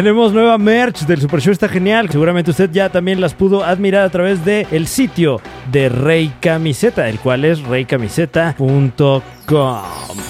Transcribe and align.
Tenemos 0.00 0.32
nueva 0.32 0.56
merch 0.56 1.00
del 1.00 1.20
Super 1.20 1.42
Show, 1.42 1.52
está 1.52 1.68
genial. 1.68 2.08
Seguramente 2.08 2.52
usted 2.52 2.70
ya 2.70 2.88
también 2.88 3.20
las 3.20 3.34
pudo 3.34 3.62
admirar 3.62 4.02
a 4.02 4.08
través 4.08 4.42
del 4.46 4.66
el 4.70 4.86
sitio 4.86 5.42
de 5.70 5.90
Rey 5.90 6.32
Camiseta, 6.40 7.06
el 7.10 7.18
cual 7.18 7.44
es 7.44 7.62
reycamiseta.com. 7.64 10.29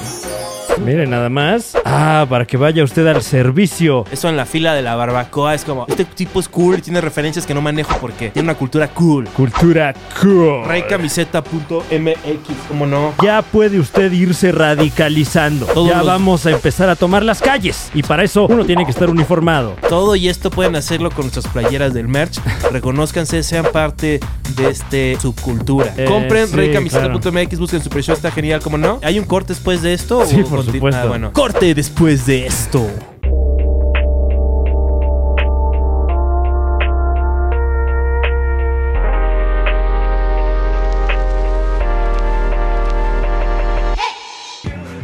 Miren, 0.84 1.10
nada 1.10 1.28
más. 1.28 1.76
Ah, 1.84 2.26
para 2.28 2.46
que 2.46 2.56
vaya 2.56 2.82
usted 2.82 3.06
al 3.06 3.22
servicio. 3.22 4.04
Eso 4.10 4.28
en 4.28 4.36
la 4.36 4.46
fila 4.46 4.74
de 4.74 4.82
la 4.82 4.94
barbacoa 4.96 5.54
es 5.54 5.64
como, 5.64 5.84
este 5.88 6.04
tipo 6.04 6.40
es 6.40 6.48
cool 6.48 6.78
y 6.78 6.82
tiene 6.82 7.00
referencias 7.00 7.46
que 7.46 7.54
no 7.54 7.60
manejo 7.60 7.96
porque 8.00 8.30
tiene 8.30 8.46
una 8.46 8.54
cultura 8.56 8.88
cool. 8.88 9.26
Cultura 9.28 9.94
cool. 10.20 10.64
Reycamiseta.mx, 10.66 12.54
¿cómo 12.68 12.86
no? 12.86 13.12
Ya 13.22 13.42
puede 13.42 13.78
usted 13.78 14.10
irse 14.12 14.52
radicalizando. 14.52 15.66
Todos 15.66 15.90
ya 15.90 15.98
los- 15.98 16.06
vamos 16.06 16.46
a 16.46 16.50
empezar 16.50 16.88
a 16.88 16.96
tomar 16.96 17.24
las 17.24 17.40
calles. 17.40 17.90
Y 17.94 18.02
para 18.02 18.24
eso 18.24 18.46
uno 18.48 18.64
tiene 18.64 18.84
que 18.84 18.90
estar 18.90 19.10
uniformado. 19.10 19.76
Todo 19.88 20.16
y 20.16 20.28
esto 20.28 20.50
pueden 20.50 20.76
hacerlo 20.76 21.10
con 21.10 21.26
nuestras 21.26 21.46
playeras 21.48 21.92
del 21.94 22.08
merch. 22.08 22.38
Reconózcanse, 22.72 23.42
sean 23.42 23.66
parte 23.72 24.20
de 24.56 24.68
este 24.70 25.16
subcultura. 25.20 25.92
Eh, 25.96 26.06
Compren 26.06 26.48
sí, 26.48 26.56
reycamiseta.mx, 26.56 27.58
busquen 27.58 27.82
Super 27.82 28.02
Show, 28.02 28.14
está 28.14 28.30
genial, 28.30 28.60
¿cómo 28.62 28.78
no? 28.78 28.98
¿Hay 29.02 29.18
un 29.18 29.24
corte 29.24 29.52
después 29.52 29.82
de 29.82 29.92
esto? 29.92 30.24
Sí, 30.26 30.40
o 30.40 30.46
por 30.46 30.60
conti- 30.64 30.69
supuesto. 30.72 31.00
Ah, 31.00 31.06
bueno. 31.06 31.32
Corte 31.32 31.74
después 31.74 32.26
de 32.26 32.46
esto. 32.46 32.86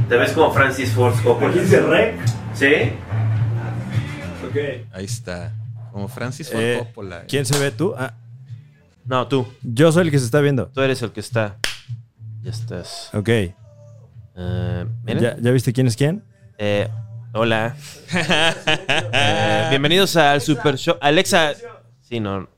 ¿Te 0.08 0.16
ves 0.16 0.32
como 0.32 0.52
Francis 0.52 0.92
Ford 0.92 1.14
Coppola? 1.22 1.52
rec. 1.88 2.14
¿Sí? 2.54 2.92
Ok. 4.48 4.56
Ahí 4.92 5.04
está. 5.04 5.52
Como 5.92 6.08
Francis 6.08 6.48
Ford 6.50 6.60
Eh, 6.60 6.76
Coppola. 6.78 7.24
¿Quién 7.26 7.44
se 7.44 7.58
ve 7.58 7.70
tú? 7.70 7.94
Ah, 7.96 8.14
No, 9.04 9.26
tú. 9.26 9.46
yo 9.62 9.90
soy 9.92 10.04
el 10.04 10.10
que 10.10 10.18
se 10.18 10.24
está 10.26 10.40
viendo. 10.40 10.66
Tú 10.68 10.80
eres 10.80 11.02
el 11.02 11.10
que 11.12 11.20
está. 11.20 11.56
Ya 12.42 12.50
estás. 12.50 13.10
Ok. 13.14 13.28
Eh. 14.36 14.84
¿Ya, 15.20 15.36
ya 15.38 15.50
viste 15.50 15.72
quién 15.72 15.86
es 15.86 15.96
quién? 15.96 16.22
Eh, 16.58 16.88
hola. 17.32 17.76
Eh, 19.12 19.66
bienvenidos 19.70 20.16
al 20.16 20.40
Super 20.40 20.76
Show. 20.76 20.96
Alexa. 21.00 21.52
Sí, 22.02 22.20
no. 22.20 22.48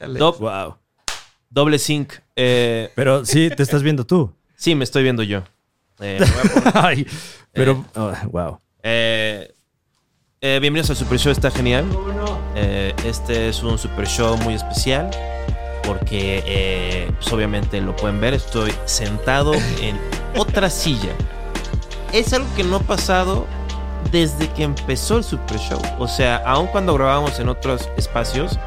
Dob- 0.00 0.38
Wow. 0.38 0.76
doble 1.48 1.78
sync. 1.78 2.12
Eh, 2.36 2.90
Pero 2.94 3.24
sí, 3.24 3.50
te 3.50 3.62
estás 3.62 3.82
viendo 3.82 4.04
tú. 4.04 4.32
sí, 4.56 4.74
me 4.74 4.84
estoy 4.84 5.02
viendo 5.02 5.22
yo. 5.22 5.42
Eh, 6.00 6.18
Ay, 6.74 7.06
pero, 7.52 7.84
oh, 7.94 8.12
wow. 8.30 8.60
Eh, 8.82 9.54
eh, 10.40 10.58
bienvenidos 10.60 10.90
al 10.90 10.96
Super 10.96 11.18
Show, 11.18 11.32
está 11.32 11.50
genial. 11.50 11.84
Eh, 12.56 12.92
este 13.04 13.48
es 13.48 13.62
un 13.62 13.78
Super 13.78 14.06
Show 14.06 14.36
muy 14.38 14.54
especial 14.54 15.10
porque, 15.86 16.42
eh, 16.46 17.10
pues 17.20 17.32
obviamente 17.32 17.80
lo 17.80 17.94
pueden 17.96 18.20
ver, 18.20 18.34
estoy 18.34 18.72
sentado 18.84 19.52
en 19.80 19.98
otra 20.36 20.70
silla. 20.70 21.10
Es 22.12 22.32
algo 22.32 22.46
que 22.56 22.64
no 22.64 22.76
ha 22.76 22.80
pasado 22.80 23.46
desde 24.12 24.48
que 24.50 24.62
empezó 24.62 25.16
el 25.18 25.24
Super 25.24 25.58
Show. 25.58 25.80
O 25.98 26.06
sea, 26.08 26.36
aun 26.46 26.66
cuando 26.68 26.94
grabábamos 26.94 27.38
en 27.40 27.48
otros 27.48 27.88
espacios, 27.96 28.58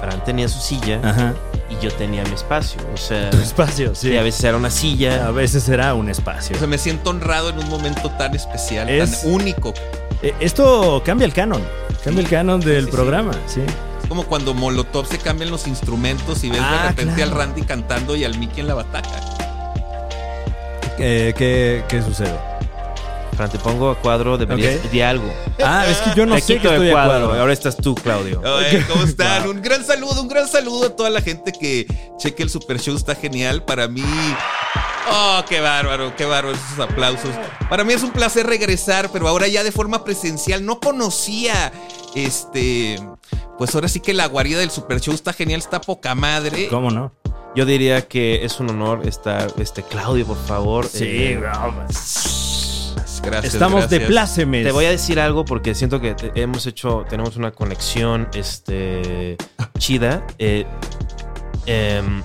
Fran 0.00 0.22
tenía 0.24 0.48
su 0.48 0.58
silla 0.60 1.00
Ajá. 1.02 1.32
y 1.70 1.82
yo 1.82 1.90
tenía 1.92 2.22
mi 2.24 2.34
espacio. 2.34 2.80
O 2.92 2.96
sea, 2.96 3.30
Tu 3.30 3.38
espacio, 3.38 3.94
sí. 3.94 4.08
sí, 4.10 4.16
a 4.16 4.22
veces 4.22 4.44
era 4.44 4.56
una 4.56 4.68
A 4.68 4.70
silla. 4.70 5.30
veces 5.30 5.62
será 5.62 5.94
un 5.94 6.10
espacio. 6.10 6.56
O 6.56 6.58
sea, 6.58 6.68
me 6.68 6.76
siento 6.78 7.10
honrado 7.10 7.48
en 7.50 7.58
un 7.58 7.68
momento 7.70 8.10
tan 8.10 8.34
especial, 8.34 8.88
Es- 8.90 9.22
tan 9.22 9.32
único. 9.32 9.72
Eh, 10.22 10.34
esto 10.40 11.02
cambia 11.04 11.24
el 11.26 11.32
canon. 11.32 11.62
Cambia 12.04 12.22
el 12.22 12.28
canon 12.28 12.60
del 12.60 12.84
sí, 12.84 12.90
sí. 12.90 12.96
programa, 12.96 13.32
sí. 13.46 13.60
Como 14.14 14.28
cuando 14.28 14.54
Molotov 14.54 15.08
se 15.08 15.18
cambian 15.18 15.50
los 15.50 15.66
instrumentos 15.66 16.44
y 16.44 16.48
ves 16.48 16.60
Ah, 16.62 16.82
de 16.84 16.88
repente 16.90 17.14
claro. 17.16 17.32
al 17.32 17.36
Randy 17.36 17.62
cantando 17.62 18.14
y 18.14 18.22
al 18.22 18.38
Mickey 18.38 18.60
en 18.60 18.68
la 18.68 18.74
bataca. 18.74 19.08
Eh, 21.00 21.34
¿qué, 21.36 21.82
qué 21.88 22.00
sucede? 22.00 22.38
Fran, 23.34 23.50
te 23.50 23.58
pongo 23.58 23.90
a 23.90 23.98
cuadro, 24.00 24.36
deberías 24.38 24.76
Ok. 24.84 24.90
de 24.90 25.04
algo. 25.04 25.32
Ah, 25.64 25.84
es 25.88 25.98
que 25.98 26.10
yo 26.16 26.26
no 26.26 26.34
Te 26.36 26.40
sé 26.40 26.56
quito 26.56 26.70
estoy 26.72 26.88
a 26.88 26.92
cuadro. 26.92 27.26
cuadro. 27.26 27.40
Ahora 27.40 27.52
estás 27.52 27.76
tú, 27.76 27.94
Claudio. 27.94 28.40
Oye, 28.40 28.84
¿cómo 28.88 29.04
están? 29.04 29.48
Un 29.48 29.62
gran 29.62 29.84
saludo, 29.84 30.22
un 30.22 30.28
gran 30.28 30.46
saludo 30.48 30.86
a 30.86 30.96
toda 30.96 31.10
la 31.10 31.20
gente 31.20 31.52
que 31.52 31.86
cheque 32.18 32.42
el 32.42 32.50
Super 32.50 32.80
Show, 32.80 32.96
está 32.96 33.14
genial. 33.14 33.62
Para 33.64 33.88
mí. 33.88 34.02
Oh, 35.10 35.42
qué 35.48 35.60
bárbaro, 35.60 36.14
qué 36.16 36.24
bárbaro 36.24 36.56
esos 36.56 36.78
aplausos. 36.88 37.30
Para 37.68 37.84
mí 37.84 37.92
es 37.92 38.02
un 38.02 38.10
placer 38.10 38.46
regresar, 38.46 39.10
pero 39.12 39.28
ahora 39.28 39.46
ya 39.48 39.62
de 39.62 39.70
forma 39.72 40.02
presencial. 40.04 40.64
No 40.64 40.80
conocía 40.80 41.72
este. 42.14 42.98
Pues 43.58 43.74
ahora 43.74 43.88
sí 43.88 44.00
que 44.00 44.14
la 44.14 44.26
guarida 44.26 44.58
del 44.60 44.70
Super 44.70 45.00
Show 45.00 45.14
está 45.14 45.32
genial, 45.32 45.60
está 45.60 45.80
poca 45.80 46.14
madre. 46.14 46.68
¿Cómo 46.68 46.90
no? 46.90 47.12
Yo 47.54 47.64
diría 47.66 48.08
que 48.08 48.44
es 48.44 48.58
un 48.58 48.70
honor 48.70 49.06
estar, 49.06 49.52
este, 49.58 49.84
Claudio, 49.84 50.26
por 50.26 50.44
favor. 50.44 50.88
Eh, 50.94 51.40
Gracias. 53.26 53.54
Estamos 53.54 53.88
de 53.90 53.98
gracias. 53.98 54.08
plácemes. 54.08 54.64
te 54.66 54.72
voy 54.72 54.84
a 54.86 54.90
decir 54.90 55.18
algo 55.20 55.44
porque 55.44 55.74
siento 55.74 56.00
que 56.00 56.14
te- 56.14 56.32
hemos 56.40 56.66
hecho, 56.66 57.04
tenemos 57.08 57.36
una 57.36 57.50
conexión, 57.52 58.28
este, 58.34 59.36
chida. 59.78 60.24
Eh, 60.38 60.64
em, 61.66 62.22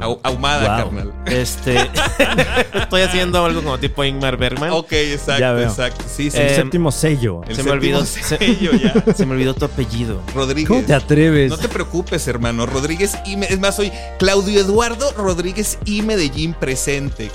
Ahu- 0.00 0.18
Ahumada, 0.24 0.82
Wow. 0.84 0.90
carnal. 0.90 1.12
este, 1.26 1.76
estoy 2.74 3.02
haciendo 3.02 3.44
algo 3.44 3.62
como 3.62 3.78
tipo 3.78 4.02
Ingmar 4.04 4.36
Bergman. 4.36 4.70
Ok, 4.70 4.92
exacto, 4.92 5.60
exacto. 5.60 6.04
Sí, 6.08 6.30
sí. 6.32 6.36
El 6.38 6.46
Eh, 6.48 6.56
séptimo 6.56 6.90
sello. 6.90 7.42
el 7.46 7.54
se 7.54 7.62
me 7.62 7.70
olvidó, 7.70 8.04
se- 8.04 8.22
sello 8.24 8.72
ya. 8.72 8.92
Se 9.14 9.24
me 9.24 9.32
olvidó 9.32 9.54
tu 9.54 9.64
apellido. 9.64 10.20
Rodríguez. 10.34 10.68
¿Cómo 10.68 10.82
te 10.82 10.94
atreves? 10.94 11.48
No 11.48 11.56
te 11.58 11.68
preocupes, 11.68 12.26
hermano. 12.26 12.66
Rodríguez 12.66 13.16
y 13.24 13.40
Es 13.44 13.60
más, 13.60 13.76
soy 13.76 13.92
Claudio 14.18 14.60
Eduardo 14.60 15.12
Rodríguez 15.16 15.78
y 15.84 16.02
Medellín 16.02 16.54
presente. 16.54 17.30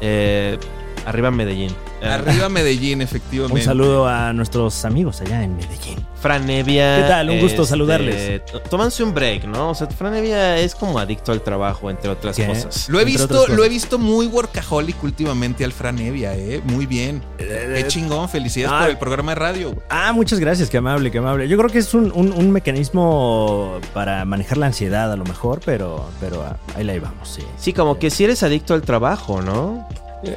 Eh, 0.00 0.58
arriba 1.06 1.30
Medellín. 1.30 1.74
Eh, 2.02 2.06
Arriba 2.08 2.48
Medellín, 2.50 3.00
efectivamente. 3.00 3.60
Un 3.60 3.64
saludo 3.64 4.06
a 4.06 4.32
nuestros 4.34 4.84
amigos 4.84 5.20
allá 5.22 5.42
en 5.42 5.56
Medellín. 5.56 6.04
Fran 6.20 6.44
Nevia. 6.46 6.96
¿Qué 7.02 7.08
tal? 7.08 7.30
Un 7.30 7.38
gusto 7.40 7.62
este, 7.62 7.70
saludarles. 7.70 8.42
Tómanse 8.68 9.02
un 9.04 9.14
break, 9.14 9.44
¿no? 9.44 9.70
O 9.70 9.74
sea, 9.74 9.86
Fran 9.86 10.12
Nevia 10.12 10.58
es 10.58 10.74
como 10.74 10.98
adicto 10.98 11.30
al 11.32 11.40
trabajo, 11.42 11.88
entre 11.88 12.10
otras 12.10 12.36
¿Qué? 12.36 12.46
cosas. 12.46 12.88
Lo 12.88 12.98
he 12.98 13.02
Entre 13.02 13.18
visto, 13.18 13.46
lo 13.48 13.64
he 13.64 13.68
visto 13.68 13.98
muy 13.98 14.26
workaholic 14.26 15.02
últimamente 15.04 15.64
al 15.64 15.72
Fran 15.72 15.98
Evia, 15.98 16.34
eh. 16.36 16.60
Muy 16.64 16.86
bien. 16.86 17.22
Qué 17.38 17.84
chingón. 17.88 18.28
Felicidades 18.28 18.72
ah. 18.74 18.80
por 18.82 18.90
el 18.90 18.98
programa 18.98 19.32
de 19.32 19.36
radio. 19.36 19.68
güey. 19.70 19.80
Ah, 19.88 20.12
muchas 20.12 20.38
gracias, 20.40 20.68
qué 20.68 20.78
amable, 20.78 21.10
qué 21.10 21.18
amable. 21.18 21.48
Yo 21.48 21.56
creo 21.56 21.70
que 21.70 21.78
es 21.78 21.94
un, 21.94 22.12
un- 22.14 22.32
un 22.32 22.50
mecanismo 22.50 23.78
para 23.94 24.24
manejar 24.24 24.58
la 24.58 24.66
ansiedad 24.66 25.12
a 25.12 25.16
lo 25.16 25.24
mejor, 25.24 25.60
pero, 25.64 26.08
pero 26.20 26.42
ah, 26.42 26.56
ahí 26.74 26.84
la 26.84 26.92
llevamos, 26.94 27.28
sí. 27.28 27.42
Sí, 27.58 27.72
como 27.72 27.98
que 27.98 28.10
si 28.10 28.24
eres 28.24 28.42
adicto 28.42 28.74
al 28.74 28.82
trabajo, 28.82 29.42
¿no? 29.42 29.86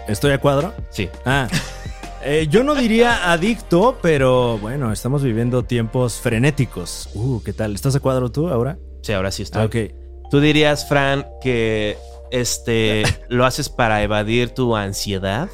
¿Estoy 0.07 0.31
a 0.31 0.39
cuadro? 0.39 0.73
Sí. 0.89 1.09
Ah. 1.25 1.47
eh, 2.23 2.47
yo 2.49 2.63
no 2.63 2.75
diría 2.75 3.31
adicto, 3.31 3.97
pero 4.01 4.57
bueno, 4.57 4.91
estamos 4.91 5.23
viviendo 5.23 5.63
tiempos 5.63 6.15
frenéticos. 6.19 7.09
Uh, 7.13 7.41
¿qué 7.43 7.53
tal? 7.53 7.75
¿Estás 7.75 7.95
a 7.95 7.99
cuadro 7.99 8.31
tú 8.31 8.49
ahora? 8.49 8.77
Sí, 9.01 9.13
ahora 9.13 9.31
sí 9.31 9.43
estoy. 9.43 9.61
Ah, 9.61 9.65
ok. 9.65 9.75
¿Tú 10.29 10.39
dirías, 10.39 10.87
Fran, 10.87 11.25
que 11.41 11.97
este 12.31 13.03
lo 13.29 13.45
haces 13.45 13.69
para 13.69 14.03
evadir 14.03 14.49
tu 14.51 14.75
ansiedad? 14.75 15.49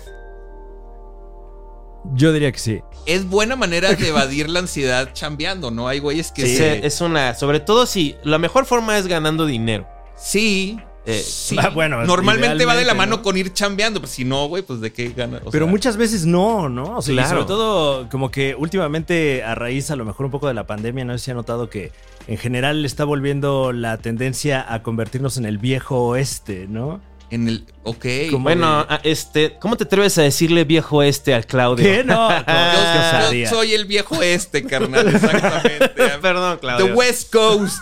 Yo 2.13 2.31
diría 2.33 2.51
que 2.51 2.59
sí. 2.59 2.81
Es 3.07 3.27
buena 3.27 3.55
manera 3.55 3.93
de 3.93 4.07
evadir 4.09 4.49
la 4.49 4.59
ansiedad 4.59 5.09
chambeando, 5.13 5.71
¿no? 5.71 5.87
Hay 5.87 5.99
güeyes 5.99 6.31
que 6.31 6.43
Sí, 6.45 6.57
se- 6.57 6.85
es 6.85 7.01
una. 7.01 7.33
Sobre 7.33 7.59
todo 7.59 7.85
si 7.87 8.15
la 8.23 8.37
mejor 8.37 8.65
forma 8.65 8.97
es 8.97 9.07
ganando 9.07 9.45
dinero. 9.45 9.87
Sí. 10.15 10.79
Eh, 11.05 11.19
sí. 11.23 11.55
ah, 11.59 11.69
bueno, 11.73 12.03
Normalmente 12.05 12.65
va 12.65 12.75
de 12.75 12.83
la 12.85 12.93
mano 12.93 13.17
¿no? 13.17 13.21
con 13.21 13.37
ir 13.37 13.53
chambeando. 13.53 13.99
Pues 13.99 14.11
si 14.13 14.25
no, 14.25 14.47
güey, 14.47 14.63
pues 14.63 14.81
de 14.81 14.91
qué 14.91 15.09
gana. 15.15 15.39
O 15.45 15.51
Pero 15.51 15.65
sea, 15.65 15.71
muchas 15.71 15.97
veces 15.97 16.25
no, 16.25 16.67
¿no? 16.69 16.97
O 16.97 17.01
sea, 17.01 17.13
y 17.13 17.17
Claro. 17.17 17.29
sobre 17.29 17.45
todo, 17.45 18.09
como 18.09 18.31
que 18.31 18.55
últimamente, 18.55 19.43
a 19.43 19.53
raíz 19.55 19.91
a 19.91 19.95
lo 19.95 20.05
mejor 20.05 20.25
un 20.25 20.31
poco 20.31 20.47
de 20.47 20.53
la 20.53 20.65
pandemia, 20.67 21.05
no 21.05 21.17
sé 21.17 21.25
si 21.25 21.31
ha 21.31 21.35
notado 21.35 21.69
que 21.69 21.91
en 22.27 22.37
general 22.37 22.83
está 22.85 23.03
volviendo 23.05 23.71
la 23.71 23.97
tendencia 23.97 24.65
a 24.67 24.81
convertirnos 24.81 25.37
en 25.37 25.45
el 25.45 25.57
viejo 25.59 26.07
oeste, 26.07 26.65
¿no? 26.69 26.99
En 27.31 27.47
el. 27.47 27.65
Ok. 27.83 28.05
Como- 28.31 28.43
Bueno, 28.43 28.85
este, 29.03 29.57
¿cómo 29.59 29.77
te 29.77 29.85
atreves 29.85 30.15
a 30.19 30.21
decirle 30.21 30.63
viejo 30.63 31.01
este 31.03 31.33
al 31.33 31.45
Claudio? 31.47 31.83
¿Qué? 31.83 32.03
No, 32.03 32.27
¿cómo 32.45 33.31
Yo, 33.33 33.49
soy 33.49 33.73
el 33.73 33.85
viejo 33.85 34.21
este, 34.21 34.63
carnal, 34.63 35.07
exactamente. 35.07 35.89
Perdón, 36.21 36.55
The 36.57 36.61
Claudio. 36.61 36.95
West 36.95 37.31
Coast. 37.33 37.79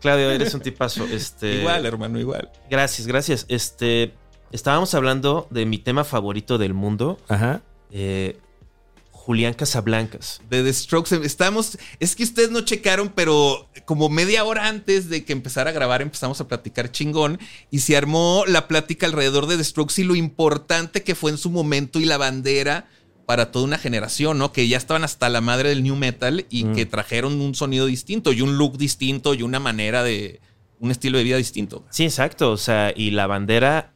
Claudio, 0.00 0.30
eres 0.30 0.54
un 0.54 0.60
tipazo. 0.60 1.04
Este, 1.04 1.56
igual, 1.56 1.84
hermano, 1.86 2.18
igual. 2.18 2.50
Gracias, 2.70 3.06
gracias. 3.06 3.46
Este, 3.48 4.12
estábamos 4.52 4.94
hablando 4.94 5.46
de 5.50 5.66
mi 5.66 5.78
tema 5.78 6.04
favorito 6.04 6.58
del 6.58 6.74
mundo, 6.74 7.18
Ajá. 7.28 7.62
eh, 7.90 8.38
Julián 9.12 9.52
Casablancas. 9.54 10.40
De 10.48 10.62
The 10.64 10.72
Strokes. 10.72 11.14
Estamos. 11.24 11.78
Es 12.00 12.16
que 12.16 12.24
ustedes 12.24 12.50
no 12.50 12.62
checaron, 12.62 13.10
pero 13.14 13.68
como 13.84 14.08
media 14.08 14.44
hora 14.44 14.66
antes 14.66 15.08
de 15.10 15.24
que 15.24 15.32
empezara 15.32 15.70
a 15.70 15.72
grabar, 15.74 16.00
empezamos 16.02 16.40
a 16.40 16.48
platicar 16.48 16.90
chingón. 16.90 17.38
Y 17.70 17.80
se 17.80 17.96
armó 17.96 18.44
la 18.48 18.66
plática 18.66 19.06
alrededor 19.06 19.46
de 19.46 19.58
The 19.58 19.64
Strokes 19.64 20.00
y 20.00 20.04
lo 20.04 20.14
importante 20.14 21.02
que 21.02 21.14
fue 21.14 21.30
en 21.30 21.38
su 21.38 21.50
momento 21.50 22.00
y 22.00 22.06
la 22.06 22.16
bandera 22.16 22.88
para 23.30 23.52
toda 23.52 23.64
una 23.64 23.78
generación, 23.78 24.38
¿no? 24.38 24.52
Que 24.52 24.66
ya 24.66 24.76
estaban 24.76 25.04
hasta 25.04 25.28
la 25.28 25.40
madre 25.40 25.68
del 25.68 25.84
new 25.84 25.94
metal 25.94 26.46
y 26.50 26.64
Mm. 26.64 26.74
que 26.74 26.84
trajeron 26.84 27.40
un 27.40 27.54
sonido 27.54 27.86
distinto 27.86 28.32
y 28.32 28.40
un 28.40 28.58
look 28.58 28.76
distinto 28.76 29.34
y 29.34 29.42
una 29.44 29.60
manera 29.60 30.02
de, 30.02 30.40
un 30.80 30.90
estilo 30.90 31.16
de 31.18 31.22
vida 31.22 31.36
distinto. 31.36 31.84
Sí, 31.90 32.02
exacto. 32.04 32.50
O 32.50 32.56
sea, 32.56 32.92
y 32.96 33.12
la 33.12 33.28
bandera 33.28 33.92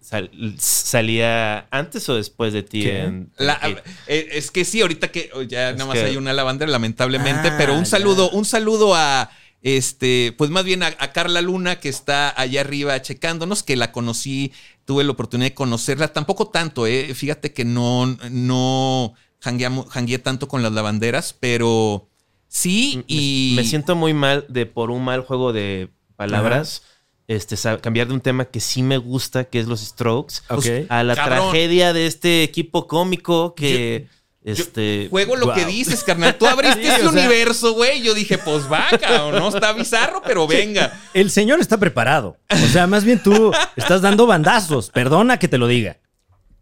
sal- 0.00 0.30
salía 0.58 1.66
antes 1.72 2.08
o 2.08 2.14
después 2.14 2.52
de 2.52 2.62
ti. 2.62 2.88
En- 2.88 3.32
La- 3.36 3.58
en- 3.64 3.80
es 4.06 4.52
que 4.52 4.64
sí, 4.64 4.80
ahorita 4.80 5.08
que 5.10 5.30
oh, 5.34 5.42
ya 5.42 5.72
nada 5.72 5.86
más 5.86 5.94
que- 5.98 6.04
hay 6.04 6.16
una 6.16 6.32
lavandera, 6.32 6.70
lamentablemente, 6.70 7.48
Ah, 7.48 7.54
pero 7.58 7.72
un 7.74 7.80
ya. 7.80 7.86
saludo, 7.86 8.30
un 8.30 8.44
saludo 8.44 8.94
a 8.94 9.28
este, 9.60 10.32
pues 10.38 10.50
más 10.50 10.62
bien 10.64 10.84
a, 10.84 10.94
a 11.00 11.10
Carla 11.12 11.42
Luna, 11.42 11.80
que 11.80 11.88
está 11.88 12.32
allá 12.40 12.60
arriba 12.60 13.02
checándonos, 13.02 13.64
que 13.64 13.74
la 13.74 13.90
conocí, 13.90 14.52
tuve 14.88 15.04
la 15.04 15.10
oportunidad 15.12 15.50
de 15.50 15.54
conocerla, 15.54 16.14
tampoco 16.14 16.48
tanto, 16.48 16.86
eh. 16.86 17.12
Fíjate 17.14 17.52
que 17.52 17.66
no, 17.66 18.06
no 18.30 19.12
jangueé 19.38 20.18
tanto 20.18 20.48
con 20.48 20.62
las 20.62 20.72
lavanderas, 20.72 21.36
pero 21.38 22.08
sí, 22.48 23.04
y. 23.06 23.52
Me 23.54 23.64
siento 23.64 23.96
muy 23.96 24.14
mal 24.14 24.46
de 24.48 24.64
por 24.64 24.90
un 24.90 25.04
mal 25.04 25.20
juego 25.20 25.52
de 25.52 25.90
palabras. 26.16 26.84
Este, 27.26 27.56
cambiar 27.82 28.08
de 28.08 28.14
un 28.14 28.22
tema 28.22 28.46
que 28.46 28.60
sí 28.60 28.82
me 28.82 28.96
gusta, 28.96 29.44
que 29.44 29.60
es 29.60 29.66
los 29.66 29.80
Strokes, 29.80 30.36
Ok. 30.48 30.64
a 30.88 31.04
la 31.04 31.14
Cabrón. 31.14 31.38
tragedia 31.50 31.92
de 31.92 32.06
este 32.06 32.42
equipo 32.42 32.86
cómico 32.86 33.54
que. 33.54 34.08
Este. 34.44 35.08
Juego 35.10 35.36
lo 35.36 35.46
Wow. 35.46 35.54
que 35.54 35.64
dices, 35.66 36.02
carnal. 36.04 36.36
Tú 36.36 36.46
abriste 36.46 36.80
Sí, 36.82 36.86
ese 36.88 37.06
o 37.06 37.10
sea- 37.12 37.20
universo, 37.26 37.72
güey. 37.74 38.02
Yo 38.02 38.14
dije, 38.14 38.38
pues 38.38 38.70
va, 38.70 38.86
cabrón, 39.00 39.36
no 39.40 39.48
está 39.48 39.72
bizarro, 39.72 40.22
pero 40.24 40.46
venga. 40.46 40.98
El 41.14 41.30
señor 41.30 41.60
está 41.60 41.76
preparado. 41.78 42.36
O 42.50 42.66
sea, 42.68 42.86
más 42.86 43.04
bien 43.04 43.22
tú 43.22 43.52
estás 43.76 44.00
dando 44.02 44.26
bandazos. 44.26 44.90
Perdona 44.90 45.38
que 45.38 45.48
te 45.48 45.58
lo 45.58 45.66
diga. 45.66 45.98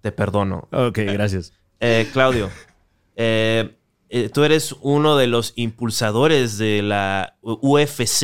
Te 0.01 0.13
perdono. 0.13 0.69
Ok, 0.73 0.99
gracias. 0.99 1.53
Eh, 1.81 2.09
Claudio, 2.13 2.51
eh, 3.17 3.76
eh, 4.09 4.31
tú 4.33 4.45
eres 4.45 4.75
uno 4.83 5.17
de 5.17 5.27
los 5.27 5.53
impulsadores 5.57 6.59
de 6.59 6.83
la 6.83 7.37
UFC. 7.43 8.21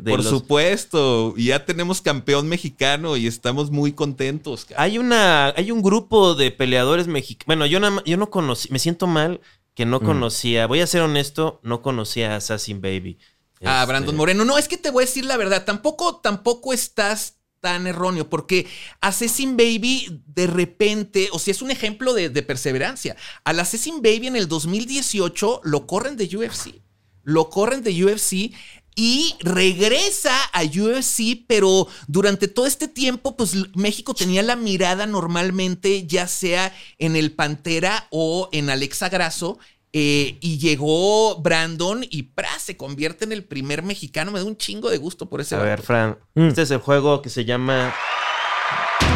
De 0.00 0.10
Por 0.10 0.18
los- 0.20 0.28
supuesto. 0.28 1.34
Ya 1.36 1.64
tenemos 1.64 2.00
campeón 2.00 2.48
mexicano 2.48 3.16
y 3.16 3.26
estamos 3.26 3.70
muy 3.70 3.92
contentos. 3.92 4.66
Hay 4.76 4.98
una, 4.98 5.48
hay 5.56 5.70
un 5.70 5.82
grupo 5.82 6.34
de 6.34 6.50
peleadores 6.50 7.06
mexicanos. 7.06 7.46
Bueno, 7.46 7.66
yo, 7.66 7.80
nada 7.80 7.90
más- 7.96 8.04
yo 8.04 8.16
no 8.16 8.30
conocí, 8.30 8.68
me 8.70 8.78
siento 8.78 9.06
mal 9.06 9.40
que 9.74 9.84
no 9.86 10.00
Mm. 10.00 10.04
conocía, 10.04 10.66
voy 10.66 10.80
a 10.80 10.86
ser 10.86 11.02
honesto, 11.02 11.60
no 11.62 11.82
conocía 11.82 12.32
a 12.32 12.36
Assassin 12.36 12.80
Baby. 12.80 13.18
Ah, 13.64 13.80
Este, 13.80 13.86
Brandon 13.88 14.16
Moreno. 14.16 14.44
No, 14.44 14.58
es 14.58 14.68
que 14.68 14.76
te 14.76 14.90
voy 14.90 15.04
a 15.04 15.06
decir 15.06 15.24
la 15.24 15.36
verdad. 15.36 15.64
Tampoco, 15.64 16.16
tampoco 16.16 16.72
estás 16.72 17.35
tan 17.60 17.86
erróneo, 17.86 18.28
porque 18.28 18.66
Assassin 19.00 19.56
Baby 19.56 20.22
de 20.26 20.46
repente, 20.46 21.28
o 21.32 21.38
sea, 21.38 21.52
es 21.52 21.62
un 21.62 21.70
ejemplo 21.70 22.14
de, 22.14 22.28
de 22.28 22.42
perseverancia. 22.42 23.16
Al 23.44 23.60
Assassin 23.60 24.02
Baby 24.02 24.28
en 24.28 24.36
el 24.36 24.48
2018 24.48 25.60
lo 25.64 25.86
corren 25.86 26.16
de 26.16 26.24
UFC. 26.36 26.80
Lo 27.22 27.50
corren 27.50 27.82
de 27.82 28.04
UFC 28.04 28.52
y 28.98 29.34
regresa 29.40 30.34
a 30.54 30.62
UFC, 30.64 31.44
pero 31.46 31.86
durante 32.08 32.48
todo 32.48 32.66
este 32.66 32.88
tiempo, 32.88 33.36
pues 33.36 33.52
México 33.76 34.14
tenía 34.14 34.42
la 34.42 34.56
mirada 34.56 35.06
normalmente, 35.06 36.06
ya 36.06 36.26
sea 36.26 36.74
en 36.98 37.14
el 37.14 37.32
Pantera 37.32 38.08
o 38.10 38.48
en 38.52 38.70
Alexa 38.70 39.10
Grasso. 39.10 39.58
Eh, 39.92 40.36
y 40.40 40.58
llegó 40.58 41.36
Brandon 41.40 42.04
y 42.08 42.24
¡pra! 42.24 42.58
se 42.58 42.76
convierte 42.76 43.24
en 43.24 43.32
el 43.32 43.44
primer 43.44 43.82
mexicano. 43.82 44.30
Me 44.32 44.38
da 44.40 44.44
un 44.44 44.56
chingo 44.56 44.90
de 44.90 44.98
gusto 44.98 45.28
por 45.28 45.40
ese 45.40 45.54
A 45.54 45.58
ver, 45.58 45.80
Fran, 45.82 46.18
Mm. 46.34 46.48
este 46.48 46.62
es 46.62 46.70
el 46.70 46.78
juego 46.78 47.22
que 47.22 47.30
se 47.30 47.44
llama... 47.44 47.94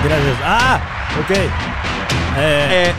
Gracias. 0.05 0.37
Ah, 0.43 1.17
ok. 1.20 1.31
Eh, 1.31 1.49
Eh, 2.38 2.93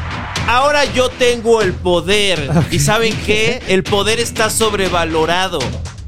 ahora 0.47 0.85
yo 0.93 1.09
tengo 1.09 1.61
el 1.61 1.73
poder. 1.73 2.49
¿Y 2.69 2.79
saben 2.79 3.15
qué? 3.25 3.61
El 3.67 3.83
poder 3.83 4.19
está 4.19 4.49
sobrevalorado. 4.49 5.59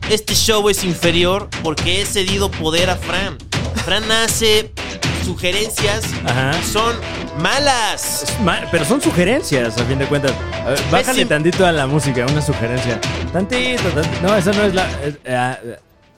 Este 0.09 0.35
show 0.35 0.69
es 0.69 0.83
inferior 0.83 1.49
porque 1.63 2.01
he 2.01 2.05
cedido 2.05 2.51
poder 2.51 2.89
a 2.89 2.95
Fran. 2.97 3.37
Fran 3.85 4.11
hace 4.11 4.71
sugerencias 5.23 6.03
Ajá. 6.25 6.53
son 6.63 6.95
malas. 7.39 8.25
ma- 8.43 8.61
pero 8.71 8.85
son 8.85 9.01
sugerencias, 9.01 9.77
a 9.77 9.83
fin 9.85 9.97
de 9.99 10.05
cuentas. 10.05 10.31
A 10.65 10.69
ver, 10.69 10.79
bájale 10.91 11.05
Pésimo. 11.07 11.29
tantito 11.29 11.65
a 11.65 11.71
la 11.71 11.87
música, 11.87 12.25
una 12.29 12.41
sugerencia. 12.41 12.99
Tantito, 13.31 13.83
tantito. 13.89 14.21
No, 14.21 14.35
esa 14.35 14.51
no 14.53 14.63
es 14.63 14.73
la. 14.73 14.89
es- 15.03 15.17
ah, 15.29 15.57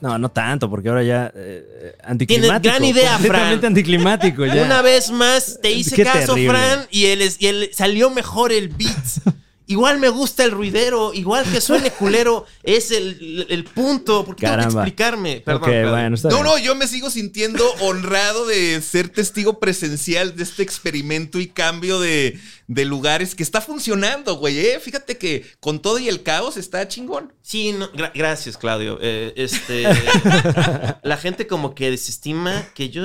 no, 0.02 0.18
no 0.18 0.30
tanto, 0.30 0.70
porque 0.70 0.90
ahora 0.90 1.04
ya. 1.04 1.32
Eh, 1.36 1.96
anticlimático. 2.04 2.60
Tienes 2.62 2.80
gran 2.80 2.84
idea, 2.84 3.12
Fran. 3.18 3.22
Completamente 3.22 3.68
anticlimático, 3.68 4.46
ya. 4.46 4.64
Una 4.64 4.82
vez 4.82 5.10
más 5.12 5.60
te 5.62 5.72
hice 5.72 5.96
Qué 5.96 6.04
caso, 6.04 6.34
terrible. 6.34 6.50
Fran, 6.58 6.88
y, 6.92 7.06
él 7.06 7.22
es- 7.22 7.38
y 7.40 7.48
él 7.48 7.70
salió 7.74 8.10
mejor 8.10 8.52
el 8.52 8.70
beat. 8.70 8.96
Igual 9.68 10.00
me 10.00 10.10
gusta 10.10 10.44
el 10.44 10.52
ruidero, 10.52 11.14
igual 11.14 11.44
que 11.52 11.60
suene 11.60 11.90
culero, 12.00 12.46
es 12.64 12.92
el, 12.92 13.48
el 13.50 13.64
punto. 13.64 14.24
¿Por 14.24 14.36
qué 14.36 14.42
tengo 14.46 14.56
que 14.56 14.62
Caramba. 14.62 14.82
explicarme? 14.82 15.42
Perdón, 15.44 15.62
ok, 15.64 15.68
perdón. 15.70 15.92
bueno, 15.92 16.16
está 16.16 16.30
No, 16.30 16.36
bien. 16.36 16.46
no, 16.46 16.58
yo 16.60 16.76
me 16.76 16.88
sigo 16.88 17.10
sintiendo 17.10 17.68
honrado 17.82 18.46
de 18.46 18.82
ser 18.82 19.10
testigo 19.10 19.60
presencial 19.60 20.36
de 20.36 20.44
este 20.44 20.62
experimento 20.64 21.40
y 21.40 21.48
cambio 21.48 22.00
de, 22.00 22.40
de 22.68 22.84
lugares 22.86 23.36
que 23.36 23.44
está 23.44 23.62
funcionando, 23.62 24.36
güey. 24.38 24.58
¿eh? 24.60 24.80
Fíjate 24.80 25.18
que 25.18 25.46
con 25.60 25.80
todo 25.82 26.00
y 26.00 26.08
el 26.08 26.24
caos 26.24 26.58
está 26.58 26.88
chingón. 26.88 27.34
Sí, 27.42 27.74
no, 27.74 27.92
gra- 27.92 28.12
gracias, 28.14 28.58
Claudio. 28.58 28.98
Eh, 29.02 29.34
este, 29.38 29.84
la 31.04 31.18
gente 31.18 31.48
como 31.48 31.76
que 31.76 31.92
desestima 31.92 32.66
que 32.74 32.90
yo, 32.90 33.04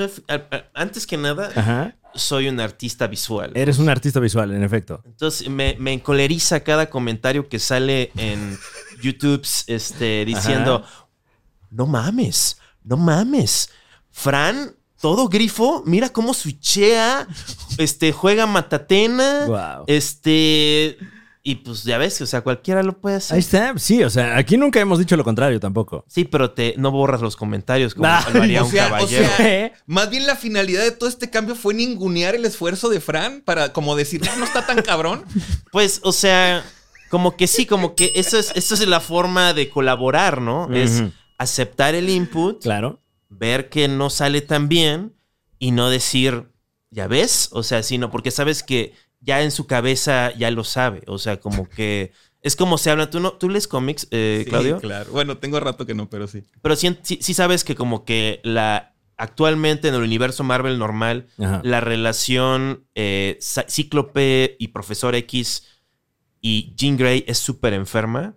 antes 0.73 1.05
que 1.05 1.17
nada, 1.17 1.51
Ajá. 1.55 1.95
soy 2.15 2.47
un 2.47 2.59
artista 2.59 3.07
visual. 3.07 3.51
Eres 3.55 3.77
un 3.77 3.89
artista 3.89 4.19
visual, 4.19 4.51
en 4.51 4.63
efecto. 4.63 5.01
Entonces 5.05 5.47
me, 5.49 5.75
me 5.79 5.93
encoleriza 5.93 6.61
cada 6.61 6.89
comentario 6.89 7.47
que 7.47 7.59
sale 7.59 8.11
en 8.17 8.57
YouTube 9.01 9.45
este, 9.67 10.25
diciendo, 10.25 10.83
no 11.69 11.85
mames, 11.85 12.57
no 12.83 12.97
mames. 12.97 13.69
Fran, 14.09 14.75
todo 15.01 15.27
grifo, 15.27 15.83
mira 15.85 16.09
cómo 16.09 16.33
switchea, 16.33 17.27
este, 17.77 18.11
juega 18.11 18.45
matatena, 18.47 19.45
Wow. 19.47 19.85
este, 19.87 20.97
y 21.43 21.55
pues 21.55 21.83
ya 21.83 21.97
ves, 21.97 22.21
o 22.21 22.25
sea, 22.27 22.41
cualquiera 22.41 22.83
lo 22.83 22.93
puede 22.99 23.15
hacer. 23.15 23.33
Ahí 23.35 23.39
está. 23.39 23.73
Sí, 23.79 24.03
o 24.03 24.09
sea, 24.11 24.37
aquí 24.37 24.57
nunca 24.57 24.79
hemos 24.79 24.99
dicho 24.99 25.17
lo 25.17 25.23
contrario 25.23 25.59
tampoco. 25.59 26.05
Sí, 26.07 26.23
pero 26.23 26.51
te, 26.51 26.75
no 26.77 26.91
borras 26.91 27.21
los 27.21 27.35
comentarios 27.35 27.95
como 27.95 28.07
Ay, 28.07 28.23
lo 28.33 28.43
haría 28.43 28.61
o 28.61 28.65
un 28.65 28.71
sea, 28.71 28.85
o 28.85 28.89
caballero. 28.91 29.27
sea, 29.37 29.73
Más 29.87 30.09
bien 30.11 30.27
la 30.27 30.35
finalidad 30.35 30.83
de 30.83 30.91
todo 30.91 31.09
este 31.09 31.31
cambio 31.31 31.55
fue 31.55 31.73
ningunear 31.73 32.35
el 32.35 32.45
esfuerzo 32.45 32.89
de 32.89 33.01
Fran 33.01 33.41
para 33.41 33.73
como 33.73 33.95
decir, 33.95 34.21
"Ah, 34.31 34.35
no 34.37 34.45
está 34.45 34.65
tan 34.67 34.81
cabrón. 34.83 35.25
Pues, 35.71 35.99
o 36.03 36.11
sea, 36.11 36.63
como 37.09 37.35
que 37.35 37.47
sí, 37.47 37.65
como 37.65 37.95
que 37.95 38.11
eso 38.15 38.37
es, 38.37 38.51
eso 38.55 38.75
es 38.75 38.87
la 38.87 38.99
forma 38.99 39.53
de 39.53 39.67
colaborar, 39.69 40.41
¿no? 40.41 40.71
Es 40.73 41.01
aceptar 41.39 41.95
el 41.95 42.07
input, 42.09 42.61
Claro. 42.61 43.00
Ver 43.31 43.69
que 43.69 43.87
no 43.87 44.09
sale 44.09 44.41
tan 44.41 44.69
bien 44.69 45.13
y 45.57 45.71
no 45.71 45.89
decir, 45.89 46.49
ya 46.91 47.07
ves, 47.07 47.49
o 47.53 47.63
sea, 47.63 47.81
sino 47.81 48.11
porque 48.11 48.29
sabes 48.31 48.61
que 48.61 48.93
ya 49.21 49.41
en 49.41 49.51
su 49.51 49.65
cabeza 49.67 50.31
ya 50.35 50.51
lo 50.51 50.63
sabe, 50.63 51.01
o 51.07 51.17
sea, 51.17 51.39
como 51.39 51.67
que 51.69 52.11
es 52.41 52.55
como 52.55 52.77
se 52.77 52.89
habla, 52.91 53.09
tú 53.09 53.19
no, 53.19 53.33
tú 53.33 53.49
lees 53.49 53.67
cómics, 53.67 54.07
eh, 54.11 54.41
Sí, 54.43 54.49
Claudio, 54.49 54.79
claro. 54.79 55.11
Bueno, 55.11 55.37
tengo 55.37 55.59
rato 55.59 55.85
que 55.85 55.93
no, 55.95 56.09
pero 56.09 56.27
sí. 56.27 56.43
pero 56.61 56.75
sí, 56.75 56.97
sí- 57.03 57.19
sí 57.21 57.33
sabes 57.33 57.63
que 57.63 57.75
como 57.75 58.03
que 58.05 58.41
la 58.43 58.93
actualmente 59.17 59.87
en 59.87 59.93
el 59.93 60.01
universo 60.01 60.43
Marvel 60.43 60.79
normal 60.79 61.27
Ajá. 61.39 61.61
la 61.63 61.79
relación 61.79 62.85
eh, 62.95 63.37
Cíclope 63.67 64.55
y 64.59 64.69
Profesor 64.69 65.13
X 65.13 65.67
y 66.41 66.73
Jean 66.75 66.97
Grey 66.97 67.23
es 67.27 67.37
súper 67.37 67.73
enferma. 67.73 68.35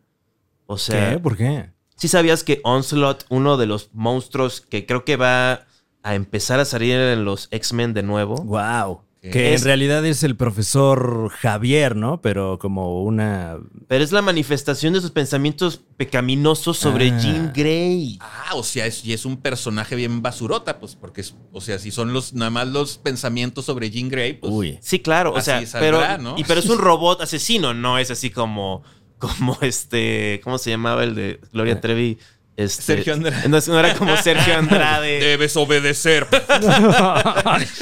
O 0.67 0.77
sea, 0.77 1.13
¿Qué? 1.13 1.19
¿Por 1.19 1.37
qué? 1.39 1.71
¿Sí 1.97 2.09
sabías 2.09 2.45
que 2.45 2.61
Onslaught, 2.65 3.25
uno 3.29 3.57
de 3.57 3.67
los 3.67 3.91
monstruos 3.93 4.61
que 4.61 4.87
creo 4.87 5.05
que 5.05 5.17
va 5.17 5.67
a 6.03 6.15
empezar 6.15 6.61
a 6.61 6.65
salir 6.65 6.97
en 6.97 7.25
los 7.25 7.49
X-Men 7.51 7.95
de 7.95 8.03
nuevo? 8.03 8.37
Wow. 8.37 9.01
Que 9.23 9.55
Es- 9.55 9.63
en 9.63 9.69
realidad 9.69 10.05
es 10.05 10.23
el 10.23 10.37
profesor 10.37 11.31
Javier, 11.31 11.97
¿no? 11.97 12.21
Pero 12.21 12.59
como 12.59 13.03
una. 13.05 13.57
Pero 13.89 14.05
es 14.05 14.13
la 14.13 14.21
manifestación 14.21 14.93
de 14.93 15.01
sus 15.01 15.13
pensamientos 15.13 15.81
pecaminosos 15.97 16.77
sobre 16.77 17.09
Ah. 17.11 17.19
Jean 17.19 17.51
Grey. 17.55 18.19
Ah, 18.21 18.51
o 18.55 18.63
sea, 18.63 18.85
es, 18.85 19.03
y 19.03 19.15
es 19.15 19.25
un 19.25 19.39
personaje 19.39 19.97
bien 19.97 20.21
basurota, 20.21 20.79
pues, 20.79 20.95
porque, 20.95 21.23
es- 21.23 21.35
o 21.53 21.63
sea, 21.63 21.79
si 21.79 21.91
son 21.91 22.13
los 22.13 22.35
nada 22.35 22.51
más 22.51 22.69
los 22.69 22.99
pensamientos 22.99 23.65
sobre 23.65 23.91
Jean 23.91 24.11
Grey, 24.11 24.35
pues. 24.35 24.53
Uy. 24.53 24.79
Sí, 24.83 24.99
claro, 25.01 25.33
o 25.33 25.37
Así 25.39 25.47
sea, 25.47 25.67
saldrá, 25.67 26.17
pero, 26.17 26.23
¿no? 26.23 26.35
y, 26.39 26.45
pero 26.45 26.61
es 26.61 26.69
un 26.69 26.77
robot 26.79 27.23
asesino, 27.23 27.73
no 27.73 27.97
es 27.99 28.11
así 28.11 28.29
como, 28.29 28.83
como 29.29 29.57
este, 29.61 30.41
¿cómo 30.45 30.59
se 30.59 30.71
llamaba 30.71 31.05
el 31.05 31.15
de 31.15 31.41
Gloria 31.53 31.81
Trevi? 31.81 32.19
Este, 32.57 32.83
Sergio 32.83 33.15
Andrade. 33.15 33.49
No, 33.49 33.59
no 33.67 33.79
era 33.81 33.95
como 33.95 34.17
Sergio 34.17 34.55
Andrade. 34.59 35.19
Debes 35.21 35.57
obedecer. 35.57 36.27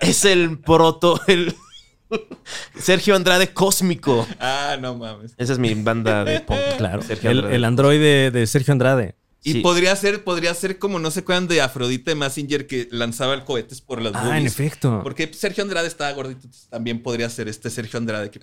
es 0.00 0.24
el 0.24 0.58
proto, 0.58 1.20
el 1.26 1.54
Sergio 2.78 3.14
Andrade 3.16 3.52
cósmico. 3.52 4.26
ah, 4.40 4.76
no 4.80 4.94
mames. 4.96 5.32
Esa 5.36 5.52
es 5.54 5.58
mi 5.58 5.74
banda 5.74 6.24
de 6.24 6.40
punk. 6.40 6.58
Claro. 6.78 7.02
Sergio 7.02 7.30
El, 7.30 7.38
Andrade. 7.38 7.56
el 7.56 7.64
androide 7.64 8.30
de 8.30 8.46
Sergio 8.46 8.72
Andrade. 8.72 9.14
Y 9.44 9.54
Sí. 9.54 9.60
podría 9.60 9.96
ser, 9.96 10.22
podría 10.22 10.54
ser 10.54 10.78
como 10.78 11.00
no 11.00 11.10
sé 11.10 11.24
cuándo 11.24 11.52
de 11.52 11.60
Afrodite 11.60 12.14
Massinger 12.14 12.68
que 12.68 12.86
lanzaba 12.92 13.34
el 13.34 13.42
cohetes 13.42 13.80
por 13.80 14.00
las 14.00 14.14
Ah, 14.14 14.38
en 14.38 14.46
efecto. 14.46 15.00
Porque 15.02 15.32
Sergio 15.34 15.64
Andrade 15.64 15.88
estaba 15.88 16.12
gordito, 16.12 16.46
también 16.70 17.02
podría 17.02 17.28
ser 17.28 17.48
este 17.48 17.68
Sergio 17.68 17.98
Andrade 17.98 18.30
que 18.30 18.38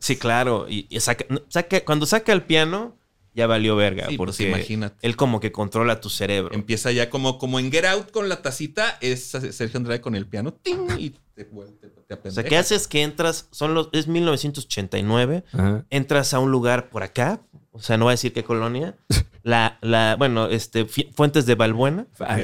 Sí, 0.00 0.16
claro. 0.16 0.66
Y, 0.68 0.86
y 0.90 0.98
saca- 1.00 1.26
saca- 1.48 1.84
cuando 1.84 2.06
saca 2.06 2.32
el 2.32 2.42
piano, 2.42 2.96
ya 3.34 3.46
valió 3.46 3.74
verga. 3.76 4.06
Sí, 4.08 4.16
pues, 4.16 4.30
porque 4.36 4.48
imagínate. 4.48 4.96
él 5.06 5.16
como 5.16 5.40
que 5.40 5.50
controla 5.52 6.00
tu 6.00 6.08
cerebro. 6.10 6.54
empieza 6.54 6.92
ya 6.92 7.10
como, 7.10 7.38
como 7.38 7.58
en 7.58 7.72
Get 7.72 7.84
Out 7.86 8.10
con 8.10 8.28
la 8.28 8.42
tacita, 8.42 8.96
es 9.00 9.24
Sergio 9.30 9.78
Andrade 9.78 10.00
con 10.00 10.14
el 10.14 10.26
piano, 10.26 10.52
¡ting! 10.54 10.86
y 10.98 11.10
te, 11.34 11.44
te, 11.44 11.88
te 12.16 12.28
O 12.28 12.30
sea. 12.30 12.44
¿qué 12.44 12.56
haces? 12.56 12.86
Que 12.86 13.02
entras, 13.02 13.48
son 13.50 13.74
los, 13.74 13.88
es 13.92 14.06
1989, 14.06 15.44
Ajá. 15.52 15.84
entras 15.90 16.32
a 16.34 16.38
un 16.38 16.50
lugar 16.50 16.90
por 16.90 17.02
acá, 17.02 17.40
o 17.72 17.80
sea, 17.80 17.96
no 17.96 18.04
voy 18.04 18.12
a 18.12 18.14
decir 18.14 18.32
qué 18.32 18.44
colonia, 18.44 18.94
la, 19.42 19.78
la, 19.80 20.16
bueno, 20.16 20.46
este, 20.46 20.84
Fuentes 20.86 21.44
de 21.46 21.54
Balbuena, 21.56 22.06
Ah, 22.20 22.38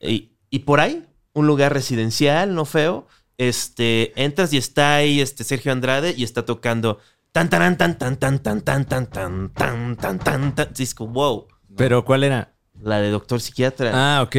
y, 0.00 0.30
y 0.50 0.60
por 0.60 0.80
ahí, 0.80 1.04
un 1.32 1.46
lugar 1.46 1.72
residencial, 1.72 2.54
no 2.54 2.64
feo, 2.64 3.06
este, 3.38 4.12
entras 4.22 4.52
y 4.52 4.56
está 4.58 4.96
ahí 4.96 5.20
este 5.20 5.44
Sergio 5.44 5.72
Andrade 5.72 6.14
y 6.16 6.24
está 6.24 6.44
tocando 6.44 7.00
tan 7.32 7.50
tan 7.50 7.76
tan 7.76 7.98
tan 7.98 8.16
tan 8.16 8.38
tan 8.38 8.62
tan 8.62 8.84
tan 8.84 8.84
tan 8.84 9.50
tan 9.52 9.96
tan 9.96 10.18
tan 10.18 10.54
tan 10.54 10.68
como, 10.94 11.12
wow, 11.12 11.48
Pero 11.76 12.04
¿cuál 12.04 12.24
era? 12.24 12.56
la 12.82 13.00
de 13.00 13.10
doctor 13.10 13.40
psiquiatra. 13.40 13.90
Ah, 13.94 14.22
ok. 14.22 14.36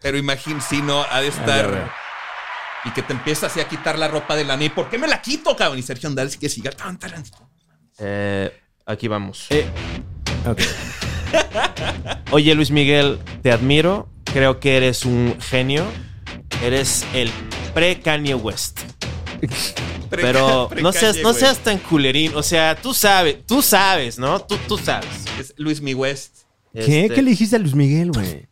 Pero 0.00 0.18
imagín, 0.18 0.60
si 0.60 0.82
no, 0.82 1.04
ha 1.10 1.20
de 1.20 1.28
estar. 1.28 1.92
Y 2.84 2.90
que 2.90 3.02
te 3.02 3.12
empieza 3.12 3.46
así 3.46 3.60
a 3.60 3.68
quitar 3.68 3.98
la 3.98 4.08
ropa 4.08 4.36
de 4.36 4.44
la 4.44 4.56
niña. 4.56 4.74
¿Por 4.74 4.88
qué 4.88 4.98
me 4.98 5.08
la 5.08 5.20
quito, 5.20 5.54
cabrón? 5.56 5.78
Y 5.78 5.82
Sergio 5.82 6.08
Andrade 6.08 6.30
sí 6.30 6.38
que 6.38 6.48
siga. 6.48 6.70
tan, 6.70 6.98
tan, 6.98 7.22
Eh, 7.98 8.52
aquí 8.86 9.08
vamos. 9.08 9.46
Eh, 9.50 9.68
ok. 10.46 10.60
Oye, 12.30 12.54
Luis 12.54 12.70
Miguel, 12.70 13.18
te 13.42 13.52
admiro. 13.52 14.08
Creo 14.24 14.60
que 14.60 14.76
eres 14.76 15.04
un 15.04 15.36
genio. 15.40 15.84
Eres 16.62 17.04
el 17.14 17.30
pre-Kanye 17.74 18.34
West. 18.34 18.80
Pre- 20.10 20.22
Pero 20.22 20.68
pre- 20.70 20.80
no 20.80 20.90
seas, 20.90 21.18
no 21.22 21.32
seas 21.34 21.58
tan 21.58 21.78
culerín. 21.78 22.32
O 22.34 22.42
sea, 22.42 22.74
tú 22.74 22.94
sabes, 22.94 23.44
tú 23.46 23.60
sabes, 23.60 24.18
¿no? 24.18 24.40
Tú, 24.40 24.56
tú 24.66 24.78
sabes. 24.78 25.08
Es 25.38 25.52
Luis 25.58 25.82
Mi 25.82 25.92
West. 25.92 26.38
¿Qué? 26.72 27.02
Este, 27.04 27.14
¿Qué 27.14 27.22
le 27.22 27.30
dijiste 27.30 27.56
a 27.56 27.58
Luis 27.58 27.74
Miguel, 27.74 28.10
güey? 28.12 28.46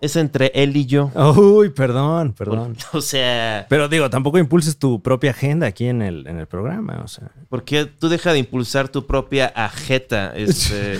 Es 0.00 0.16
entre 0.16 0.50
él 0.54 0.74
y 0.74 0.86
yo. 0.86 1.10
Uy, 1.36 1.68
perdón, 1.68 2.32
perdón. 2.32 2.76
O 2.94 3.02
sea, 3.02 3.66
Pero 3.68 3.88
digo, 3.88 4.08
tampoco 4.08 4.38
impulses 4.38 4.78
tu 4.78 5.02
propia 5.02 5.32
agenda 5.32 5.66
aquí 5.66 5.86
en 5.86 6.00
el, 6.00 6.26
en 6.26 6.38
el 6.38 6.46
programa, 6.46 7.02
o 7.04 7.08
sea. 7.08 7.30
¿por 7.50 7.64
qué 7.64 7.84
tú 7.84 8.08
deja 8.08 8.32
de 8.32 8.38
impulsar 8.38 8.88
tu 8.88 9.06
propia 9.06 9.46
ageta? 9.48 10.32
Este, 10.34 10.98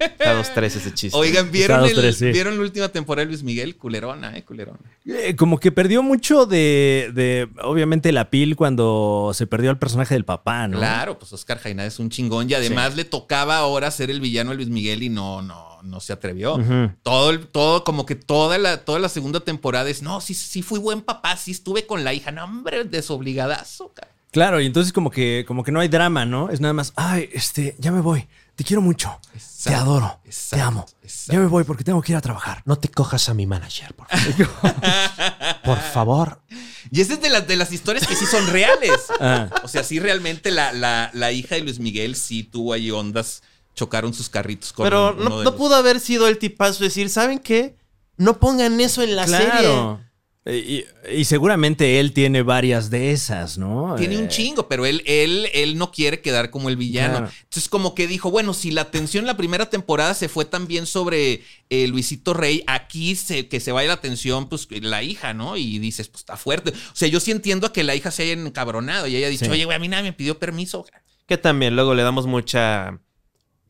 está 0.00 0.34
dos 0.34 0.52
tres 0.54 0.76
ese 0.76 0.92
chiste. 0.94 1.18
Oigan, 1.18 1.50
¿vieron, 1.50 1.84
el- 1.84 1.94
tres, 1.94 2.16
sí. 2.18 2.30
¿vieron 2.32 2.56
la 2.56 2.62
última 2.62 2.88
temporada 2.88 3.24
de 3.24 3.30
Luis 3.32 3.42
Miguel? 3.42 3.76
Culerona, 3.76 4.36
eh, 4.36 4.44
culerona. 4.44 4.78
Eh, 5.06 5.34
como 5.36 5.58
que 5.58 5.72
perdió 5.72 6.02
mucho 6.02 6.46
de, 6.46 7.10
de, 7.14 7.48
obviamente, 7.62 8.12
la 8.12 8.30
pil 8.30 8.56
cuando 8.56 9.32
se 9.34 9.46
perdió 9.46 9.70
el 9.70 9.78
personaje 9.78 10.14
del 10.14 10.24
papá, 10.24 10.68
¿no? 10.68 10.78
Claro, 10.78 11.18
pues 11.18 11.32
Oscar 11.32 11.58
Jaina 11.58 11.84
es 11.86 11.98
un 11.98 12.10
chingón 12.10 12.48
y 12.50 12.54
además 12.54 12.96
le 12.96 13.04
tocaba 13.04 13.56
ahora 13.58 13.90
ser 13.90 14.10
el 14.10 14.20
villano 14.20 14.50
de 14.50 14.56
Luis 14.56 14.68
Miguel 14.68 15.02
y 15.02 15.08
no, 15.08 15.42
no, 15.42 15.80
no 15.82 16.00
se 16.00 16.12
atrevió. 16.12 16.54
Ujú. 16.54 16.90
Todo, 17.02 17.30
el- 17.30 17.46
todo, 17.46 17.84
como 17.84 18.06
que 18.06 18.14
toda 18.14 18.58
la, 18.58 18.84
toda 18.84 18.98
la 18.98 19.08
segunda 19.08 19.40
temporada 19.40 19.88
es, 19.90 20.02
no, 20.02 20.20
sí, 20.20 20.34
sí 20.34 20.62
fui 20.62 20.78
buen 20.78 21.00
papá, 21.02 21.36
sí 21.36 21.50
estuve 21.50 21.86
con 21.86 22.04
la 22.04 22.14
hija, 22.14 22.30
no, 22.30 22.44
hombre, 22.44 22.84
desobligadazo, 22.84 23.92
cara. 23.94 24.08
Claro, 24.30 24.60
y 24.62 24.66
entonces 24.66 24.92
como 24.94 25.10
que, 25.10 25.44
como 25.46 25.62
que 25.62 25.72
no 25.72 25.80
hay 25.80 25.88
drama, 25.88 26.24
¿no? 26.24 26.48
Es 26.48 26.58
nada 26.60 26.72
más, 26.72 26.94
ay, 26.96 27.28
este, 27.34 27.76
ya 27.78 27.92
me 27.92 28.00
voy. 28.00 28.26
Te 28.56 28.64
quiero 28.64 28.82
mucho. 28.82 29.18
te 29.32 29.38
Exacto, 29.38 29.80
adoro. 29.80 30.20
te 30.50 30.60
amo. 30.60 30.86
exacto. 31.02 31.32
Ya 31.32 31.38
me 31.40 31.46
voy 31.46 31.64
porque 31.64 31.84
tengo 31.84 32.02
que 32.02 32.12
ir 32.12 32.16
a 32.16 32.20
trabajar. 32.20 32.62
No 32.66 32.76
te 32.76 32.88
cojas 32.88 33.28
a 33.28 33.34
mi 33.34 33.46
manager, 33.46 33.94
por 33.94 34.06
favor. 34.08 34.82
por 35.64 35.78
favor. 35.78 36.42
Y 36.90 37.00
esa 37.00 37.14
es 37.14 37.22
de 37.22 37.30
las, 37.30 37.46
de 37.46 37.56
las 37.56 37.72
historias 37.72 38.06
que 38.06 38.14
sí 38.16 38.26
son 38.26 38.46
reales. 38.48 38.92
Ah. 39.20 39.48
O 39.62 39.68
sea, 39.68 39.82
sí 39.84 39.98
realmente 40.00 40.50
la, 40.50 40.72
la, 40.72 41.10
la 41.14 41.32
hija 41.32 41.54
de 41.54 41.62
Luis 41.62 41.78
Miguel 41.78 42.16
sí 42.16 42.42
tuvo 42.42 42.72
ahí 42.72 42.90
ondas, 42.90 43.42
chocaron 43.74 44.12
sus 44.12 44.28
carritos 44.28 44.72
con 44.72 44.84
Pero 44.84 45.12
uno 45.14 45.28
no, 45.28 45.38
de 45.38 45.44
no 45.44 45.50
los- 45.50 45.54
pudo 45.58 45.74
haber 45.76 46.00
sido 46.00 46.28
el 46.28 46.38
tipazo 46.38 46.80
de 46.80 46.86
decir, 46.86 47.08
¿saben 47.08 47.38
qué? 47.38 47.76
No 48.18 48.38
pongan 48.38 48.80
eso 48.80 49.02
en 49.02 49.16
la 49.16 49.26
serie. 49.26 49.46
claro. 49.46 50.00
Eh, 50.02 50.11
Y, 50.44 50.84
y 51.14 51.24
seguramente 51.24 52.00
él 52.00 52.12
tiene 52.12 52.42
varias 52.42 52.90
de 52.90 53.12
esas, 53.12 53.58
¿no? 53.58 53.94
Tiene 53.96 54.18
un 54.18 54.24
Eh, 54.24 54.28
chingo, 54.28 54.66
pero 54.66 54.84
él, 54.86 55.00
él, 55.06 55.46
él 55.54 55.78
no 55.78 55.92
quiere 55.92 56.20
quedar 56.20 56.50
como 56.50 56.68
el 56.68 56.76
villano. 56.76 57.18
Claro. 57.18 57.32
Entonces, 57.44 57.68
como 57.68 57.94
que 57.94 58.08
dijo, 58.08 58.28
bueno, 58.32 58.52
si 58.52 58.72
la 58.72 58.80
atención 58.80 59.22
en 59.22 59.28
la 59.28 59.36
primera 59.36 59.70
temporada 59.70 60.14
se 60.14 60.28
fue 60.28 60.44
también 60.44 60.86
sobre 60.86 61.42
eh, 61.70 61.86
Luisito 61.86 62.34
Rey, 62.34 62.64
aquí 62.66 63.14
se, 63.14 63.46
que 63.46 63.60
se 63.60 63.70
vaya 63.70 63.86
la 63.88 63.94
atención, 63.94 64.48
pues 64.48 64.66
la 64.80 65.04
hija, 65.04 65.32
¿no? 65.32 65.56
Y 65.56 65.78
dices, 65.78 66.08
pues 66.08 66.22
está 66.22 66.36
fuerte. 66.36 66.70
O 66.70 66.96
sea, 66.96 67.06
yo 67.06 67.20
sí 67.20 67.30
entiendo 67.30 67.68
a 67.68 67.72
que 67.72 67.84
la 67.84 67.94
hija 67.94 68.10
se 68.10 68.24
haya 68.24 68.32
encabronado 68.32 69.06
y 69.06 69.14
haya 69.14 69.28
dicho, 69.28 69.44
Sí. 69.44 69.50
oye, 69.52 69.64
güey, 69.64 69.76
a 69.76 69.78
mí 69.78 69.86
nadie 69.86 70.02
me 70.04 70.12
pidió 70.12 70.40
permiso. 70.40 70.84
Que 71.28 71.38
también 71.38 71.76
luego 71.76 71.94
le 71.94 72.02
damos 72.02 72.26
mucha. 72.26 72.98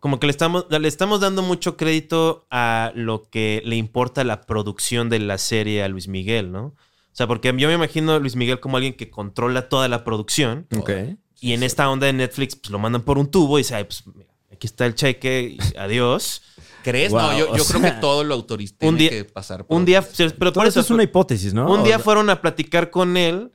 Como 0.02 0.18
que 0.18 0.26
le 0.26 0.32
estamos, 0.32 0.66
le 0.68 0.88
estamos 0.88 1.20
dando 1.20 1.42
mucho 1.42 1.76
crédito 1.76 2.44
a 2.50 2.90
lo 2.96 3.30
que 3.30 3.62
le 3.64 3.76
importa 3.76 4.24
la 4.24 4.40
producción 4.40 5.08
de 5.08 5.20
la 5.20 5.38
serie 5.38 5.84
a 5.84 5.88
Luis 5.88 6.08
Miguel, 6.08 6.50
¿no? 6.50 6.64
O 6.66 6.74
sea, 7.14 7.28
porque 7.28 7.54
yo 7.56 7.68
me 7.68 7.74
imagino 7.74 8.14
a 8.14 8.18
Luis 8.18 8.34
Miguel 8.34 8.58
como 8.58 8.78
alguien 8.78 8.94
que 8.94 9.10
controla 9.10 9.68
toda 9.68 9.86
la 9.86 10.02
producción. 10.02 10.66
Ok. 10.76 10.90
Y 11.40 11.52
en 11.52 11.62
esta 11.62 11.88
onda 11.88 12.08
de 12.08 12.14
Netflix, 12.14 12.56
pues 12.56 12.70
lo 12.72 12.80
mandan 12.80 13.02
por 13.02 13.16
un 13.16 13.30
tubo 13.30 13.60
y 13.60 13.62
dice, 13.62 13.76
ay, 13.76 13.84
pues 13.84 14.02
mira, 14.12 14.28
aquí 14.50 14.66
está 14.66 14.86
el 14.86 14.96
cheque, 14.96 15.56
y 15.56 15.76
adiós. 15.78 16.42
¿Crees? 16.82 17.12
Wow, 17.12 17.20
no, 17.20 17.38
yo, 17.38 17.44
o 17.50 17.52
creo 17.52 17.64
sea, 17.64 17.94
que 17.94 18.00
todo 18.00 18.24
lo 18.24 18.34
autorista 18.34 18.84
un 18.88 18.96
tiene 18.96 19.14
día- 19.14 19.22
que 19.24 19.30
pasar 19.30 19.64
por 19.64 19.76
Un 19.76 19.84
día, 19.84 20.02
pero 20.02 20.32
Todo 20.52 20.52
por 20.54 20.66
eso 20.66 20.80
eso 20.80 20.86
es 20.86 20.90
una 20.90 21.04
hipótesis, 21.04 21.54
¿no? 21.54 21.70
Un 21.72 21.84
día 21.84 21.98
O- 21.98 22.00
fueron 22.00 22.28
a 22.28 22.40
platicar 22.40 22.90
con 22.90 23.16
él, 23.16 23.52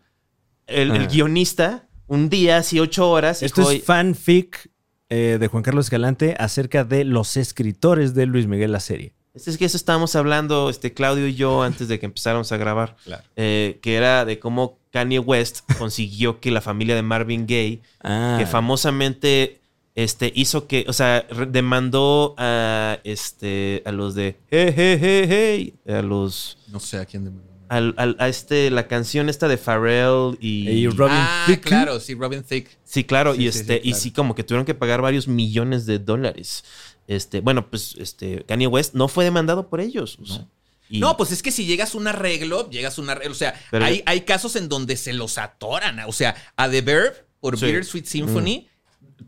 el, 0.65 0.91
el 0.95 1.01
Ah. 1.01 1.07
guionista, 1.07 1.89
un 2.07 2.29
día, 2.29 2.55
así 2.59 2.79
ocho 2.79 3.09
horas. 3.11 3.41
y 3.41 3.45
Esto 3.47 3.61
dijo, 3.61 3.71
es 3.73 3.83
fanfic 3.83 4.69
eh, 5.09 5.37
de 5.39 5.47
Juan 5.47 5.63
Carlos 5.63 5.85
Escalante 5.87 6.35
acerca 6.39 6.83
de 6.83 7.03
los 7.03 7.37
escritores 7.37 8.13
de 8.13 8.25
Luis 8.25 8.47
Miguel 8.47 8.71
la 8.71 8.79
serie. 8.79 9.13
Es 9.33 9.57
que 9.57 9.65
eso 9.65 9.77
estábamos 9.77 10.15
hablando, 10.15 10.69
este, 10.69 10.93
Claudio 10.93 11.27
y 11.27 11.35
yo, 11.35 11.61
antes 11.61 11.87
de 11.87 11.99
que 11.99 12.07
empezáramos 12.07 12.51
a 12.51 12.57
grabar. 12.57 12.95
Claro. 13.03 13.23
eh, 13.35 13.77
que 13.83 13.95
era 13.95 14.25
de 14.25 14.39
cómo 14.39 14.79
Kanye 14.91 15.19
West 15.19 15.59
consiguió 15.77 16.39
que 16.39 16.49
la 16.49 16.61
familia 16.61 16.95
de 16.95 17.03
Marvin 17.03 17.45
Gaye, 17.45 17.81
Ah. 18.01 18.37
que 18.39 18.45
famosamente 18.47 19.59
este, 19.93 20.31
hizo 20.35 20.67
que, 20.67 20.85
o 20.87 20.93
sea, 20.93 21.25
demandó 21.49 22.35
a, 22.37 22.99
este, 23.03 23.83
a 23.85 23.91
los 23.91 24.15
de 24.15 24.37
Hey, 24.49 24.73
hey, 24.75 24.97
hey, 25.01 25.25
hey, 25.27 25.73
a 25.95 26.01
los, 26.01 26.57
No 26.67 26.79
sé 26.79 26.97
a 26.97 27.05
quién 27.05 27.25
de... 27.25 27.31
al- 27.69 27.93
al- 27.97 28.15
a 28.19 28.27
este, 28.27 28.69
la 28.71 28.87
canción 28.87 29.29
esta 29.29 29.47
de 29.47 29.57
Pharrell 29.57 30.37
y... 30.39 30.69
Y 30.69 30.87
Robin 30.87 31.15
ah, 31.17 31.43
Thicke. 31.47 31.61
claro, 31.65 31.99
sí, 31.99 32.13
Robin 32.15 32.43
Thicke. 32.43 32.69
Sí, 32.83 33.03
claro, 33.03 33.33
Sí, 33.35 33.45
y 33.47 33.51
sí, 33.51 33.59
este, 33.59 33.73
sí, 33.75 33.79
y 33.83 33.89
claro. 33.91 34.01
sí, 34.03 34.11
como 34.11 34.35
que 34.35 34.43
tuvieron 34.43 34.65
que 34.65 34.73
pagar 34.75 35.01
varios 35.01 35.27
millones 35.27 35.85
de 35.85 35.99
dólares. 35.99 36.63
Este, 37.07 37.39
bueno, 37.41 37.69
pues 37.69 37.95
este, 37.99 38.43
Kanye 38.45 38.67
West 38.67 38.93
no 38.93 39.07
fue 39.07 39.23
demandado 39.23 39.69
por 39.69 39.79
ellos. 39.81 40.17
o 40.21 40.25
sea, 40.25 40.45
y- 40.89 40.99
No, 40.99 41.17
pues 41.17 41.31
es 41.31 41.41
que 41.43 41.51
si 41.51 41.65
llegas 41.65 41.93
a 41.95 41.97
un 41.97 42.07
arreglo, 42.07 42.69
llegas 42.69 42.97
a 42.97 43.01
un 43.01 43.09
arreglo. 43.09 43.31
O 43.31 43.35
sea, 43.35 43.53
hay, 43.71 44.03
hay 44.05 44.21
casos 44.21 44.55
en 44.55 44.69
donde 44.69 44.95
se 44.97 45.13
los 45.13 45.37
atoran. 45.37 45.99
O 46.07 46.11
sea, 46.13 46.35
a 46.55 46.69
The 46.69 46.81
Verb 46.81 47.25
por 47.39 47.57
Sí. 47.57 47.65
Bittersweet 47.65 48.05
Symphony, 48.05 48.67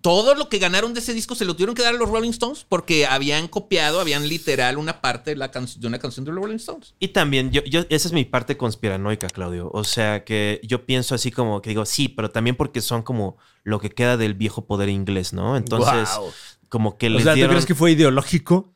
todo 0.01 0.35
lo 0.35 0.49
que 0.49 0.59
ganaron 0.59 0.93
de 0.93 0.99
ese 0.99 1.13
disco 1.13 1.33
se 1.35 1.45
lo 1.45 1.55
tuvieron 1.55 1.75
que 1.75 1.81
dar 1.81 1.95
a 1.95 1.97
los 1.97 2.09
Rolling 2.09 2.29
Stones 2.29 2.65
porque 2.69 3.05
habían 3.07 3.47
copiado, 3.47 3.99
habían 3.99 4.27
literal 4.29 4.77
una 4.77 5.01
parte 5.01 5.31
de, 5.31 5.35
la 5.37 5.51
can- 5.51 5.67
de 5.77 5.87
una 5.87 5.99
canción 5.99 6.25
de 6.25 6.31
los 6.31 6.43
Rolling 6.43 6.57
Stones. 6.57 6.93
Y 6.99 7.09
también, 7.09 7.51
yo, 7.51 7.63
yo, 7.63 7.81
esa 7.89 8.07
es 8.07 8.13
mi 8.13 8.23
parte 8.23 8.55
conspiranoica, 8.55 9.27
Claudio. 9.27 9.69
O 9.73 9.83
sea, 9.83 10.23
que 10.23 10.61
yo 10.63 10.85
pienso 10.85 11.15
así 11.15 11.31
como 11.31 11.61
que 11.61 11.71
digo, 11.71 11.85
sí, 11.85 12.07
pero 12.07 12.29
también 12.29 12.55
porque 12.55 12.81
son 12.81 13.01
como 13.01 13.37
lo 13.63 13.79
que 13.79 13.89
queda 13.89 14.15
del 14.15 14.35
viejo 14.35 14.65
poder 14.65 14.89
inglés, 14.89 15.33
¿no? 15.33 15.57
Entonces, 15.57 16.09
como 16.69 16.97
que 16.97 17.07
O 17.07 17.09
les 17.09 17.23
sea, 17.23 17.33
¿te 17.33 17.37
dieron... 17.37 17.53
crees 17.53 17.65
que 17.65 17.75
fue 17.75 17.91
ideológico? 17.91 18.71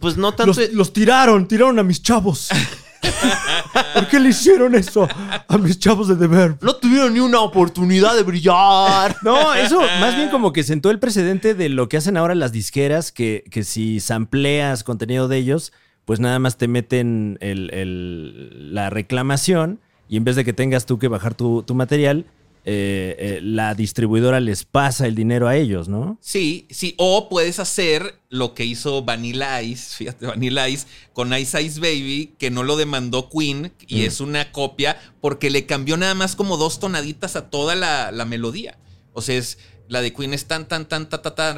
Pues 0.00 0.16
no 0.16 0.32
tanto... 0.32 0.58
Los, 0.58 0.72
los 0.72 0.92
tiraron, 0.92 1.48
tiraron 1.48 1.78
a 1.78 1.82
mis 1.82 2.02
chavos. 2.02 2.48
¿Por 3.94 4.06
qué 4.08 4.20
le 4.20 4.30
hicieron 4.30 4.74
eso 4.74 5.08
a 5.48 5.58
mis 5.58 5.78
chavos 5.78 6.08
de 6.18 6.26
Verb? 6.26 6.58
No 6.62 6.74
tuvieron 6.76 7.14
ni 7.14 7.20
una 7.20 7.40
oportunidad 7.40 8.14
de 8.16 8.22
brillar. 8.22 9.16
No, 9.22 9.54
eso 9.54 9.80
más 10.00 10.16
bien 10.16 10.28
como 10.30 10.52
que 10.52 10.62
sentó 10.62 10.90
el 10.90 10.98
precedente 10.98 11.54
de 11.54 11.68
lo 11.68 11.88
que 11.88 11.96
hacen 11.96 12.16
ahora 12.16 12.34
las 12.34 12.52
disqueras, 12.52 13.12
que, 13.12 13.44
que 13.50 13.64
si 13.64 14.00
sampleas 14.00 14.84
contenido 14.84 15.28
de 15.28 15.38
ellos, 15.38 15.72
pues 16.04 16.20
nada 16.20 16.38
más 16.38 16.56
te 16.58 16.68
meten 16.68 17.38
el- 17.40 17.70
el- 17.72 18.74
la 18.74 18.90
reclamación 18.90 19.80
y 20.08 20.16
en 20.16 20.24
vez 20.24 20.36
de 20.36 20.44
que 20.44 20.52
tengas 20.52 20.84
tú 20.86 20.98
que 20.98 21.08
bajar 21.08 21.34
tu, 21.34 21.62
tu 21.62 21.74
material, 21.74 22.26
eh, 22.64 23.16
eh, 23.18 23.40
la 23.42 23.74
distribuidora 23.74 24.38
les 24.40 24.64
pasa 24.64 25.06
el 25.06 25.14
dinero 25.14 25.48
a 25.48 25.56
ellos, 25.56 25.88
¿no? 25.88 26.18
Sí, 26.20 26.66
sí. 26.70 26.94
O 26.98 27.28
puedes 27.28 27.58
hacer 27.58 28.14
lo 28.28 28.54
que 28.54 28.64
hizo 28.64 29.02
Vanilla 29.02 29.60
Ice, 29.62 29.94
fíjate, 29.98 30.26
Vanilla 30.26 30.68
Ice 30.68 30.86
con 31.12 31.36
Ice 31.36 31.60
Ice 31.60 31.80
Baby, 31.80 32.34
que 32.38 32.50
no 32.50 32.62
lo 32.62 32.76
demandó 32.76 33.28
Queen 33.28 33.72
y 33.88 34.02
Mm. 34.02 34.06
es 34.06 34.20
una 34.20 34.52
copia 34.52 34.96
porque 35.20 35.50
le 35.50 35.66
cambió 35.66 35.96
nada 35.96 36.14
más 36.14 36.36
como 36.36 36.56
dos 36.56 36.78
tonaditas 36.80 37.36
a 37.36 37.50
toda 37.50 37.74
la, 37.74 38.12
la 38.12 38.24
melodía. 38.24 38.78
O 39.12 39.22
sea, 39.22 39.36
es 39.36 39.58
la 39.88 40.00
de 40.00 40.12
Queen 40.12 40.32
es 40.32 40.46
tan, 40.46 40.66
tan, 40.68 40.86
tan, 40.88 41.08
ta, 41.08 41.20
ta, 41.20 41.34
tan, 41.34 41.54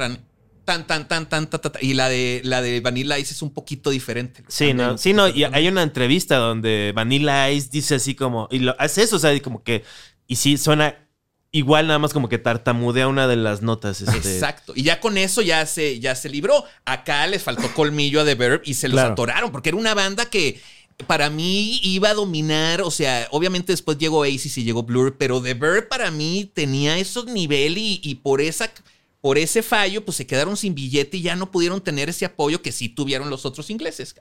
tan, 0.65 0.87
tan, 0.87 1.07
tan, 1.07 1.29
tan, 1.29 1.47
tan, 1.49 1.61
tan. 1.61 1.71
Y 1.79 1.93
la 1.93 2.09
de, 2.09 2.41
la 2.43 2.61
de 2.61 2.81
Vanilla 2.81 3.19
Ice 3.19 3.33
es 3.33 3.41
un 3.43 3.53
poquito 3.53 3.91
diferente. 3.91 4.43
Sí, 4.47 4.73
no, 4.73 4.97
sí, 4.97 5.13
no, 5.13 5.27
y 5.29 5.43
hay 5.43 5.67
una 5.67 5.83
entrevista 5.83 6.37
donde 6.37 6.91
Vanilla 6.95 7.49
Ice 7.51 7.69
dice 7.71 7.95
así 7.95 8.15
como, 8.15 8.47
y 8.51 8.59
lo 8.59 8.75
hace 8.79 9.03
eso, 9.03 9.17
o 9.17 9.19
sea, 9.19 9.39
como 9.41 9.63
que, 9.63 9.83
y 10.27 10.35
sí, 10.37 10.57
suena 10.57 10.95
igual 11.51 11.87
nada 11.87 11.99
más 11.99 12.11
como 12.11 12.27
que 12.27 12.37
tartamudea 12.37 13.07
una 13.07 13.27
de 13.27 13.35
las 13.37 13.61
notas. 13.61 14.01
Este, 14.01 14.15
Exacto. 14.17 14.73
Y 14.75 14.83
ya 14.83 14.99
con 14.99 15.17
eso 15.17 15.41
ya 15.41 15.65
se, 15.65 15.99
ya 15.99 16.13
se 16.15 16.29
libró. 16.29 16.65
Acá 16.83 17.25
les 17.27 17.43
faltó 17.43 17.73
colmillo 17.73 18.21
a 18.21 18.25
The 18.25 18.35
Verb 18.35 18.61
y 18.65 18.73
se 18.73 18.87
los 18.89 18.95
Claro. 18.95 19.13
atoraron, 19.13 19.51
porque 19.51 19.69
era 19.69 19.77
una 19.77 19.93
banda 19.93 20.25
que 20.29 20.59
para 21.07 21.29
mí 21.29 21.79
iba 21.83 22.09
a 22.09 22.13
dominar. 22.13 22.81
O 22.81 22.91
sea, 22.91 23.27
obviamente 23.31 23.71
después 23.71 23.97
llegó 23.97 24.23
Aces 24.23 24.57
y 24.57 24.63
llegó 24.63 24.83
Blur, 24.83 25.15
pero 25.17 25.41
The 25.41 25.53
Verb 25.53 25.87
para 25.87 26.11
mí 26.11 26.51
tenía 26.53 26.97
esos 26.97 27.25
nivel 27.27 27.77
y, 27.77 28.01
y 28.03 28.15
por 28.15 28.41
esa. 28.41 28.71
Por 29.21 29.39
ese 29.39 29.63
fallo, 29.63 30.05
pues 30.05 30.17
se 30.17 30.27
quedaron 30.27 30.55
sin 30.55 30.75
billete 30.75 31.17
y 31.17 31.21
ya 31.23 31.35
no 31.35 31.49
pudieron 31.49 31.81
tener 31.81 32.09
ese 32.09 32.25
apoyo 32.25 32.61
que 32.61 32.71
sí 32.71 32.89
tuvieron 32.89 33.31
los 33.31 33.43
otros 33.45 33.71
ingleses. 33.71 34.13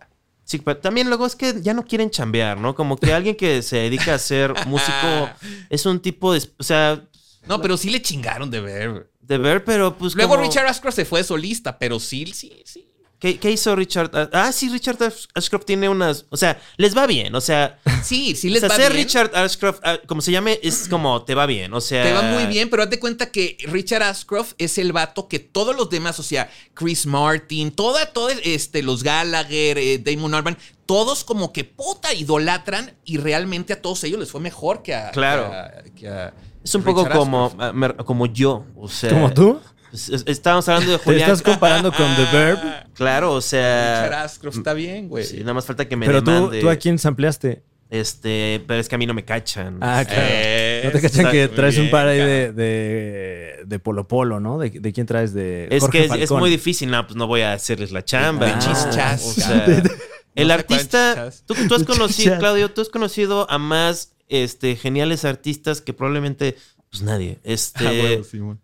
Sí, 0.45 0.59
pero 0.59 0.77
también 0.79 1.09
luego 1.09 1.25
es 1.27 1.35
que 1.37 1.61
ya 1.63 1.73
no 1.75 1.85
quieren 1.85 2.11
chambear, 2.11 2.59
¿no? 2.59 2.75
Como 2.75 2.97
que 2.99 3.13
alguien 3.15 3.35
que 3.35 3.63
se 3.63 3.77
dedica 3.77 4.15
a 4.15 4.19
ser 4.19 4.53
músico 4.67 5.31
es 5.71 5.87
un 5.87 6.01
tipo 6.01 6.33
de, 6.35 6.43
o 6.59 6.63
sea, 6.63 7.03
No, 7.47 7.61
pero 7.63 7.77
sí 7.77 7.91
le 7.91 8.03
chingaron 8.03 8.51
The 8.51 8.61
Verb. 8.61 9.11
de 9.21 9.39
ver, 9.39 9.65
pero 9.65 9.97
pues 9.97 10.15
Luego 10.15 10.35
como- 10.37 10.43
Richard 10.47 10.67
Ashcroft 10.67 10.97
se 10.97 11.05
fue 11.07 11.21
de 11.21 11.25
solista, 11.25 11.79
pero 11.79 11.99
sí, 11.99 12.27
sí, 12.35 12.63
sí. 12.65 12.87
¿Qué, 13.19 13.39
qué 13.39 13.51
hizo 13.51 13.75
Richard? 13.75 14.11
Ah, 14.33 14.53
sí, 14.53 14.69
Richard 14.69 15.03
Ash- 15.03 15.27
Ashcroft 15.35 15.65
tiene 15.65 15.89
unas, 15.89 16.27
o 16.29 16.37
sea, 16.37 16.61
les 16.77 16.95
va 16.97 17.07
bien, 17.07 17.35
o 17.35 17.41
sea, 17.41 17.79
Sí, 18.03 18.35
sí 18.37 18.49
o 18.49 18.51
les 18.51 18.61
sea, 18.61 18.69
va 18.69 18.77
ser 18.77 18.93
bien. 18.93 19.05
Richard 19.07 19.31
Ashcroft, 19.35 19.81
ah, 19.83 19.99
como 20.07 20.21
se 20.21 20.31
llame, 20.31 20.61
es 20.63 20.89
como 20.89 21.25
te 21.25 21.35
va 21.35 21.47
bien, 21.47 21.73
o 21.73 21.81
sea, 21.81 22.03
Te 22.05 22.13
va 22.13 22.21
muy 22.23 22.45
bien, 22.47 22.69
pero 22.69 22.83
hazte 22.83 23.01
cuenta 23.01 23.31
que 23.31 23.57
Richard 23.69 24.03
Ashcroft 24.03 24.53
es 24.59 24.77
el 24.77 24.93
vato 24.93 25.27
que 25.27 25.39
todos 25.39 25.75
los 25.75 25.89
demás, 25.89 26.19
o 26.19 26.23
sea, 26.23 26.51
Chris 26.75 27.07
Martin, 27.07 27.71
toda, 27.71 28.13
todo, 28.13 28.29
este, 28.29 28.83
los 28.83 29.03
Gallagher, 29.03 29.79
eh, 29.79 29.99
Damon 30.05 30.35
Albarn, 30.35 30.59
todos 30.85 31.25
como 31.25 31.51
que 31.51 31.65
puta 31.65 32.13
idolatran 32.13 32.95
y 33.07 33.17
realmente 33.17 33.73
a 33.73 33.81
todos 33.81 34.05
ellos 34.05 34.19
les 34.21 34.31
fue 34.31 34.43
mejor 34.43 34.83
que 34.83 34.95
a. 34.95 35.11
Claro. 35.13 35.49
que 35.51 35.57
a- 35.57 35.83
que 35.95 36.09
a 36.09 36.35
Es 36.63 36.75
un 36.75 36.83
poco 36.83 37.09
como, 37.09 37.55
ah, 37.59 37.73
como 38.05 38.27
yo, 38.27 38.67
o 38.77 38.89
sea, 38.89 39.11
¿Como 39.11 39.33
tú? 39.33 39.61
Es- 39.95 40.09
es- 40.11 40.25
Estábamos 40.27 40.69
hablando 40.69 40.93
de 40.93 40.99
¿Te 40.99 41.05
Julián. 41.05 41.31
estás 41.31 41.43
comparando 41.43 41.91
con 41.93 42.07
The 42.17 42.25
Verb? 42.37 42.59
Claro, 42.95 43.33
o 43.33 43.37
Richard 43.39 43.49
sea, 43.49 44.23
Ashcroft 44.25 44.59
está 44.59 44.73
bien, 44.75 45.09
güey. 45.09 45.25
sí, 45.25 45.41
nada 45.41 45.55
más 45.55 45.65
falta 45.67 45.89
que 45.89 45.97
me 45.97 46.07
Pero 46.07 46.23
tú, 46.23 46.31
demande. 46.31 46.61
tú 46.61 46.69
a 46.71 46.77
quién 46.77 46.99
sampleaste. 46.99 47.63
Este, 47.91 48.63
pero 48.67 48.81
es 48.81 48.89
que 48.89 48.95
a 48.95 48.99
mí 48.99 49.07
no 49.07 49.15
me 49.15 49.25
cachan. 49.25 49.79
Ah, 49.81 50.05
claro. 50.07 50.23
Eh, 50.27 50.81
no 50.85 50.91
te 50.91 51.01
cachan 51.01 51.21
está 51.21 51.31
que 51.31 51.49
traes 51.49 51.75
un 51.77 51.83
bien, 51.83 51.91
par 51.93 52.09
ahí 52.09 52.19
cabrón. 52.19 52.37
de, 52.37 52.53
de, 52.53 53.65
de 53.67 53.79
Polo 53.79 54.09
Polo, 54.09 54.41
¿no? 54.41 54.59
¿De, 54.59 54.71
de 54.71 54.93
quién 54.93 55.07
traes? 55.07 55.33
De 55.35 55.69
Es 55.71 55.83
Jorge 55.83 55.99
que 56.09 56.15
es, 56.23 56.23
es 56.23 56.31
muy 56.31 56.51
difícil, 56.51 56.91
no, 56.91 57.07
pues 57.07 57.17
no 57.17 57.27
voy 57.27 57.43
a 57.43 57.53
hacerles 57.53 57.93
la 57.93 58.05
chamba. 58.05 58.47
De 58.47 58.53
¿no? 58.53 58.59
chichas, 58.59 59.25
O 59.25 59.33
sea, 59.41 59.67
el 60.35 60.49
No 60.49 60.55
artista, 60.55 61.31
tú, 61.47 61.55
tú 61.69 61.75
has 61.75 61.85
conocido, 61.85 62.09
chichas. 62.31 62.39
Claudio, 62.39 62.71
tú 62.73 62.81
has 62.81 62.89
conocido 62.89 63.49
a 63.51 63.59
más 63.59 64.15
este, 64.29 64.75
geniales 64.77 65.25
artistas 65.25 65.81
que 65.81 65.93
probablemente, 65.93 66.57
pues 66.91 67.03
nadie. 67.03 67.39
Este, 67.45 67.87
Ah, 67.87 67.93
bueno, 67.93 68.25
Simón. 68.25 68.61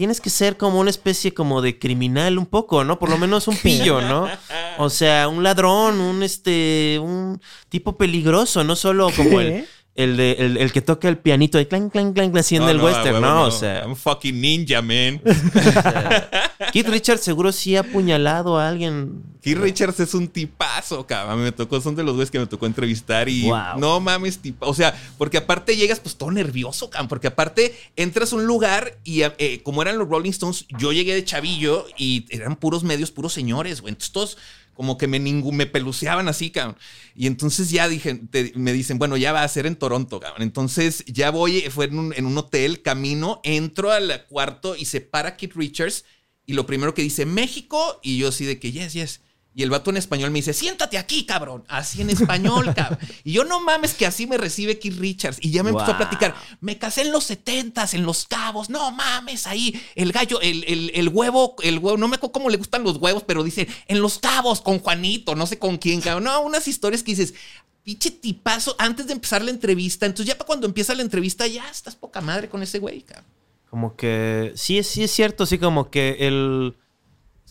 Tienes 0.00 0.22
que 0.22 0.30
ser 0.30 0.56
como 0.56 0.80
una 0.80 0.88
especie 0.88 1.34
como 1.34 1.60
de 1.60 1.78
criminal 1.78 2.38
un 2.38 2.46
poco, 2.46 2.84
¿no? 2.84 2.98
Por 2.98 3.10
lo 3.10 3.18
menos 3.18 3.48
un 3.48 3.56
pillo, 3.58 4.00
¿no? 4.00 4.26
O 4.78 4.88
sea, 4.88 5.28
un 5.28 5.42
ladrón, 5.42 6.00
un 6.00 6.22
este, 6.22 6.98
un 6.98 7.38
tipo 7.68 7.98
peligroso, 7.98 8.64
no 8.64 8.76
solo 8.76 9.10
como 9.14 9.40
el, 9.42 9.66
el, 9.96 10.16
de, 10.16 10.32
el, 10.38 10.56
el 10.56 10.72
que 10.72 10.80
toca 10.80 11.08
el 11.08 11.18
pianito 11.18 11.58
de 11.58 11.66
clan, 11.66 11.90
clan, 11.90 12.12
clan, 12.12 12.30
clan, 12.30 12.44
No, 12.60 12.70
el 12.70 12.78
no, 12.78 12.84
western, 12.84 13.20
¿no? 13.20 13.44
O 13.44 13.50
sea, 13.50 13.80
I'm 13.82 13.96
fucking 13.96 14.40
ninja, 14.40 14.80
man. 14.80 15.20
Keith 16.72 16.88
Richards 16.88 17.22
seguro 17.22 17.52
sí 17.52 17.76
ha 17.76 17.80
apuñalado 17.80 18.58
a 18.58 18.68
alguien. 18.68 19.22
Keith 19.42 19.58
Richards 19.58 19.98
es 20.00 20.14
un 20.14 20.28
tipazo, 20.28 21.06
cabrón. 21.06 21.42
Me 21.42 21.52
tocó, 21.52 21.80
son 21.80 21.96
de 21.96 22.04
los 22.04 22.14
güeyes 22.14 22.30
que 22.30 22.38
me 22.38 22.46
tocó 22.46 22.66
entrevistar 22.66 23.28
y 23.28 23.42
Wow. 23.48 23.78
no 23.78 24.00
mames, 24.00 24.38
tipa. 24.38 24.66
O 24.66 24.74
sea, 24.74 24.94
porque 25.18 25.38
aparte 25.38 25.76
llegas 25.76 25.98
pues 25.98 26.16
todo 26.16 26.30
nervioso, 26.30 26.88
cabrón. 26.90 27.08
Porque 27.08 27.26
aparte 27.26 27.74
entras 27.96 28.32
a 28.32 28.36
un 28.36 28.46
lugar 28.46 28.96
y 29.02 29.22
eh, 29.22 29.60
como 29.64 29.82
eran 29.82 29.98
los 29.98 30.08
Rolling 30.08 30.30
Stones, 30.30 30.66
yo 30.78 30.92
llegué 30.92 31.14
de 31.14 31.24
chavillo 31.24 31.86
y 31.96 32.26
eran 32.30 32.56
puros 32.56 32.84
medios, 32.84 33.10
puros 33.10 33.32
señores, 33.32 33.80
güey. 33.80 33.92
Entonces 33.92 34.12
todos 34.12 34.38
como 34.74 34.96
que 34.98 35.06
me, 35.06 35.20
ningu- 35.20 35.52
me 35.52 35.66
peluceaban 35.66 36.28
así, 36.28 36.50
cabrón. 36.50 36.76
Y 37.14 37.26
entonces 37.26 37.70
ya 37.70 37.88
dije, 37.88 38.14
te- 38.30 38.52
me 38.56 38.72
dicen, 38.72 38.98
bueno, 38.98 39.16
ya 39.16 39.32
va 39.32 39.42
a 39.42 39.48
ser 39.48 39.66
en 39.66 39.76
Toronto, 39.76 40.20
cabrón. 40.20 40.42
Entonces 40.42 41.04
ya 41.06 41.30
voy, 41.30 41.62
fue 41.70 41.86
en 41.86 41.98
un, 41.98 42.14
en 42.14 42.26
un 42.26 42.36
hotel, 42.38 42.82
camino, 42.82 43.40
entro 43.44 43.90
al 43.92 44.26
cuarto 44.26 44.76
y 44.76 44.84
se 44.86 45.00
para 45.00 45.36
Keith 45.36 45.54
Richards 45.54 46.04
y 46.46 46.54
lo 46.54 46.66
primero 46.66 46.94
que 46.94 47.02
dice, 47.02 47.26
México, 47.26 48.00
y 48.02 48.18
yo 48.18 48.28
así 48.28 48.44
de 48.44 48.58
que, 48.58 48.72
yes, 48.72 48.92
yes. 48.94 49.20
Y 49.60 49.62
el 49.62 49.68
vato 49.68 49.90
en 49.90 49.98
español 49.98 50.30
me 50.30 50.38
dice, 50.38 50.54
siéntate 50.54 50.96
aquí, 50.96 51.26
cabrón. 51.26 51.64
Así 51.68 52.00
en 52.00 52.08
español, 52.08 52.72
cabrón. 52.74 52.98
Y 53.24 53.32
yo 53.32 53.44
no 53.44 53.60
mames 53.60 53.92
que 53.92 54.06
así 54.06 54.26
me 54.26 54.38
recibe 54.38 54.78
Keith 54.78 54.98
Richards. 54.98 55.36
Y 55.42 55.50
ya 55.50 55.62
me 55.62 55.68
empezó 55.68 55.90
a 55.92 55.98
platicar. 55.98 56.34
Me 56.62 56.78
casé 56.78 57.02
en 57.02 57.12
los 57.12 57.24
setentas, 57.24 57.92
en 57.92 58.04
Los 58.06 58.24
Cabos. 58.26 58.70
No 58.70 58.90
mames, 58.90 59.46
ahí 59.46 59.78
el 59.96 60.12
gallo, 60.12 60.40
el, 60.40 60.64
el- 60.66 60.90
el 60.94 61.08
huevo, 61.10 61.56
el 61.62 61.78
huevo, 61.78 61.98
no 61.98 62.08
me 62.08 62.16
acuerdo 62.16 62.32
cómo 62.32 62.48
le 62.48 62.56
gustan 62.56 62.82
los 62.84 62.96
huevos, 62.96 63.22
pero 63.26 63.44
dice, 63.44 63.68
en 63.86 64.00
Los 64.00 64.18
Cabos, 64.18 64.62
con 64.62 64.78
Juanito, 64.78 65.34
no 65.34 65.46
sé 65.46 65.58
con 65.58 65.76
quién, 65.76 66.00
cabrón. 66.00 66.24
No, 66.24 66.40
unas 66.40 66.66
historias 66.66 67.02
que 67.02 67.12
dices, 67.14 67.34
pinche 67.82 68.10
tipazo, 68.10 68.74
antes 68.78 69.06
de 69.08 69.12
empezar 69.12 69.42
la 69.42 69.50
entrevista. 69.50 70.06
Entonces 70.06 70.26
ya 70.26 70.38
para 70.38 70.46
cuando 70.46 70.66
empieza 70.66 70.94
la 70.94 71.02
entrevista, 71.02 71.46
ya 71.46 71.68
estás 71.70 71.96
poca 71.96 72.20
madre 72.22 72.48
con 72.48 72.62
ese 72.62 72.78
güey, 72.78 73.02
cabrón. 73.02 73.26
Como 73.68 73.94
que 73.94 74.52
sí, 74.56 74.78
es- 74.78 74.86
sí 74.88 75.04
es 75.04 75.10
cierto, 75.10 75.44
sí, 75.46 75.58
como 75.58 75.90
que 75.90 76.16
el. 76.20 76.76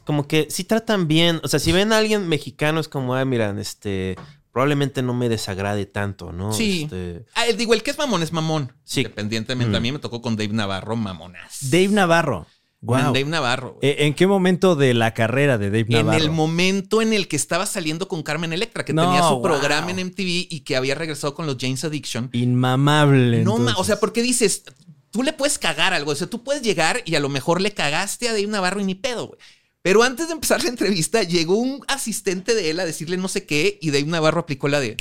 Como 0.09 0.27
que 0.27 0.47
sí 0.49 0.63
tratan 0.63 1.07
bien. 1.07 1.39
O 1.43 1.47
sea, 1.47 1.59
si 1.59 1.71
ven 1.71 1.93
a 1.93 1.99
alguien 1.99 2.27
mexicano, 2.27 2.79
es 2.79 2.87
como, 2.87 3.13
ah, 3.13 3.23
miran, 3.25 3.59
este. 3.59 4.15
Probablemente 4.51 5.03
no 5.03 5.13
me 5.13 5.29
desagrade 5.29 5.85
tanto, 5.85 6.31
¿no? 6.31 6.51
Sí. 6.51 6.85
Este, 6.85 7.25
Ah, 7.35 7.45
digo, 7.55 7.75
el 7.75 7.83
que 7.83 7.91
es 7.91 7.97
mamón 7.99 8.23
es 8.23 8.33
mamón. 8.33 8.73
Sí. 8.83 9.01
Independientemente. 9.01 9.73
Mm. 9.73 9.75
A 9.75 9.79
mí 9.79 9.91
me 9.91 9.99
tocó 9.99 10.23
con 10.23 10.35
Dave 10.35 10.51
Navarro, 10.51 10.95
mamonas. 10.95 11.59
Dave 11.69 11.89
Navarro. 11.89 12.47
Con 12.83 12.97
Wow. 13.03 13.13
Dave 13.13 13.25
Navarro. 13.25 13.77
güey. 13.79 13.95
¿En 13.99 14.15
qué 14.15 14.25
momento 14.25 14.75
de 14.75 14.95
la 14.95 15.13
carrera 15.13 15.59
de 15.59 15.67
Dave 15.67 15.85
en 15.89 16.05
Navarro? 16.07 16.17
el 16.23 16.31
momento 16.31 17.03
en 17.03 17.13
el 17.13 17.27
que 17.27 17.35
estaba 17.35 17.67
saliendo 17.67 18.07
con 18.07 18.23
Carmen 18.23 18.51
Electra, 18.51 18.83
que 18.83 18.93
No, 18.93 19.03
tenía 19.05 19.21
su 19.21 19.35
wow. 19.35 19.43
programa 19.43 19.91
en 19.91 19.99
MTV 19.99 20.47
y 20.49 20.61
que 20.61 20.75
había 20.75 20.95
regresado 20.95 21.35
con 21.35 21.45
los 21.45 21.57
James 21.59 21.83
Addiction. 21.83 22.31
Inmamable. 22.33 23.43
No, 23.43 23.51
ma- 23.53 23.57
entonces. 23.59 23.75
o 23.79 23.83
sea, 23.83 23.99
porque 23.99 24.23
dices, 24.23 24.63
tú 25.11 25.21
le 25.23 25.33
puedes 25.33 25.59
cagar 25.59 25.93
algo. 25.93 26.11
O 26.11 26.15
sea, 26.15 26.27
tú 26.27 26.43
puedes 26.43 26.63
llegar 26.63 27.01
y 27.05 27.13
a 27.15 27.19
lo 27.19 27.29
mejor 27.29 27.61
le 27.61 27.73
cagaste 27.73 28.27
a 28.29 28.31
Dave 28.31 28.47
Navarro 28.47 28.79
y 28.81 28.85
ni 28.85 28.95
pedo, 28.95 29.27
güey. 29.27 29.39
Pero 29.81 30.03
antes 30.03 30.27
de 30.27 30.33
empezar 30.33 30.63
la 30.63 30.69
entrevista, 30.69 31.23
llegó 31.23 31.55
un 31.55 31.83
asistente 31.87 32.53
de 32.53 32.69
él 32.69 32.79
a 32.79 32.85
decirle 32.85 33.17
no 33.17 33.27
sé 33.27 33.45
qué 33.45 33.77
y 33.81 33.91
Dave 33.91 34.05
Navarro 34.05 34.41
aplicó 34.41 34.67
la 34.67 34.79
de 34.79 34.97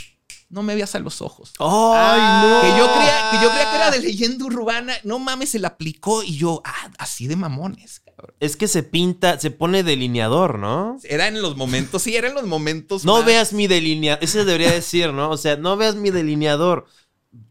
no 0.51 0.63
me 0.63 0.75
veas 0.75 0.95
a 0.95 0.99
los 0.99 1.21
ojos. 1.21 1.53
¡Ay, 1.59 2.21
no! 2.49 2.61
Que 2.63 2.79
yo, 2.79 2.95
creía, 2.95 3.31
que 3.31 3.37
yo 3.43 3.51
creía 3.51 3.71
que 3.71 3.77
era 3.77 3.91
de 3.91 4.01
leyenda 4.01 4.45
urbana. 4.47 4.95
No 5.05 5.19
mames, 5.19 5.51
se 5.51 5.59
la 5.59 5.69
aplicó 5.69 6.23
y 6.23 6.37
yo, 6.37 6.63
ah, 6.65 6.91
así 6.99 7.27
de 7.27 7.37
mamones. 7.37 8.01
cabrón. 8.01 8.35
es 8.41 8.57
que 8.57 8.67
se 8.67 8.83
pinta, 8.83 9.39
se 9.39 9.51
pone 9.51 9.83
delineador, 9.83 10.59
¿no? 10.59 10.97
Era 11.05 11.29
en 11.29 11.43
los 11.43 11.57
momentos, 11.57 12.03
sí, 12.03 12.17
eran 12.17 12.35
los 12.35 12.47
momentos. 12.47 13.05
No 13.05 13.17
más- 13.19 13.27
veas 13.27 13.53
mi 13.53 13.67
delineador. 13.67 14.25
Ese 14.25 14.45
debería 14.45 14.73
decir, 14.73 15.13
¿no? 15.13 15.31
O 15.31 15.37
sea, 15.37 15.57
no 15.57 15.77
veas 15.77 15.97
mi 15.97 16.11
delineador. 16.11 16.87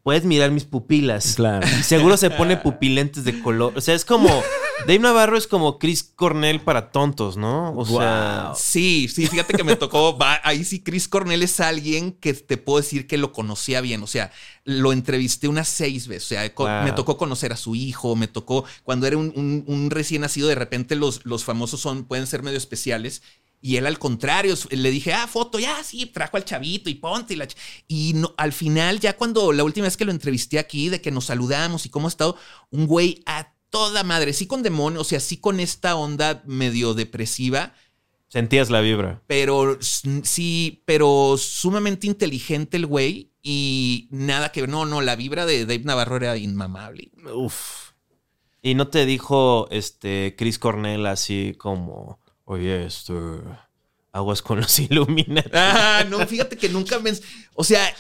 Puedes 0.03 0.23
mirar 0.25 0.51
mis 0.51 0.63
pupilas. 0.65 1.35
Claro. 1.35 1.67
Y 1.79 1.83
seguro 1.83 2.17
se 2.17 2.29
pone 2.31 2.57
pupilentes 2.57 3.23
de 3.23 3.39
color. 3.41 3.73
O 3.75 3.81
sea, 3.81 3.93
es 3.93 4.05
como. 4.05 4.41
Dave 4.81 4.99
Navarro 4.99 5.37
es 5.37 5.47
como 5.47 5.79
Chris 5.79 6.03
Cornell 6.03 6.61
para 6.61 6.91
tontos, 6.91 7.35
¿no? 7.37 7.73
O 7.75 7.85
sea. 7.85 8.45
Wow. 8.49 8.55
Sí, 8.57 9.07
sí, 9.07 9.27
fíjate 9.27 9.53
que 9.53 9.63
me 9.63 9.75
tocó. 9.75 10.17
va- 10.17 10.39
ahí 10.43 10.63
sí, 10.63 10.81
Chris 10.81 11.07
Cornell 11.07 11.43
es 11.43 11.59
alguien 11.59 12.11
que 12.11 12.33
te 12.33 12.57
puedo 12.57 12.77
decir 12.79 13.05
que 13.07 13.17
lo 13.17 13.33
conocía 13.33 13.81
bien. 13.81 14.01
O 14.01 14.07
sea, 14.07 14.31
lo 14.63 14.93
entrevisté 14.93 15.47
unas 15.47 15.67
seis 15.67 16.07
veces. 16.07 16.25
O 16.25 16.27
sea, 16.29 16.53
Wow. 16.55 16.83
me 16.85 16.91
tocó 16.93 17.17
conocer 17.17 17.51
a 17.53 17.57
su 17.57 17.75
hijo. 17.75 18.15
Me 18.15 18.27
tocó 18.27 18.65
cuando 18.83 19.05
era 19.07 19.17
un, 19.17 19.31
un- 19.35 19.63
un 19.67 19.89
recién 19.91 20.21
nacido. 20.21 20.47
De 20.47 20.55
repente, 20.55 20.95
los, 20.95 21.23
los 21.25 21.43
famosos 21.43 21.79
son, 21.81 22.05
pueden 22.05 22.25
ser 22.27 22.41
medio 22.43 22.57
especiales. 22.57 23.21
Y 23.59 23.77
él 23.77 23.85
al 23.87 23.97
contrario, 23.99 24.55
le 24.69 24.91
dije, 24.91 25.13
ah, 25.13 25.27
foto, 25.27 25.57
ya, 25.59 25.83
sí, 25.83 26.05
trajo 26.05 26.37
al 26.37 26.45
chavito 26.45 26.89
y 26.89 26.95
ponte. 26.95 27.33
Y, 27.33 27.37
la 27.37 27.47
ch- 27.47 27.55
y 27.87 28.13
no, 28.13 28.33
al 28.37 28.53
final, 28.53 28.99
ya 28.99 29.17
cuando 29.17 29.51
la 29.51 29.63
última 29.63 29.85
vez 29.85 29.97
que 29.97 30.05
lo 30.05 30.11
entrevisté 30.11 30.59
aquí, 30.59 30.89
de 30.89 31.01
que 31.01 31.11
nos 31.11 31.25
saludamos 31.25 31.85
y 31.85 31.89
cómo 31.89 32.07
ha 32.07 32.09
estado, 32.09 32.37
un 32.69 32.85
güey 32.85 33.21
a 33.25 33.53
toda 33.69 34.03
madre, 34.03 34.33
sí 34.33 34.45
con 34.47 34.63
demonio, 34.63 35.01
o 35.01 35.03
sea, 35.03 35.19
sí 35.19 35.37
con 35.37 35.59
esta 35.59 35.95
onda 35.95 36.43
medio 36.45 36.93
depresiva, 36.93 37.73
Sentías 38.29 38.69
la 38.69 38.81
vibra. 38.81 39.21
pero 39.25 39.77
sí, 39.81 40.83
pero 40.85 41.35
sumamente 41.37 42.07
inteligente 42.07 42.75
el 42.77 42.85
güey 42.85 43.31
y 43.41 44.07
nada 44.11 44.51
que 44.51 44.61
ver. 44.61 44.69
No, 44.69 44.85
no, 44.85 45.01
la 45.01 45.15
vibra 45.15 45.45
de 45.45 45.65
Dave 45.65 45.83
Navarro 45.85 46.17
era 46.17 46.35
inmamable. 46.37 47.11
Uf. 47.33 47.91
Y 48.61 48.75
no 48.75 48.89
te 48.89 49.05
dijo 49.05 49.67
este 49.71 50.35
Chris 50.37 50.59
Cornell 50.59 51.05
así 51.05 51.55
como, 51.57 52.19
oye, 52.47 52.85
este, 52.85 53.13
aguas 54.11 54.41
con 54.41 54.59
los 54.61 54.79
Illuminati. 54.79 55.49
Ah, 55.53 56.03
no, 56.09 56.25
fíjate 56.25 56.57
que 56.57 56.69
nunca 56.69 56.97
me. 56.99 57.11
O 57.53 57.63
sea, 57.63 57.93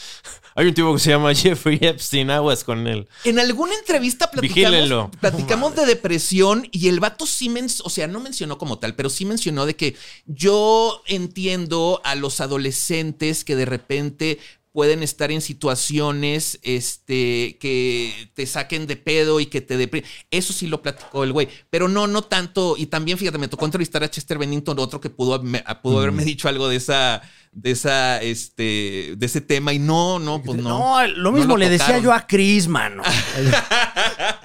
Hay 0.55 0.65
un 0.65 0.73
tipo 0.73 0.91
que 0.93 0.99
se 0.99 1.11
llama 1.11 1.35
Jeffrey 1.35 1.77
Epstein, 1.79 2.31
aguas 2.31 2.63
con 2.63 2.87
él. 2.87 3.07
En 3.23 3.37
alguna 3.37 3.75
entrevista 3.75 4.31
platicamos, 4.31 4.71
Vigílenlo. 4.71 5.11
platicamos 5.21 5.75
de 5.75 5.85
depresión 5.85 6.67
y 6.71 6.87
el 6.87 6.99
vato 6.99 7.27
sí 7.27 7.47
mencionó, 7.49 7.85
o 7.85 7.89
sea, 7.91 8.07
no 8.07 8.19
mencionó 8.19 8.57
como 8.57 8.79
tal, 8.79 8.95
pero 8.95 9.11
sí 9.11 9.25
mencionó 9.25 9.67
de 9.67 9.75
que 9.75 9.95
yo 10.25 11.03
entiendo 11.05 12.01
a 12.03 12.15
los 12.15 12.41
adolescentes 12.41 13.43
que 13.45 13.55
de 13.55 13.65
repente 13.65 14.39
pueden 14.77 15.01
estar 15.01 15.31
en 15.31 15.41
situaciones 15.41 16.59
este, 16.61 17.57
que 17.59 18.29
te 18.35 18.45
saquen 18.45 18.85
de 18.85 18.95
pedo 18.95 19.39
y 19.39 19.47
que 19.47 19.59
te 19.59 19.75
deprimen. 19.75 20.07
Eso 20.29 20.53
sí 20.53 20.67
lo 20.67 20.83
platicó 20.83 21.23
el 21.23 21.33
güey, 21.33 21.47
pero 21.71 21.87
no, 21.87 22.05
no 22.05 22.21
tanto. 22.21 22.75
Y 22.77 22.85
también, 22.85 23.17
fíjate, 23.17 23.39
me 23.39 23.47
tocó 23.47 23.65
entrevistar 23.65 24.03
a 24.03 24.11
Chester 24.11 24.37
Bennington, 24.37 24.77
otro 24.77 25.01
que 25.01 25.09
pudo, 25.09 25.41
pudo 25.81 25.97
haberme 25.97 26.23
dicho 26.23 26.47
algo 26.47 26.69
de 26.69 26.75
esa, 26.75 27.23
de 27.51 27.71
esa, 27.71 28.21
este, 28.21 29.15
de 29.17 29.25
ese 29.25 29.41
tema 29.41 29.73
y 29.73 29.79
no, 29.79 30.19
no, 30.19 30.43
pues 30.43 30.61
no. 30.61 30.69
No, 30.69 31.07
lo 31.07 31.31
mismo 31.31 31.47
No 31.47 31.53
lo 31.55 31.57
le 31.57 31.69
decía 31.69 31.97
yo 31.97 32.13
a 32.13 32.27
Chris, 32.27 32.67
mano. 32.67 33.01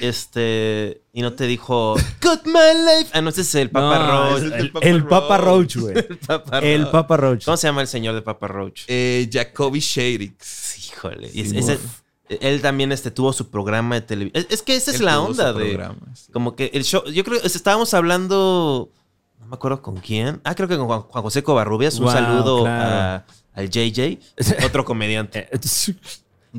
Este. 0.00 1.02
Y 1.12 1.22
no 1.22 1.32
te 1.34 1.46
dijo. 1.46 1.94
Cut 2.22 2.44
my 2.46 2.52
life. 2.52 3.10
Ah, 3.12 3.20
no, 3.20 3.30
ese 3.30 3.42
es 3.42 3.54
el 3.54 3.70
Papa 3.70 3.98
No, 3.98 4.30
Roach. 4.30 4.38
es 4.38 4.42
el 4.44 4.52
el, 4.52 4.70
Papa 4.72 4.86
el 4.86 5.04
Papa 5.06 5.38
Roach. 5.38 5.76
Güey. 5.76 5.94
Papa 6.26 6.58
El 6.58 6.82
Roach. 6.82 6.92
Papa 6.92 7.16
Roach. 7.16 7.44
¿Cómo 7.44 7.56
se 7.56 7.66
llama 7.68 7.80
el 7.82 7.88
señor 7.88 8.14
de 8.14 8.22
Papa 8.22 8.48
Roach? 8.48 8.82
Eh, 8.88 9.28
Jacoby 9.32 9.80
Shadix. 9.80 10.88
Híjole. 10.88 11.30
y 11.32 11.40
es- 11.42 11.50
Sí, 11.50 11.58
ese- 11.58 11.74
uf. 11.74 12.00
él 12.28 12.60
también 12.62 12.92
este, 12.92 13.10
tuvo 13.10 13.32
su 13.32 13.50
programa 13.50 13.94
de 13.96 14.00
televisión. 14.02 14.44
Es, 14.48 14.54
es 14.58 14.62
que 14.62 14.76
esa 14.76 14.90
es 14.90 15.00
la 15.00 15.14
tuvo 15.16 15.26
onda 15.26 15.52
su 15.52 15.58
de. 15.58 15.64
programa, 15.66 16.14
sí. 16.14 16.32
Como 16.32 16.56
que 16.56 16.70
el 16.74 16.84
show. 16.84 17.04
Yo 17.10 17.24
creo 17.24 17.40
que 17.40 17.46
estábamos 17.46 17.92
hablando. 17.94 18.90
No 19.40 19.46
me 19.46 19.54
acuerdo 19.54 19.80
con 19.82 19.96
quién. 19.98 20.40
Ah, 20.44 20.54
creo 20.54 20.66
que 20.68 20.76
con 20.76 20.86
Juan, 20.86 21.02
Juan 21.02 21.22
José 21.22 21.42
Covarrubias. 21.42 21.94
Un 21.98 22.04
Wow, 22.06 22.12
saludo 22.12 22.62
claro. 22.62 22.84
a- 22.90 23.26
al 23.54 23.70
JJ, 23.70 24.18
otro 24.66 24.84
comediante. 24.84 25.48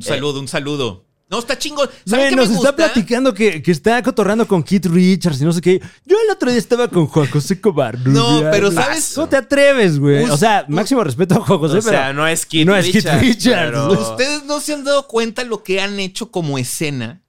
Un 0.00 0.02
saludo, 0.02 0.38
un 0.38 0.46
saludo. 0.46 1.04
No, 1.30 1.40
está 1.40 1.58
chingón. 1.58 1.90
¿Saben 2.06 2.34
nos 2.34 2.48
me 2.48 2.54
está 2.56 2.74
platicando 2.74 3.34
que, 3.34 3.62
que 3.62 3.70
está 3.70 4.02
cotorreando 4.02 4.48
con 4.48 4.62
Keith 4.62 4.86
Richards 4.86 5.40
y 5.42 5.44
no 5.44 5.52
sé 5.52 5.60
qué. 5.60 5.78
Yo 6.06 6.16
el 6.24 6.30
otro 6.30 6.48
día 6.50 6.58
estaba 6.58 6.88
con 6.88 7.06
Juan 7.06 7.28
José 7.30 7.60
Covarrubias. 7.60 8.14
No, 8.14 8.40
pero 8.50 8.72
¿sabes? 8.72 9.12
¿Cómo 9.14 9.28
te 9.28 9.36
atreves, 9.36 9.98
güey? 9.98 10.24
O 10.24 10.36
sea, 10.38 10.64
máximo 10.68 11.04
respeto 11.04 11.34
a 11.34 11.40
Juan 11.40 11.58
José, 11.58 11.78
o 11.78 11.82
sea, 11.82 12.14
no 12.14 12.26
es 12.26 12.46
Keith 12.46 12.66
no 12.66 12.74
es 12.74 12.86
Keith 12.86 13.04
Richards. 13.04 13.20
Richards. 13.20 13.66
pero- 13.70 13.92
Ustedes 14.10 14.44
no 14.44 14.58
se 14.60 14.72
han 14.72 14.84
dado 14.84 15.06
cuenta 15.06 15.44
lo 15.44 15.62
que 15.62 15.82
han 15.82 16.00
hecho 16.00 16.30
como 16.30 16.56
escena, 16.56 17.20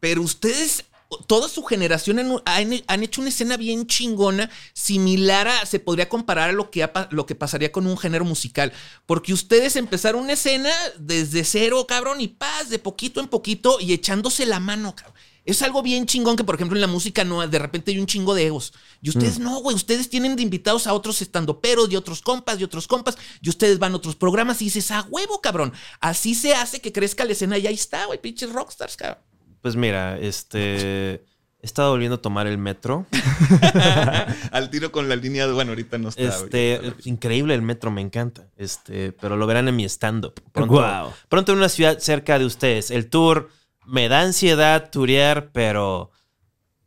pero 0.00 0.22
ustedes, 0.22 0.84
toda 1.26 1.48
su 1.48 1.62
generación 1.62 2.18
han, 2.18 2.32
han- 2.44 2.82
han 2.86 3.02
hecho 3.02 3.20
una 3.20 3.30
escena 3.30 3.56
bien 3.56 3.86
chingona, 3.86 4.50
similar 4.72 5.48
a, 5.48 5.66
se 5.66 5.78
podría 5.80 6.08
comparar 6.08 6.50
a 6.50 6.52
lo 6.52 6.70
que, 6.70 6.88
lo 7.10 7.26
que 7.26 7.34
pasaría 7.34 7.72
con 7.72 7.86
un 7.86 7.96
género 7.98 8.24
musical. 8.24 8.72
Porque 9.06 9.32
ustedes 9.32 9.76
empezaron 9.76 10.22
una 10.22 10.32
escena 10.34 10.70
desde 10.98 11.44
cero, 11.44 11.86
cabrón, 11.86 12.20
y 12.20 12.28
paz, 12.28 12.68
de 12.68 12.78
poquito 12.78 13.20
en 13.20 13.28
poquito 13.28 13.78
y 13.80 13.92
echándose 13.92 14.46
la 14.46 14.60
mano, 14.60 14.94
cabrón. 14.94 15.14
Es 15.44 15.62
algo 15.62 15.80
bien 15.80 16.06
chingón 16.06 16.34
que, 16.34 16.42
por 16.42 16.56
ejemplo, 16.56 16.76
en 16.76 16.80
la 16.80 16.88
música 16.88 17.22
no, 17.22 17.46
de 17.46 17.58
repente 17.60 17.92
hay 17.92 18.00
un 18.00 18.06
chingo 18.06 18.34
de 18.34 18.46
egos. 18.46 18.72
Y 19.00 19.10
ustedes 19.10 19.38
no, 19.38 19.60
güey. 19.60 19.76
Ustedes 19.76 20.10
tienen 20.10 20.34
de 20.34 20.42
invitados 20.42 20.88
a 20.88 20.92
otros 20.92 21.22
estandoperos 21.22 21.88
y 21.88 21.94
otros 21.94 22.20
compas 22.20 22.58
y 22.58 22.64
otros 22.64 22.88
compas. 22.88 23.16
Y 23.40 23.48
ustedes 23.48 23.78
van 23.78 23.92
a 23.92 23.96
otros 23.98 24.16
programas 24.16 24.60
y 24.60 24.64
dices, 24.64 24.90
a 24.90 25.02
huevo, 25.08 25.40
cabrón. 25.40 25.72
Así 26.00 26.34
se 26.34 26.52
hace 26.54 26.80
que 26.80 26.90
crezca 26.92 27.24
la 27.24 27.30
escena 27.30 27.58
y 27.58 27.66
ahí 27.68 27.74
está, 27.74 28.06
güey. 28.06 28.20
Pinches 28.20 28.50
rockstars, 28.52 28.96
cabrón. 28.96 29.22
Pues 29.66 29.74
mira, 29.74 30.16
este. 30.16 31.24
He 31.60 31.66
estado 31.66 31.90
volviendo 31.90 32.14
a 32.14 32.22
tomar 32.22 32.46
el 32.46 32.56
metro. 32.56 33.04
Al 34.52 34.70
tiro 34.70 34.92
con 34.92 35.08
la 35.08 35.16
línea 35.16 35.48
de, 35.48 35.54
bueno, 35.54 35.72
ahorita 35.72 35.98
no 35.98 36.10
está. 36.10 36.22
Este, 36.22 36.80
increíble 37.02 37.52
el 37.52 37.62
metro, 37.62 37.90
me 37.90 38.00
encanta. 38.00 38.46
Este, 38.56 39.10
pero 39.10 39.36
lo 39.36 39.44
verán 39.44 39.66
en 39.66 39.74
mi 39.74 39.84
stand-up. 39.86 40.40
Pronto, 40.52 40.74
Guau. 40.74 41.12
pronto 41.28 41.50
en 41.50 41.58
una 41.58 41.68
ciudad 41.68 41.98
cerca 41.98 42.38
de 42.38 42.44
ustedes. 42.44 42.92
El 42.92 43.10
tour 43.10 43.50
me 43.84 44.08
da 44.08 44.20
ansiedad 44.20 44.88
turear, 44.88 45.50
pero 45.50 46.12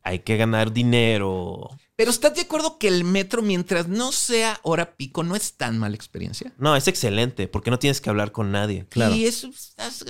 hay 0.01 0.19
que 0.19 0.37
ganar 0.37 0.71
dinero. 0.71 1.71
Pero 1.99 2.11
¿estás 2.11 2.33
de 2.33 2.39
acuerdo 2.43 2.77
que 2.77 2.87
el 2.87 3.03
metro, 3.03 3.41
mientras 3.41 3.89
no 3.89 4.13
sea 4.13 4.57
hora 4.63 4.95
pico, 4.95 5.21
no 5.21 5.35
es 5.35 5.55
tan 5.57 5.77
mala 5.77 5.95
experiencia? 5.95 6.53
No, 6.57 6.73
es 6.77 6.87
excelente, 6.87 7.49
porque 7.49 7.71
no 7.71 7.77
tienes 7.77 7.99
que 7.99 8.09
hablar 8.09 8.31
con 8.31 8.53
nadie. 8.53 8.85
Claro. 8.87 9.13
Y 9.13 9.25
eso, 9.25 9.49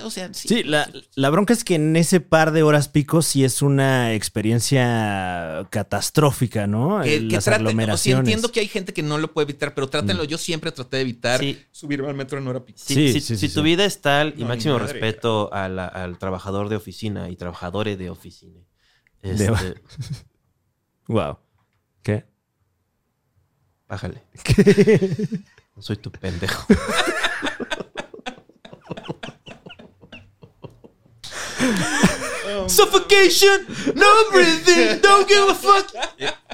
o 0.04 0.10
sea, 0.10 0.32
sí. 0.32 0.46
Sí, 0.46 0.62
la, 0.62 0.88
la 1.16 1.30
bronca 1.30 1.52
es 1.52 1.64
que 1.64 1.74
en 1.74 1.96
ese 1.96 2.20
par 2.20 2.52
de 2.52 2.62
horas 2.62 2.86
pico 2.88 3.22
sí 3.22 3.42
es 3.42 3.60
una 3.60 4.14
experiencia 4.14 5.66
catastrófica, 5.70 6.68
¿no? 6.68 7.00
Que, 7.02 7.16
El- 7.16 7.28
que 7.28 7.34
Las 7.34 7.44
traten, 7.46 7.90
o 7.90 7.96
sea, 7.96 8.18
entiendo 8.18 8.52
que 8.52 8.60
hay 8.60 8.68
gente 8.68 8.92
que 8.92 9.02
no 9.02 9.18
lo 9.18 9.32
puede 9.32 9.46
evitar, 9.50 9.74
pero 9.74 9.88
trátenlo. 9.88 10.22
Yo 10.22 10.38
siempre 10.38 10.70
traté 10.70 10.98
de 10.98 11.02
evitar 11.02 11.40
Sí. 11.40 11.58
subirme 11.72 12.06
al 12.08 12.14
metro 12.14 12.38
en 12.38 12.46
hora 12.46 12.64
pico. 12.64 12.78
Sí, 12.80 12.94
si- 12.94 13.20
sí, 13.20 13.20
si 13.36 13.48
sí, 13.48 13.48
tu 13.48 13.62
sí. 13.62 13.64
vida 13.64 13.84
es 13.84 14.00
tal, 14.00 14.34
y 14.36 14.42
No, 14.42 14.46
máximo 14.46 14.74
madre. 14.78 14.92
respeto 14.92 15.52
a 15.52 15.68
la- 15.68 15.86
al 15.88 16.18
trabajador 16.18 16.68
de 16.68 16.76
oficina 16.76 17.28
y 17.30 17.34
trabajadores 17.34 17.98
de 17.98 18.10
oficina. 18.10 18.60
Este, 19.22 19.50
Wow. 21.08 21.38
¿Qué? 22.02 22.24
bájale. 23.90 24.22
No 25.74 25.82
soy 25.82 25.96
tu 25.96 26.10
pendejo. 26.12 26.66
Suffocation, 32.68 33.66
no 33.94 34.30
breathing, 34.30 35.00
don't 35.02 35.28
give 35.28 35.50
a 35.50 35.54
fuck. 35.54 35.86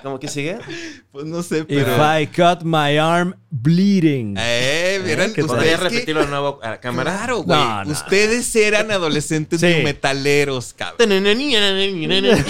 ¿Cómo 0.03 0.19
que 0.19 0.29
sigue? 0.29 0.59
Pues 1.17 1.29
no 1.29 1.43
sé, 1.43 1.61
If 1.61 1.65
pero. 1.67 2.21
I 2.21 2.27
cut 2.27 2.63
my 2.63 2.99
arm 2.99 3.35
bleeding. 3.51 4.35
Eh, 4.39 4.99
ustedes 5.01 5.47
¿Podrías 5.47 5.79
que- 5.81 5.89
repetirlo 5.89 6.21
de 6.21 6.27
nuevo 6.27 6.59
a 6.63 6.71
la 6.73 6.81
cámara? 6.81 7.17
Claro, 7.17 7.39
güey. 7.43 7.59
No, 7.59 7.85
no. 7.85 7.91
Ustedes 7.91 8.55
eran 8.55 8.91
adolescentes 8.91 9.61
Sí. 9.63 9.81
metaleros, 9.83 10.75
cabrón. 10.77 11.11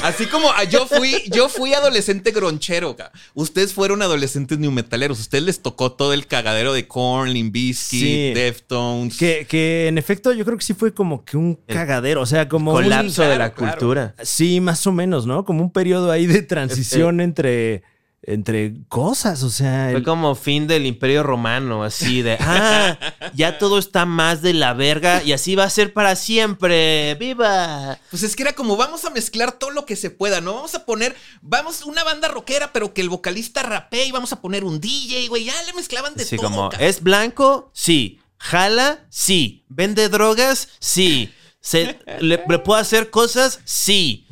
Así 0.02 0.26
como 0.26 0.50
ah, 0.50 0.64
yo 0.64 0.87
fui, 0.87 1.22
yo 1.31 1.48
fui 1.48 1.74
adolescente 1.74 2.33
gronchero, 2.33 2.96
cabrón. 2.96 3.16
Ustedes 3.35 3.72
fueron 3.72 4.02
adolescentes 4.02 4.59
new 4.59 4.72
metaleros. 4.72 5.20
Ustedes 5.20 5.44
les 5.44 5.61
tocó 5.62 5.92
todo 5.92 6.12
el 6.12 6.26
cagadero 6.26 6.72
de 6.72 6.88
Korn, 6.88 7.33
Limp 7.33 7.52
Bizkit, 7.52 8.00
Sí. 8.00 8.33
Deftones. 8.35 9.16
Que, 9.16 9.46
que 9.48 9.87
en 9.87 9.98
efecto 9.98 10.33
yo 10.33 10.44
creo 10.44 10.59
que 10.59 10.64
sí 10.64 10.74
fue 10.74 10.92
como 10.92 11.24
que 11.24 11.37
un 11.37 11.59
El 11.68 11.74
cagadero, 11.76 12.22
o 12.22 12.26
sea, 12.26 12.48
como 12.48 12.72
un- 12.72 12.83
Colapso 12.83 13.22
de 13.22 13.29
la 13.29 13.37
claro, 13.37 13.55
claro. 13.55 13.72
cultura. 13.79 14.14
Sí, 14.22 14.61
más 14.61 14.85
o 14.88 14.92
menos, 14.92 15.24
¿no? 15.24 15.44
Como 15.44 15.62
un 15.62 15.70
periodo 15.70 16.11
ahí 16.11 16.26
de 16.26 16.42
transición 16.42 17.20
entre, 17.20 17.83
entre 18.22 18.74
cosas, 18.88 19.42
o 19.44 19.50
sea... 19.50 19.88
Fue 19.90 19.98
el- 19.98 20.02
como 20.05 20.35
fin 20.35 20.66
del 20.66 20.85
imperio 20.85 21.22
romano, 21.22 21.85
así 21.85 22.22
de, 22.22 22.37
ah, 22.40 22.98
ya 23.35 23.59
todo 23.59 23.79
está 23.79 24.05
más 24.05 24.42
de 24.42 24.52
la 24.52 24.72
verga 24.72 25.22
y 25.22 25.33
así 25.33 25.55
va 25.55 25.64
a 25.64 25.70
ser 25.70 25.92
para 25.92 26.16
siempre. 26.16 27.14
¡Viva! 27.20 27.98
Pues 28.11 28.24
es 28.24 28.35
que 28.35 28.42
era 28.42 28.55
como 28.55 28.76
vamos 28.76 29.05
a 29.05 29.11
mezclar 29.11 29.52
todo 29.52 29.70
lo 29.70 29.87
que 29.87 29.94
se 29.94 30.11
pueda, 30.11 30.40
¿no? 30.40 30.55
Vamos 30.55 30.74
a 30.74 30.85
poner, 30.85 31.14
vamos, 31.40 31.83
una 31.85 32.02
banda 32.02 32.26
rockera, 32.29 32.72
pero 32.72 32.92
que 32.92 33.00
el 33.00 33.09
vocalista 33.09 33.62
rapee 33.62 34.07
y 34.07 34.12
vamos 34.12 34.33
a 34.33 34.40
poner 34.40 34.64
un 34.64 34.81
DJ, 34.81 35.29
güey. 35.29 35.44
Ya 35.44 35.62
le 35.62 35.72
mezclaban 35.74 36.14
de 36.14 36.24
Así 36.24 36.37
todo. 36.37 36.46
como, 36.50 36.68
cabrón. 36.70 36.88
¿es 36.88 37.02
blanco? 37.02 37.70
Sí. 37.74 38.20
¿Jala? 38.38 39.07
Sí. 39.09 39.64
¿Vende 39.68 40.09
drogas? 40.09 40.68
Sí. 40.81 41.33
¿Se, 41.61 41.98
le, 42.20 42.42
le 42.48 42.59
puedo 42.59 42.79
hacer 42.81 43.11
cosas? 43.11 43.61
Sí. 43.64 44.26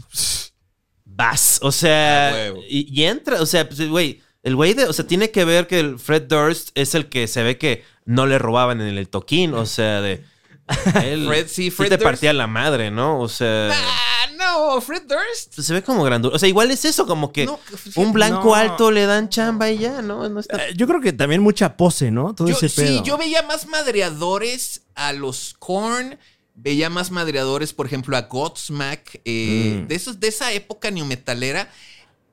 Vas. 1.17 1.59
O 1.63 1.71
sea, 1.73 2.49
y, 2.69 2.87
y 3.01 3.05
entra, 3.05 3.41
o 3.41 3.47
sea, 3.47 3.69
pues, 3.69 3.89
güey, 3.89 4.21
el 4.43 4.57
güey 4.57 4.75
de, 4.75 4.85
o 4.87 4.93
sea, 4.93 5.07
tiene 5.07 5.31
que 5.31 5.45
ver 5.45 5.67
que 5.67 5.81
el 5.81 5.99
Fred 5.99 6.23
Durst 6.23 6.71
es 6.75 6.95
el 6.95 7.09
que 7.09 7.27
se 7.29 7.43
ve 7.43 7.57
que 7.59 7.85
no 8.05 8.27
le 8.27 8.39
robaban 8.39 8.81
en 8.81 8.97
el 8.99 9.09
toquín, 9.09 9.55
o 9.55 9.67
sea, 9.67 10.01
de... 10.01 10.25
Él, 11.05 11.27
Fred- 11.27 11.47
sí, 11.49 11.71
Fred 11.71 11.89
te 11.91 11.97
Durst. 11.97 12.05
partía 12.05 12.33
la 12.33 12.47
madre, 12.47 12.91
¿no? 12.91 13.21
O 13.21 13.29
sea... 13.29 13.71
Ah, 13.73 14.27
no, 14.37 14.81
Fred 14.81 15.03
Durst. 15.03 15.55
pues, 15.55 15.67
se 15.67 15.73
ve 15.75 15.83
como 15.83 16.03
granduro. 16.05 16.35
O 16.35 16.39
sea, 16.39 16.49
igual 16.49 16.71
es 16.71 16.85
eso, 16.87 17.07
como 17.07 17.33
que 17.33 17.45
No, 17.47 17.61
un 17.97 18.13
blanco 18.13 18.47
no. 18.49 18.55
alto 18.55 18.91
le 18.91 19.05
dan 19.07 19.29
chamba 19.29 19.71
y 19.71 19.79
ya, 19.79 20.01
¿no? 20.03 20.27
No 20.29 20.41
está... 20.41 20.69
Eh, 20.69 20.73
Yo 20.75 20.87
creo 20.87 21.01
que 21.01 21.13
también 21.13 21.43
mucha 21.43 21.77
pose, 21.77 22.11
¿no? 22.11 22.35
Todo 22.35 22.49
Yo, 22.49 22.55
ese 22.57 22.69
pedo. 22.71 22.99
sí, 22.99 23.03
yo 23.05 23.17
veía 23.19 23.43
más 23.43 23.67
madreadores 23.67 24.83
a 24.95 25.13
los 25.13 25.55
Korn. 25.59 26.19
Veía 26.57 26.89
más 26.89 27.11
madreadores, 27.11 27.73
por 27.73 27.87
ejemplo, 27.87 28.17
a 28.17 28.23
Godsmack. 28.23 29.21
eh, 29.25 29.81
Mm. 29.83 29.89
de, 29.89 29.95
esos, 29.95 30.21
de 30.21 30.29
esa 30.29 30.53
época 30.53 30.91
neometalera. 30.91 31.71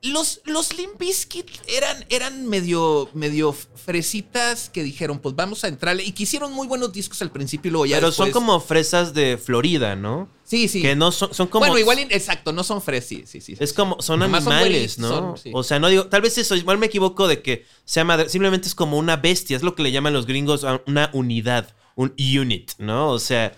Los, 0.04 0.40
los 0.46 0.76
Limp 0.76 0.98
Bizkit 0.98 1.46
eran, 1.68 2.04
eran 2.08 2.48
medio, 2.48 3.08
medio 3.14 3.52
fresitas 3.52 4.68
que 4.68 4.82
dijeron, 4.82 5.20
pues 5.20 5.36
vamos 5.36 5.62
a 5.62 5.68
entrarle. 5.68 6.02
Y 6.02 6.10
que 6.10 6.24
hicieron 6.24 6.52
muy 6.52 6.66
buenos 6.66 6.92
discos 6.92 7.22
al 7.22 7.30
principio 7.30 7.68
y 7.68 7.72
luego 7.72 7.86
ya 7.86 7.96
Pero 7.98 8.08
después- 8.08 8.32
son 8.32 8.32
como 8.32 8.58
fresas 8.60 9.14
de 9.14 9.38
Florida, 9.38 9.94
¿no? 9.94 10.28
Sí, 10.44 10.66
sí. 10.66 10.82
Que 10.82 10.96
no 10.96 11.12
son, 11.12 11.32
son 11.32 11.46
como. 11.46 11.60
bueno, 11.66 11.78
igual, 11.78 11.98
exacto, 12.10 12.52
no 12.52 12.64
son 12.64 12.82
fres, 12.82 13.06
sí, 13.06 13.22
sí, 13.26 13.40
sí. 13.40 13.56
Es 13.60 13.72
como. 13.72 14.02
Son 14.02 14.22
animales, 14.24 14.98
¿no? 14.98 15.08
son- 15.08 15.38
sí. 15.38 15.50
O 15.54 15.62
sea, 15.62 15.78
no 15.78 15.88
digo. 15.88 16.06
Tal 16.08 16.20
vez 16.20 16.36
eso, 16.36 16.56
igual 16.56 16.78
me 16.78 16.86
equivoco 16.86 17.28
de 17.28 17.40
que 17.40 17.64
sea 17.84 18.02
madre. 18.04 18.28
Simplemente 18.28 18.66
es 18.66 18.74
como 18.74 18.98
una 18.98 19.16
bestia. 19.16 19.56
Es 19.56 19.62
lo 19.62 19.76
que 19.76 19.84
le 19.84 19.92
llaman 19.92 20.12
los 20.14 20.26
gringos 20.26 20.64
a 20.64 20.82
una 20.88 21.10
unidad. 21.12 21.74
Un 21.94 22.12
unit, 22.18 22.72
¿no? 22.78 23.10
O 23.10 23.18
sea, 23.20 23.52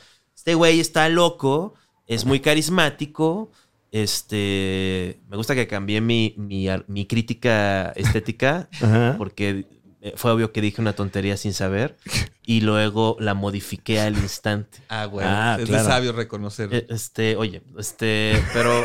este 0.45 0.55
güey 0.57 0.79
está 0.79 1.09
loco. 1.09 1.73
Es 2.07 2.27
muy 2.27 2.41
carismático. 2.41 3.51
Este. 3.91 5.21
Me 5.31 5.39
gusta 5.39 5.55
que 5.55 5.67
cambié 5.67 6.03
mi, 6.03 6.35
mi, 6.37 6.67
mi 6.87 7.07
crítica 7.07 7.93
estética. 7.97 8.69
Ajá. 8.83 9.15
Porque 9.17 9.65
eh, 10.03 10.13
fue 10.17 10.33
obvio 10.33 10.53
que 10.53 10.61
dije 10.61 10.83
una 10.83 10.93
tontería 10.93 11.39
sin 11.39 11.55
saber 11.55 11.97
y 12.45 12.61
luego 12.61 13.17
la 13.21 13.33
modifiqué 13.33 14.01
al 14.01 14.19
instante. 14.19 14.81
Ah, 14.91 15.07
bueno. 15.07 15.31
Ah, 15.33 15.57
es 15.59 15.67
claro. 15.67 15.83
de 15.85 15.89
sabio 15.89 16.13
reconocer. 16.13 16.69
Eh, 16.75 16.87
Este, 16.91 17.37
oye, 17.37 17.63
este, 17.79 18.35
pero 18.53 18.85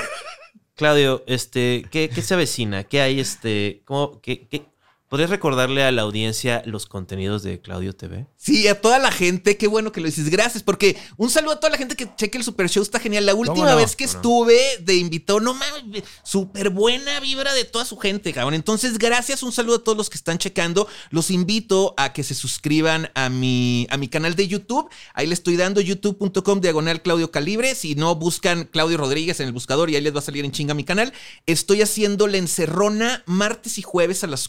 Claudio, 0.75 1.25
este, 1.27 1.85
¿qué, 1.91 2.09
qué 2.09 2.21
se 2.21 2.35
avecina? 2.35 2.85
¿Qué 2.85 3.01
hay, 3.01 3.19
este, 3.19 3.81
cómo, 3.83 4.21
qué, 4.21 4.47
qué- 4.47 4.63
¿Podrías 5.09 5.31
recordarle 5.31 5.81
a 5.83 5.91
la 5.91 6.03
audiencia 6.03 6.61
los 6.67 6.85
contenidos 6.85 7.41
de 7.41 7.59
Claudio 7.59 7.93
TV? 7.93 8.27
Sí, 8.37 8.67
a 8.67 8.79
toda 8.79 8.99
la 8.99 9.11
gente, 9.11 9.57
qué 9.57 9.65
bueno 9.65 9.91
que 9.91 10.01
lo 10.01 10.05
dices. 10.05 10.29
Gracias, 10.29 10.61
porque 10.61 10.97
un 11.17 11.31
saludo 11.31 11.53
a 11.53 11.59
toda 11.59 11.71
la 11.71 11.79
gente 11.79 11.95
que 11.95 12.07
cheque 12.15 12.37
el 12.37 12.43
Super 12.43 12.69
Show, 12.69 12.83
está 12.83 12.99
genial. 12.99 13.25
La 13.25 13.33
última 13.33 13.71
no? 13.71 13.77
vez 13.77 13.95
que 13.95 14.03
estuve 14.03 14.77
de 14.81 14.97
invitado, 14.97 15.39
no 15.39 15.55
mames, 15.55 16.03
súper 16.21 16.69
buena 16.69 17.19
vibra 17.21 17.51
de 17.55 17.65
toda 17.65 17.85
su 17.85 17.97
gente, 17.97 18.31
cabrón. 18.33 18.53
Entonces, 18.53 18.99
gracias, 18.99 19.41
un 19.41 19.51
saludo 19.51 19.77
a 19.77 19.83
todos 19.83 19.97
los 19.97 20.11
que 20.11 20.17
están 20.17 20.37
checando. 20.37 20.87
Los 21.09 21.31
invito 21.31 21.95
a 21.97 22.13
que 22.13 22.23
se 22.23 22.35
suscriban 22.35 23.09
a 23.15 23.29
mi, 23.29 23.87
a 23.89 23.97
mi 23.97 24.09
canal 24.09 24.35
de 24.35 24.47
YouTube. 24.47 24.91
Ahí 25.15 25.25
le 25.25 25.33
estoy 25.33 25.57
dando 25.57 25.81
youtube.com 25.81 26.61
diagonal 26.61 27.01
Claudio 27.01 27.31
Calibre. 27.31 27.73
Si 27.73 27.95
no, 27.95 28.13
buscan 28.13 28.65
Claudio 28.65 28.97
Rodríguez 28.97 29.39
en 29.39 29.47
el 29.47 29.53
buscador 29.53 29.89
y 29.89 29.95
ahí 29.95 30.03
les 30.03 30.13
va 30.13 30.19
a 30.19 30.21
salir 30.21 30.45
en 30.45 30.51
chinga 30.51 30.75
mi 30.75 30.83
canal. 30.83 31.13
Estoy 31.47 31.81
haciendo 31.81 32.27
la 32.27 32.37
encerrona 32.37 33.23
martes 33.25 33.79
y 33.79 33.81
jueves 33.81 34.23
a 34.23 34.27
las 34.27 34.47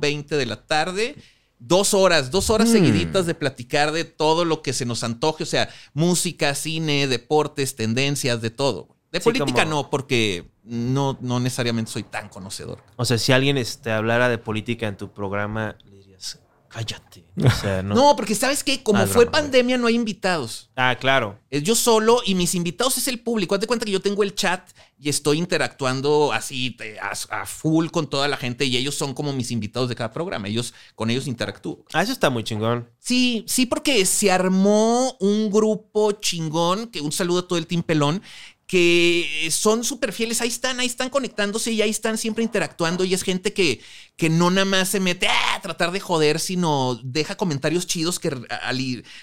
4.20 0.00 0.36
de 0.36 0.46
la 0.46 0.66
tarde. 0.66 1.16
Dos 1.58 1.92
horas, 1.92 2.30
dos 2.30 2.48
horas 2.48 2.68
Mm. 2.70 2.72
seguiditas 2.72 3.26
de 3.26 3.34
platicar 3.34 3.92
de 3.92 4.04
todo 4.04 4.44
lo 4.46 4.62
que 4.62 4.72
se 4.72 4.86
nos 4.86 5.04
antoje, 5.04 5.42
o 5.42 5.46
sea, 5.46 5.68
música, 5.92 6.54
cine, 6.54 7.06
deportes, 7.06 7.76
tendencias, 7.76 8.40
de 8.40 8.50
todo. 8.50 8.96
De 9.12 9.20
Sí, 9.20 9.24
política 9.24 9.64
como- 9.64 9.70
no, 9.82 9.90
porque 9.90 10.50
no, 10.62 11.18
no 11.20 11.38
necesariamente 11.40 11.90
soy 11.90 12.04
tan 12.04 12.28
conocedor. 12.30 12.82
O 12.96 13.04
sea, 13.04 13.18
si 13.18 13.32
alguien 13.32 13.58
este, 13.58 13.90
hablara 13.90 14.28
de 14.30 14.38
política 14.38 14.86
en 14.88 14.96
tu 14.96 15.12
programa, 15.12 15.76
le 15.84 15.90
dirías, 15.98 16.38
cállate. 16.68 17.24
O 17.44 17.50
sea, 17.50 17.82
no. 17.82 17.94
No, 17.94 18.16
porque 18.16 18.34
sabes 18.34 18.62
que 18.64 18.82
como 18.82 19.00
Ah, 19.00 19.06
fue 19.06 19.24
broma, 19.24 19.32
pandemia 19.38 19.78
no 19.78 19.86
hay 19.86 19.94
invitados. 19.94 20.70
Ah, 20.76 20.96
claro. 20.98 21.38
Es 21.50 21.62
yo 21.62 21.74
solo 21.74 22.20
y 22.24 22.34
mis 22.34 22.54
invitados 22.54 22.96
es 22.98 23.08
el 23.08 23.20
público. 23.20 23.54
Haz 23.54 23.60
de 23.60 23.66
cuenta 23.66 23.84
que 23.84 23.92
yo 23.92 24.00
tengo 24.00 24.22
el 24.22 24.34
chat 24.34 24.68
y 24.98 25.08
estoy 25.08 25.38
interactuando 25.38 26.32
así 26.32 26.76
eh, 26.80 26.96
a, 27.00 27.12
a 27.40 27.46
full 27.46 27.88
con 27.88 28.08
toda 28.08 28.28
la 28.28 28.36
gente 28.36 28.64
y 28.66 28.76
ellos 28.76 28.94
son 28.94 29.14
como 29.14 29.32
mis 29.32 29.50
invitados 29.50 29.88
de 29.88 29.94
cada 29.96 30.12
programa. 30.12 30.48
Ellos, 30.48 30.74
con 30.94 31.10
ellos 31.10 31.26
interactúo. 31.26 31.84
Ah, 31.92 32.02
eso 32.02 32.12
está 32.12 32.30
muy 32.30 32.44
chingón. 32.44 32.88
Sí, 32.98 33.44
sí, 33.46 33.66
porque 33.66 34.04
se 34.06 34.30
armó 34.30 35.16
un 35.20 35.50
grupo 35.50 36.12
chingón, 36.12 36.86
que 36.88 37.00
un 37.00 37.12
saludo 37.12 37.40
a 37.40 37.48
todo 37.48 37.58
el 37.58 37.66
Team 37.66 37.82
Pelón, 37.82 38.22
que 38.70 39.48
son 39.50 39.82
súper 39.82 40.12
fieles, 40.12 40.40
ahí 40.40 40.46
están, 40.48 40.78
ahí 40.78 40.86
están 40.86 41.10
conectándose 41.10 41.72
y 41.72 41.82
ahí 41.82 41.90
están 41.90 42.16
siempre 42.16 42.44
interactuando 42.44 43.02
y 43.04 43.12
es 43.14 43.24
gente 43.24 43.52
que, 43.52 43.80
que 44.16 44.30
no 44.30 44.48
nada 44.48 44.64
más 44.64 44.88
se 44.90 45.00
mete 45.00 45.26
a 45.26 45.60
tratar 45.60 45.90
de 45.90 45.98
joder, 45.98 46.38
sino 46.38 47.00
deja 47.02 47.36
comentarios 47.36 47.88
chidos 47.88 48.20
que, 48.20 48.30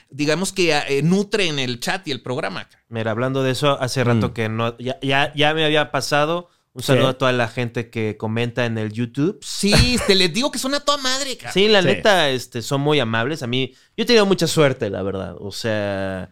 digamos 0.09 0.51
que 0.51 0.75
eh, 0.75 1.01
nutren 1.01 1.59
el 1.59 1.79
chat 1.79 2.05
y 2.09 2.11
el 2.11 2.21
programa. 2.21 2.67
Mira, 2.89 3.11
hablando 3.11 3.41
de 3.41 3.51
eso, 3.51 3.79
hace 3.81 4.03
rato 4.03 4.29
Mm. 4.29 4.33
que 4.33 4.49
no. 4.49 4.77
Ya, 4.79 4.99
ya, 5.01 5.33
ya 5.33 5.53
me 5.53 5.63
había 5.63 5.91
pasado. 5.91 6.49
Un 6.73 6.83
saludo 6.83 7.07
a 7.07 7.17
toda 7.17 7.31
la 7.31 7.47
gente 7.47 7.89
que 7.89 8.17
comenta 8.17 8.65
en 8.65 8.77
el 8.77 8.91
YouTube. 8.91 9.39
Sí, 9.41 9.71
te 10.07 10.13
les 10.13 10.31
digo 10.33 10.51
que 10.51 10.59
son 10.59 10.73
a 10.75 10.81
toda 10.81 10.97
madre, 10.97 11.37
cabrón. 11.37 11.53
Sí, 11.53 11.67
la 11.69 11.81
Sí. 11.81 11.87
neta, 11.87 12.29
este, 12.29 12.61
son 12.61 12.81
muy 12.81 12.99
amables. 12.99 13.41
A 13.43 13.47
mí, 13.47 13.71
yo 13.95 14.03
he 14.03 14.05
tenido 14.05 14.25
mucha 14.25 14.45
suerte, 14.45 14.89
la 14.89 15.01
verdad. 15.03 15.35
O 15.39 15.51
sea, 15.53 16.29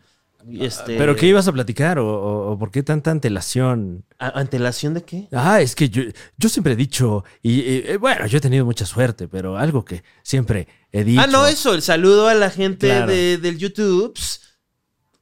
este. 0.60 0.98
¿Pero 0.98 1.16
qué 1.16 1.28
ibas 1.28 1.48
a 1.48 1.52
platicar? 1.54 2.00
¿O, 2.00 2.08
o- 2.08 2.52
o 2.52 2.60
por 2.60 2.72
qué 2.72 2.84
tanta 2.84 3.12
antelación? 3.12 4.06
¿A- 4.20 4.40
¿Antelación 4.40 4.94
de 4.94 5.04
qué? 5.04 5.28
Ah, 5.32 5.62
es 5.62 5.76
que 5.76 5.90
yo, 5.90 6.04
yo 6.38 6.50
siempre 6.50 6.74
he 6.74 6.76
dicho, 6.76 7.24
y, 7.42 7.52
y, 7.62 7.84
eh, 7.88 7.98
bueno, 7.98 8.26
yo 8.28 8.38
he 8.38 8.42
tenido 8.42 8.66
mucha 8.66 8.86
suerte, 8.86 9.28
pero 9.28 9.58
algo 9.58 9.84
que 9.86 10.04
siempre 10.24 10.68
he 10.92 11.04
dicho. 11.04 11.22
Ah, 11.22 11.28
no, 11.28 11.48
eso, 11.48 11.74
el 11.74 11.82
saludo 11.82 12.28
a 12.28 12.34
la 12.34 12.50
gente 12.50 12.88
Claro. 12.88 13.08
de- 13.12 13.38
del 13.38 13.58
YouTube. 13.58 14.14
pss, 14.14 14.42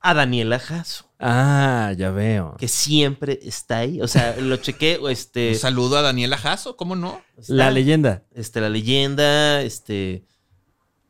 A 0.06 0.14
Daniela 0.14 0.60
Jasso, 0.60 1.06
Ah, 1.18 1.94
ya 1.98 2.12
veo. 2.12 2.58
que 2.60 2.68
siempre 2.68 3.40
está 3.44 3.78
ahí. 3.78 4.02
O 4.02 4.08
sea, 4.10 4.36
lo 4.36 4.58
chequé, 4.58 5.00
este. 5.10 5.52
Un 5.52 5.56
saludo 5.56 5.98
a 5.98 6.02
Daniela 6.02 6.38
Jasso, 6.38 6.76
¿cómo 6.76 6.98
no? 6.98 7.22
está, 7.38 7.54
La 7.54 7.72
leyenda. 7.72 8.24
Este, 8.36 8.60
la 8.60 8.68
leyenda, 8.70 9.62
este. 9.62 10.26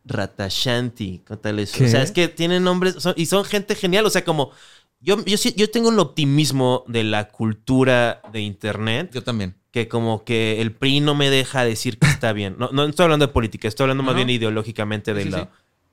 Ratashanti, 0.05 1.21
¿qué 1.25 1.37
tal 1.37 1.59
eso? 1.59 1.77
¿Qué? 1.77 1.85
O 1.85 1.87
sea, 1.89 2.01
es 2.03 2.11
que 2.11 2.27
tienen 2.27 2.63
nombres 2.63 2.95
son- 2.99 3.13
y 3.17 3.25
son 3.25 3.45
gente 3.45 3.75
genial. 3.75 4.05
O 4.05 4.09
sea, 4.09 4.23
como. 4.23 4.51
Yo, 4.99 5.23
yo, 5.25 5.35
yo 5.57 5.69
tengo 5.69 5.89
un 5.89 5.99
optimismo 5.99 6.85
de 6.87 7.03
la 7.03 7.27
cultura 7.27 8.21
de 8.31 8.39
internet 8.39 9.11
Yo 9.13 9.21
también. 9.21 9.53
que 9.71 9.89
como 9.89 10.23
que 10.23 10.61
el 10.61 10.71
PRI 10.71 11.01
no 11.01 11.13
me 11.13 11.29
deja 11.29 11.65
decir 11.65 11.99
que 11.99 12.07
está 12.07 12.31
bien. 12.31 12.55
No, 12.57 12.69
no 12.71 12.85
estoy 12.85 13.03
hablando 13.03 13.27
de 13.27 13.33
política, 13.33 13.67
estoy 13.67 13.83
hablando 13.83 14.03
más 14.03 14.15
bien 14.15 14.29
ideológicamente 14.29 15.13
de 15.13 15.23
Sí, 15.25 15.31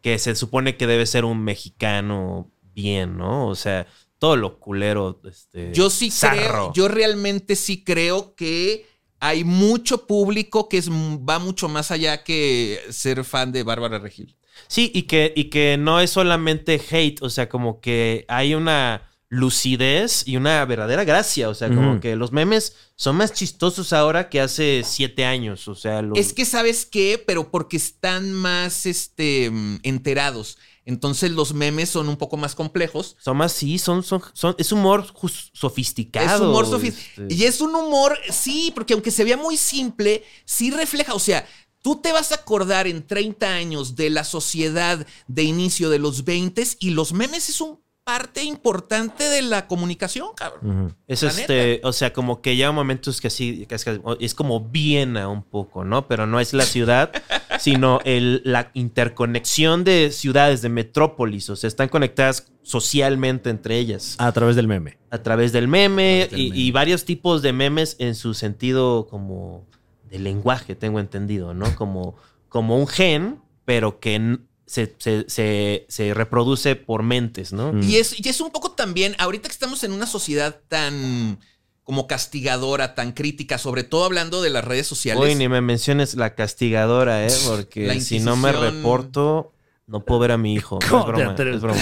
que 0.00 0.16
se 0.20 0.36
supone 0.36 0.76
que 0.76 0.86
debe 0.86 1.06
ser 1.06 1.24
un 1.24 1.42
mexicano 1.42 2.52
bien, 2.72 3.16
¿no? 3.18 3.48
O 3.48 3.56
sea, 3.56 3.88
todo 4.20 4.36
lo 4.36 4.60
culero. 4.60 5.20
Este, 5.28 5.72
Yo 5.74 5.90
sí 5.90 6.12
zarro. 6.12 6.36
creo, 6.36 6.72
yo 6.74 6.86
realmente 6.86 7.56
sí 7.56 7.82
creo 7.82 8.36
que 8.36 8.86
hay 9.20 9.44
mucho 9.44 10.06
público 10.06 10.68
que 10.68 10.78
es, 10.78 10.90
va 10.90 11.38
mucho 11.38 11.68
más 11.68 11.90
allá 11.90 12.24
que 12.24 12.80
ser 12.90 13.22
fan 13.24 13.52
de 13.52 13.62
Bárbara 13.62 13.98
Regil. 13.98 14.34
Sí, 14.66 14.90
y 14.94 15.02
que, 15.02 15.32
y 15.36 15.44
que 15.44 15.76
no 15.78 16.00
es 16.00 16.10
solamente 16.10 16.80
hate, 16.90 17.22
o 17.22 17.30
sea, 17.30 17.48
como 17.48 17.80
que 17.80 18.24
hay 18.28 18.54
una 18.54 19.06
lucidez 19.32 20.26
y 20.26 20.36
una 20.36 20.64
verdadera 20.64 21.04
gracia. 21.04 21.48
O 21.48 21.54
sea, 21.54 21.68
como 21.68 22.00
que 22.00 22.16
los 22.16 22.32
memes 22.32 22.74
son 22.96 23.16
más 23.16 23.32
chistosos 23.32 23.92
ahora 23.92 24.28
que 24.28 24.40
hace 24.40 24.82
siete 24.84 25.24
años. 25.24 25.68
O 25.68 25.74
sea, 25.74 26.02
los- 26.02 26.18
Es 26.18 26.32
que 26.32 26.44
sabes 26.44 26.84
qué, 26.84 27.22
pero 27.24 27.50
porque 27.50 27.76
están 27.76 28.32
más 28.32 28.86
este, 28.86 29.50
mm, 29.50 29.78
enterados. 29.84 30.58
Entonces 30.84 31.30
los 31.30 31.54
memes 31.54 31.90
son 31.90 32.08
un 32.08 32.16
poco 32.16 32.36
más 32.36 32.54
complejos. 32.54 33.16
son 33.20 33.36
más, 33.36 33.52
sí, 33.52 33.78
son, 33.78 34.02
son, 34.02 34.22
son, 34.32 34.54
es 34.58 34.72
humor 34.72 35.06
sofisticado. 35.52 36.36
Es 36.36 36.40
humor 36.40 36.66
sofisticado. 36.66 37.28
este. 37.28 37.34
Y 37.34 37.44
es 37.44 37.60
un 37.60 37.74
humor, 37.74 38.18
sí, 38.30 38.72
porque 38.74 38.94
aunque 38.94 39.10
se 39.10 39.24
vea 39.24 39.36
muy 39.36 39.56
simple, 39.56 40.24
sí 40.44 40.70
refleja, 40.70 41.14
o 41.14 41.18
sea, 41.18 41.46
tú 41.82 41.96
te 41.96 42.12
vas 42.12 42.32
a 42.32 42.36
acordar 42.36 42.86
en 42.86 43.06
30 43.06 43.46
años 43.46 43.96
de 43.96 44.10
la 44.10 44.24
sociedad 44.24 45.06
de 45.28 45.42
inicio 45.42 45.90
de 45.90 45.98
los 45.98 46.24
20 46.24 46.62
y 46.80 46.90
los 46.90 47.12
memes 47.12 47.48
es 47.48 47.60
un 47.60 47.78
parte 48.04 48.42
importante 48.42 49.24
de 49.24 49.42
la 49.42 49.68
comunicación, 49.68 50.28
cabrón. 50.34 50.96
Es 51.06 51.22
La 51.22 51.28
este, 51.28 51.80
o 51.84 51.92
sea, 51.92 52.12
como 52.12 52.40
que 52.40 52.56
ya 52.56 52.72
momentos 52.72 53.20
que 53.20 53.28
así, 53.28 53.66
que 53.66 53.74
es, 53.76 53.84
que 53.84 54.00
es 54.18 54.34
como 54.34 54.60
Viena 54.60 55.28
un 55.28 55.44
poco, 55.44 55.84
¿no? 55.84 56.08
Pero 56.08 56.26
no 56.26 56.40
es 56.40 56.52
la 56.52 56.64
ciudad, 56.64 57.12
sino 57.60 58.00
el, 58.04 58.42
la 58.44 58.70
interconexión 58.74 59.84
de 59.84 60.10
ciudades, 60.10 60.62
de 60.62 60.68
metrópolis, 60.68 61.48
o 61.50 61.56
sea, 61.56 61.68
están 61.68 61.88
conectadas 61.88 62.52
socialmente 62.62 63.50
entre 63.50 63.78
ellas. 63.78 64.16
A 64.18 64.32
través 64.32 64.56
del 64.56 64.66
meme. 64.68 64.98
A 65.10 65.22
través 65.22 65.52
del 65.52 65.68
meme, 65.68 66.22
A 66.22 66.28
través 66.28 66.30
del 66.30 66.40
y, 66.40 66.50
meme. 66.50 66.58
y 66.62 66.70
varios 66.70 67.04
tipos 67.04 67.42
de 67.42 67.52
memes 67.52 67.96
en 67.98 68.14
su 68.14 68.34
sentido 68.34 69.06
como 69.08 69.66
de 70.10 70.18
lenguaje, 70.18 70.74
tengo 70.74 70.98
entendido, 71.00 71.54
¿no? 71.54 71.74
Como, 71.76 72.16
como 72.48 72.76
un 72.78 72.86
gen, 72.88 73.40
pero 73.64 74.00
que 74.00 74.38
se, 74.66 74.94
se- 74.98 75.24
se- 75.28 75.86
se 75.88 76.14
reproduce 76.14 76.74
por 76.76 77.02
mentes, 77.02 77.52
¿no? 77.52 77.72
Mm. 77.72 77.82
Y 77.82 77.96
es, 77.96 78.18
y 78.18 78.28
es 78.28 78.40
un 78.40 78.50
poco 78.50 78.72
también, 78.72 79.14
ahorita 79.18 79.48
que 79.48 79.52
estamos 79.52 79.84
en 79.84 79.92
una 79.92 80.06
sociedad 80.06 80.60
tan 80.68 81.38
como 81.84 82.06
castigadora, 82.06 82.94
tan 82.94 83.12
crítica, 83.12 83.58
sobre 83.58 83.84
todo 83.84 84.04
hablando 84.04 84.42
de 84.42 84.50
las 84.50 84.64
redes 84.64 84.86
sociales. 84.86 85.22
Uy, 85.22 85.34
ni 85.34 85.48
me 85.48 85.60
menciones 85.60 86.14
la 86.14 86.34
castigadora, 86.34 87.26
¿eh? 87.26 87.32
Porque 87.46 88.00
si 88.00 88.20
no 88.20 88.36
me 88.36 88.52
reporto, 88.52 89.52
no 89.90 90.00
puedo 90.04 90.20
ver 90.20 90.30
a 90.32 90.38
mi 90.38 90.54
hijo. 90.54 90.78
No 90.80 90.86
es 90.86 90.90
¿Cómo 90.90 91.04
te 91.04 91.44
broma, 91.44 91.56
es 91.56 91.60
broma. 91.60 91.80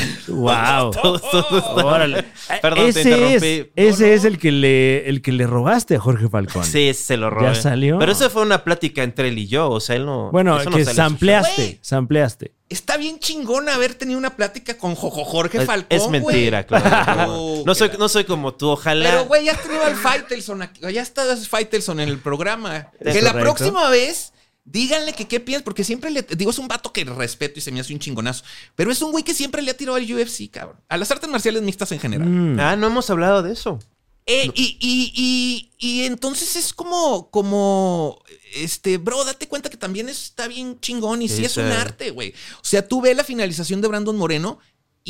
Wow. 0.82 0.90
Todo- 0.92 1.18
todo 1.18 1.58
está- 1.58 1.84
Órale. 1.86 2.24
Perdón, 2.62 2.84
te 2.84 2.88
ese 2.88 3.02
interrumpí. 3.02 3.70
es, 3.76 3.94
ese 3.94 4.02
No, 4.02 4.08
no. 4.08 4.14
es 4.14 4.24
el 4.24 4.38
que 4.38 4.50
le, 4.52 5.08
el 5.08 5.20
que 5.22 5.32
le 5.32 5.46
robaste 5.46 5.96
a 5.96 6.00
Jorge 6.00 6.28
Falcón. 6.28 6.64
Sí, 6.64 6.94
se 6.94 7.16
lo 7.18 7.28
robé. 7.28 7.48
¿Ya 7.48 7.54
salió? 7.54 7.98
Pero 7.98 8.12
eso 8.12 8.30
fue 8.30 8.42
una 8.42 8.64
plática 8.64 9.02
entre 9.02 9.28
él 9.28 9.38
y 9.38 9.46
yo. 9.46 9.70
O 9.70 9.80
sea, 9.80 9.96
él 9.96 10.06
no. 10.06 10.30
Bueno, 10.32 10.58
eso 10.58 10.70
no 10.70 10.76
que 10.78 10.84
sampleaste, 10.86 11.78
sampleaste. 11.82 12.52
Está 12.70 12.96
bien 12.98 13.18
chingón 13.18 13.68
haber 13.70 13.94
tenido 13.94 14.18
una 14.18 14.36
plática 14.36 14.76
con 14.76 14.94
Jojo 14.94 15.24
Jorge. 15.24 15.64
Falcón. 15.64 15.86
Es, 15.90 16.02
es 16.04 16.08
mentira, 16.10 16.64
claro. 16.64 17.32
Oh, 17.32 17.62
no, 17.64 17.74
soy, 17.74 17.90
no 17.98 18.08
soy 18.08 18.24
como 18.24 18.52
tú, 18.54 18.68
ojalá. 18.70 19.08
Pero, 19.10 19.24
güey, 19.26 19.44
ya 19.46 19.52
has 19.52 19.62
tenido 19.62 19.84
al 19.84 19.96
Faitelson 19.96 20.62
aquí. 20.62 20.80
Ya 20.92 21.02
está 21.02 21.22
Faitelson 21.36 22.00
en 22.00 22.08
el 22.08 22.18
programa. 22.18 22.88
Es 23.00 23.16
que 23.16 23.22
la 23.22 23.32
próxima 23.32 23.88
vez, 23.90 24.32
díganle 24.70 25.12
que 25.12 25.26
qué 25.26 25.40
piensas, 25.40 25.64
porque 25.64 25.84
siempre 25.84 26.10
le. 26.10 26.22
Digo, 26.22 26.50
es 26.50 26.58
un 26.58 26.68
vato 26.68 26.92
que 26.92 27.04
respeto 27.04 27.58
y 27.58 27.62
se 27.62 27.72
me 27.72 27.80
hace 27.80 27.92
un 27.92 27.98
chingonazo. 27.98 28.44
Pero 28.74 28.90
es 28.90 29.00
un 29.02 29.10
güey 29.10 29.24
que 29.24 29.34
siempre 29.34 29.62
le 29.62 29.70
ha 29.70 29.76
tirado 29.76 29.96
al 29.96 30.04
UFC, 30.04 30.50
cabrón. 30.50 30.80
A 30.88 30.96
las 30.96 31.10
artes 31.10 31.28
marciales 31.28 31.62
mixtas 31.62 31.92
en 31.92 32.00
general. 32.00 32.28
Mm. 32.28 32.60
Ah, 32.60 32.76
no 32.76 32.86
hemos 32.86 33.08
hablado 33.10 33.42
de 33.42 33.52
eso. 33.52 33.78
Eh, 34.26 34.50
y, 34.54 34.76
y, 34.78 35.12
y, 35.16 35.70
y 35.78 36.04
entonces 36.04 36.54
es 36.56 36.74
como, 36.74 37.30
como, 37.30 38.22
este, 38.54 38.98
bro, 38.98 39.24
date 39.24 39.48
cuenta 39.48 39.70
que 39.70 39.78
también 39.78 40.10
está 40.10 40.48
bien 40.48 40.78
chingón 40.80 41.22
y 41.22 41.28
sí, 41.28 41.36
Sí, 41.36 41.44
es 41.46 41.56
un 41.56 41.64
arte, 41.72 42.10
güey. 42.10 42.34
O 42.56 42.64
sea, 42.64 42.86
tú 42.86 43.00
ves 43.00 43.16
la 43.16 43.24
finalización 43.24 43.80
de 43.80 43.88
Brandon 43.88 44.16
Moreno 44.16 44.58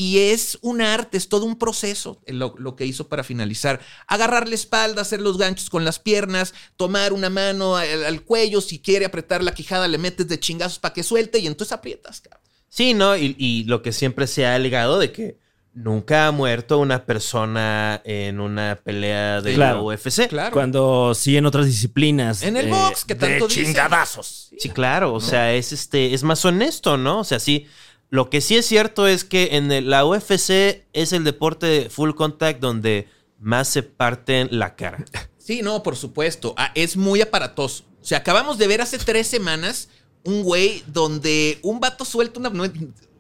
Y 0.01 0.31
es 0.31 0.59
un 0.63 0.81
arte, 0.81 1.19
es 1.19 1.29
todo 1.29 1.45
un 1.45 1.59
proceso 1.59 2.23
lo, 2.29 2.55
lo, 2.57 2.77
que 2.77 2.87
hizo 2.87 3.09
para 3.09 3.25
finalizar. 3.25 3.81
Agarrar 4.07 4.49
la 4.49 4.55
espalda, 4.55 5.03
hacer 5.03 5.21
los 5.21 5.39
ganchos 5.39 5.71
con 5.71 5.85
las 5.85 5.99
piernas, 5.99 6.55
tomar 6.77 7.13
una 7.13 7.31
mano 7.31 7.77
al, 7.77 8.05
al 8.05 8.23
cuello, 8.23 8.61
si 8.61 8.79
quiere 8.79 9.07
apretar 9.07 9.43
la 9.43 9.55
quijada, 9.55 9.89
le 9.89 9.99
metes 9.99 10.29
de 10.29 10.39
chingazos 10.39 10.79
para 10.79 10.95
que 10.95 11.03
suelte 11.03 11.41
y 11.41 11.49
entonces 11.49 11.73
aprietas. 11.73 12.21
Cabrón. 12.21 12.41
Sí, 12.69 12.95
¿no? 12.95 13.17
Y, 13.17 13.35
y, 13.39 13.65
lo 13.65 13.83
que 13.83 13.91
siempre 13.91 14.29
se 14.29 14.47
ha 14.47 14.55
alegado 14.55 15.01
de 15.01 15.11
que 15.11 15.37
nunca 15.75 16.29
ha 16.29 16.31
muerto 16.31 16.79
una 16.79 17.05
persona 17.05 18.01
en 18.05 18.39
una 18.39 18.79
pelea 18.85 19.41
de 19.41 19.55
Claro. 19.55 19.79
la 19.79 19.83
UFC. 19.83 20.29
Claro. 20.29 20.53
Cuando 20.53 21.13
sí 21.13 21.37
en 21.37 21.45
otras 21.45 21.67
disciplinas. 21.67 22.45
En 22.45 22.57
el 22.57 22.69
eh, 22.69 22.71
box, 22.71 23.05
que 23.05 23.17
tanto 23.17 23.49
de 23.49 23.53
chingadazos. 23.53 24.51
Sí, 24.57 24.71
claro. 24.71 25.13
O 25.13 25.21
sea, 25.21 25.53
es 25.55 25.73
este, 25.73 26.15
es 26.15 26.23
más 26.23 26.45
honesto, 26.45 26.97
¿no? 26.97 27.19
O 27.19 27.25
sea, 27.25 27.41
sí. 27.41 27.67
Lo 28.11 28.31
que 28.31 28.40
sí 28.40 28.57
es 28.57 28.66
cierto 28.66 29.07
es 29.07 29.25
que 29.25 29.51
en 29.57 29.71
el- 29.71 29.90
la 29.90 30.05
UFC 30.07 30.87
es 30.92 31.12
el 31.12 31.25
deporte 31.25 31.66
de 31.66 31.90
full 31.90 32.12
contact 32.14 32.61
donde 32.61 33.09
más 33.38 33.68
se 33.68 33.83
parten 33.83 34.49
la 34.53 34.75
cara. 34.77 35.05
Sí, 35.38 35.62
no, 35.62 35.83
por 35.83 35.97
supuesto. 35.97 36.53
Ah, 36.59 36.73
es 36.75 36.94
muy 36.94 37.23
aparatoso. 37.23 37.85
O 38.03 38.05
sea, 38.05 38.18
acabamos 38.18 38.59
de 38.59 38.66
ver 38.66 38.83
hace 38.83 38.99
tres 38.99 39.27
semanas 39.27 39.88
un 40.23 40.42
güey 40.42 40.83
donde 40.88 41.59
un 41.62 41.81
vato 41.81 42.05
suelta 42.05 42.38
una, 42.38 42.53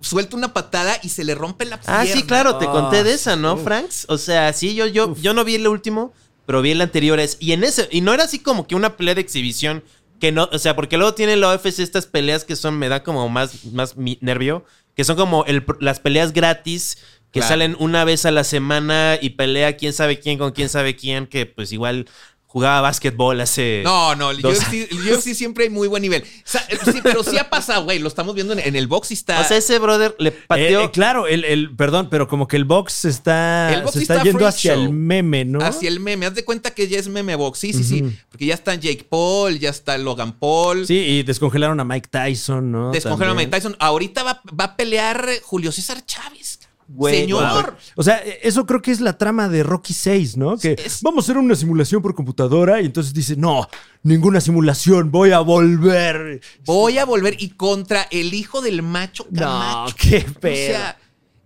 suelta 0.02 0.36
una 0.36 0.52
patada 0.52 0.98
y 1.02 1.08
se 1.08 1.24
le 1.24 1.34
rompe 1.34 1.64
la 1.64 1.80
pierna. 1.80 2.00
Ah, 2.00 2.04
sí, 2.06 2.24
claro, 2.24 2.58
te 2.58 2.66
Ah, 2.66 2.70
conté 2.72 3.02
de 3.02 3.14
esa, 3.14 3.34
¿no, 3.36 3.54
uf. 3.54 3.64
Franks? 3.64 4.04
O 4.10 4.18
sea, 4.18 4.52
sí, 4.52 4.74
yo, 4.74 4.86
yo, 4.86 5.16
yo 5.16 5.32
no 5.32 5.42
vi 5.42 5.54
el 5.54 5.66
último, 5.68 6.12
pero 6.44 6.60
vi 6.60 6.72
el 6.72 6.82
anterior. 6.82 7.18
Es, 7.18 7.38
y 7.40 7.52
en 7.52 7.64
ese, 7.64 7.88
y 7.90 8.02
no 8.02 8.12
era 8.12 8.24
así 8.24 8.40
como 8.40 8.66
que 8.66 8.74
una 8.74 8.98
pelea 8.98 9.14
de 9.14 9.22
exhibición. 9.22 9.82
Que 10.20 10.32
no, 10.32 10.48
o 10.52 10.58
sea, 10.58 10.74
porque 10.74 10.96
luego 10.96 11.14
tiene 11.14 11.36
la 11.36 11.54
UFC 11.54 11.78
estas 11.82 12.06
peleas 12.06 12.44
que 12.44 12.56
son, 12.56 12.78
me 12.78 12.88
da 12.88 13.02
como 13.02 13.28
más, 13.28 13.64
más 13.66 13.96
mi- 13.96 14.18
nervio, 14.20 14.64
que 14.96 15.04
son 15.04 15.16
como 15.16 15.44
el- 15.44 15.64
las 15.80 16.00
peleas 16.00 16.32
gratis 16.32 16.98
que 17.30 17.40
Claro. 17.40 17.48
salen 17.48 17.76
una 17.78 18.04
vez 18.04 18.24
a 18.26 18.30
la 18.30 18.42
semana 18.42 19.18
y 19.20 19.30
pelea 19.30 19.76
quién 19.76 19.92
sabe 19.92 20.18
quién 20.18 20.38
con 20.38 20.52
quién 20.52 20.68
sabe 20.68 20.96
quién, 20.96 21.26
que 21.26 21.46
pues 21.46 21.72
igual 21.72 22.06
jugaba 22.50 22.80
básquetbol 22.80 23.40
hace. 23.42 23.82
No, 23.84 24.16
no, 24.16 24.30
el 24.30 24.40
Dos 24.40 24.58
UFC, 24.58 24.90
el 24.90 25.12
UFC 25.12 25.34
siempre 25.34 25.64
hay 25.64 25.70
muy 25.70 25.86
buen 25.86 26.00
nivel. 26.02 26.24
Sa- 26.44 26.66
Sí, 26.90 27.00
pero 27.02 27.22
sí 27.22 27.36
ha 27.38 27.50
pasado, 27.50 27.84
güey. 27.84 27.98
Lo 27.98 28.08
estamos 28.08 28.34
viendo 28.34 28.54
en, 28.54 28.60
en 28.60 28.74
el 28.74 28.86
box 28.86 29.10
y 29.10 29.14
está. 29.14 29.40
O 29.40 29.44
sea, 29.44 29.58
ese 29.58 29.78
brother 29.78 30.16
le 30.18 30.30
Eh, 30.30 30.44
pateó. 30.46 30.80
eh, 30.84 30.90
claro, 30.90 31.26
el, 31.26 31.44
el- 31.44 31.76
perdón, 31.76 32.08
pero 32.10 32.26
como 32.26 32.48
que 32.48 32.56
el 32.56 32.64
box 32.64 33.04
está, 33.04 33.72
El 33.74 33.82
box 33.82 33.92
se 33.94 34.00
está, 34.00 34.14
está 34.14 34.24
yendo 34.24 34.46
hacia 34.46 34.74
show. 34.74 34.82
el 34.84 34.90
meme, 34.92 35.44
¿no? 35.44 35.60
Hacia 35.62 35.88
el 35.88 36.00
meme. 36.00 36.24
Haz 36.26 36.34
de 36.34 36.44
cuenta 36.44 36.70
que 36.72 36.88
ya 36.88 36.98
es 36.98 37.06
meme 37.08 37.34
box. 37.36 37.58
Sí, 37.58 37.72
sí, 37.74 37.84
sí. 37.84 38.02
Porque 38.30 38.46
ya 38.46 38.54
está 38.54 38.74
Jake 38.74 39.04
Paul, 39.08 39.58
ya 39.58 39.68
está 39.70 39.98
Logan 39.98 40.32
Paul. 40.38 40.86
Sí, 40.86 40.94
y 40.96 41.22
descongelaron 41.24 41.78
a 41.80 41.84
Mike 41.84 42.08
Tyson, 42.10 42.72
¿no? 42.72 42.90
Descongelaron 42.92 43.36
a 43.36 43.40
Mike. 43.40 43.50
Tyson. 43.50 43.76
Ahorita 43.78 44.22
va, 44.22 44.40
va 44.58 44.64
a 44.64 44.76
pelear 44.76 45.28
Julio 45.42 45.70
César 45.70 46.04
Chávez. 46.06 46.60
Güey, 46.90 47.20
Señor. 47.20 47.76
O 47.96 48.02
sea, 48.02 48.16
eso 48.42 48.64
creo 48.64 48.80
que 48.80 48.90
es 48.90 49.00
la 49.00 49.18
trama 49.18 49.48
de 49.48 49.62
Rocky 49.62 49.92
6, 49.92 50.36
¿no? 50.38 50.56
Que 50.56 50.72
Es- 50.72 51.02
vamos 51.02 51.24
a 51.24 51.26
hacer 51.26 51.36
una 51.38 51.54
simulación 51.54 52.00
por 52.00 52.14
computadora 52.14 52.80
y 52.80 52.86
entonces 52.86 53.12
dice, 53.12 53.36
no, 53.36 53.68
ninguna 54.02 54.40
simulación, 54.40 55.10
voy 55.10 55.32
a 55.32 55.40
volver. 55.40 56.40
Voy 56.64 56.96
a 56.98 57.04
volver 57.04 57.36
y 57.38 57.50
contra 57.50 58.08
el 58.10 58.32
hijo 58.32 58.62
del 58.62 58.82
macho 58.82 59.26
No, 59.30 59.38
Camacho. 59.40 59.96
qué 59.98 60.24
O 60.28 60.40
pedo. 60.40 60.54
sea, 60.78 60.98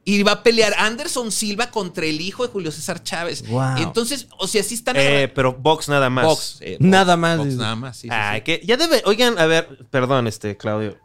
y 0.05 0.23
va 0.23 0.33
a 0.33 0.43
pelear 0.43 0.75
Anderson 0.79 1.31
Silva 1.33 1.71
contra 1.71 2.07
el 2.07 2.21
hijo 2.21 2.45
de 2.47 2.53
Julio 2.53 2.71
César 2.73 3.03
Chávez. 3.03 3.47
Wow. 3.49 3.77
Entonces, 3.79 4.27
o 4.39 4.47
sea, 4.49 4.63
sí 4.63 4.75
están 4.75 4.97
eh, 4.99 5.31
pero 5.35 5.53
box 5.55 5.89
nada 5.89 6.09
más. 6.11 6.25
box, 6.25 6.59
eh, 6.61 6.77
Nada 6.81 7.17
más. 7.17 7.39
box, 7.39 7.55
nada 7.55 7.77
más. 7.77 7.97
sí, 7.97 8.03
sí, 8.09 8.09
Ay, 8.13 8.39
sí. 8.41 8.45
que 8.45 8.63
ya 8.65 8.77
debe. 8.77 9.03
Oigan, 9.07 9.39
a 9.39 9.47
ver, 9.47 9.87
perdón, 9.91 10.27
este, 10.29 10.57
Claudio. 10.57 10.99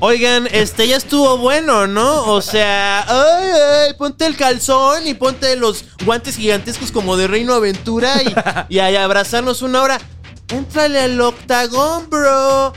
Oigan, 0.00 0.46
este 0.52 0.86
ya 0.86 0.96
estuvo 0.96 1.38
bueno, 1.38 1.88
¿no? 1.88 2.26
O 2.32 2.40
sea, 2.40 3.00
ay, 3.08 3.50
ay, 3.88 3.94
ponte 3.94 4.26
el 4.26 4.36
calzón 4.36 5.08
y 5.08 5.14
ponte 5.14 5.56
los 5.56 5.84
guantes 6.04 6.36
gigantescos 6.36 6.92
como 6.92 7.16
de 7.16 7.26
Reino 7.26 7.52
Aventura 7.52 8.22
y, 8.22 8.32
y 8.76 8.78
a 8.78 9.02
abrazarnos 9.04 9.60
una 9.62 9.82
hora. 9.82 9.98
Éntrale 10.50 11.00
al 11.00 11.20
octagón, 11.20 12.08
bro. 12.08 12.72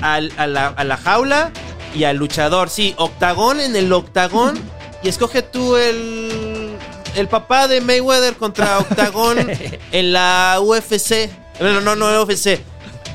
Al- 0.00 0.32
a, 0.36 0.46
la, 0.46 0.68
a 0.68 0.84
la 0.84 0.96
jaula 0.96 1.50
y 1.94 2.04
al 2.04 2.18
luchador. 2.18 2.70
Sí, 2.70 2.94
octagón 2.98 3.58
en 3.60 3.74
el 3.74 3.92
octagón. 3.92 4.56
Y 5.02 5.08
escoge 5.08 5.42
tú 5.42 5.76
el. 5.76 6.76
El 7.16 7.28
papá 7.28 7.68
de 7.68 7.80
Mayweather 7.80 8.34
contra 8.36 8.78
Octagón 8.78 9.38
en 9.92 10.12
la 10.12 10.58
UFC. 10.60 11.28
No, 11.60 11.80
no, 11.80 11.94
no, 11.96 12.22
UFC. 12.22 12.60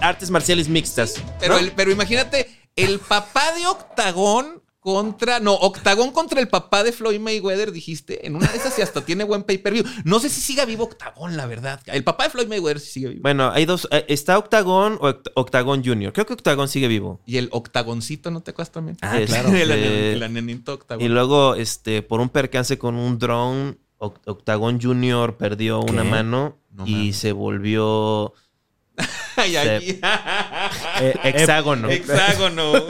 Artes 0.01 0.29
marciales 0.29 0.67
mixtas. 0.69 1.15
Pero, 1.39 1.53
¿no? 1.55 1.59
el- 1.59 1.71
pero 1.71 1.91
imagínate, 1.91 2.58
el 2.85 2.99
papá 2.99 3.53
de 3.53 3.67
Octagón 3.67 4.61
contra. 4.79 5.39
No, 5.39 5.53
Octagón 5.55 6.11
contra 6.11 6.39
el 6.39 6.47
papá 6.47 6.83
de 6.83 6.91
Floyd 6.91 7.19
Mayweather, 7.19 7.71
dijiste. 7.71 8.25
En 8.25 8.35
una 8.35 8.47
de 8.47 8.57
esas 8.57 8.77
y 8.79 8.81
hasta 8.81 9.01
tiene 9.05 9.23
buen 9.25 9.43
pay-per-view. 9.43 9.83
No 10.05 10.19
sé 10.19 10.29
si 10.29 10.39
siga 10.41 10.65
vivo 10.65 10.85
Octagón, 10.85 11.35
la 11.37 11.45
verdad. 11.45 11.81
El 11.85 12.03
papá 12.03 12.23
de 12.25 12.29
Floyd 12.29 12.47
Mayweather 12.47 12.79
sí 12.79 12.91
sigue 12.91 13.09
vivo. 13.09 13.21
Bueno, 13.21 13.51
hay 13.51 13.65
dos. 13.65 13.87
eh, 13.91 14.05
Está 14.07 14.37
Octagón 14.37 14.97
o 15.01 15.09
Oct- 15.09 15.31
Octagón 15.35 15.83
Junior. 15.83 16.13
Creo 16.13 16.25
que 16.25 16.33
Octagón 16.33 16.69
sigue 16.69 16.87
vivo. 16.87 17.19
Y 17.25 17.37
el 17.37 17.49
Octagoncito, 17.51 18.31
¿no 18.31 18.41
te 18.41 18.51
acuerdas 18.51 18.71
también? 18.71 18.97
Ah, 19.01 19.19
claro. 19.25 19.49
el, 19.55 19.69
anen- 19.71 20.13
el 20.15 20.23
anenito 20.23 20.73
Octagón. 20.73 21.03
Y 21.05 21.09
luego, 21.09 21.55
este, 21.55 22.01
por 22.01 22.21
un 22.21 22.29
percance 22.29 22.77
con 22.77 22.95
un 22.95 23.19
drone, 23.19 23.75
Oct- 23.97 24.21
Octagón 24.27 24.79
Junior 24.81 25.35
perdió 25.35 25.81
una 25.81 26.05
mano 26.05 26.57
No 26.71 26.87
y 26.87 27.11
se 27.11 27.33
volvió 27.33 28.33
Ay, 29.35 29.57
aquí. 29.57 29.99
Eh, 31.01 31.15
hexágono. 31.23 31.87
Hexágono. 31.89 32.73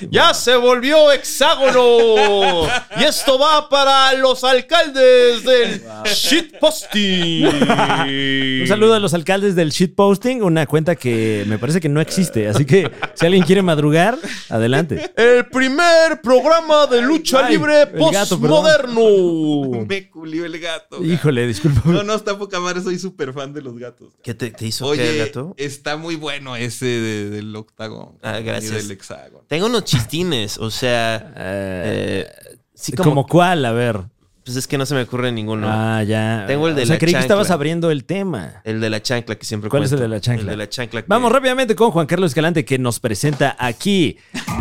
¡Ya 0.10 0.34
se 0.34 0.56
volvió 0.56 1.10
hexágono! 1.12 2.66
y 2.98 3.04
esto 3.04 3.38
va 3.38 3.68
para 3.68 4.12
los 4.14 4.44
alcaldes 4.44 5.42
del 5.44 5.82
shitposting. 6.04 7.46
Un 8.62 8.66
saludo 8.68 8.94
a 8.94 8.98
los 9.00 9.14
alcaldes 9.14 9.54
del 9.54 9.70
shitposting, 9.70 10.42
una 10.42 10.66
cuenta 10.66 10.96
que 10.96 11.44
me 11.46 11.58
parece 11.58 11.80
que 11.80 11.88
no 11.88 12.00
existe. 12.00 12.48
Así 12.48 12.64
que 12.64 12.90
si 13.14 13.26
alguien 13.26 13.44
quiere 13.44 13.62
madrugar, 13.62 14.18
adelante. 14.48 15.10
El 15.16 15.46
primer 15.46 16.20
programa 16.22 16.86
de 16.86 17.02
lucha 17.02 17.46
Ay, 17.46 17.54
libre 17.54 17.82
el 17.82 17.88
postmoderno. 17.90 19.84
Me 19.88 20.10
culió 20.10 20.44
el 20.44 20.58
gato. 20.58 21.02
Híjole, 21.04 21.46
disculpa. 21.46 21.82
No, 21.84 22.02
no, 22.02 22.14
está 22.14 22.36
poca 22.38 22.60
madre. 22.60 22.80
Soy 22.82 22.98
súper 22.98 23.32
fan 23.32 23.52
de 23.52 23.62
los 23.62 23.78
gatos. 23.78 24.14
¿Qué 24.22 24.34
te, 24.34 24.50
te 24.50 24.66
hizo 24.66 24.86
Oye, 24.86 25.02
qué, 25.02 25.18
gato? 25.18 25.54
está 25.56 25.96
muy 25.96 26.16
bueno 26.16 26.56
ese 26.56 26.86
de- 26.86 27.30
del 27.30 27.54
octagón. 27.56 28.18
Ah, 28.22 28.40
gracias. 28.40 28.72
Y 28.72 28.76
del 28.76 28.90
hexágono. 28.90 29.44
Tengo 29.48 29.66
unos 29.66 29.84
chistines, 29.86 30.58
o 30.58 30.70
sea, 30.70 31.32
Eh, 31.36 32.26
eh, 32.28 32.58
sí 32.74 32.92
¿Como 32.92 33.10
como, 33.10 33.26
cuál? 33.26 33.64
A 33.64 33.72
ver. 33.72 34.00
pues 34.44 34.56
es 34.56 34.66
que 34.66 34.76
no 34.78 34.84
se 34.86 34.94
me 34.94 35.02
ocurre 35.02 35.32
ninguno. 35.32 35.66
Ah, 35.70 36.02
ya. 36.02 36.44
Tengo 36.46 36.68
el 36.68 36.74
de 36.76 36.82
o 36.82 36.86
sea, 36.86 36.94
la 36.94 36.98
creí 36.98 37.08
que 37.08 37.12
chancla. 37.14 37.20
estabas 37.24 37.50
abriendo 37.50 37.90
el 37.90 38.04
tema. 38.04 38.60
El 38.64 38.80
de 38.80 38.90
la 38.90 39.00
chancla 39.02 39.34
que 39.36 39.44
siempre 39.46 39.70
¿Cuál 39.70 39.84
es 39.84 39.92
el 39.92 39.98
de 40.00 40.08
la 40.08 40.20
chancla? 40.20 40.42
El 40.42 40.48
de 40.50 40.56
la 40.56 40.68
chancla. 40.68 41.00
que- 41.02 41.08
Vamos 41.08 41.32
rápidamente 41.32 41.74
con 41.74 41.90
Juan 41.90 42.06
Carlos 42.06 42.30
Escalante 42.32 42.64
que 42.64 42.78
nos 42.78 43.00
presenta 43.00 43.56
aquí 43.58 44.18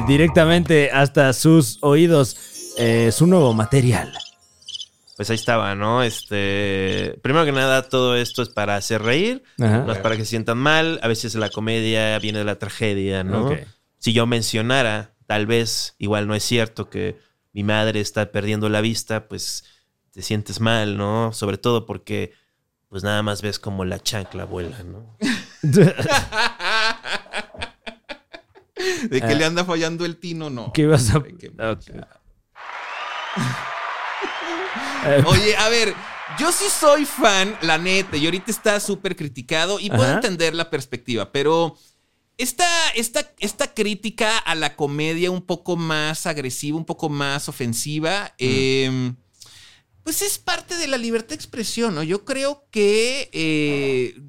directamente 0.08 0.90
hasta 0.92 1.34
sus 1.34 1.78
oídos 1.82 2.38
eh, 2.78 3.12
su 3.12 3.28
nuevo 3.28 3.54
material. 3.54 4.12
Pues 5.18 5.30
ahí 5.30 5.36
estaba, 5.38 5.76
¿no? 5.76 6.04
Este, 6.04 7.18
primero 7.24 7.46
que 7.46 7.54
nada, 7.54 7.84
todo 7.88 8.18
esto 8.18 8.42
es 8.42 8.50
para 8.50 8.76
hacer 8.76 9.02
reír, 9.02 9.44
Ajá. 9.62 9.84
no 9.86 9.94
es 9.94 10.00
para 10.00 10.18
que 10.18 10.24
se 10.26 10.32
sientan 10.32 10.58
mal. 10.58 11.00
A 11.04 11.08
veces 11.08 11.36
la 11.36 11.50
comedia 11.50 12.20
viene 12.20 12.40
de 12.40 12.44
la 12.46 12.56
tragedia, 12.60 13.24
¿no? 13.24 13.46
Ok. 13.48 13.60
Si 13.98 14.12
yo 14.12 14.28
mencionara, 14.28 15.15
tal 15.26 15.46
vez, 15.46 15.96
igual 15.98 16.28
no 16.28 16.36
es 16.36 16.44
cierto 16.44 16.90
que 16.90 17.20
mi 17.54 17.64
madre 17.64 18.02
está 18.02 18.32
perdiendo 18.32 18.70
la 18.70 18.82
vista, 18.82 19.28
pues 19.28 19.64
te 20.12 20.22
sientes 20.22 20.60
mal, 20.60 20.98
¿no? 20.98 21.34
Sobre 21.34 21.58
todo 21.58 21.86
porque, 21.86 22.34
pues 22.90 23.04
nada 23.04 23.24
más 23.24 23.42
ves 23.42 23.60
como 23.60 23.86
la 23.86 24.00
chancla 24.00 24.46
vuela, 24.46 24.84
¿no? 24.84 25.18
De 29.10 29.22
que 29.22 29.36
le 29.36 29.46
anda 29.46 29.64
fallando 29.64 30.06
el 30.06 30.18
tino, 30.18 30.50
no. 30.50 30.74
¿Qué 30.74 30.82
ibas 30.84 31.10
a...? 31.12 31.24
Ay, 31.26 31.36
qué 31.40 31.48
Ok. 31.48 31.90
Eh, 35.06 35.24
Oye, 35.26 35.56
a 35.56 35.70
ver, 35.70 35.94
yo 36.38 36.52
sí 36.52 36.66
soy 36.70 37.06
fan, 37.06 37.58
la 37.62 37.78
neta, 37.78 38.18
y 38.18 38.26
ahorita 38.26 38.52
está 38.52 38.80
súper 38.80 39.16
criticado 39.16 39.80
y 39.80 39.90
puedo 39.90 40.12
entender 40.12 40.54
la 40.54 40.70
perspectiva, 40.70 41.32
pero 41.32 41.78
esta, 42.38 42.66
esta, 42.96 43.32
esta 43.40 43.74
crítica 43.74 44.38
a 44.38 44.56
la 44.56 44.76
comedia 44.76 45.32
un 45.32 45.42
poco 45.42 45.76
más 45.78 46.26
agresiva, 46.26 46.78
un 46.78 46.86
poco 46.86 47.10
más 47.10 47.50
ofensiva, 47.50 48.34
eh, 48.38 49.14
pues 50.04 50.22
es 50.22 50.38
parte 50.38 50.78
de 50.78 50.88
la 50.88 50.98
libertad 50.98 51.30
de 51.30 51.36
expresión, 51.36 51.96
¿no? 51.96 52.04
Yo 52.04 52.26
creo 52.26 52.68
que... 52.72 53.30
eh, 53.32 54.22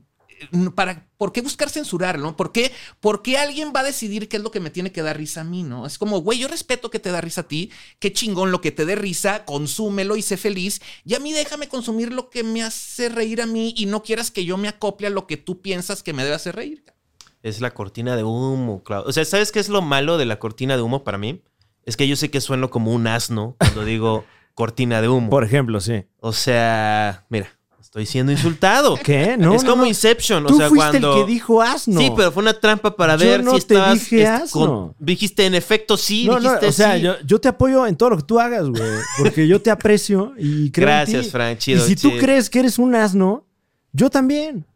para, 0.75 1.09
¿Por 1.17 1.33
qué 1.33 1.41
buscar 1.41 1.71
censurarlo? 1.71 2.23
¿no? 2.23 2.37
¿Por 2.37 2.53
qué, 2.53 2.73
¿Por 3.01 3.23
qué 3.23 3.39
alguien 3.39 3.73
va 3.75 3.81
a 3.81 3.85
decidir 3.85 4.29
qué 4.29 4.37
es 4.37 4.43
lo 4.43 4.51
que 4.51 4.61
me 4.61 4.71
tiene 4.71 4.93
que 4.93 5.03
dar 5.03 5.17
risa 5.17 5.41
a 5.43 5.45
mí? 5.45 5.63
¿no? 5.63 5.87
Es 5.87 5.99
como, 5.99 6.21
güey, 6.21 6.39
yo 6.39 6.49
respeto 6.49 6.91
que 6.91 6.99
te 6.99 7.11
da 7.11 7.21
risa 7.21 7.43
a 7.43 7.49
ti, 7.49 7.71
qué 7.99 8.13
chingón 8.13 8.51
lo 8.53 8.61
que 8.61 8.73
te 8.73 8.85
dé 8.85 8.97
risa, 8.97 9.45
consúmelo 9.45 10.17
y 10.17 10.23
sé 10.23 10.37
feliz. 10.37 10.81
Y 11.05 11.15
a 11.15 11.21
mí 11.21 11.33
déjame 11.33 11.69
consumir 11.69 12.13
lo 12.13 12.29
que 12.31 12.43
me 12.43 12.63
hace 12.63 13.09
reír 13.09 13.41
a 13.41 13.47
mí 13.47 13.75
y 13.77 13.87
no 13.87 14.03
quieras 14.03 14.31
que 14.31 14.45
yo 14.45 14.57
me 14.57 14.69
acople 14.69 15.07
a 15.07 15.11
lo 15.11 15.27
que 15.27 15.37
tú 15.37 15.63
piensas 15.63 16.03
que 16.03 16.13
me 16.13 16.23
debe 16.23 16.37
hacer 16.37 16.57
reír. 16.57 16.85
Es 17.43 17.61
la 17.61 17.71
cortina 17.73 18.17
de 18.17 18.25
humo, 18.25 18.83
claro. 18.83 19.05
O 19.07 19.13
sea, 19.13 19.25
¿sabes 19.25 19.53
qué 19.53 19.61
es 19.61 19.69
lo 19.69 19.83
malo 19.83 20.19
de 20.19 20.25
la 20.27 20.39
cortina 20.39 20.77
de 20.77 20.83
humo 20.83 21.05
para 21.05 21.19
mí? 21.19 21.43
Es 21.85 21.97
que 21.97 22.09
yo 22.09 22.17
sé 22.17 22.31
que 22.31 22.41
sueno 22.41 22.71
como 22.71 22.93
un 22.93 23.07
asno 23.07 23.55
cuando 23.59 23.85
digo 23.85 24.25
cortina 24.55 25.01
de 25.01 25.09
humo. 25.09 25.31
Por 25.31 25.45
ejemplo, 25.45 25.81
sí. 25.81 26.05
O 26.19 26.33
sea, 26.33 27.25
mira, 27.29 27.49
estoy 27.81 28.05
siendo 28.07 28.33
insultado. 28.33 28.97
¿Qué? 29.03 29.37
No, 29.39 29.55
es 29.55 29.63
no, 29.63 29.71
como 29.71 29.83
no. 29.83 29.89
Inception. 29.89 30.45
Tú 30.47 30.55
o 30.55 30.57
sea, 30.57 30.69
fuiste 30.69 30.91
cuando. 30.91 31.15
el 31.15 31.21
que 31.21 31.31
dijo 31.33 31.63
asno. 31.63 32.01
Sí, 32.01 32.13
pero 32.17 32.33
fue 32.33 32.43
una 32.43 32.59
trampa 32.59 32.97
para 32.97 33.17
Yo 33.17 33.27
ver 33.27 33.45
no 33.45 33.53
si 33.53 33.67
te 33.67 33.75
estabas. 33.75 33.95
dije 34.01 34.27
asno. 34.27 34.95
dijiste 34.99 35.47
en 35.47 35.55
efecto 35.55 35.97
sí, 35.97 36.27
No, 36.27 36.41
no, 36.41 36.41
dijiste 36.41 36.67
o 36.67 36.73
sea, 36.73 36.97
sí. 36.97 37.03
yo, 37.03 37.15
yo 37.25 37.41
te 37.41 37.49
apoyo 37.49 37.87
en 37.87 37.97
todo 37.97 38.11
lo 38.11 38.17
que 38.17 38.25
tú 38.25 38.41
hagas, 38.41 38.69
güey. 38.69 38.83
Porque 39.19 39.47
yo 39.47 39.63
te 39.63 39.71
aprecio 39.71 40.33
y 40.37 40.71
creo 40.73 40.89
en 40.89 40.95
Gracias, 40.95 41.25
ti. 41.27 41.31
Frank, 41.31 41.59
chido, 41.59 41.85
Y 41.87 41.89
si 41.89 41.97
tú 41.97 42.11
crees 42.19 42.51
que 42.51 42.59
eres 42.59 42.79
un 42.79 42.95
asno, 42.97 43.47
yo 43.93 44.11
también. 44.11 44.67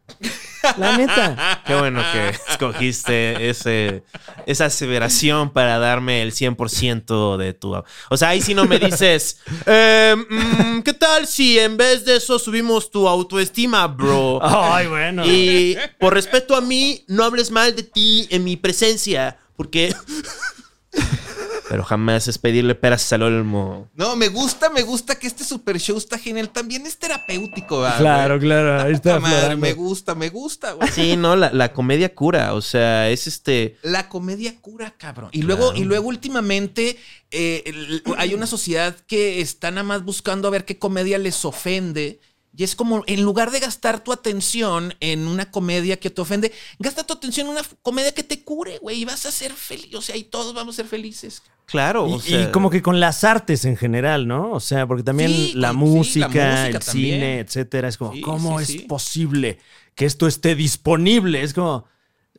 La 0.77 0.97
neta. 0.97 1.61
Qué 1.65 1.75
bueno 1.75 2.01
que 2.11 2.29
escogiste 2.49 3.49
ese, 3.49 4.03
esa 4.45 4.65
aseveración 4.65 5.51
para 5.51 5.79
darme 5.79 6.21
el 6.21 6.31
100% 6.33 7.37
de 7.37 7.53
tu... 7.53 7.73
O 8.09 8.17
sea, 8.17 8.29
ahí 8.29 8.41
si 8.41 8.53
no 8.53 8.65
me 8.65 8.79
dices, 8.79 9.39
eh, 9.65 10.15
mm, 10.29 10.81
¿qué 10.81 10.93
tal 10.93 11.27
si 11.27 11.59
en 11.59 11.77
vez 11.77 12.05
de 12.05 12.17
eso 12.17 12.39
subimos 12.39 12.91
tu 12.91 13.07
autoestima, 13.07 13.87
bro? 13.87 14.39
Ay, 14.41 14.87
bueno. 14.87 15.23
Y 15.25 15.77
por 15.99 16.13
respeto 16.13 16.55
a 16.55 16.61
mí, 16.61 17.03
no 17.07 17.23
hables 17.23 17.51
mal 17.51 17.75
de 17.75 17.83
ti 17.83 18.27
en 18.29 18.43
mi 18.43 18.57
presencia, 18.57 19.37
porque... 19.55 19.93
Pero 21.71 21.85
jamás 21.85 22.27
es 22.27 22.37
pedirle 22.37 22.75
peras 22.75 23.13
al 23.13 23.23
olmo. 23.23 23.89
No, 23.95 24.17
me 24.17 24.27
gusta, 24.27 24.69
me 24.69 24.81
gusta 24.81 25.17
que 25.17 25.25
este 25.25 25.45
super 25.45 25.79
show 25.79 25.97
está 25.97 26.17
genial. 26.19 26.49
También 26.49 26.85
es 26.85 26.97
terapéutico, 26.97 27.79
¿verdad, 27.79 27.97
Claro, 27.99 28.35
güey? 28.35 28.47
claro. 28.49 28.81
Ahí 28.81 28.91
está 28.91 29.19
madre, 29.21 29.55
me 29.55 29.71
gusta, 29.71 30.13
me 30.13 30.27
gusta, 30.29 30.73
güey. 30.73 30.89
Sí, 30.91 31.15
no, 31.15 31.37
la, 31.37 31.49
la 31.53 31.71
comedia 31.71 32.13
cura. 32.13 32.55
O 32.55 32.61
sea, 32.61 33.09
es 33.09 33.25
este... 33.25 33.77
La 33.83 34.09
comedia 34.09 34.59
cura, 34.59 34.93
cabrón. 34.97 35.29
Y 35.31 35.43
luego, 35.43 35.73
y 35.73 35.85
luego 35.85 36.09
últimamente 36.09 36.97
eh, 37.31 37.63
el- 37.65 38.03
hay 38.17 38.33
una 38.33 38.47
sociedad 38.47 38.93
que 39.07 39.39
está 39.39 39.71
nada 39.71 39.83
más 39.83 40.03
buscando 40.03 40.49
a 40.49 40.51
ver 40.51 40.65
qué 40.65 40.77
comedia 40.77 41.17
les 41.19 41.45
ofende. 41.45 42.19
Y 42.53 42.65
es 42.65 42.75
como, 42.75 43.01
en 43.07 43.21
lugar 43.23 43.49
de 43.51 43.61
gastar 43.61 44.03
tu 44.03 44.11
atención 44.11 44.93
en 44.99 45.25
una 45.25 45.49
comedia 45.51 45.97
que 46.01 46.09
te 46.09 46.19
ofende, 46.19 46.51
gasta 46.79 47.05
tu 47.05 47.13
atención 47.13 47.47
en 47.47 47.53
una 47.53 47.61
comedia 47.81 48.13
que 48.13 48.23
te 48.23 48.43
cure, 48.43 48.77
güey, 48.79 48.99
y 48.99 49.05
vas 49.05 49.25
a 49.25 49.31
ser 49.31 49.53
feliz. 49.53 49.95
O 49.95 50.01
sea, 50.01 50.17
y 50.17 50.25
todos 50.25 50.53
vamos 50.53 50.75
a 50.75 50.77
ser 50.77 50.87
felices. 50.87 51.41
Claro, 51.65 52.07
Y, 52.07 52.13
o 52.13 52.19
sea... 52.19 52.41
y 52.41 52.51
como 52.51 52.69
que 52.69 52.81
con 52.81 52.99
las 52.99 53.23
artes 53.23 53.63
en 53.65 53.77
general, 53.77 54.27
¿no? 54.27 54.51
O 54.51 54.59
sea, 54.59 54.85
porque 54.87 55.03
también 55.03 55.31
Sí, 55.31 55.53
la, 55.55 55.71
música, 55.73 56.03
sí, 56.13 56.19
la 56.19 56.27
música 56.27 56.67
el 56.67 56.79
también. 56.79 57.13
cine, 57.15 57.39
etcétera, 57.39 57.87
es 57.87 57.97
como, 57.97 58.13
Sí, 58.13 58.21
¿cómo 58.21 58.59
es 58.59 58.75
posible 58.83 59.57
que 59.95 60.05
esto 60.05 60.27
esté 60.27 60.55
disponible? 60.55 61.41
Es 61.43 61.53
como, 61.53 61.85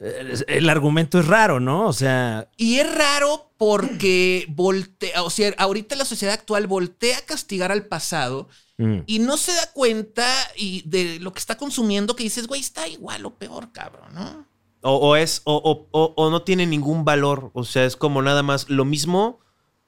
eh, 0.01 0.35
el 0.49 0.69
argumento 0.69 1.19
es 1.19 1.27
raro, 1.27 1.61
¿no? 1.61 1.87
O 1.87 1.93
sea, 1.93 2.49
Y 2.57 2.79
es 2.79 2.95
raro 2.95 3.51
porque 3.57 4.47
voltea, 4.49 5.23
o 5.23 5.31
sea, 5.31 5.55
ahorita 5.57 5.95
la 5.97 6.05
sociedad 6.05 6.35
actual 6.35 6.67
voltea 6.67 7.19
a 7.19 7.23
castigar 7.23 7.71
al 7.73 7.87
pasado 7.87 8.49
mm, 8.79 8.99
y 9.07 9.21
no 9.21 9.37
se 9.37 9.53
da 9.55 9.71
cuenta 9.73 10.27
y 10.57 10.83
de 10.85 11.21
lo 11.21 11.33
que 11.33 11.39
está 11.39 11.57
consumiendo 11.57 12.17
que 12.17 12.25
dices, 12.25 12.47
güey, 12.49 12.61
está 12.61 12.89
igual 12.89 13.25
o 13.25 13.35
peor, 13.37 13.71
cabrón, 13.73 14.13
¿no? 14.15 14.52
O, 14.83 14.97
o 14.97 15.17
es, 15.17 15.43
o, 15.45 15.55
o- 15.57 15.89
o- 15.93 16.13
o 16.17 16.31
no 16.31 16.43
tiene 16.43 16.67
ningún 16.67 17.05
valor. 17.05 17.51
O 17.55 17.65
sea, 17.65 17.85
es 17.85 17.97
como 17.97 18.21
nada 18.23 18.43
más 18.43 18.69
lo 18.69 18.85
mismo 18.85 19.41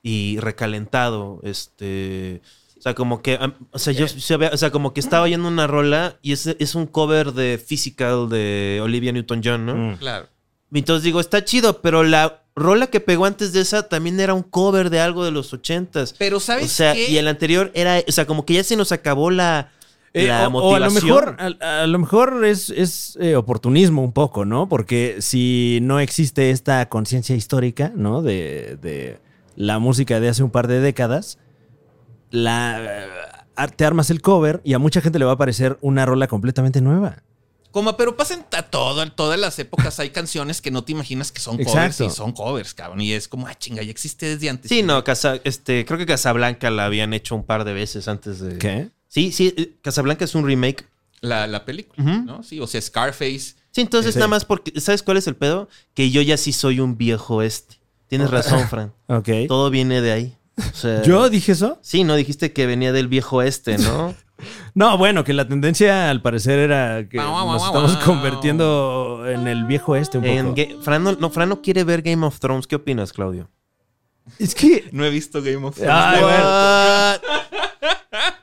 y 0.02 0.38
recalentado. 0.40 1.40
Este. 1.42 2.42
O 2.78 2.80
sea, 2.84 2.94
como 2.94 3.22
que. 3.22 3.38
O 3.72 3.78
sea, 3.78 3.92
yo 3.92 4.04
o 4.06 4.56
sea, 4.56 4.70
como 4.70 4.92
que 4.94 5.00
estaba 5.00 5.24
oyendo 5.24 5.48
una 5.48 5.66
rola 5.66 6.18
y 6.22 6.32
es, 6.32 6.46
es 6.46 6.74
un 6.74 6.86
cover 6.86 7.32
de 7.32 7.58
Physical 7.58 8.28
de 8.28 8.80
Olivia 8.82 9.12
Newton-John, 9.12 9.66
¿no? 9.66 9.74
mm. 9.74 9.96
Claro. 9.96 10.28
Entonces 10.72 11.04
digo, 11.04 11.20
está 11.20 11.44
chido, 11.44 11.80
pero 11.82 12.02
la 12.02 12.42
rola 12.56 12.88
que 12.88 12.98
pegó 13.00 13.26
antes 13.26 13.52
de 13.52 13.60
esa 13.60 13.88
también 13.88 14.18
era 14.20 14.34
un 14.34 14.42
cover 14.42 14.90
de 14.90 15.00
algo 15.00 15.24
de 15.24 15.30
los 15.30 15.52
ochentas. 15.52 16.14
Pero 16.18 16.38
O 16.38 16.40
¿sabes 16.40 16.70
sea, 16.72 16.94
qué? 16.94 17.10
y 17.10 17.16
el 17.16 17.28
anterior 17.28 17.70
era. 17.74 18.02
O 18.06 18.12
sea, 18.12 18.26
como 18.26 18.44
que 18.44 18.54
ya 18.54 18.64
se 18.64 18.76
nos 18.76 18.92
acabó 18.92 19.30
la. 19.30 19.72
Eh, 20.14 20.28
la 20.28 20.46
o, 20.46 20.52
o 20.58 20.74
a 20.76 20.78
lo 20.78 20.90
motivación. 20.90 21.36
mejor, 21.36 21.36
a, 21.60 21.82
a 21.82 21.86
lo 21.88 21.98
mejor 21.98 22.44
es, 22.44 22.70
es, 22.70 23.18
eh, 23.20 23.34
oportunismo 23.34 24.00
un 24.02 24.12
poco, 24.12 24.44
¿no? 24.44 24.68
Porque 24.68 25.16
si 25.18 25.80
no 25.82 25.98
existe 25.98 26.50
esta 26.50 26.88
conciencia 26.88 27.34
histórica, 27.34 27.92
¿no? 27.96 28.22
De, 28.22 28.78
de 28.80 29.18
la 29.56 29.80
música 29.80 30.20
de 30.20 30.28
hace 30.28 30.44
un 30.44 30.50
par 30.50 30.68
de 30.68 30.78
décadas, 30.78 31.38
la, 32.30 32.78
eh, 32.80 33.68
te 33.76 33.84
armas 33.84 34.08
el 34.10 34.22
cover 34.22 34.60
y 34.64 34.74
a 34.74 34.78
mucha 34.78 35.00
gente 35.00 35.18
le 35.18 35.24
va 35.24 35.32
a 35.32 35.36
parecer 35.36 35.78
una 35.80 36.06
rola 36.06 36.28
completamente 36.28 36.80
nueva. 36.80 37.22
Como, 37.72 37.96
pero 37.96 38.16
pasan 38.16 38.46
a 38.56 38.62
todo, 38.62 39.02
en 39.02 39.10
todas 39.10 39.36
las 39.36 39.58
épocas 39.58 39.98
hay 39.98 40.10
canciones 40.10 40.62
que 40.62 40.70
no 40.70 40.84
te 40.84 40.92
imaginas 40.92 41.32
que 41.32 41.40
son 41.40 41.56
covers 41.56 41.74
Exacto. 41.74 42.04
y 42.04 42.10
son 42.10 42.30
covers, 42.30 42.72
cabrón. 42.72 43.00
Y 43.00 43.12
es 43.12 43.26
como, 43.26 43.48
ah, 43.48 43.54
chinga, 43.56 43.82
ya 43.82 43.90
existe 43.90 44.26
desde 44.26 44.48
antes. 44.48 44.68
Sí, 44.68 44.84
no, 44.84 45.02
Casa, 45.02 45.40
este, 45.42 45.84
creo 45.84 45.98
que 45.98 46.06
Casablanca 46.06 46.70
la 46.70 46.84
habían 46.84 47.12
hecho 47.14 47.34
un 47.34 47.42
par 47.42 47.64
de 47.64 47.72
veces 47.72 48.06
antes 48.06 48.38
de. 48.38 48.58
¿Qué? 48.58 48.90
Sí, 49.14 49.30
sí, 49.30 49.54
eh, 49.56 49.76
Casablanca 49.80 50.24
es 50.24 50.34
un 50.34 50.44
remake. 50.44 50.86
La, 51.20 51.46
la 51.46 51.64
película. 51.64 52.02
¿no? 52.02 52.42
Sí, 52.42 52.58
o 52.58 52.66
sea, 52.66 52.80
Scarface. 52.82 53.54
Sí, 53.70 53.80
entonces 53.80 54.14
Sí. 54.14 54.18
nada 54.18 54.28
más 54.28 54.44
porque, 54.44 54.78
¿sabes 54.80 55.02
cuál 55.04 55.16
es 55.18 55.26
el 55.28 55.36
pedo? 55.36 55.68
Que 55.94 56.10
yo 56.10 56.20
ya 56.20 56.36
sí 56.36 56.52
soy 56.52 56.80
un 56.80 56.96
viejo 56.98 57.40
este. 57.40 57.76
Tienes 58.08 58.30
razón, 58.30 58.68
Fran. 58.68 58.92
Ok. 59.06 59.28
Todo 59.48 59.70
viene 59.70 60.00
de 60.00 60.12
ahí. 60.12 60.36
O 60.58 60.76
sea, 60.76 61.02
¿Yo 61.02 61.30
dije 61.30 61.52
eso? 61.52 61.78
Sí, 61.80 62.02
no, 62.04 62.14
dijiste 62.16 62.52
que 62.52 62.66
venía 62.66 62.92
del 62.92 63.06
viejo 63.08 63.40
este, 63.42 63.78
¿no? 63.78 64.14
No, 64.74 64.98
bueno, 64.98 65.22
que 65.22 65.32
la 65.32 65.46
tendencia 65.46 66.10
al 66.10 66.20
parecer 66.20 66.58
era 66.58 67.08
que 67.08 67.16
nos 67.18 67.64
estamos 67.64 67.96
convirtiendo 67.98 69.22
en 69.28 69.46
el 69.46 69.64
viejo 69.64 69.94
este 69.94 70.18
un 70.18 70.24
En 70.24 70.54
poco. 70.54 70.82
Fran, 70.82 71.04
no, 71.04 71.12
no, 71.12 71.30
Fran 71.30 71.48
no 71.48 71.62
quiere 71.62 71.84
ver 71.84 72.02
Game 72.02 72.26
of 72.26 72.40
Thrones. 72.40 72.66
¿Qué 72.66 72.74
opinas, 72.74 73.12
Claudio? 73.12 73.48
Es 74.40 74.54
que 74.56 74.88
No 74.90 75.04
he 75.04 75.10
visto 75.10 75.40
Game 75.40 75.64
of 75.64 75.76
Thrones. 75.76 75.94
Ay, 75.94 76.20
No. 76.20 76.26
bueno. 76.26 77.43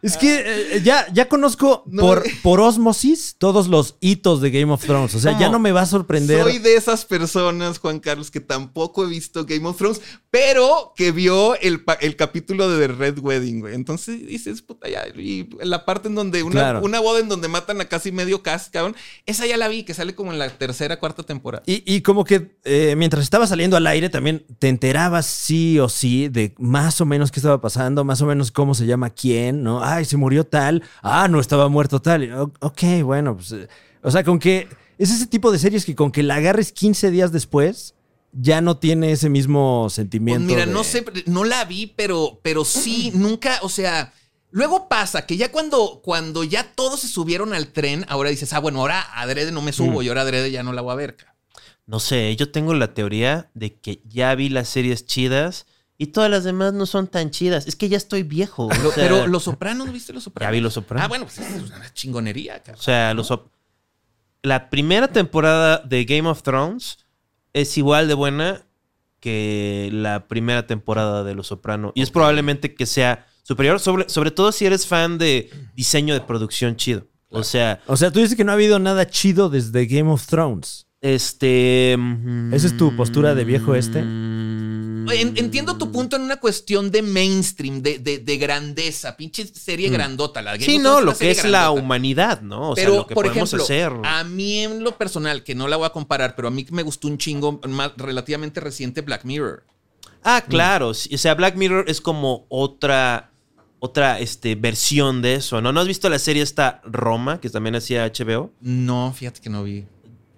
Es 0.01 0.17
que 0.17 0.43
eh, 0.77 0.81
ya, 0.83 1.05
ya 1.13 1.27
conozco 1.29 1.83
No. 1.85 2.01
por, 2.01 2.23
por 2.41 2.59
osmosis 2.59 3.35
todos 3.37 3.67
los 3.67 3.97
hitos 3.99 4.41
de 4.41 4.49
Game 4.51 4.71
of 4.71 4.83
Thrones. 4.83 5.13
O 5.15 5.19
sea, 5.19 5.37
ya 5.37 5.49
no 5.49 5.59
me 5.59 5.71
va 5.71 5.81
a 5.81 5.85
sorprender. 5.85 6.41
Soy 6.41 6.57
de 6.59 6.75
esas 6.75 7.05
personas, 7.05 7.77
Juan 7.77 7.99
Carlos, 7.99 8.31
que 8.31 8.39
tampoco 8.39 9.03
he 9.05 9.07
visto 9.07 9.45
Game 9.45 9.67
of 9.67 9.77
Thrones, 9.77 10.01
pero 10.31 10.93
que 10.95 11.11
vio 11.11 11.55
el, 11.59 11.83
el 11.99 12.15
capítulo 12.15 12.69
de 12.69 12.87
The 12.87 12.93
Red 12.93 13.19
Wedding, 13.19 13.59
güey. 13.59 13.75
Entonces 13.75 14.25
dices, 14.25 14.61
puta, 14.61 14.89
ya. 14.89 15.03
Y 15.15 15.49
la 15.61 15.85
parte 15.85 16.07
en 16.07 16.15
donde 16.15 16.41
una, 16.43 16.51
Claro. 16.51 16.81
una 16.83 16.99
boda 16.99 17.19
en 17.19 17.29
donde 17.29 17.47
matan 17.47 17.79
a 17.81 17.85
casi 17.85 18.11
medio 18.11 18.41
cast, 18.41 18.71
cabrón. 18.73 18.95
Esa 19.25 19.45
ya 19.45 19.57
la 19.57 19.67
vi, 19.67 19.83
que 19.83 19.93
sale 19.93 20.15
como 20.15 20.31
en 20.31 20.39
la 20.39 20.49
tercera, 20.49 20.97
cuarta 20.99 21.23
temporada. 21.23 21.63
Y, 21.67 21.83
y 21.85 22.01
como 22.01 22.23
que 22.23 22.57
eh, 22.63 22.95
mientras 22.97 23.23
estaba 23.23 23.45
saliendo 23.45 23.77
al 23.77 23.85
aire 23.87 24.09
también 24.09 24.45
te 24.59 24.67
enterabas 24.69 25.25
sí 25.27 25.77
o 25.79 25.89
sí 25.89 26.27
de 26.29 26.55
más 26.57 27.01
o 27.01 27.05
menos 27.05 27.31
qué 27.31 27.39
estaba 27.39 27.61
pasando, 27.61 28.03
más 28.03 28.21
o 28.21 28.25
menos 28.25 28.51
cómo 28.51 28.73
se 28.73 28.85
llama 28.85 29.09
quién, 29.11 29.63
¿no? 29.63 29.83
Ay, 29.95 30.05
se 30.05 30.17
murió 30.17 30.45
tal. 30.45 30.83
Ah, 31.01 31.27
no 31.27 31.39
estaba 31.39 31.67
muerto 31.69 32.01
tal. 32.01 32.51
Ok, 32.59 32.81
bueno, 33.03 33.35
pues... 33.35 33.51
eh, 33.51 33.67
o 34.01 34.11
sea, 34.11 34.23
con 34.23 34.39
que... 34.39 34.67
Es 34.97 35.09
ese 35.09 35.25
tipo 35.25 35.51
de 35.51 35.57
series 35.57 35.83
que 35.85 35.95
con 35.95 36.11
que 36.11 36.21
la 36.21 36.35
agarres 36.35 36.71
15 36.71 37.09
días 37.09 37.31
después, 37.31 37.95
ya 38.33 38.61
no 38.61 38.77
tiene 38.77 39.11
ese 39.11 39.29
mismo 39.29 39.83
Pues 39.85 39.93
sentimiento. 39.93 40.45
mira, 40.45 40.67
de- 40.67 40.71
no 40.71 40.83
sé, 40.83 41.03
no 41.25 41.43
la 41.43 41.65
vi, 41.65 41.87
pero, 41.87 42.39
pero 42.43 42.63
sí, 42.65 43.11
nunca, 43.15 43.57
o 43.63 43.69
sea, 43.69 44.13
luego 44.51 44.87
pasa 44.87 45.25
que 45.25 45.37
ya 45.37 45.51
cuando, 45.51 46.01
cuando 46.03 46.43
ya 46.43 46.71
todos 46.75 46.99
se 46.99 47.07
subieron 47.07 47.53
al 47.55 47.69
tren, 47.69 48.05
ahora 48.09 48.29
dices, 48.29 48.53
ah, 48.53 48.59
bueno, 48.59 48.79
ahora 48.81 49.01
adrede 49.15 49.51
no 49.51 49.63
me 49.63 49.73
subo 49.73 50.01
Mm. 50.01 50.03
y 50.03 50.07
ahora 50.09 50.21
adrede 50.21 50.51
ya 50.51 50.61
no 50.61 50.71
la 50.71 50.81
voy 50.83 50.91
a 50.91 50.95
ver. 50.95 51.17
No 51.87 51.99
sé, 51.99 52.35
yo 52.35 52.51
tengo 52.51 52.75
la 52.75 52.93
teoría 52.93 53.49
de 53.55 53.73
que 53.79 54.03
ya 54.07 54.35
vi 54.35 54.49
las 54.49 54.69
series 54.69 55.07
chidas 55.07 55.65
y 56.01 56.07
todas 56.07 56.31
las 56.31 56.43
demás 56.43 56.73
no 56.73 56.85
son 56.85 57.07
tan 57.07 57.29
chidas. 57.29 57.67
Es 57.67 57.75
que 57.75 57.87
ya 57.89 57.97
estoy 57.97 58.23
viejo. 58.23 58.67
o 58.67 58.71
sea, 58.73 58.91
pero 58.95 59.27
Los 59.27 59.43
Sopranos, 59.43 59.91
¿viste 59.91 60.13
Los 60.13 60.23
Sopranos? 60.23 60.47
Ya 60.47 60.51
vi 60.51 60.61
Los 60.61 60.73
Sopranos. 60.73 61.05
Ah, 61.05 61.07
bueno, 61.07 61.25
pues 61.25 61.37
es 61.37 61.69
una 61.71 61.93
chingonería, 61.93 62.55
O 62.57 62.63
cabrón. 62.63 62.81
sea, 62.83 63.13
los 63.13 63.29
op- 63.31 63.51
la 64.41 64.69
primera 64.71 65.07
temporada 65.09 65.77
de 65.79 66.05
Game 66.05 66.27
of 66.27 66.41
Thrones 66.41 66.97
es 67.53 67.77
igual 67.77 68.07
de 68.07 68.15
buena 68.15 68.65
que 69.19 69.89
la 69.93 70.27
primera 70.27 70.65
temporada 70.65 71.23
de 71.23 71.35
Los 71.35 71.47
Soprano. 71.47 71.91
Y 71.95 72.01
es 72.01 72.09
probablemente 72.09 72.73
que 72.73 72.85
sea 72.87 73.27
superior, 73.43 73.79
sobre, 73.79 74.09
sobre 74.09 74.31
todo 74.31 74.51
si 74.51 74.65
eres 74.65 74.87
fan 74.87 75.17
de 75.19 75.51
diseño 75.75 76.13
de 76.15 76.21
producción 76.21 76.75
chido. 76.75 77.05
O 77.29 77.43
sea, 77.43 77.79
O 77.85 77.95
sea, 77.95 78.11
tú 78.11 78.19
dices 78.19 78.35
que 78.35 78.43
no 78.43 78.51
ha 78.51 78.55
habido 78.55 78.79
nada 78.79 79.07
chido 79.07 79.49
desde 79.49 79.85
Game 79.85 80.09
of 80.11 80.25
Thrones. 80.25 80.87
Este... 81.01 81.95
mm, 81.97 82.53
¿Esa 82.53 82.67
es 82.67 82.77
tu 82.77 82.95
postura 82.95 83.33
de 83.35 83.43
viejo 83.43 83.75
este? 83.75 84.01
mm, 84.03 85.09
En- 85.11 85.37
entiendo 85.37 85.77
tu 85.77 85.91
punto 85.91 86.15
en 86.15 86.21
una 86.21 86.37
cuestión 86.37 86.89
de 86.91 87.01
mainstream, 87.01 87.81
de, 87.81 87.99
de- 87.99 88.19
de 88.19 88.37
grandeza, 88.37 89.17
pinche 89.17 89.45
serie 89.47 89.89
grandota. 89.89 90.41
La 90.41 90.53
Game 90.53 90.63
Sí, 90.65 90.77
no, 90.77 91.01
lo 91.01 91.15
que 91.17 91.31
es 91.31 91.43
la 91.43 91.71
humanidad, 91.71 92.41
¿no? 92.41 92.71
O 92.71 92.75
pero, 92.75 92.91
sea, 92.91 92.99
lo 92.99 93.07
que 93.07 93.15
por 93.15 93.25
podemos 93.25 93.51
ejemplo, 93.53 93.63
hacer. 93.65 93.91
a 94.03 94.23
mí 94.23 94.59
en 94.59 94.83
lo 94.83 94.97
personal, 94.97 95.43
que 95.43 95.55
no 95.55 95.67
la 95.67 95.75
voy 95.77 95.87
a 95.87 95.89
comparar, 95.89 96.35
pero 96.35 96.47
a 96.47 96.51
mí 96.51 96.65
me 96.71 96.83
gustó 96.83 97.07
un 97.07 97.17
chingo 97.17 97.59
más 97.67 97.91
relativamente 97.97 98.59
reciente 98.61 99.01
Black 99.01 99.25
Mirror. 99.25 99.63
Ah, 100.23 100.43
claro. 100.47 100.89
O 100.89 100.93
sea, 100.93 101.33
Black 101.33 101.55
Mirror 101.55 101.85
es 101.87 101.99
como 101.99 102.45
otra 102.49 103.27
otra 103.83 104.19
este, 104.19 104.53
versión 104.53 105.23
de 105.23 105.33
eso, 105.33 105.59
¿no? 105.59 105.73
¿No 105.73 105.79
has 105.79 105.87
visto 105.87 106.07
la 106.07 106.19
serie 106.19 106.43
esta 106.43 106.81
Roma, 106.85 107.41
que 107.41 107.49
también 107.49 107.75
hacía 107.75 108.05
HBO? 108.05 108.51
No, 108.61 109.11
fíjate 109.17 109.41
que 109.41 109.49
no 109.49 109.63
vi. 109.63 109.85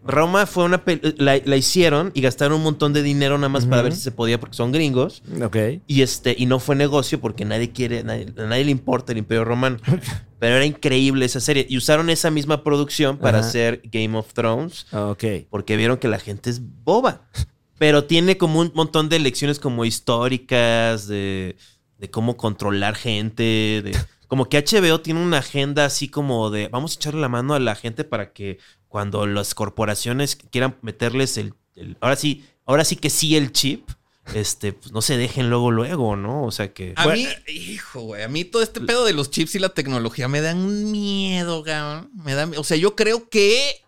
Roma 0.06 0.46
fue 0.46 0.66
una. 0.66 0.84
La, 1.18 1.40
la 1.46 1.56
hicieron 1.58 2.12
y 2.14 2.22
gastaron 2.22 2.58
un 2.58 2.64
montón 2.64 2.94
de 2.94 3.02
dinero 3.04 3.38
nada 3.38 3.50
más 3.50 3.66
para 3.66 3.82
ver 3.82 3.94
si 3.94 4.02
se 4.02 4.12
podía 4.12 4.40
porque 4.40 4.56
son 4.56 4.72
gringos. 4.72 5.24
Ok. 5.42 5.56
Y 5.88 6.02
este, 6.02 6.36
y 6.38 6.46
no 6.46 6.60
fue 6.60 6.76
negocio 6.76 7.20
porque 7.22 7.46
nadie 7.46 7.72
quiere, 7.72 8.04
nadie- 8.04 8.34
a 8.38 8.46
nadie 8.46 8.66
le 8.66 8.72
importa 8.72 9.12
el 9.14 9.20
Imperio 9.20 9.46
Romano. 9.46 9.78
Pero 10.40 10.56
era 10.58 10.66
increíble 10.66 11.26
esa 11.26 11.40
serie. 11.40 11.66
Y 11.70 11.78
usaron 11.78 12.10
esa 12.10 12.30
misma 12.30 12.64
producción 12.64 13.18
para 13.18 13.40
hacer 13.40 13.82
Game 13.86 14.18
of 14.18 14.34
Thrones 14.34 14.88
Ok. 14.92 15.24
porque 15.50 15.78
vieron 15.78 15.98
que 15.98 16.10
la 16.10 16.20
gente 16.20 16.50
es 16.50 16.62
boba. 16.84 17.22
Pero 17.80 18.04
tiene 18.06 18.38
como 18.38 18.60
un 18.60 18.72
montón 18.76 19.08
de 19.10 19.20
lecciones 19.20 19.60
como 19.60 19.86
históricas, 19.86 21.08
de, 21.08 21.56
de 21.98 22.10
cómo 22.10 22.38
controlar 22.38 22.96
gente, 22.96 23.44
de... 23.84 23.98
Como 24.28 24.50
que 24.50 24.58
HBO 24.64 25.00
tiene 25.00 25.22
una 25.22 25.38
agenda 25.40 25.86
así 25.86 26.08
como 26.08 26.50
de 26.50 26.68
vamos 26.68 26.94
a 26.94 26.96
echarle 26.96 27.22
la 27.22 27.30
mano 27.30 27.54
a 27.54 27.60
la 27.60 27.76
gente 27.76 28.04
para 28.04 28.34
que 28.34 28.58
cuando 28.94 29.26
las 29.26 29.56
corporaciones 29.56 30.36
quieran 30.36 30.78
meterles 30.84 31.38
el, 31.40 31.56
el- 31.76 31.98
ahora 32.00 32.16
sí, 32.16 32.46
ahora 32.68 32.86
sí 32.86 32.96
que 32.96 33.10
sí 33.10 33.36
el 33.36 33.52
chip, 33.52 33.90
este, 34.36 34.72
pues 34.72 34.92
no 34.92 35.02
se 35.02 35.18
dejen 35.18 35.50
luego 35.50 35.72
luego, 35.72 36.16
¿no? 36.16 36.44
O 36.44 36.52
sea 36.52 36.74
que 36.76 36.94
A 36.96 37.08
mí, 37.08 37.28
hijo, 37.48 38.02
güey, 38.02 38.22
a 38.22 38.28
mí 38.28 38.46
todo 38.46 38.62
este 38.62 38.82
pedo 38.82 39.04
de 39.04 39.14
los 39.14 39.32
chips 39.32 39.56
y 39.56 39.60
la 39.60 39.70
tecnología 39.70 40.28
me 40.28 40.42
dan 40.42 40.60
un 40.60 40.92
miedo, 40.92 41.64
cabrón. 41.64 42.12
Me 42.14 42.36
da, 42.36 42.48
o 42.56 42.64
sea, 42.64 42.78
yo 42.78 42.96
creo 42.96 43.30
que 43.30 43.82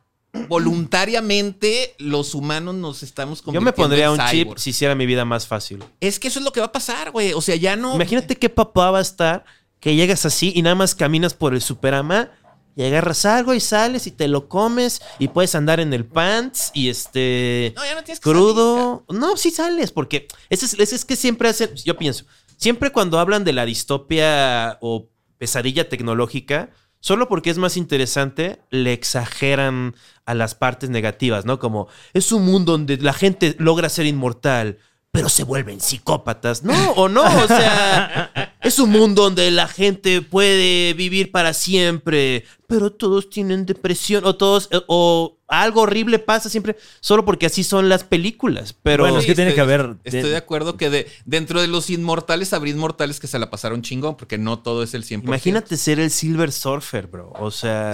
voluntariamente 0.50 1.94
los 2.00 2.34
humanos 2.34 2.74
nos 2.74 3.04
estamos 3.04 3.42
yo 3.42 3.46
convirtiendo 3.46 3.72
me 3.72 3.74
pondría 3.74 4.06
en 4.06 4.12
un 4.14 4.28
chip 4.32 4.58
si 4.58 4.72
hiciera 4.72 4.96
mi 4.96 5.06
vida 5.06 5.24
más 5.24 5.46
fácil. 5.46 5.84
Es 6.02 6.20
que 6.20 6.30
eso 6.30 6.40
es 6.40 6.46
lo 6.46 6.52
que 6.52 6.62
va 6.62 6.66
a 6.66 6.72
pasar, 6.72 7.12
güey. 7.12 7.34
O 7.34 7.42
sea, 7.42 7.56
ya 7.56 7.76
no. 7.76 7.94
Imagínate 7.94 8.36
qué 8.38 8.50
papá 8.50 8.90
va 8.90 8.98
a 8.98 9.04
estar 9.04 9.46
que 9.80 9.96
llegas 9.96 10.26
así 10.26 10.52
y 10.56 10.64
nada 10.64 10.74
más 10.76 10.96
caminas 10.96 11.36
por 11.36 11.54
el 11.54 11.62
superama 11.62 12.32
y 12.76 12.84
agarras 12.84 13.26
algo 13.26 13.54
y 13.54 13.60
sales 13.60 14.06
y 14.08 14.12
te 14.12 14.28
lo 14.28 14.50
comes 14.50 15.02
y 15.20 15.30
puedes 15.30 15.56
andar 15.56 15.80
en 15.80 15.94
el 15.94 16.06
pants 16.06 16.72
y 16.74 16.90
este 16.90 17.74
No, 17.76 17.86
ya 17.86 17.96
no 17.96 18.04
tienes 18.04 18.20
que 18.20 18.30
salir, 18.30 18.38
crudo. 18.38 19.06
no, 19.10 19.38
sí 19.38 19.52
sales 19.52 19.92
porque 19.92 20.28
ese 20.50 20.66
es, 20.66 20.74
ese 20.74 20.96
es 20.96 21.06
que 21.06 21.16
siempre 21.16 21.50
hacen, 21.50 21.74
yo 21.76 21.98
pienso, 21.98 22.26
siempre 22.58 22.92
cuando 22.92 23.20
hablan 23.20 23.44
de 23.44 23.54
la 23.54 23.66
distopia 23.66 24.78
o 24.82 25.10
pesadilla 25.38 25.90
tecnológica, 25.90 26.70
solo 27.00 27.28
porque 27.28 27.50
es 27.50 27.58
más 27.58 27.78
interesante, 27.78 28.62
le 28.72 28.94
exageran 28.94 29.96
a 30.26 30.34
las 30.34 30.56
partes 30.56 30.90
negativas, 30.90 31.46
¿no? 31.46 31.60
Como 31.60 31.88
es 32.14 32.32
un 32.32 32.46
mundo 32.46 32.72
donde 32.74 32.98
la 32.98 33.14
gente 33.14 33.56
logra 33.60 33.90
ser 33.90 34.06
inmortal, 34.06 34.80
pero 35.12 35.30
se 35.30 35.44
vuelven 35.44 35.80
psicópatas. 35.80 36.64
No, 36.64 36.92
o 36.94 37.08
no, 37.08 37.24
o 37.24 37.48
sea, 37.48 38.55
es 38.66 38.80
un 38.80 38.90
mundo 38.90 39.24
donde 39.24 39.50
la 39.52 39.68
gente 39.68 40.22
puede 40.22 40.94
vivir 40.94 41.32
para 41.32 41.54
siempre, 41.54 42.44
pero 42.68 42.92
todos 42.92 43.30
tienen 43.30 43.66
depresión 43.66 44.26
o 44.26 44.36
todos 44.36 44.68
eh, 44.72 44.82
o 44.88 45.38
algo 45.48 45.82
horrible 45.82 46.18
pasa 46.18 46.50
siempre 46.50 46.76
solo 47.00 47.24
porque 47.24 47.46
así 47.46 47.64
son 47.64 47.88
las 47.88 48.04
películas, 48.04 48.76
pero 48.82 49.04
Bueno, 49.04 49.20
es 49.20 49.26
que 49.26 49.36
tiene 49.36 49.54
que 49.54 49.62
haber- 49.62 49.98
Estoy 50.04 50.30
de 50.32 50.38
acuerdo 50.38 50.76
que 50.78 50.90
de, 50.90 51.08
dentro 51.26 51.62
de 51.62 51.68
los 51.68 51.90
inmortales 51.92 52.52
habrá 52.54 52.70
inmortales 52.70 53.20
que 53.20 53.28
se 53.28 53.38
la 53.38 53.50
pasaron 53.52 53.84
chingón, 53.84 54.18
porque 54.18 54.38
no 54.40 54.60
todo 54.60 54.82
es 54.82 54.94
el 54.96 55.04
100%. 55.06 55.24
Imagínate 55.26 55.78
ser 55.78 56.00
el 56.00 56.10
Silver 56.10 56.52
Surfer, 56.52 57.08
bro. 57.08 57.32
O 57.40 57.52
sea, 57.52 57.94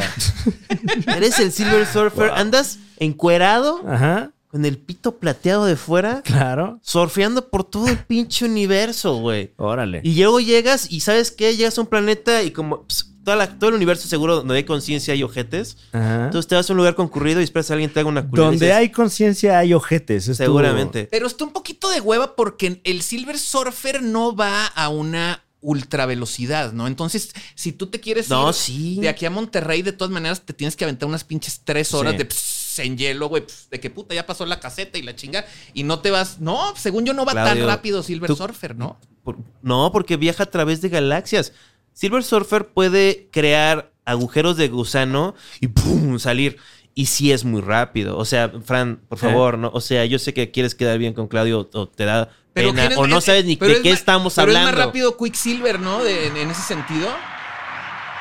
eres 1.16 1.40
el 1.40 1.52
Silver 1.52 1.86
Surfer, 1.86 2.32
andas 2.32 2.80
encuerado 2.98 3.82
Ajá. 3.88 4.32
Con 4.52 4.66
el 4.66 4.78
pito 4.78 5.18
plateado 5.18 5.66
de 5.66 5.76
fuera, 5.78 6.22
Claro. 6.24 6.80
surfeando 6.84 7.50
por 7.50 7.64
todo 7.64 7.88
el 7.88 7.98
pinche 7.98 8.44
universo, 8.46 9.16
güey. 9.16 9.54
Órale. 9.58 10.02
Y 10.04 10.16
luego 10.16 10.40
llegas 10.42 10.92
y 10.92 11.00
¿sabes 11.00 11.32
qué? 11.32 11.56
Llegas 11.56 11.78
a 11.78 11.82
un 11.82 11.88
planeta 11.88 12.44
y 12.44 12.52
como 12.52 12.86
ps, 12.86 13.08
toda 13.24 13.38
la- 13.38 13.58
todo 13.60 13.70
el 13.70 13.76
universo 13.78 14.08
seguro 14.10 14.36
donde 14.38 14.56
hay 14.56 14.64
conciencia 14.66 15.16
y 15.16 15.24
ojetes. 15.24 15.78
Ajá. 15.94 16.26
Entonces 16.26 16.48
te 16.50 16.56
vas 16.56 16.70
a 16.70 16.74
un 16.74 16.78
lugar 16.78 16.96
concurrido 16.96 17.40
y 17.40 17.44
esperas 17.46 17.70
a 17.72 17.76
alguien 17.76 17.94
te 17.94 18.00
haga 18.02 18.10
una 18.10 18.28
culera 18.28 18.48
Donde 18.48 18.66
dices, 18.66 18.76
hay 18.78 18.90
conciencia 18.90 19.58
hay 19.60 19.74
ojetes. 19.74 20.28
es 20.28 20.38
tu- 20.38 20.44
Seguramente. 20.44 21.08
Pero 21.10 21.28
está 21.28 21.46
un 21.46 21.54
poquito 21.54 21.90
de 21.90 22.02
hueva 22.02 22.36
porque 22.36 22.82
el 22.84 23.02
Silver 23.04 23.40
Surfer 23.40 24.02
no 24.04 24.36
va 24.36 24.66
a 24.66 24.90
una 24.90 25.44
ultra 25.64 26.08
velocidad, 26.08 26.74
¿no? 26.74 26.88
Entonces, 26.88 27.32
si 27.54 27.72
tú 27.72 27.86
te 27.88 28.00
quieres 28.00 28.30
No, 28.30 28.50
ir 28.50 28.54
sí. 28.56 28.98
de 29.00 29.08
aquí 29.10 29.28
a 29.28 29.30
Monterrey, 29.30 29.84
de 29.84 29.92
todas 29.94 30.12
maneras 30.12 30.42
te 30.42 30.54
tienes 30.54 30.76
que 30.76 30.84
aventar 30.86 31.08
unas 31.08 31.24
pinches 31.24 31.62
tres 31.64 31.94
horas 31.94 32.14
Sí. 32.14 32.18
de 32.18 32.26
pss, 32.26 32.61
en 32.80 32.98
hielo, 32.98 33.28
güey, 33.30 33.44
pss, 33.46 33.70
de 33.70 33.80
que 33.80 33.90
puta 33.90 34.14
ya 34.16 34.26
pasó 34.26 34.46
la 34.46 34.60
caseta 34.60 34.98
y 34.98 35.02
la 35.02 35.16
chinga 35.16 35.46
y 35.74 35.84
no 35.84 36.00
te 36.00 36.12
vas. 36.12 36.40
No, 36.40 36.74
según 36.76 37.06
yo 37.06 37.14
no 37.14 37.26
va 37.26 37.34
Claudio, 37.34 37.66
tan 37.66 37.68
rápido 37.68 38.04
Silver 38.04 38.28
tú- 38.28 38.36
Surfer, 38.36 38.76
¿no? 38.76 38.98
Por- 39.24 39.38
no, 39.62 39.92
porque 39.92 40.18
viaja 40.18 40.44
a 40.44 40.50
través 40.50 40.82
de 40.82 40.90
galaxias. 40.90 41.54
Silver 41.94 42.24
Surfer 42.24 42.68
puede 42.70 43.28
crear 43.32 43.92
agujeros 44.06 44.58
de 44.58 44.68
gusano 44.70 45.36
y 45.60 45.68
¡pum! 45.68 46.18
salir. 46.20 46.58
Y 46.94 47.06
sí 47.06 47.32
es 47.32 47.46
muy 47.46 47.62
rápido. 47.62 48.18
O 48.18 48.26
sea, 48.26 48.52
Fran, 48.66 48.98
por 49.08 49.18
¿Eh? 49.20 49.22
favor, 49.22 49.58
¿no? 49.58 49.70
O 49.74 49.80
sea, 49.80 50.04
yo 50.06 50.20
sé 50.20 50.34
que 50.34 50.52
quieres 50.52 50.76
quedar 50.76 50.98
bien 50.98 51.14
con 51.14 51.28
Claudio 51.28 51.70
o 51.74 51.88
te 51.88 52.04
da 52.04 52.30
pena 52.54 52.74
¿quién 52.74 52.92
es- 52.92 52.98
o 52.98 53.08
no 53.08 53.20
es- 53.20 53.24
sabes 53.24 53.46
ni 53.46 53.56
de 53.56 53.82
qué 53.82 53.92
estamos 53.92 54.36
pero 54.36 54.48
hablando. 54.50 54.70
es 54.72 54.76
más 54.76 54.86
rápido 54.88 55.16
Quicksilver, 55.18 55.80
¿no? 55.80 56.04
De- 56.04 56.28
en 56.28 56.50
ese 56.50 56.62
sentido. 56.64 57.08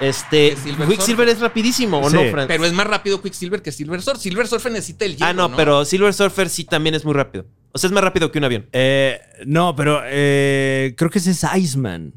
Este, 0.01 0.57
Quicksilver 0.89 1.29
es 1.29 1.41
rapidísimo, 1.41 2.01
¿o 2.01 2.09
Sí. 2.11 2.17
no, 2.17 2.31
Fran? 2.31 2.49
Pero 2.49 2.65
es 2.65 2.73
más 2.73 2.87
rápido 2.87 3.21
Quicksilver 3.21 3.61
que 3.63 3.71
Silver 3.71 4.01
Surfer. 4.01 4.21
Silver 4.21 4.47
Surfer 4.47 4.73
necesita 4.73 5.05
el 5.05 5.13
hielo, 5.13 5.27
ah, 5.27 5.33
no, 5.33 5.55
pero 5.55 5.85
Silver 5.85 6.15
Surfer 6.15 6.49
sí 6.49 6.65
también 6.65 6.95
es 6.95 7.05
muy 7.05 7.15
rápido. 7.15 7.47
O 7.73 7.79
sea, 7.79 7.89
es 7.89 7.93
más 7.93 8.03
rápido 8.03 8.33
que 8.33 8.39
un 8.39 8.45
avión. 8.45 8.67
Eh, 8.73 9.21
no, 9.47 9.77
pero 9.77 10.01
eh, 10.05 10.95
creo 10.97 11.11
que 11.11 11.19
ese 11.19 11.31
es 11.33 11.45
Iceman. 11.55 12.13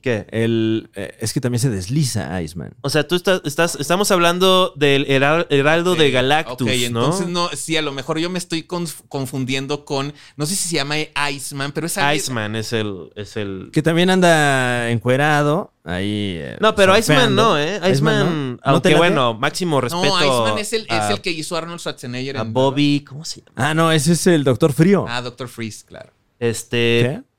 ¿Qué? 0.00 0.26
El, 0.30 0.90
eh, 0.94 1.16
es 1.18 1.32
que 1.32 1.40
también 1.40 1.58
se 1.58 1.70
desliza 1.70 2.40
Iceman. 2.40 2.72
O 2.82 2.88
sea, 2.88 3.08
tú 3.08 3.16
estás, 3.16 3.40
estás 3.44 3.74
estamos 3.80 4.10
hablando 4.12 4.72
del 4.76 5.04
heral- 5.08 5.48
heraldo 5.50 5.96
de 5.96 6.12
Galactus, 6.12 6.68
Ok, 6.68 6.68
¿no? 6.92 7.04
entonces 7.04 7.26
no, 7.26 7.48
sí, 7.48 7.76
a 7.76 7.82
lo 7.82 7.90
mejor 7.90 8.18
yo 8.20 8.30
me 8.30 8.38
estoy 8.38 8.62
conf- 8.62 9.02
confundiendo 9.08 9.84
con, 9.84 10.14
no 10.36 10.46
sé 10.46 10.54
si 10.54 10.68
se 10.68 10.76
llama 10.76 10.94
Iceman, 11.32 11.72
pero 11.72 11.88
es 11.88 11.96
Iceman 12.14 12.54
es 12.54 12.72
el, 12.72 13.10
es 13.16 13.36
el. 13.36 13.70
Que 13.72 13.82
también 13.82 14.08
anda 14.10 14.88
encuerado 14.90 15.72
ahí. 15.82 16.36
eh, 16.38 16.56
No, 16.60 16.76
pero 16.76 16.96
Iceman 16.96 17.34
no, 17.34 17.58
¿eh? 17.58 17.80
Iceman, 17.90 18.18
¿no? 18.18 18.52
¿No 18.52 18.58
aunque 18.62 18.94
bueno, 18.94 19.34
máximo 19.34 19.80
respeto. 19.80 20.04
No, 20.04 20.20
Iceman 20.44 20.58
es 20.58 20.72
el, 20.74 20.82
es 20.88 21.10
el 21.10 21.20
que 21.20 21.32
hizo 21.32 21.56
Arnold 21.56 21.80
Schwarzenegger 21.80 22.36
a 22.36 22.42
en 22.42 22.52
Bobby, 22.52 23.00
¿cómo 23.04 23.24
se 23.24 23.40
llama? 23.40 23.52
Ah, 23.56 23.74
no, 23.74 23.90
ese 23.90 24.12
es 24.12 24.24
el 24.28 24.44
Doctor 24.44 24.72
Frío. 24.72 25.06
Ah, 25.08 25.20
Doctor 25.22 25.48
Freeze, 25.48 25.84
claro. 25.84 26.12
Este, 26.38 26.76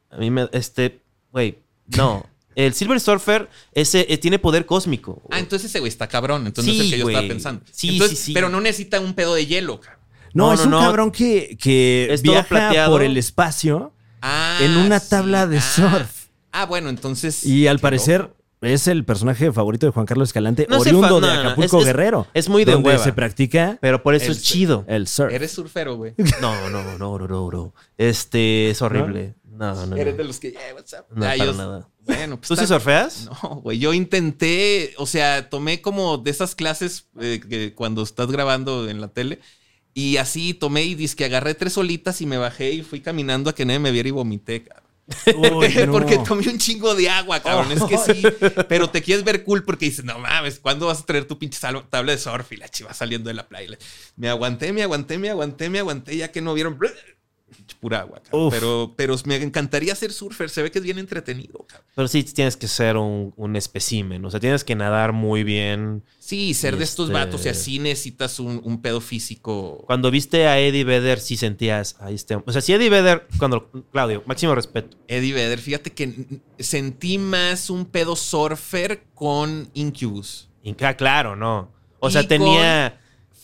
¿Qué? 0.09 0.15
a 0.15 0.17
mí 0.17 0.29
me, 0.29 0.49
este, 0.51 0.99
güey, 1.31 1.57
no. 1.95 2.25
El 2.65 2.73
Silver 2.73 2.99
Surfer 2.99 3.49
ese 3.73 4.05
eh, 4.11 4.17
tiene 4.17 4.39
poder 4.39 4.65
cósmico. 4.65 5.21
Ah, 5.31 5.39
entonces 5.39 5.69
ese 5.69 5.79
güey 5.79 5.89
está 5.89 6.07
cabrón. 6.07 6.45
Entonces 6.47 6.73
Sí, 6.73 6.79
es 6.79 6.85
el 6.85 6.91
que 6.91 6.97
yo 6.99 7.09
estaba 7.09 7.27
pensando. 7.27 7.61
Sí, 7.71 7.89
Entonces, 7.89 8.17
sí, 8.19 8.25
sí. 8.27 8.33
Pero 8.33 8.49
no 8.49 8.59
necesita 8.61 8.99
un 8.99 9.13
pedo 9.13 9.33
de 9.35 9.45
hielo, 9.45 9.79
cabrón. 9.79 9.99
no, 10.33 10.47
no, 10.47 10.53
es 10.53 10.59
no, 10.59 10.65
un 10.65 10.71
no. 10.71 10.79
cabrón 10.81 11.11
que, 11.11 11.57
que 11.59 12.07
Es 12.11 12.21
viaja 12.21 12.47
plateado. 12.47 12.91
por 12.91 13.01
el 13.03 13.17
espacio 13.17 13.93
Ah, 14.21 14.59
en 14.61 14.75
una 14.77 14.99
sí. 14.99 15.09
tabla 15.09 15.47
de 15.47 15.57
Ah. 15.59 15.61
surf. 15.61 16.25
Ah, 16.51 16.65
bueno, 16.65 16.89
entonces. 16.89 17.45
Y 17.45 17.67
al 17.67 17.79
parecer 17.79 18.21
loco. 18.21 18.35
es 18.61 18.87
el 18.87 19.05
personaje 19.05 19.51
favorito 19.53 19.85
de 19.85 19.91
Juan 19.93 20.05
Carlos 20.05 20.29
Escalante, 20.29 20.67
No 20.69 20.79
oriundo 20.79 21.07
fa- 21.07 21.13
de 21.15 21.21
no, 21.21 21.27
no, 21.27 21.33
no, 21.35 21.39
Acapulco 21.51 21.77
es- 21.77 21.81
es- 21.83 21.85
Guerrero. 21.87 22.27
es 22.33 22.49
muy 22.49 22.65
de 22.65 22.73
donde 22.73 22.89
hueva. 22.89 23.03
se 23.03 23.13
practica 23.13 23.77
Pero 23.79 24.03
por 24.03 24.15
eso 24.15 24.25
El- 24.25 24.31
es 24.33 24.43
chido. 24.43 24.83
el 24.89 25.07
surf. 25.07 25.31
Eres 25.31 25.51
surfero, 25.51 25.95
güey. 25.95 26.13
No, 26.41 26.69
no, 26.69 26.83
no, 26.83 26.97
no, 26.97 27.17
no, 27.27 27.49
no. 27.51 27.73
Este 27.97 28.69
es 28.71 28.81
horrible. 28.81 29.35
No, 29.45 29.73
no, 29.75 29.85
no. 29.87 29.95
Eres 29.97 30.15
de 30.17 30.23
los 30.23 30.39
que. 30.39 30.49
Eh, 30.49 30.57
what's 30.73 30.93
up? 30.93 31.05
No, 31.13 31.21
para 31.21 31.35
yo- 31.37 31.53
nada. 31.53 31.87
Bueno, 32.09 32.37
pues. 32.37 32.47
¿Tú 32.47 32.55
sí 32.55 32.67
surfeas? 32.67 33.29
No, 33.43 33.55
güey, 33.61 33.79
yo 33.79 33.93
intenté, 33.93 34.93
o 34.97 35.05
sea, 35.05 35.49
tomé 35.49 35.81
como 35.81 36.17
de 36.17 36.31
esas 36.31 36.55
clases 36.55 37.05
eh, 37.19 37.39
que 37.47 37.73
cuando 37.73 38.03
estás 38.03 38.31
grabando 38.31 38.89
en 38.89 38.99
la 38.99 39.09
tele 39.09 39.39
y 39.93 40.17
así 40.17 40.53
tomé 40.53 40.83
y 40.83 41.07
que 41.09 41.25
agarré 41.25 41.55
tres 41.55 41.77
olitas 41.77 42.21
y 42.21 42.25
me 42.25 42.37
bajé 42.37 42.71
y 42.71 42.83
fui 42.83 43.01
caminando 43.01 43.49
a 43.49 43.55
que 43.55 43.65
nadie 43.65 43.79
me 43.79 43.91
viera 43.91 44.09
y 44.09 44.11
vomité, 44.11 44.63
cabrón. 44.63 44.89
Uy, 45.35 45.73
no. 45.85 45.91
porque 45.91 46.19
tomé 46.19 46.47
un 46.49 46.57
chingo 46.57 46.95
de 46.95 47.09
agua, 47.09 47.41
cabrón. 47.41 47.71
Es 47.71 47.83
que 47.83 47.97
sí, 47.97 48.23
pero 48.67 48.89
te 48.89 49.01
quieres 49.01 49.25
ver 49.25 49.43
cool 49.43 49.63
porque 49.63 49.85
dices, 49.85 50.05
no 50.05 50.19
mames, 50.19 50.59
¿cuándo 50.59 50.87
vas 50.87 51.01
a 51.01 51.05
traer 51.05 51.25
tu 51.25 51.37
pinche 51.37 51.59
tabla 51.89 52.11
de 52.11 52.17
surf? 52.17 52.51
Y 52.51 52.57
la 52.57 52.69
chiva 52.69 52.93
saliendo 52.93 53.29
de 53.29 53.33
la 53.33 53.47
playa. 53.47 53.77
Me 54.15 54.29
aguanté, 54.29 54.71
me 54.71 54.83
aguanté, 54.83 55.17
me 55.17 55.29
aguanté, 55.29 55.69
me 55.69 55.79
aguanté, 55.79 56.17
ya 56.17 56.31
que 56.31 56.41
no 56.41 56.53
vieron. 56.53 56.77
Pura 57.79 57.99
agua. 58.01 58.21
Pero, 58.49 58.93
pero 58.97 59.15
me 59.25 59.37
encantaría 59.37 59.95
ser 59.95 60.11
surfer. 60.11 60.49
Se 60.49 60.61
ve 60.61 60.69
que 60.71 60.79
es 60.79 60.83
bien 60.83 60.99
entretenido, 60.99 61.65
cabrón. 61.67 61.87
Pero 61.95 62.07
sí 62.07 62.23
tienes 62.23 62.57
que 62.57 62.67
ser 62.67 62.97
un, 62.97 63.33
un 63.37 63.55
espécimen. 63.55 64.23
O 64.25 64.31
sea, 64.31 64.39
tienes 64.39 64.63
que 64.63 64.75
nadar 64.75 65.13
muy 65.13 65.43
bien. 65.43 66.03
Sí, 66.19 66.53
ser 66.53 66.77
de 66.77 66.83
estos 66.83 67.07
Este- 67.09 67.13
vatos 67.13 67.45
y 67.45 67.49
así 67.49 67.79
necesitas 67.79 68.39
un, 68.39 68.61
un 68.63 68.81
pedo 68.81 68.99
físico. 69.01 69.83
Cuando 69.87 70.11
viste 70.11 70.47
a 70.47 70.59
Eddie 70.59 70.83
Vedder, 70.83 71.19
sí 71.19 71.37
sentías 71.37 71.95
ahí 71.99 72.15
este. 72.15 72.35
O 72.35 72.51
sea, 72.51 72.61
si 72.61 72.73
Eddie 72.73 72.89
Vedder, 72.89 73.27
cuando. 73.37 73.69
Claudio, 73.91 74.23
máximo 74.25 74.53
respeto. 74.55 74.97
Eddie 75.07 75.33
Vedder, 75.33 75.59
fíjate 75.59 75.91
que 75.91 76.13
sentí 76.59 77.17
más 77.17 77.69
un 77.69 77.85
pedo 77.85 78.15
surfer 78.15 79.03
con 79.15 79.69
Incubus. 79.73 80.49
Ah, 80.81 80.93
claro, 80.95 81.35
no. 81.35 81.71
O 81.99 82.09
Y 82.09 82.11
sea, 82.11 82.27
tenía. 82.27 82.98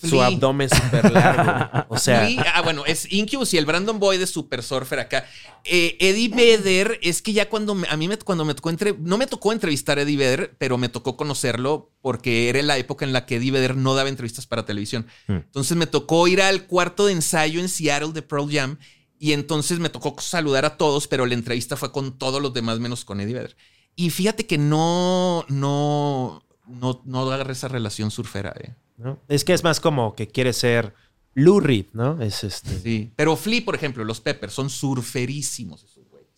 Su 0.06 0.12
Flea. 0.12 0.28
abdomen 0.28 0.70
súper 0.70 1.12
largo. 1.12 1.86
O 1.89 1.97
sea, 1.97 2.26
Flea- 2.28 2.51
ah, 2.56 2.62
bueno, 2.62 2.86
es 2.86 3.12
Incubus 3.12 3.53
y 3.53 3.58
el 3.58 3.66
Brandon 3.66 3.99
Boyd 3.99 4.20
de 4.20 4.28
Super 4.28 4.64
Surfer 4.64 4.99
acá. 4.99 5.26
Eh, 5.64 5.97
Eddie 5.99 6.30
Vedder, 6.30 6.99
es 7.01 7.22
que 7.22 7.34
ya 7.34 7.49
cuando 7.49 7.76
me- 7.76 7.88
a 7.88 7.97
mí 7.97 8.08
me, 8.08 8.18
cuando 8.18 8.45
me 8.45 8.53
tocó 8.53 8.70
entre, 8.70 8.95
no 8.99 9.18
me 9.18 9.28
tocó 9.28 9.51
entrevistar 9.51 9.97
a 9.97 10.01
Eddie 10.03 10.18
Vedder, 10.18 10.56
pero 10.58 10.78
me 10.78 10.89
tocó 10.89 11.18
conocerlo 11.18 11.91
porque 12.01 12.49
era 12.49 12.62
la 12.62 12.78
época 12.78 13.06
en 13.06 13.14
la 13.14 13.26
que 13.26 13.38
Eddie 13.38 13.51
Vedder 13.51 13.76
no 13.76 13.95
daba 13.95 14.10
entrevistas 14.10 14.45
para 14.47 14.66
televisión. 14.66 15.08
Hmm. 15.28 15.34
Entonces 15.38 15.76
me 15.78 15.88
tocó 15.88 16.28
ir 16.28 16.41
al 16.41 16.68
cuarto 16.68 17.06
de 17.08 17.14
ensayo 17.14 17.60
en 17.60 17.70
Seattle 17.70 18.12
de 18.14 18.22
Pearl 18.22 18.49
Jam 18.51 18.78
y 19.18 19.32
entonces 19.32 19.80
me 19.80 19.89
tocó 19.89 20.16
saludar 20.22 20.66
a 20.66 20.78
todos, 20.78 21.08
pero 21.08 21.26
la 21.26 21.34
entrevista 21.34 21.78
fue 21.78 21.91
con 21.91 22.18
todos 22.18 22.41
los 22.41 22.53
demás 22.53 22.80
menos 22.80 23.06
con 23.06 23.20
Eddie 23.22 23.34
Vedder. 23.36 23.56
Y 23.95 24.10
fíjate 24.10 24.45
que 24.45 24.58
no, 24.58 25.45
no, 25.47 26.43
no, 26.68 27.01
no 27.06 27.32
agarré 27.32 27.53
esa 27.53 27.70
relación 27.70 28.12
surfera, 28.12 28.53
eh. 28.60 28.74
¿No? 28.98 29.20
es 29.28 29.43
que 29.43 29.54
es 29.54 29.64
más 29.64 29.80
como 29.80 30.16
que 30.16 30.28
quiere 30.28 30.54
ser 30.54 30.93
Lou 31.34 31.60
Reed, 31.60 31.88
¿no? 31.93 32.22
Es 32.22 32.43
este. 32.43 32.80
Sí. 32.80 33.12
Pero 33.16 33.36
Flea, 33.36 33.64
por 33.66 33.76
ejemplo, 33.76 34.04
los 34.04 34.22
Peppers 34.22 34.54
son 34.54 34.70
surferísimos 34.70 35.84
esos 35.84 36.08
güeyes. 36.10 36.30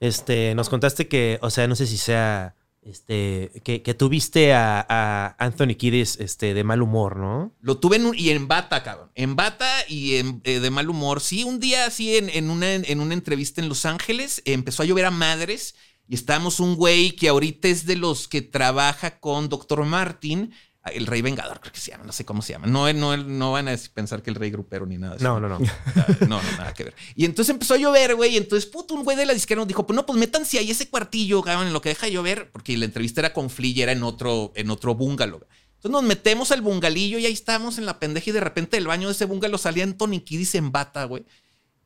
Este, 0.00 0.54
nos 0.54 0.68
contaste 0.68 1.08
que, 1.08 1.38
o 1.42 1.50
sea, 1.50 1.66
no 1.68 1.76
sé 1.76 1.86
si 1.86 1.96
sea, 1.98 2.54
este, 2.82 3.50
que, 3.64 3.82
que 3.82 3.94
tuviste 3.94 4.54
a, 4.54 4.84
a 4.88 5.36
Anthony 5.44 5.74
Kiddis, 5.76 6.18
este, 6.20 6.54
de 6.54 6.64
mal 6.64 6.82
humor, 6.82 7.16
¿no? 7.16 7.52
Lo 7.60 7.78
tuve 7.78 7.96
en 7.96 8.06
un- 8.06 8.18
y 8.18 8.30
en 8.30 8.46
bata, 8.48 8.82
cabrón. 8.82 9.10
En 9.14 9.36
bata 9.36 9.68
y 9.88 10.16
en, 10.16 10.40
eh, 10.44 10.60
de 10.60 10.70
mal 10.70 10.88
humor. 10.88 11.20
Sí, 11.20 11.44
un 11.44 11.58
día 11.60 11.86
así 11.86 12.16
en, 12.16 12.28
en 12.30 12.48
una, 12.50 12.74
en 12.74 13.00
una 13.00 13.14
entrevista 13.14 13.60
en 13.60 13.68
Los 13.68 13.84
Ángeles 13.86 14.40
empezó 14.44 14.82
a 14.82 14.86
llover 14.86 15.04
a 15.06 15.10
madres 15.10 15.74
y 16.08 16.14
estábamos 16.14 16.60
un 16.60 16.76
güey 16.76 17.12
que 17.12 17.28
ahorita 17.28 17.66
es 17.68 17.84
de 17.86 17.96
los 17.96 18.28
que 18.28 18.40
trabaja 18.40 19.18
con 19.18 19.48
Dr. 19.48 19.84
Martin, 19.84 20.52
el 20.94 21.06
rey 21.06 21.22
vengador, 21.22 21.60
creo 21.60 21.72
que 21.72 21.80
se 21.80 21.90
llama, 21.90 22.04
no 22.04 22.12
sé 22.12 22.24
cómo 22.24 22.42
se 22.42 22.52
llama. 22.52 22.66
No, 22.66 22.92
no, 22.92 23.16
no 23.16 23.52
van 23.52 23.68
a 23.68 23.76
pensar 23.94 24.22
que 24.22 24.30
el 24.30 24.36
rey 24.36 24.50
grupero 24.50 24.86
ni 24.86 24.98
nada. 24.98 25.14
de 25.14 25.18
eso. 25.18 25.24
No, 25.28 25.40
no, 25.40 25.48
no. 25.48 25.58
No, 25.58 26.26
no, 26.28 26.42
nada 26.58 26.72
que 26.74 26.84
ver. 26.84 26.94
Y 27.14 27.24
entonces 27.24 27.52
empezó 27.52 27.74
a 27.74 27.76
llover, 27.76 28.14
güey. 28.14 28.34
Y 28.34 28.36
entonces, 28.36 28.66
puto, 28.70 28.94
un 28.94 29.04
güey 29.04 29.16
de 29.16 29.26
la 29.26 29.34
disquera 29.34 29.58
nos 29.60 29.68
dijo, 29.68 29.86
pues 29.86 29.94
no, 29.94 30.06
pues 30.06 30.18
métanse 30.18 30.58
ahí 30.58 30.70
ese 30.70 30.88
cuartillo, 30.88 31.42
cabrón, 31.42 31.66
en 31.68 31.72
lo 31.72 31.80
que 31.80 31.88
deja 31.90 32.08
llover, 32.08 32.50
porque 32.52 32.76
la 32.76 32.84
entrevista 32.84 33.20
era 33.20 33.32
con 33.32 33.50
Flea 33.50 33.70
y 33.72 33.82
era 33.82 33.92
en 33.92 34.02
otro, 34.02 34.52
en 34.54 34.70
otro 34.70 34.94
bungalow. 34.94 35.40
Entonces 35.76 35.90
nos 35.90 36.02
metemos 36.02 36.52
al 36.52 36.62
bungalillo 36.62 37.18
y 37.18 37.26
ahí 37.26 37.32
estamos 37.32 37.78
en 37.78 37.86
la 37.86 37.98
pendeja 37.98 38.30
y 38.30 38.32
de 38.32 38.40
repente 38.40 38.76
del 38.76 38.86
baño 38.86 39.08
de 39.08 39.12
ese 39.12 39.24
bungalow 39.26 39.58
salía 39.58 39.84
Anthony 39.84 40.20
Kiddis 40.24 40.54
en 40.54 40.72
bata, 40.72 41.04
güey. 41.04 41.24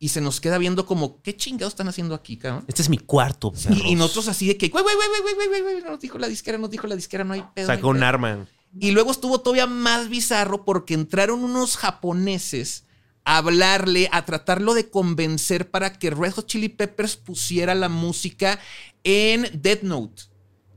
Y 0.03 0.09
se 0.09 0.23
nos 0.23 0.41
queda 0.41 0.57
viendo 0.57 0.87
como, 0.87 1.21
¿qué 1.21 1.37
chingados 1.37 1.73
están 1.75 1.89
haciendo 1.89 2.15
aquí, 2.15 2.39
cabrón? 2.39 2.65
Este 2.69 2.81
es 2.81 2.89
mi 2.89 2.97
cuarto, 2.97 3.53
Y, 3.55 3.63
perros. 3.65 3.83
y 3.85 3.95
nosotros 3.97 4.29
así 4.29 4.47
de 4.49 4.57
que, 4.57 4.69
güey, 4.69 4.83
güey, 4.83 4.95
güey, 4.97 5.09
güey, 5.09 5.35
güey, 5.35 5.49
güey, 5.49 5.63
güey, 5.63 5.85
nos 5.85 6.01
dijo 6.01 6.19
la 6.19 6.27
disquera, 6.29 6.57
nos 6.57 6.71
dijo 6.71 6.87
la 6.87 6.97
disquera, 6.97 7.23
no 7.25 7.35
hay 7.35 7.45
pedo. 7.55 7.67
Sacó 7.67 7.89
un 7.89 7.97
pedo". 7.97 8.07
arma. 8.07 8.47
Y 8.79 8.93
luego 8.93 9.11
estuvo 9.11 9.41
todavía 9.41 9.67
más 9.67 10.09
bizarro 10.09 10.65
porque 10.65 10.95
entraron 10.95 11.43
unos 11.43 11.77
japoneses 11.77 12.85
a 13.25 13.39
hablarle, 13.39 14.09
a 14.13 14.25
tratarlo 14.25 14.75
de 14.75 14.89
convencer 14.89 15.71
para 15.71 15.99
que 15.99 16.11
Red 16.11 16.33
Hot 16.33 16.47
Chili 16.47 16.69
Peppers 16.69 17.17
pusiera 17.17 17.75
la 17.75 17.89
música 17.89 18.61
en 19.05 19.49
Death 19.61 19.83
Note. 19.83 20.23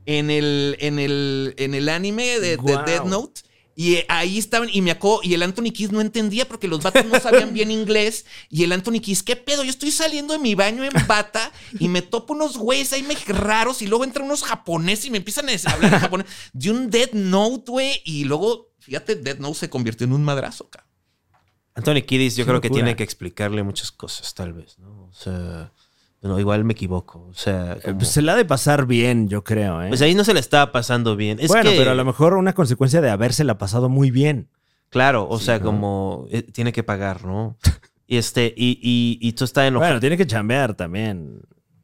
En 0.06 0.30
el, 0.30 0.76
en 0.80 0.98
el, 0.98 1.54
en 1.56 1.74
el 1.74 1.88
anime 1.88 2.24
de, 2.24 2.40
de 2.40 2.56
Guau. 2.56 2.84
Death 2.84 3.04
Note. 3.04 3.40
Y 3.76 3.94
eh, 3.96 4.06
ahí 4.08 4.38
estaban, 4.38 4.68
y 4.72 4.82
me 4.82 4.90
acó, 4.92 5.20
y 5.22 5.34
el 5.34 5.42
Anthony 5.42 5.72
Kiss 5.72 5.90
no 5.90 6.00
entendía 6.00 6.46
porque 6.46 6.68
los 6.68 6.82
vatos 6.82 7.04
no 7.06 7.18
sabían 7.18 7.52
bien 7.52 7.70
inglés. 7.70 8.24
Y 8.48 8.62
el 8.64 8.70
Anthony 8.72 9.00
Kiss, 9.00 9.22
¿qué 9.22 9.34
pedo? 9.36 9.64
Yo 9.64 9.70
estoy 9.70 9.90
saliendo 9.90 10.32
de 10.32 10.38
mi 10.38 10.54
baño 10.54 10.84
en 10.84 10.92
bata 11.08 11.50
y 11.80 11.88
me 11.88 12.00
topo 12.02 12.34
unos 12.34 12.56
güeyes 12.56 12.92
ahí 12.92 13.02
me- 13.02 13.14
raros 13.34 13.82
y 13.82 13.86
luego 13.88 14.04
entran 14.04 14.26
unos 14.26 14.44
japoneses 14.44 15.06
y 15.06 15.10
me 15.10 15.18
empiezan 15.18 15.48
a 15.48 15.72
hablar 15.72 15.92
en 15.94 16.00
japonés 16.00 16.26
de 16.52 16.70
un 16.70 16.88
Death 16.90 17.12
Note, 17.14 17.70
güey. 17.70 18.00
Y 18.04 18.24
luego, 18.24 18.72
fíjate, 18.78 19.16
Death 19.16 19.38
Note 19.38 19.58
se 19.58 19.68
convirtió 19.70 20.06
en 20.06 20.12
un 20.12 20.22
madrazo, 20.22 20.68
cabrón. 20.70 20.90
Anthony 21.76 22.02
Kiddis, 22.06 22.36
yo 22.36 22.44
Qué 22.44 22.50
creo 22.50 22.60
que 22.60 22.70
tiene 22.70 22.94
que 22.94 23.02
explicarle 23.02 23.64
muchas 23.64 23.90
cosas, 23.90 24.32
tal 24.34 24.52
vez, 24.52 24.78
¿no? 24.78 25.08
O 25.08 25.12
sea, 25.12 25.72
no, 26.28 26.40
igual 26.40 26.64
me 26.64 26.72
equivoco. 26.72 27.26
O 27.30 27.34
sea, 27.34 27.74
Eh, 27.74 27.80
como- 27.84 27.98
pues 27.98 28.08
se 28.10 28.22
la 28.22 28.32
ha 28.32 28.36
de 28.36 28.44
pasar 28.44 28.86
bien, 28.86 29.28
yo 29.28 29.44
creo, 29.44 29.82
¿eh? 29.82 29.88
pues 29.88 30.02
ahí 30.02 30.14
no 30.14 30.24
se 30.24 30.34
le 30.34 30.40
estaba 30.40 30.72
pasando 30.72 31.16
bien. 31.16 31.38
Es 31.40 31.48
bueno, 31.48 31.70
que- 31.70 31.76
pero 31.76 31.90
a 31.90 31.94
lo 31.94 32.04
mejor 32.04 32.34
una 32.34 32.52
consecuencia 32.54 33.00
de 33.00 33.10
habérsela 33.10 33.58
pasado 33.58 33.88
muy 33.88 34.10
bien. 34.10 34.48
Claro, 34.90 35.28
o 35.28 35.38
Sí, 35.38 35.46
sea, 35.46 35.58
¿no? 35.58 35.64
como 35.66 36.26
eh, 36.30 36.42
tiene 36.42 36.72
que 36.72 36.82
pagar, 36.82 37.24
¿no? 37.24 37.56
Y 38.06 38.18
este, 38.18 38.52
y, 38.54 38.78
y, 38.82 39.18
y 39.26 39.32
tú 39.32 39.44
estás 39.44 39.66
enojado. 39.66 39.88
Bueno, 39.92 40.00
tiene 40.00 40.18
que 40.18 40.26
chambear 40.26 40.74
también 40.74 41.40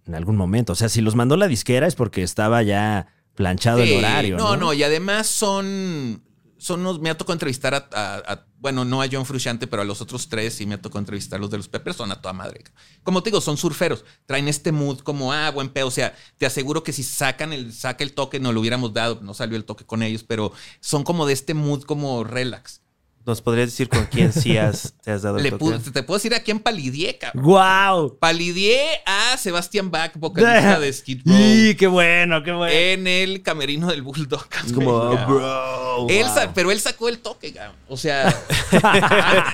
en 0.06 0.14
algún 0.14 0.36
momento. 0.36 0.74
O 0.74 0.76
sea, 0.76 0.90
si 0.90 1.00
los 1.00 1.14
mandó 1.16 1.34
la 1.38 1.48
disquera 1.48 1.86
es 1.86 1.94
porque 1.94 2.22
estaba 2.22 2.62
ya 2.62 3.06
planchado 3.34 3.82
Sí, 3.82 3.92
el 3.94 3.98
horario. 4.04 4.36
No, 4.36 4.50
no, 4.50 4.56
no, 4.66 4.72
y 4.74 4.82
además 4.82 5.26
son. 5.28 6.22
son 6.58 6.80
unos- 6.80 7.00
me 7.00 7.08
ha 7.08 7.16
tocado 7.16 7.32
entrevistar 7.32 7.72
a, 7.74 7.88
a- 7.92 8.16
a- 8.34 8.46
Bueno, 8.60 8.84
no 8.84 9.00
a 9.00 9.06
John 9.10 9.24
Frusciante, 9.24 9.66
pero 9.66 9.80
a 9.82 9.84
los 9.86 10.00
otros 10.02 10.28
tres 10.28 10.60
y 10.60 10.66
me 10.66 10.74
ha 10.74 10.82
tocado 10.82 10.98
entrevistar 11.00 11.40
los 11.40 11.50
de 11.50 11.56
los 11.56 11.68
Peppers. 11.68 11.96
Son 11.96 12.12
a 12.12 12.20
toda 12.20 12.34
madre. 12.34 12.62
Como 13.02 13.22
te 13.22 13.30
digo, 13.30 13.40
son 13.40 13.56
surferos. 13.56 14.04
Traen 14.26 14.48
este 14.48 14.70
mood 14.70 14.98
como, 15.00 15.32
ah, 15.32 15.50
buen 15.50 15.70
pedo. 15.70 15.86
O 15.86 15.90
sea, 15.90 16.14
te 16.36 16.44
aseguro 16.44 16.84
que 16.84 16.92
si 16.92 17.02
sacan 17.02 17.52
el, 17.54 17.72
saca 17.72 18.04
el 18.04 18.12
toque, 18.12 18.38
no 18.38 18.52
lo 18.52 18.60
hubiéramos 18.60 18.92
dado. 18.92 19.18
No 19.22 19.32
salió 19.32 19.56
el 19.56 19.64
toque 19.64 19.86
con 19.86 20.02
ellos, 20.02 20.24
pero 20.24 20.52
son 20.80 21.04
como 21.04 21.24
de 21.26 21.32
este 21.32 21.54
mood 21.54 21.84
como 21.84 22.22
relax. 22.22 22.82
¿Nos 23.26 23.42
podrías 23.42 23.68
decir 23.68 23.88
con 23.90 24.06
quién 24.06 24.32
sí 24.32 24.56
has, 24.56 24.94
te 25.04 25.10
has 25.10 25.22
dado 25.22 25.36
el 25.36 25.42
Le 25.44 25.50
toque? 25.52 25.64
pu- 25.64 25.92
te 25.92 26.02
puedo 26.02 26.16
decir 26.18 26.34
a 26.34 26.40
quién 26.42 26.58
palidié, 26.58 27.18
cabrón. 27.18 27.44
¡Guau! 27.44 28.18
Palidié 28.18 28.80
a 29.06 29.36
Sebastián 29.36 29.90
Bach, 29.90 30.12
vocalista 30.16 30.80
de 30.80 30.90
Skid 30.92 31.22
Row, 31.26 31.36
¡Y 31.38 31.74
qué 31.76 31.86
bueno, 31.86 32.42
qué 32.42 32.52
bueno! 32.52 32.72
en 32.74 33.06
el 33.06 33.42
camerino 33.42 33.88
del 33.88 34.00
Bulldog. 34.02 34.46
Es 34.66 34.72
como, 34.72 35.10
Venga. 35.10 35.26
bro. 35.26 35.40
Él 36.08 36.26
wow. 36.26 36.52
pero 36.54 36.70
él 36.70 36.80
sacó 36.80 37.08
el 37.08 37.18
toque, 37.18 37.52
cabrón. 37.52 37.76
O 37.88 37.96
sea, 37.96 38.34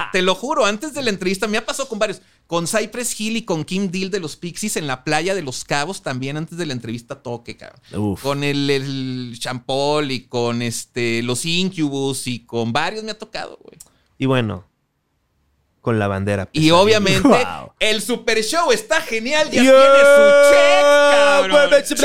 te 0.12 0.22
lo 0.22 0.34
juro, 0.34 0.64
antes 0.64 0.94
de 0.94 1.02
la 1.02 1.10
entrevista 1.10 1.46
me 1.46 1.58
ha 1.58 1.66
pasado 1.66 1.88
con 1.88 1.98
varios. 1.98 2.22
Con 2.46 2.68
Cypress 2.68 3.20
Hill 3.20 3.38
y 3.38 3.42
con 3.42 3.64
Kim 3.64 3.90
Deal 3.90 4.10
de 4.10 4.20
los 4.20 4.36
Pixies 4.36 4.76
en 4.76 4.86
la 4.86 5.02
playa 5.02 5.34
de 5.34 5.42
Los 5.42 5.64
Cabos 5.64 6.02
también 6.02 6.36
antes 6.36 6.56
de 6.56 6.64
la 6.64 6.74
entrevista 6.74 7.20
toque, 7.20 7.56
cabrón. 7.56 7.80
Uf. 7.92 8.22
Con 8.22 8.44
el, 8.44 8.70
el 8.70 9.36
Champol 9.36 10.12
y 10.12 10.26
con 10.26 10.62
este, 10.62 11.24
los 11.24 11.44
Incubus 11.44 12.28
y 12.28 12.44
con 12.44 12.72
varios 12.72 13.02
me 13.02 13.10
ha 13.10 13.18
tocado, 13.18 13.58
güey. 13.64 13.76
Y 14.18 14.26
bueno, 14.26 14.64
con 15.86 16.00
la 16.00 16.08
bandera. 16.08 16.48
Y 16.52 16.72
obviamente 16.72 17.28
Wow. 17.28 17.72
el 17.78 18.02
Super 18.02 18.42
Show 18.42 18.72
está 18.72 19.00
genial, 19.00 19.48
ya 19.52 19.62
Yeah. 19.62 19.72
tiene 19.72 19.98
su 20.00 20.22
check, 20.50 20.82
cabrón. 21.12 21.70
Check, 21.70 21.84
check, 21.86 21.98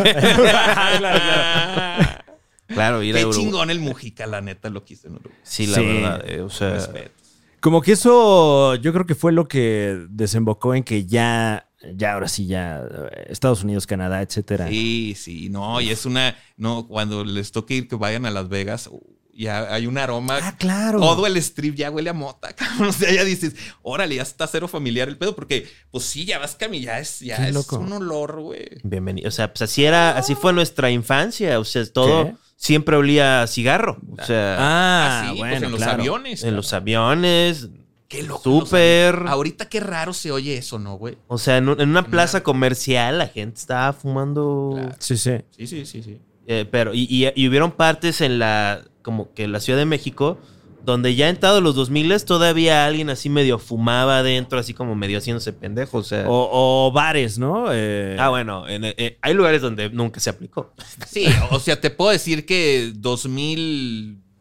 claro, 2.67 3.01
ir 3.03 3.15
a 3.15 3.17
Qué 3.19 3.25
Uruguay. 3.25 3.43
chingón 3.45 3.69
el 3.71 3.79
Mujica, 3.79 4.27
la 4.27 4.41
neta, 4.41 4.69
lo 4.69 4.83
quise 4.83 5.07
en 5.07 5.15
Uruguay. 5.15 5.35
Sí, 5.43 5.67
la 5.67 5.77
Sí. 5.77 5.85
verdad. 5.85 6.23
eh, 6.29 6.41
o 6.41 6.49
sea, 6.49 6.73
Respeto. 6.73 7.11
Como 7.59 7.81
que 7.81 7.91
eso 7.93 8.75
yo 8.75 8.91
creo 8.93 9.05
que 9.05 9.13
fue 9.15 9.31
lo 9.31 9.47
que 9.47 10.05
desembocó 10.09 10.73
en 10.75 10.83
que 10.83 11.05
ya, 11.05 11.67
ya 11.95 12.13
ahora 12.13 12.27
sí, 12.27 12.47
ya 12.47 12.83
eh, 13.11 13.25
Estados 13.29 13.63
Unidos, 13.63 13.87
Canadá, 13.87 14.21
etcétera. 14.21 14.67
Sí, 14.67 15.15
sí, 15.17 15.49
no, 15.49 15.81
y 15.81 15.89
es 15.89 16.05
una, 16.05 16.35
no, 16.57 16.87
cuando 16.87 17.23
les 17.23 17.51
toque 17.51 17.75
ir 17.75 17.87
que 17.87 17.95
vayan 17.95 18.25
a 18.25 18.31
Las 18.31 18.49
Vegas, 18.49 18.89
ya 19.33 19.73
hay 19.73 19.87
un 19.87 19.97
aroma. 19.97 20.39
Ah, 20.41 20.55
claro. 20.57 20.99
Todo 20.99 21.25
el 21.25 21.37
strip 21.37 21.75
ya 21.75 21.89
huele 21.89 22.09
a 22.09 22.13
mota, 22.13 22.53
cabrón. 22.55 22.89
O 22.89 22.93
sea, 22.93 23.11
ya 23.11 23.23
dices, 23.23 23.55
órale, 23.81 24.15
ya 24.15 24.21
está 24.21 24.45
cero 24.45 24.67
familiar 24.67 25.07
el 25.07 25.17
pedo, 25.17 25.35
porque, 25.35 25.67
pues 25.89 26.03
sí, 26.03 26.25
ya 26.25 26.37
vas 26.37 26.57
ya 26.59 26.99
es, 26.99 27.19
ya 27.21 27.37
Qué 27.37 27.47
es 27.47 27.53
loco. 27.53 27.79
un 27.79 27.91
olor, 27.93 28.41
güey. 28.41 28.67
bienvenido. 28.83 29.27
O 29.29 29.31
sea, 29.31 29.51
pues 29.51 29.63
así 29.63 29.83
era, 29.85 30.17
así 30.17 30.35
fue 30.35 30.53
nuestra 30.53 30.91
infancia. 30.91 31.59
O 31.59 31.63
sea, 31.65 31.83
todo 31.91 32.25
¿Qué? 32.25 32.35
siempre 32.57 32.95
olía 32.97 33.41
a 33.43 33.47
cigarro. 33.47 33.99
O 34.15 34.23
sea, 34.23 34.57
Ah, 34.59 35.21
Así, 35.29 35.37
bueno, 35.39 35.53
pues 35.53 35.63
en 35.63 35.71
los 35.71 35.79
claro. 35.79 35.93
aviones. 36.01 36.43
en 36.43 36.55
los 36.55 36.73
aviones. 36.73 37.69
Qué 38.11 38.23
loco. 38.23 38.43
Súper. 38.43 39.23
Ahorita 39.27 39.69
qué 39.69 39.79
raro 39.79 40.11
se 40.13 40.31
oye 40.33 40.57
eso, 40.57 40.77
¿no, 40.77 40.95
güey? 40.95 41.17
O 41.27 41.37
sea, 41.37 41.55
en, 41.57 41.69
un- 41.69 41.79
en 41.79 41.87
una 41.89 42.05
plaza 42.05 42.43
comercial 42.43 43.17
la 43.17 43.27
gente 43.27 43.57
estaba 43.57 43.93
fumando. 43.93 44.71
Claro. 44.75 44.95
Sí, 44.99 45.15
sí. 45.17 45.31
Sí, 45.57 45.65
sí, 45.65 45.85
sí, 45.85 46.03
sí. 46.03 46.17
Eh, 46.45 46.65
pero, 46.69 46.93
y, 46.93 47.07
y- 47.09 47.31
y 47.35 47.47
hubieron 47.47 47.71
partes 47.71 48.19
en 48.19 48.37
la, 48.37 48.83
como 49.01 49.33
que 49.33 49.45
en 49.45 49.53
la 49.53 49.61
Ciudad 49.61 49.79
de 49.79 49.85
México, 49.85 50.37
donde 50.83 51.15
ya 51.15 51.29
entrado 51.29 51.61
los 51.61 51.75
2000 51.75 52.11
todavía 52.25 52.85
alguien 52.85 53.09
así 53.11 53.29
medio 53.29 53.59
fumaba 53.59 54.17
adentro, 54.17 54.59
así 54.59 54.73
como 54.73 54.95
medio 54.95 55.19
haciéndose 55.19 55.53
pendejo. 55.53 55.99
O 55.99 56.03
sea, 56.03 56.25
O, 56.27 56.87
o 56.87 56.91
bares, 56.91 57.37
¿no? 57.37 57.67
Eh, 57.71 58.17
ah, 58.19 58.27
bueno, 58.29 58.67
en- 58.67 58.83
eh, 58.85 59.17
hay 59.21 59.33
lugares 59.33 59.61
donde 59.61 59.89
nunca 59.89 60.19
se 60.19 60.29
aplicó. 60.31 60.73
Sí, 61.07 61.27
o 61.51 61.59
sea, 61.59 61.79
te 61.79 61.91
puedo 61.91 62.11
decir 62.11 62.45
que 62.45 62.91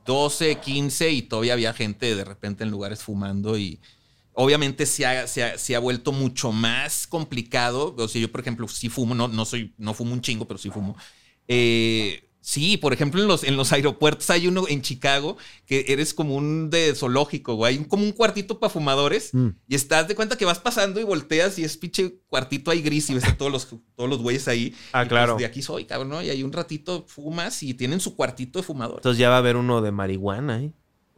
2012, 0.06 0.60
15 0.60 1.10
y 1.10 1.22
todavía 1.22 1.52
había 1.54 1.72
gente 1.74 2.14
de 2.16 2.24
repente 2.24 2.64
en 2.64 2.70
lugares 2.70 3.02
fumando 3.02 3.58
y 3.58 3.80
obviamente 4.32 4.86
se 4.86 5.06
ha, 5.06 5.24
ha- 5.24 5.76
ha 5.76 5.78
vuelto 5.80 6.12
mucho 6.12 6.52
más 6.52 7.06
complicado. 7.06 7.94
O 7.98 8.08
sea, 8.08 8.20
yo, 8.22 8.30
por 8.32 8.40
ejemplo, 8.40 8.68
sí 8.68 8.88
fumo, 8.88 9.14
no, 9.14 9.28
no 9.28 9.44
soy, 9.44 9.74
no 9.78 9.94
fumo 9.94 10.12
un 10.14 10.20
chingo, 10.22 10.46
pero 10.48 10.58
sí 10.58 10.70
fumo. 10.70 10.96
Eh, 11.48 12.29
Sí, 12.42 12.78
por 12.78 12.92
ejemplo, 12.94 13.20
en 13.20 13.28
los, 13.28 13.44
en 13.44 13.56
los 13.56 13.70
aeropuertos 13.72 14.30
hay 14.30 14.46
uno 14.48 14.64
en 14.66 14.80
Chicago 14.80 15.36
que 15.66 15.84
eres 15.88 16.14
como 16.14 16.34
un 16.36 16.70
de 16.70 16.94
zoológico, 16.94 17.54
güey. 17.54 17.76
Hay 17.76 17.84
como 17.84 18.02
un 18.02 18.12
cuartito 18.12 18.58
para 18.58 18.70
fumadores 18.72 19.34
Mm. 19.34 19.48
y 19.68 19.74
estás 19.74 20.08
de 20.08 20.14
cuenta 20.14 20.36
que 20.38 20.46
vas 20.46 20.58
pasando 20.58 20.98
y 21.00 21.04
volteas 21.04 21.58
y 21.58 21.64
es 21.64 21.76
pinche 21.76 22.14
cuartito 22.28 22.70
ahí 22.70 22.80
gris 22.80 23.10
y 23.10 23.14
ves 23.14 23.24
a 23.24 23.36
todos 23.36 23.52
los, 23.52 23.68
todos 23.94 24.08
los 24.08 24.20
güeyes 24.22 24.48
ahí. 24.48 24.74
Ah, 24.92 25.04
Y, 25.04 25.08
claro. 25.08 25.34
pues, 25.34 25.40
de 25.40 25.46
aquí 25.46 25.60
soy, 25.60 25.84
cabrón, 25.84 26.08
¿no? 26.08 26.22
Y 26.22 26.30
hay 26.30 26.42
un 26.42 26.52
ratito 26.52 27.04
fumas 27.06 27.62
y 27.62 27.74
tienen 27.74 28.00
su 28.00 28.16
cuartito 28.16 28.58
de 28.58 28.62
fumadores. 28.62 29.00
Entonces 29.00 29.18
ya 29.18 29.28
va 29.28 29.34
a 29.36 29.38
haber 29.38 29.56
uno 29.56 29.82
de 29.82 29.92
marihuana, 29.92 30.62
¿eh? 30.62 30.72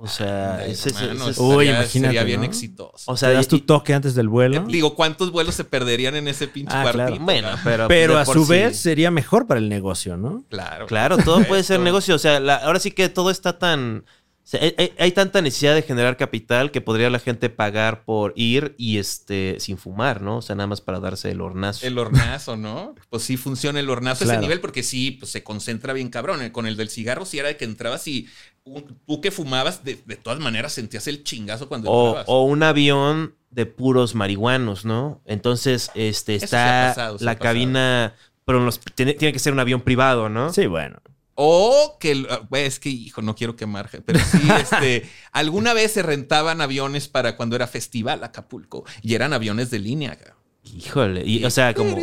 O 0.05 0.09
sea, 0.09 0.57
Ay, 0.57 0.73
ese, 0.73 0.89
ese- 0.91 1.05
hermano, 1.05 1.29
ese- 1.31 1.41
Uy, 1.41 1.51
estaría- 1.67 1.71
imagínate, 1.81 2.09
Sería 2.09 2.25
bien 2.25 2.41
¿no? 2.41 2.47
exitoso. 2.47 3.05
o 3.11 3.15
¿Te 3.15 3.21
sea, 3.21 3.31
das 3.31 3.47
tu 3.47 3.61
toque 3.61 3.95
antes 3.95 4.17
del 4.17 4.29
vuelo? 4.29 4.65
Digo, 4.67 4.97
¿cuántos 4.97 5.31
vuelos 5.31 5.55
se 5.55 5.63
perderían 5.65 6.17
en 6.17 6.27
ese 6.27 6.49
pinche 6.49 6.75
Ah, 6.77 6.89
claro. 6.93 7.17
bueno, 7.21 7.49
pero 7.63 7.87
Pero 7.89 8.19
a 8.19 8.25
su 8.27 8.45
sí- 8.45 8.51
vez 8.51 8.79
sería 8.81 9.13
mejor 9.13 9.47
para 9.47 9.61
el 9.61 9.69
negocio, 9.69 10.17
¿no? 10.17 10.45
Claro. 10.51 10.87
Claro, 10.87 11.19
todo 11.19 11.45
puede 11.45 11.63
ser 11.63 11.79
negocio. 11.81 12.17
O 12.17 12.19
sea, 12.19 12.41
la- 12.41 12.57
ahora 12.57 12.81
sí 12.81 12.91
que 12.91 13.09
todo 13.09 13.31
está 13.31 13.59
tan. 13.61 14.05
o 14.45 14.49
sea, 14.53 14.61
hay, 14.99 15.13
tanta 15.13 15.41
necesidad 15.41 15.73
de 15.73 15.83
generar 15.83 16.17
capital 16.17 16.73
que 16.73 16.81
podría 16.81 17.09
la 17.11 17.21
gente 17.21 17.49
pagar 17.49 18.05
por 18.05 18.33
ir 18.35 18.75
y 18.77 18.99
este 18.99 19.59
sin 19.61 19.79
fumar, 19.79 20.21
¿no? 20.21 20.39
O 20.39 20.43
sea, 20.43 20.57
nada 20.57 20.67
más 20.67 20.81
para 20.81 20.99
darse 20.99 21.31
el 21.31 21.41
hornazo. 21.41 21.87
El 21.87 21.97
hornazo, 21.97 22.57
¿no? 22.57 22.97
Pues 23.09 23.23
sí 23.23 23.37
funciona 23.37 23.79
el 23.79 23.89
hornazo 23.89 24.25
a 24.25 24.27
ese 24.33 24.39
nivel 24.39 24.61
porque 24.61 24.83
sí, 24.83 25.13
pues 25.13 25.31
se 25.31 25.45
concentra 25.45 25.93
bien 25.93 26.09
cabrón. 26.09 26.51
Con 26.51 26.67
el 26.67 26.77
del 26.77 26.91
cigarro 26.91 27.25
sí 27.25 27.39
era 27.39 27.49
de 27.49 27.57
que 27.57 27.65
entrabas 27.65 28.07
y 28.09 28.27
un- 28.65 28.99
tú 29.07 29.21
que 29.21 29.31
fumabas, 29.31 29.85
de, 29.85 30.01
de 30.07 30.17
todas 30.17 30.39
maneras 30.41 30.73
sentías 30.73 31.07
el 31.09 31.25
chingazo 31.25 31.69
cuando 31.69 31.91
o, 31.91 32.17
o 32.27 32.45
un 32.45 32.63
avión 32.63 33.35
de 33.51 33.67
puros 33.67 34.15
marihuanos, 34.15 34.85
¿no? 34.85 35.21
Entonces, 35.27 35.91
este, 35.95 36.35
está 36.37 36.89
pasado, 36.95 37.17
la 37.21 37.37
cabina. 37.37 38.15
Pero 38.45 38.61
los- 38.65 38.81
tiene, 38.81 39.15
tiene 39.15 39.33
que 39.33 39.39
ser 39.39 39.53
un 39.53 39.61
avión 39.61 39.81
privado, 39.83 40.29
¿no? 40.29 40.53
Sí, 40.53 40.67
bueno. 40.67 40.99
O 41.35 41.97
que, 41.99 42.27
ah, 42.29 42.47
es 42.53 42.79
que, 42.79 42.91
hijo, 42.91 43.23
no 43.23 43.35
quiero 43.35 43.57
quemar, 43.57 43.89
pero 44.05 44.19
sí, 44.21 44.39
este, 44.61 45.09
alguna 45.33 45.73
vez 45.73 45.93
se 45.93 46.03
rentaban 46.03 46.61
aviones 46.61 47.09
para 47.09 47.37
cuando 47.37 47.57
era 47.57 47.67
festival 47.67 48.23
Acapulco 48.23 48.85
y 49.01 49.15
eran 49.15 49.33
aviones 49.33 49.71
de 49.71 49.79
línea, 49.79 50.17
cabrón. 50.17 50.37
Híjole. 50.65 51.23
Y, 51.27 51.45
o 51.45 51.51
sea, 51.51 51.75
como. 51.75 51.99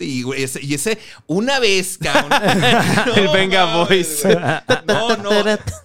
Y, 0.00 0.24
ese, 0.34 0.98
una 1.26 1.58
vez, 1.60 1.98
cabrón. 1.98 2.32
El 3.16 3.28
Venga 3.28 3.76
Boys. 3.76 4.24
No, 4.86 5.16
no. 5.16 5.30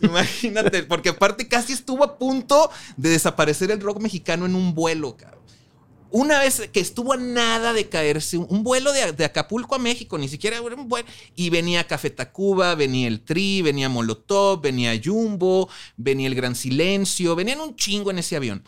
Imagínate, 0.02 0.84
porque 0.84 1.10
aparte 1.10 1.48
casi 1.48 1.74
estuvo 1.74 2.04
a 2.04 2.18
punto 2.18 2.72
de 2.96 3.10
desaparecer 3.10 3.72
el 3.72 3.82
rock 3.82 4.00
mexicano 4.00 4.46
en 4.46 4.56
un 4.56 4.74
vuelo, 4.74 5.18
cabrón. 5.18 5.38
Una 6.10 6.40
vez 6.40 6.70
que 6.72 6.80
estuvo 6.80 7.12
a 7.12 7.18
nada 7.18 7.74
de 7.74 7.90
caerse, 7.90 8.38
un 8.38 8.64
vuelo 8.64 8.94
de, 8.94 9.12
de 9.12 9.26
Acapulco 9.26 9.76
a 9.76 9.80
México, 9.80 10.18
ni 10.18 10.30
siquiera 10.30 10.58
era 10.58 10.76
un 10.76 10.88
vuelo, 10.88 11.06
y 11.36 11.50
venía 11.50 11.86
Café 11.86 12.10
Tacuba, 12.10 12.76
venía 12.76 13.10
el 13.10 13.20
Tri, 13.20 13.62
venía 13.62 13.90
Molotov, 13.90 14.62
venía 14.62 15.00
Jumbo, 15.04 15.70
venía 15.98 16.28
el 16.28 16.36
Gran 16.36 16.56
Silencio, 16.56 17.36
venían 17.36 17.60
un 17.60 17.76
chingo 17.76 18.10
en 18.10 18.20
ese 18.20 18.38
avión. 18.38 18.64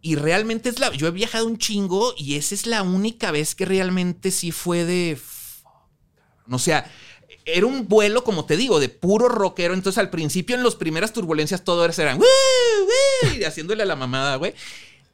Y 0.00 0.14
realmente 0.16 0.68
es 0.68 0.78
la. 0.78 0.92
Yo 0.92 1.06
he 1.08 1.10
viajado 1.10 1.46
un 1.46 1.58
chingo 1.58 2.14
y 2.16 2.36
esa 2.36 2.54
es 2.54 2.66
la 2.66 2.82
única 2.82 3.30
vez 3.30 3.54
que 3.54 3.64
realmente 3.64 4.30
sí 4.30 4.52
fue 4.52 4.84
de. 4.84 5.18
O 6.50 6.58
sea, 6.58 6.90
era 7.44 7.66
un 7.66 7.88
vuelo, 7.88 8.24
como 8.24 8.44
te 8.44 8.56
digo, 8.56 8.80
de 8.80 8.88
puro 8.88 9.28
rockero. 9.28 9.74
Entonces, 9.74 9.98
al 9.98 10.10
principio, 10.10 10.56
en 10.56 10.62
las 10.62 10.76
primeras 10.76 11.12
turbulencias, 11.12 11.64
todo 11.64 11.84
eran. 11.84 12.18
"Woo, 12.18 12.24
woo", 12.24 13.34
y 13.38 13.44
haciéndole 13.44 13.82
a 13.82 13.86
la 13.86 13.96
mamada, 13.96 14.36
güey. 14.36 14.54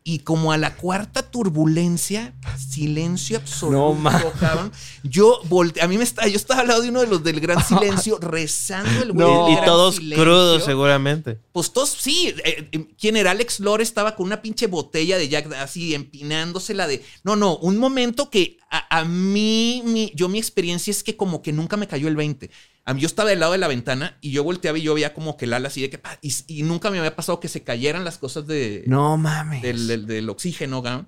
Y 0.06 0.18
como 0.18 0.52
a 0.52 0.58
la 0.58 0.76
cuarta 0.76 1.22
turbulencia, 1.30 2.34
silencio 2.58 3.38
absoluto, 3.38 3.96
No, 4.02 4.32
cabrón. 4.38 4.70
Yo 5.02 5.40
volteé, 5.44 5.82
a 5.82 5.88
mí 5.88 5.96
me 5.96 6.04
está, 6.04 6.28
yo 6.28 6.36
estaba 6.36 6.60
al 6.60 6.68
lado 6.68 6.82
de 6.82 6.90
uno 6.90 7.00
de 7.00 7.06
los 7.06 7.24
del 7.24 7.40
gran 7.40 7.64
silencio, 7.66 8.18
rezando 8.18 9.02
el 9.02 9.12
güey. 9.12 9.26
No. 9.26 9.50
y 9.50 9.64
todos 9.64 9.96
Silencio. 9.96 10.22
crudos, 10.22 10.64
seguramente. 10.64 11.38
Pues 11.52 11.72
todos, 11.72 11.88
sí. 11.98 12.34
eh, 12.44 12.68
eh, 12.70 12.86
¿Quién 13.00 13.16
era? 13.16 13.30
Alex 13.30 13.60
Lore 13.60 13.82
estaba 13.82 14.14
con 14.14 14.26
una 14.26 14.42
pinche 14.42 14.66
botella 14.66 15.16
de 15.16 15.28
Jack 15.30 15.50
así 15.54 15.94
empinándosela 15.94 16.86
de. 16.86 17.02
No, 17.22 17.34
no, 17.34 17.56
un 17.56 17.78
momento 17.78 18.28
que 18.28 18.58
a, 18.70 18.98
a 18.98 19.04
mí, 19.06 19.82
mi, 19.86 20.12
yo 20.14 20.28
mi 20.28 20.38
experiencia 20.38 20.90
es 20.90 21.02
que 21.02 21.16
como 21.16 21.40
que 21.40 21.52
nunca 21.52 21.78
me 21.78 21.88
cayó 21.88 22.08
el 22.08 22.16
20. 22.16 22.50
A 22.86 22.92
mí 22.94 23.00
yo 23.00 23.06
estaba 23.06 23.30
del 23.30 23.40
lado 23.40 23.52
de 23.52 23.58
la 23.58 23.68
ventana 23.68 24.18
y 24.20 24.30
yo 24.32 24.44
volteaba 24.44 24.76
y 24.78 24.82
yo 24.82 24.94
veía 24.94 25.14
como 25.14 25.36
que 25.36 25.46
el 25.46 25.54
ala 25.54 25.68
así 25.68 25.80
de 25.80 25.90
que. 25.90 26.00
Y, 26.20 26.34
y 26.48 26.62
nunca 26.64 26.90
me 26.90 26.98
había 26.98 27.16
pasado 27.16 27.40
que 27.40 27.48
se 27.48 27.62
cayeran 27.62 28.04
las 28.04 28.18
cosas 28.18 28.46
de, 28.46 28.84
No 28.86 29.16
mames. 29.16 29.62
del, 29.62 29.86
del- 29.86 30.06
del 30.06 30.28
oxígeno, 30.28 30.82
¿ga? 30.82 31.06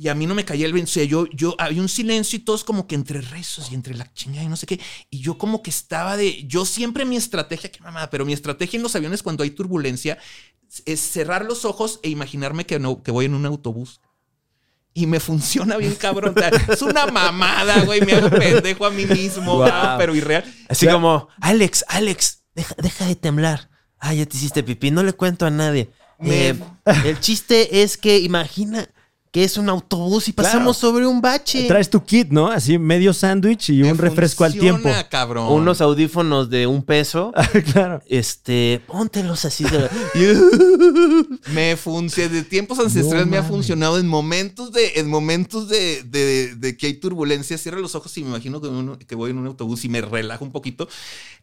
Y 0.00 0.06
a 0.06 0.14
mí 0.14 0.26
no 0.26 0.36
me 0.36 0.44
caía 0.44 0.64
el 0.66 0.72
20. 0.72 0.88
O 0.88 0.92
sea, 0.94 1.02
yo, 1.04 1.26
yo 1.32 1.56
había 1.58 1.80
un 1.82 1.88
silencio 1.88 2.36
y 2.36 2.40
todos 2.42 2.62
como 2.62 2.86
que 2.86 2.94
entre 2.94 3.20
rezos 3.20 3.72
y 3.72 3.74
entre 3.74 3.96
la 3.96 4.12
chingada 4.14 4.44
y 4.44 4.48
no 4.48 4.54
sé 4.54 4.66
qué. 4.66 4.78
Y 5.10 5.18
yo 5.18 5.36
como 5.38 5.60
que 5.60 5.70
estaba 5.70 6.16
de. 6.16 6.44
Yo 6.46 6.64
siempre 6.64 7.04
mi 7.04 7.16
estrategia, 7.16 7.72
qué 7.72 7.80
mamada, 7.80 8.08
pero 8.08 8.24
mi 8.24 8.32
estrategia 8.32 8.76
en 8.76 8.84
los 8.84 8.94
aviones 8.94 9.24
cuando 9.24 9.42
hay 9.42 9.50
turbulencia 9.50 10.16
es 10.84 11.00
cerrar 11.00 11.44
los 11.44 11.64
ojos 11.64 11.98
e 12.04 12.10
imaginarme 12.10 12.64
que, 12.66 12.78
no, 12.78 13.02
que 13.02 13.10
voy 13.10 13.24
en 13.24 13.34
un 13.34 13.44
autobús. 13.46 14.00
Y 14.94 15.06
me 15.06 15.20
funciona 15.20 15.76
bien, 15.76 15.94
cabrón. 15.94 16.34
O 16.36 16.38
sea, 16.40 16.50
es 16.72 16.82
una 16.82 17.06
mamada, 17.06 17.82
güey. 17.84 18.00
Me 18.00 18.14
hago 18.14 18.30
pendejo 18.30 18.86
a 18.86 18.90
mí 18.90 19.06
mismo, 19.06 19.56
Wow. 19.58 19.70
pero 19.98 20.14
irreal. 20.14 20.44
Así 20.68 20.86
como, 20.88 21.28
Alex, 21.40 21.84
Alex, 21.88 22.42
deja, 22.54 22.74
deja 22.82 23.04
de 23.06 23.14
temblar. 23.14 23.68
Ah, 24.00 24.14
ya 24.14 24.26
te 24.26 24.36
hiciste 24.36 24.62
pipí, 24.62 24.90
no 24.90 25.02
le 25.02 25.12
cuento 25.12 25.46
a 25.46 25.50
nadie. 25.50 25.90
Me- 26.18 26.48
Eh, 26.48 26.56
el 27.04 27.20
chiste 27.20 27.82
es 27.82 27.96
que 27.96 28.18
imagina 28.18 28.88
que 29.30 29.44
es 29.44 29.58
un 29.58 29.68
autobús 29.68 30.28
y 30.28 30.32
pasamos 30.32 30.76
sobre 30.78 31.06
un 31.06 31.20
bache. 31.20 31.66
Traes 31.68 31.90
tu 31.90 32.02
kit, 32.04 32.30
¿no? 32.30 32.48
Así 32.48 32.78
medio 32.78 33.12
sándwich 33.12 33.68
y 33.70 33.82
Me 33.82 33.92
un 33.92 33.98
refresco 33.98 34.44
al 34.44 34.52
tiempo. 34.54 34.88
cabrón. 35.10 35.52
Unos 35.52 35.80
audífonos 35.80 36.48
de 36.48 36.66
un 36.66 36.82
peso. 36.82 37.32
claro. 37.72 38.00
Este, 38.06 38.80
póntelos 38.86 39.44
así 39.44 39.64
de 39.64 39.88
Me 41.52 41.76
funciona, 41.76 42.32
de 42.32 42.42
tiempos 42.42 42.78
ancestrales 42.78 43.26
No 43.26 43.30
me 43.30 43.38
ha 43.38 43.42
funcionado 43.42 43.98
en 43.98 44.06
momentos 44.08 44.72
de, 44.72 44.92
en 44.96 45.08
momentos 45.08 45.68
de, 45.68 46.02
de- 46.04 46.54
de 46.56 46.76
que 46.76 46.86
hay 46.86 46.94
turbulencia, 46.94 47.58
cierro 47.58 47.80
los 47.80 47.94
ojos 47.94 48.16
y 48.18 48.22
me 48.22 48.30
imagino 48.30 48.60
que, 48.60 48.68
uno- 48.68 48.98
que 48.98 49.14
voy 49.14 49.30
en 49.30 49.38
un 49.38 49.46
autobús 49.46 49.84
y 49.84 49.88
me 49.88 50.00
relajo 50.00 50.44
un 50.44 50.52
poquito. 50.52 50.88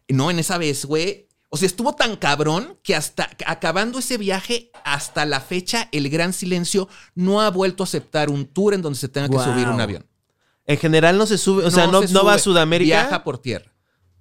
No, 0.08 0.30
en 0.30 0.38
esa 0.38 0.58
vez, 0.58 0.84
güey. 0.84 1.26
O 1.56 1.58
sea, 1.58 1.66
estuvo 1.66 1.94
tan 1.94 2.16
cabrón 2.16 2.78
que 2.82 2.94
hasta 2.94 3.30
acabando 3.46 3.98
ese 3.98 4.18
viaje, 4.18 4.70
hasta 4.84 5.24
la 5.24 5.40
fecha, 5.40 5.88
el 5.90 6.10
gran 6.10 6.32
silencio 6.34 6.86
no 7.14 7.40
ha 7.40 7.50
vuelto 7.50 7.82
a 7.82 7.86
aceptar 7.86 8.28
un 8.28 8.44
tour 8.44 8.74
en 8.74 8.82
donde 8.82 8.98
se 8.98 9.08
tenga 9.08 9.28
que 9.28 9.36
Wow. 9.36 9.44
subir 9.44 9.66
un 9.68 9.80
avión. 9.80 10.06
En 10.66 10.76
general 10.78 11.16
no 11.16 11.26
se 11.26 11.38
sube, 11.38 11.64
o 11.64 11.70
sea, 11.70 11.86
no, 11.86 12.02
se 12.02 12.12
no 12.12 12.24
va 12.24 12.34
a 12.34 12.38
Sudamérica. 12.38 13.02
Viaja 13.02 13.24
por 13.24 13.38
tierra. 13.38 13.72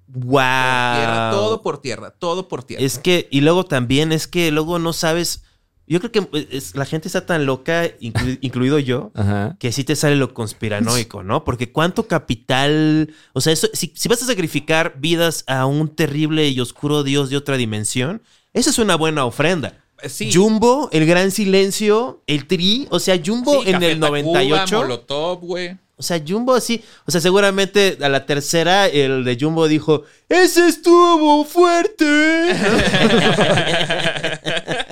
Wow. 0.08 0.32
Tierra, 0.32 1.30
todo 1.32 1.62
por 1.62 1.82
tierra, 1.82 2.12
todo 2.12 2.48
por 2.48 2.64
tierra. 2.64 2.84
Es 2.84 3.00
que, 3.00 3.28
y 3.32 3.42
luego 3.42 3.66
también 3.66 4.12
es 4.12 4.28
que 4.28 4.52
luego 4.52 4.80
no 4.80 4.94
sabes. 4.94 5.44
Yo 5.88 6.00
creo 6.00 6.12
que 6.12 6.20
eh, 6.40 6.48
es- 6.52 6.76
la 6.76 6.86
gente 6.86 7.08
está 7.08 7.26
tan 7.26 7.46
loca, 7.46 7.86
inclu- 8.00 8.38
incluido 8.42 8.80
yo, 8.80 9.12
Ajá. 9.14 9.56
que 9.60 9.72
sí 9.72 9.84
te 9.84 9.96
sale 9.96 10.16
lo 10.16 10.34
conspiranoico, 10.34 11.22
¿no? 11.24 11.44
Porque 11.44 11.72
cuánto 11.72 12.08
capital. 12.08 13.14
O 13.34 13.42
sea, 13.42 13.54
eso, 13.54 13.68
si, 13.74 13.92
si 13.96 14.10
vas 14.10 14.22
a 14.24 14.26
sacrificar 14.26 14.96
vidas 14.98 15.44
a 15.48 15.66
un 15.68 15.90
terrible 15.90 16.48
y 16.50 16.60
oscuro 16.60 17.04
dios 17.04 17.30
de 17.30 17.38
otra 17.38 17.58
dimensión, 17.58 18.22
esa 18.54 18.70
es 18.72 18.80
una 18.80 18.96
buena 18.96 19.26
ofrenda. 19.26 19.78
Eh, 20.02 20.10
sí. 20.10 20.32
Jumbo, 20.34 20.90
el 20.92 21.06
gran 21.06 21.30
silencio, 21.32 22.24
el 22.28 22.48
tri. 22.48 22.88
O 22.90 23.00
sea, 23.00 23.20
Jumbo 23.24 23.62
Sí, 23.64 23.68
en 23.70 23.74
Café 23.74 23.92
el 23.92 24.00
Tacuba, 24.00 24.20
98. 24.22 24.78
Molotov, 24.78 25.40
güey. 25.42 25.78
O 25.98 26.04
sea, 26.04 26.22
Jumbo 26.28 26.54
así. 26.54 26.84
O 27.06 27.12
sea, 27.12 27.22
seguramente 27.22 27.98
a 28.02 28.10
la 28.10 28.26
tercera 28.26 28.88
el 28.88 29.24
de 29.24 29.38
Jumbo 29.40 29.70
dijo: 29.70 30.04
¡Ese 30.28 30.68
estuvo 30.68 31.46
fuerte! 31.46 32.06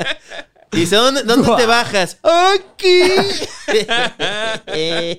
y 0.74 0.80
dice: 0.82 0.96
¿Dónde, 0.96 1.24
dónde 1.24 1.50
te 1.58 1.66
bajas? 1.66 2.18
¡Aquí! 2.24 3.02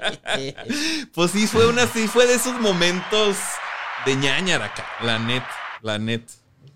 Pues 1.15 1.31
sí, 1.31 1.47
fue 1.47 1.67
una, 1.69 1.87
sí, 1.87 2.09
fue 2.09 2.27
de 2.27 2.35
esos 2.35 2.59
momentos 2.61 3.37
de 4.07 4.17
ñañara 4.17 4.67
acá. 4.67 4.85
La 5.03 5.19
net, 5.19 5.43
la 5.83 5.99
net. 5.99 6.23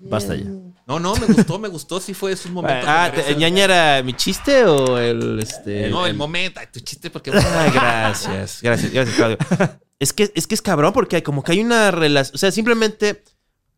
Basta 0.01 0.35
ya. 0.37 0.45
No, 0.87 1.01
no, 1.01 1.15
me 1.17 1.27
gustó, 1.27 1.59
me 1.59 1.69
gustó, 1.69 2.01
sí 2.01 2.15
fue 2.15 2.31
de 2.31 2.35
esos 2.35 2.51
momentos. 2.53 2.85
ah, 2.89 3.11
que 3.13 3.21
¿te- 3.21 3.35
merecen- 3.35 3.39
¿ñaña 3.39 3.65
era 3.65 4.03
mi 4.03 4.15
chiste 4.15 4.65
o 4.65 4.97
el 4.97 5.39
este? 5.41 5.89
No, 5.91 6.07
el 6.07 6.15
momento, 6.15 6.61
ay, 6.61 6.69
tu 6.73 6.81
chiste, 6.81 7.11
porque. 7.11 7.33
Ay, 7.33 7.71
gracias, 7.73 8.61
gracias, 8.63 8.93
gracias, 8.93 9.17
Claudio. 9.17 9.39
Es 9.99 10.13
que, 10.13 10.31
es 10.35 10.47
que 10.47 10.55
es 10.55 10.63
cabrón 10.63 10.93
porque 10.93 11.17
hay 11.17 11.23
como 11.23 11.43
que 11.43 11.53
hay 11.53 11.61
una 11.61 11.91
relación. 11.91 12.37
O 12.37 12.39
sea, 12.39 12.53
simplemente, 12.53 13.25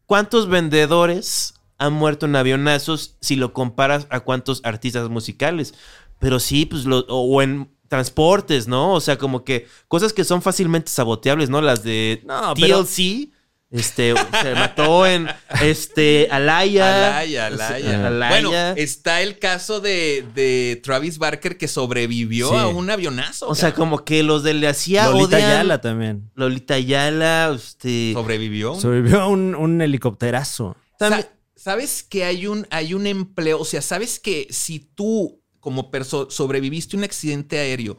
¿cuántos 0.05 0.48
vendedores 0.48 1.55
han 1.81 1.93
muerto 1.95 2.26
en 2.26 2.37
avionazos 2.37 3.16
si 3.20 3.35
lo 3.35 3.53
comparas 3.53 4.07
a 4.11 4.20
cuántos 4.20 4.61
artistas 4.64 5.09
musicales? 5.09 5.74
Pero 6.20 6.39
sí, 6.39 6.66
pues, 6.66 6.85
lo, 6.85 7.01
o, 7.09 7.22
o 7.22 7.43
en 7.43 7.68
transportes, 7.89 8.68
¿no? 8.68 8.93
O 8.95 9.01
sea, 9.01 9.18
como 9.18 9.43
que 9.43 9.66
cosas 9.89 10.12
que 10.12 10.22
son 10.22 10.43
fácilmente 10.43 10.93
saboteables, 10.93 11.51
¿no? 11.51 11.61
Las 11.61 11.83
de 11.83 12.22
No, 12.24 12.55
pero- 12.55 12.85
TLC. 12.85 13.31
Este, 13.72 14.14
se 14.43 14.55
mató 14.57 15.07
en 15.07 15.28
este 15.62 16.26
Alaya. 16.33 17.18
Alaya, 17.20 17.47
Alaya. 17.47 18.07
Alaya. 18.09 18.28
Bueno, 18.41 18.53
está 18.76 19.22
el 19.22 19.39
caso 19.39 19.78
de, 19.81 20.24
de 20.35 20.81
Travis 20.83 21.18
Barker 21.18 21.57
que 21.57 21.68
sobrevivió 21.68 22.49
Sí. 22.51 22.57
a 22.57 22.66
un 22.66 22.91
avionazo. 22.91 23.47
O 23.49 23.55
sea, 23.55 23.72
como 23.72 24.05
que 24.05 24.24
los 24.24 24.43
de 24.43 24.55
le 24.55 24.66
hacía 24.66 25.07
Lolita 25.09 25.37
odian- 25.39 25.45
Ayala 25.51 25.81
también. 25.81 26.33
Lolita 26.35 26.74
Ayala, 26.74 27.53
este. 27.55 28.12
sobrevivió. 28.12 28.74
Sobrevivió 28.74 29.20
a 29.20 29.28
un, 29.28 29.55
un 29.55 29.81
helicópterazo. 29.81 30.76
también- 30.99 31.28
¿Sabes 31.63 32.03
que 32.03 32.25
hay 32.25 32.47
un, 32.47 32.67
hay 32.71 32.95
un 32.95 33.07
empleo? 33.07 33.61
O 33.61 33.67
sea, 33.67 33.83
¿sabes 33.83 34.19
que 34.19 34.47
si 34.49 34.79
tú, 34.79 35.43
como 35.61 35.91
perso 35.91 36.31
sobreviviste 36.31 36.97
a 36.97 36.99
un 36.99 37.05
accidente 37.05 37.59
aéreo, 37.59 37.99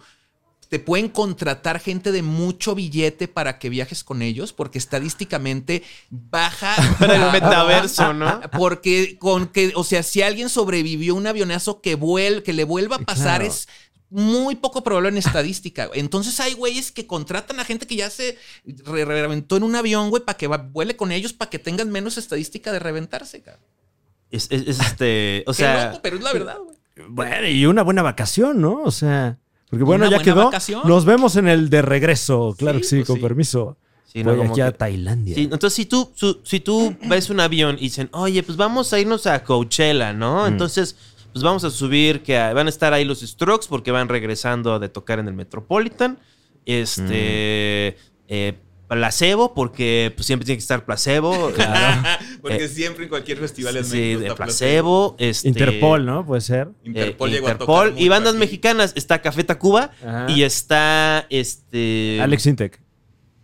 te 0.68 0.80
pueden 0.80 1.10
contratar 1.10 1.80
gente 1.80 2.12
de 2.12 2.24
mucho 2.24 2.74
billete 2.74 3.28
para 3.28 3.60
que 3.60 3.70
viajes 3.70 4.04
con 4.04 4.24
ellos? 4.24 4.52
Porque 4.52 4.80
estadísticamente 4.80 5.84
baja. 6.10 6.76
Para 7.00 7.28
el 7.28 7.32
metaverso, 7.32 8.16
¿no? 8.16 8.42
Porque 8.58 9.20
con 9.20 9.46
que, 9.46 9.74
o 9.76 9.84
sea, 9.84 10.02
si 10.02 10.24
alguien 10.24 10.50
sobrevivió 10.50 11.14
a 11.14 11.18
un 11.18 11.28
avionazo 11.28 11.82
que, 11.82 11.94
vuel, 11.94 12.42
que 12.42 12.54
le 12.54 12.64
vuelva 12.64 12.96
a 12.96 13.00
pasar 13.00 13.42
Claro. 13.42 13.46
es 13.46 13.68
muy 14.12 14.56
poco 14.56 14.84
probable 14.84 15.10
en 15.10 15.18
estadística. 15.18 15.90
Entonces 15.94 16.40
hay 16.40 16.54
güeyes 16.54 16.92
que 16.92 17.08
contratan 17.08 17.60
a 17.60 17.66
gente 17.66 17.88
que 17.88 17.96
ya 17.96 18.10
se 18.10 18.38
re- 18.86 19.06
reventó 19.06 19.58
en 19.58 19.64
un 19.64 19.76
avión, 19.76 20.10
güey, 20.10 20.24
para 20.24 20.38
que 20.38 20.48
vuele 20.48 20.96
con 20.96 21.12
ellos, 21.12 21.34
para 21.34 21.50
que 21.50 21.58
tengan 21.60 21.90
menos 21.90 22.18
estadística 22.18 22.72
de 22.72 22.80
reventarse, 22.80 23.42
cabrón. 23.42 23.64
Es, 24.30 24.48
es- 24.52 24.68
es 24.68 24.80
este. 24.80 25.44
O 25.48 25.54
sea. 25.54 25.88
loco, 25.88 26.00
pero 26.04 26.18
es 26.18 26.24
la 26.24 26.34
verdad, 26.34 26.58
güey. 26.64 26.78
Bueno, 27.10 27.48
y 27.48 27.66
una 27.66 27.82
buena 27.84 28.02
vacación, 28.02 28.62
¿no? 28.62 28.82
O 28.84 28.92
sea, 28.92 29.38
porque 29.70 29.84
bueno, 29.86 30.04
Una 30.06 30.12
ya 30.12 30.18
buena 30.18 30.34
quedó. 30.34 30.46
vacación. 30.46 30.82
Nos 30.86 31.06
vemos 31.06 31.36
en 31.38 31.48
el 31.48 31.70
de 31.70 31.82
regreso. 31.82 32.54
Claro 32.58 32.80
Sí, 32.80 32.82
que 32.82 32.88
sí, 32.88 32.96
pues 32.98 33.08
con 33.08 33.16
sí. 33.16 33.22
permiso. 33.22 33.78
sí, 34.12 34.24
no, 34.26 34.32
Voy 34.32 34.40
como 34.40 34.52
aquí 34.52 34.60
a 34.62 34.72
que- 34.74 34.78
Tailandia. 34.78 35.36
Sí, 35.36 35.44
entonces, 35.44 35.74
si 35.74 35.86
tú, 35.86 36.12
su- 36.16 36.42
si 36.44 36.60
tú 36.60 36.96
ves 37.06 37.30
un 37.30 37.40
avión 37.40 37.78
y 37.78 37.84
dicen, 37.84 38.10
oye, 38.12 38.44
pues 38.44 38.58
vamos 38.58 38.92
a 38.92 39.00
irnos 39.00 39.26
a 39.26 39.42
Coachella, 39.44 40.12
¿no? 40.12 40.46
Entonces, 40.48 40.98
pues 41.34 41.44
vamos 41.44 41.64
a 41.64 41.70
subir, 41.70 42.24
que 42.24 42.38
van 42.38 42.68
a 42.68 42.70
estar 42.70 42.94
ahí 42.94 43.06
los 43.06 43.22
Strokes 43.22 43.68
porque 43.70 43.92
van 43.92 44.10
regresando 44.10 44.80
de 44.80 44.90
tocar 44.90 45.20
en 45.20 45.28
el 45.28 45.34
Metropolitan. 45.34 46.20
Este. 46.66 47.98
eh, 48.28 48.54
placebo, 48.88 49.54
porque 49.54 50.12
pues, 50.16 50.26
siempre 50.28 50.46
tiene 50.46 50.58
que 50.58 50.62
estar 50.64 50.84
placebo. 50.86 51.52
Porque 52.42 52.66
Eh, 52.66 52.68
siempre 52.68 53.06
en 53.06 53.10
cualquier 53.10 53.38
festival 53.38 53.78
en 53.78 53.86
sí, 53.86 54.16
de 54.16 54.36
placebo. 54.36 55.16
Este, 55.18 55.48
Interpol, 55.48 56.06
¿no? 56.06 56.26
Puede 56.26 56.42
ser. 56.42 56.68
eh, 56.84 56.88
Interpol 56.90 57.32
llegó 57.32 57.48
a 57.48 57.58
tocar 57.58 57.88
Interpol 57.88 58.02
y 58.04 58.10
bandas 58.10 58.34
aquí. 58.34 58.40
mexicanas. 58.42 58.92
Está 58.98 59.22
Café 59.22 59.46
Tacuba 59.46 59.92
Ajá. 60.06 60.26
y 60.30 60.44
está 60.44 61.26
este 61.30 62.20
Alex 62.22 62.46
Intec. 62.48 62.82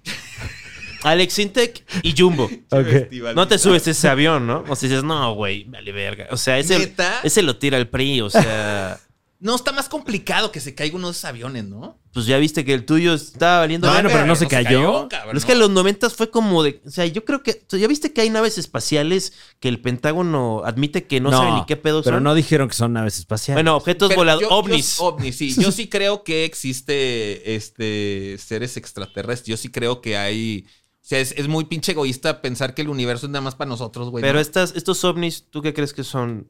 Alex 1.04 1.40
Intec 1.40 1.84
y 2.04 2.14
Jumbo. 2.18 2.50
Festival. 2.70 3.36
No 3.36 3.48
te 3.48 3.58
subes 3.58 3.88
ese 3.88 4.08
avión, 4.08 4.48
¿no? 4.48 4.64
O 4.68 4.76
sea, 4.76 4.90
dices, 4.90 5.04
no, 5.04 5.34
güey, 5.36 5.64
vale 5.66 5.92
verga. 5.92 6.28
O 6.32 6.38
sea, 6.38 6.58
ese, 6.60 6.78
¿Neta? 6.80 7.20
ese 7.24 7.42
lo 7.42 7.58
tira 7.58 7.78
el 7.78 7.88
PRI, 7.88 8.22
o 8.22 8.30
sea. 8.30 9.00
No, 9.40 9.54
está 9.54 9.72
más 9.72 9.88
complicado 9.88 10.52
que 10.52 10.60
se 10.60 10.74
caiga 10.74 10.96
uno 10.96 11.10
de 11.10 11.12
esos 11.12 11.26
aviones, 11.26 11.64
¿no? 11.66 12.00
Pues 12.12 12.26
ya 12.26 12.40
viste 12.40 12.66
que 12.66 12.74
el 12.74 12.86
tuyo 12.86 13.14
estaba 13.14 13.60
valiendo 13.60 13.88
Bueno, 13.88 14.10
pero 14.12 14.26
no 14.26 14.36
se 14.36 14.48
cayó. 14.48 15.08
cabrón, 15.10 15.10
Pero 15.28 15.38
es 15.38 15.46
que 15.46 15.52
en 15.52 15.60
los 15.60 15.70
noventas 15.70 16.16
fue 16.16 16.32
como 16.32 16.64
de. 16.64 16.82
O 16.88 16.90
sea, 16.90 17.06
yo 17.06 17.24
creo 17.24 17.44
que. 17.44 17.52
o 17.52 17.70
sea, 17.70 17.78
ya 17.78 17.88
viste 17.88 18.12
que 18.14 18.22
hay 18.22 18.32
naves 18.32 18.58
espaciales 18.58 19.34
que 19.60 19.68
el 19.68 19.80
Pentágono 19.80 20.64
admite 20.66 21.06
que 21.06 21.22
no, 21.22 21.30
sabe 21.30 21.52
ni 21.52 21.66
qué 21.68 21.76
pedo 21.78 22.02
Pero 22.02 22.16
son. 22.16 22.24
no 22.24 22.34
dijeron 22.34 22.68
que 22.68 22.74
son 22.74 22.94
naves 22.94 23.20
espaciales. 23.20 23.58
bueno, 23.64 23.76
objetos 23.78 24.10
Pero 24.10 24.22
voladores. 24.22 24.50
yo- 24.50 24.56
yo- 24.56 24.58
ovnis. 24.60 25.00
ovnis, 25.00 25.38
sí. 25.38 25.54
Yo 25.56 25.72
sí 25.72 25.88
creo 25.88 26.24
que 26.24 26.44
existe 26.44 27.54
este 27.56 28.38
seres 28.40 28.76
extraterrestres. 28.76 29.46
Yo 29.48 29.58
sí 29.58 29.70
creo 29.70 30.02
que 30.02 30.18
hay. 30.18 30.66
O 31.08 31.10
sea, 31.10 31.20
es, 31.22 31.32
es 31.38 31.48
muy 31.48 31.64
pinche 31.64 31.94
egoísta 31.94 32.42
pensar 32.42 32.74
que 32.74 32.82
el 32.82 32.90
universo 32.90 33.28
es 33.28 33.32
nada 33.32 33.42
más 33.42 33.56
para 33.56 33.70
nosotros, 33.70 34.10
güey. 34.10 34.22
pero 34.22 34.34
No. 34.34 34.40
estas, 34.42 34.76
estos 34.76 35.02
ovnis, 35.06 35.46
¿tú 35.50 35.62
qué 35.62 35.74
crees 35.74 35.94
que 35.94 36.04
son? 36.04 36.50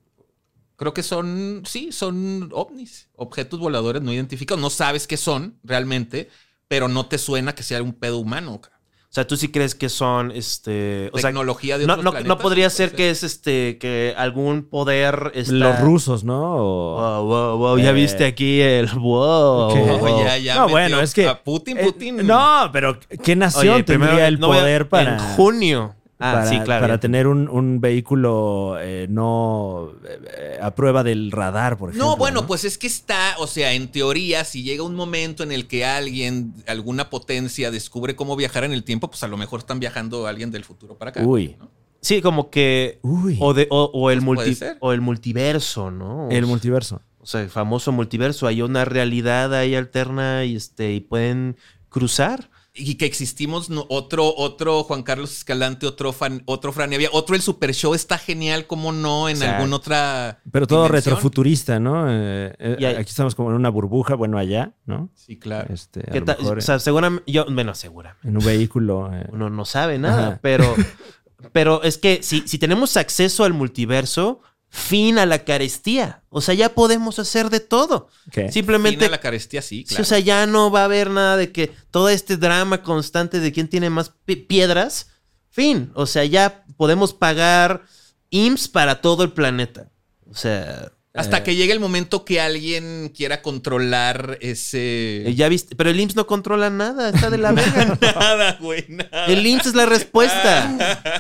Creo 0.77 0.95
que 0.95 1.03
son, 1.03 1.61
sí, 1.63 1.91
son 1.91 2.49
ovnis, 2.51 3.07
objetos 3.13 3.59
voladores 3.59 4.01
no 4.01 4.11
identificados. 4.11 4.59
No 4.59 4.71
sabes 4.71 5.05
qué 5.05 5.15
son 5.15 5.59
realmente, 5.63 6.31
pero 6.67 6.87
no 6.87 7.05
te 7.05 7.19
suena 7.19 7.53
que 7.53 7.61
sea 7.61 7.83
un 7.83 7.93
pedo 7.93 8.17
humano. 8.17 8.59
ca. 8.59 8.76
O 9.09 9.13
sea, 9.17 9.25
tú 9.25 9.37
sí 9.37 9.47
crees 9.47 9.73
que 9.73 9.87
son 9.89 10.31
este. 10.31 11.09
O 11.13 11.17
sea, 11.17 11.29
Tecnología 11.29 11.77
de 11.77 11.87
no, 11.87 11.93
otros 11.93 12.03
no, 12.03 12.11
planetas, 12.11 12.27
no 12.27 12.37
podría 12.41 12.69
ser 12.69 12.91
que 12.93 13.09
es 13.09 13.23
este. 13.23 13.77
que 13.79 14.13
algún 14.17 14.63
poder. 14.69 15.31
Está... 15.33 15.53
Los 15.53 15.79
rusos, 15.79 16.23
¿no? 16.25 16.55
O- 16.57 16.97
Wow, 17.23 17.25
wow, 17.25 17.57
wow. 17.57 17.77
Ya 17.79 17.91
Eh, 17.91 17.93
viste 17.93 18.25
aquí 18.25 18.59
el. 18.61 18.87
Wow. 18.99 19.75
No, 19.75 20.23
ya, 20.23 20.37
ya 20.37 20.55
no, 20.55 20.61
metió 20.63 20.71
bueno, 20.73 21.01
es 21.01 21.13
que. 21.13 21.27
a 21.27 21.41
Putin, 21.41 21.77
eh, 21.77 21.83
Putin. 21.85 22.27
no, 22.27 22.69
pero 22.73 22.99
¿qué 23.23 23.35
nación 23.35 23.75
Oye, 23.75 23.83
tendría 23.83 24.09
primero, 24.09 24.27
el 24.27 24.39
no 24.39 24.47
poder 24.47 24.89
para. 24.89 25.13
En 25.13 25.19
junio. 25.35 25.95
Ah, 26.20 26.34
para, 26.34 26.45
sí, 26.49 26.59
claro. 26.61 26.82
para 26.82 26.99
tener 26.99 27.28
un, 27.28 27.47
un 27.47 27.80
vehículo 27.80 28.78
eh, 28.80 29.05
no 29.07 29.91
eh, 30.36 30.57
a 30.59 30.74
prueba 30.74 31.03
del 31.03 31.32
radar, 31.32 31.78
por 31.78 31.89
ejemplo. 31.89 32.09
No, 32.09 32.18
bueno, 32.18 32.47
pues 32.47 32.63
es 32.65 32.80
que 32.80 32.88
está, 32.88 33.36
o 33.38 33.45
sea, 33.45 33.74
en 33.74 33.89
teoría, 33.91 34.43
si 34.43 34.63
llega 34.63 34.82
un 34.82 34.95
momento 34.95 35.43
en 35.43 35.51
el 35.51 35.68
que 35.68 35.86
alguien, 35.86 36.55
alguna 36.68 37.11
potencia, 37.11 37.70
descubre 37.70 38.15
cómo 38.15 38.36
viajar 38.36 38.63
en 38.63 38.72
el 38.74 38.84
tiempo, 38.84 39.09
pues 39.09 39.22
a 39.22 39.28
lo 39.28 39.38
mejor 39.38 39.59
están 39.59 39.80
viajando 39.80 40.26
alguien 40.26 40.49
del 40.49 40.63
futuro 40.63 40.95
para 40.97 41.09
acá. 41.11 41.22
Uy. 41.24 41.55
¿no? 41.59 41.70
Sí, 42.01 42.22
como 42.22 42.49
que. 42.49 42.97
Uy, 43.03 43.38
O, 43.39 43.53
de, 43.53 43.68
o, 43.70 43.91
o 43.93 44.09
el 44.09 44.24
Pues 44.24 44.59
multi- 44.59 44.78
o 44.80 44.93
el 44.93 45.01
multiverso, 45.01 45.91
¿no? 45.91 46.30
el 46.32 46.45
multiverso. 46.47 47.01
O 47.20 47.26
sea, 47.26 47.41
el 47.41 47.49
famoso 47.49 47.91
multiverso. 47.91 48.47
Hay 48.47 48.61
una 48.61 48.86
realidad 48.86 49.53
ahí 49.53 49.76
alterna 49.76 50.45
y 50.45 50.55
este 50.55 50.93
y 50.93 50.99
pueden 51.01 51.57
cruzar. 51.89 52.49
Y 52.80 52.95
que 52.95 53.05
existimos 53.05 53.69
no, 53.71 53.86
otro, 53.89 54.34
otro 54.38 54.84
Juan 54.84 55.01
Carlos 55.03 55.32
Escalante, 55.36 55.88
otro, 55.88 56.13
fan, 56.13 56.43
otro 56.45 56.71
Fran 56.71 56.93
Evia, 56.93 57.09
otro 57.11 57.36
El 57.36 57.41
Super 57.41 57.73
Show 57.73 57.93
está 57.95 58.17
genial, 58.19 58.67
como 58.67 58.91
no, 58.91 59.28
en 59.30 59.38
Exacto. 59.38 59.55
alguna 59.55 59.75
otra. 59.78 60.39
Pero 60.51 60.67
todo 60.67 60.84
dimensión. 60.86 61.15
retrofuturista, 61.15 61.80
¿no? 61.80 62.05
Eh, 62.09 62.53
eh, 62.59 62.75
hay- 62.80 62.86
aquí 62.95 63.09
estamos 63.09 63.34
como 63.36 63.49
en 63.49 63.55
una 63.55 63.69
burbuja, 63.69 64.13
bueno, 64.15 64.38
allá, 64.38 64.73
¿no? 64.86 65.09
Sí, 65.15 65.38
claro. 65.39 65.73
Este, 65.73 66.01
a 66.01 66.11
¿Qué 66.13 66.19
lo 66.19 66.25
tal? 66.25 66.38
mejor, 66.39 66.57
O 66.59 66.61
sea, 66.61 66.78
seguramente. 66.80 67.32
Yo, 67.32 67.45
bueno, 67.51 67.73
seguramente. 67.73 68.28
en 68.28 68.38
un 68.38 68.45
vehículo. 68.45 69.09
eh, 69.13 69.28
Uno 69.32 69.49
no 69.49 69.65
sabe 69.65 69.97
nada, 69.97 70.28
Ajá. 70.28 70.39
pero, 70.41 70.75
pero 71.51 71.84
es 71.84 71.97
que 71.97 72.21
si, 72.23 72.47
si 72.47 72.57
tenemos 72.59 72.97
acceso 72.97 73.43
al 73.43 73.53
multiverso, 73.53 74.41
fin 74.70 75.18
a 75.18 75.26
la 75.26 75.43
carestía. 75.43 76.24
O 76.30 76.41
sea, 76.41 76.53
ya 76.53 76.70
podemos 76.70 77.20
hacer 77.20 77.49
de 77.49 77.59
todo. 77.59 78.09
¿qué? 78.32 78.51
Simplemente. 78.51 78.99
Fin 78.99 79.07
a 79.07 79.11
la 79.11 79.20
carestía, 79.22 79.61
sí, 79.61 79.84
claro. 79.86 80.01
o 80.03 80.05
sea, 80.05 80.20
ya 80.20 80.45
no 80.45 80.70
va 80.72 80.82
a 80.82 80.86
haber 80.86 81.09
nada 81.09 81.38
de 81.38 81.51
que 81.51 81.72
todo 81.91 82.09
este 82.09 82.38
drama 82.38 82.84
constante 82.84 83.39
de 83.39 83.51
quién 83.51 83.68
tiene 83.68 83.89
más 83.89 84.11
pi- 84.26 84.36
piedras. 84.36 85.07
Fin. 85.49 85.91
O 85.95 86.05
sea, 86.05 86.24
ya 86.26 86.63
podemos 86.78 87.13
pagar 87.13 87.84
IMSS 88.30 88.68
para 88.68 89.01
todo 89.01 89.24
el 89.24 89.32
planeta. 89.32 89.89
O 90.30 90.36
sea, 90.36 90.91
Hasta 91.13 91.38
Eh. 91.39 91.43
que 91.43 91.55
llegue 91.55 91.74
el 91.74 91.80
momento 91.80 92.24
que 92.26 92.39
alguien 92.39 93.11
quiera 93.15 93.41
controlar 93.41 94.38
ese. 94.39 95.28
eh, 95.28 95.34
ya 95.34 95.49
viste. 95.49 95.76
Pero 95.76 95.89
el 95.89 95.99
IMSS 95.99 96.15
no 96.15 96.28
controla 96.28 96.70
nada. 96.70 97.09
Está 97.09 97.32
de 97.32 97.39
la 97.39 97.51
verga. 97.53 97.97
Nada, 97.99 98.57
güey, 98.61 98.86
nada. 98.88 99.26
El 99.26 99.47
IMSS 99.47 99.65
es 99.70 99.74
la 99.74 99.88
respuesta. 99.88 100.78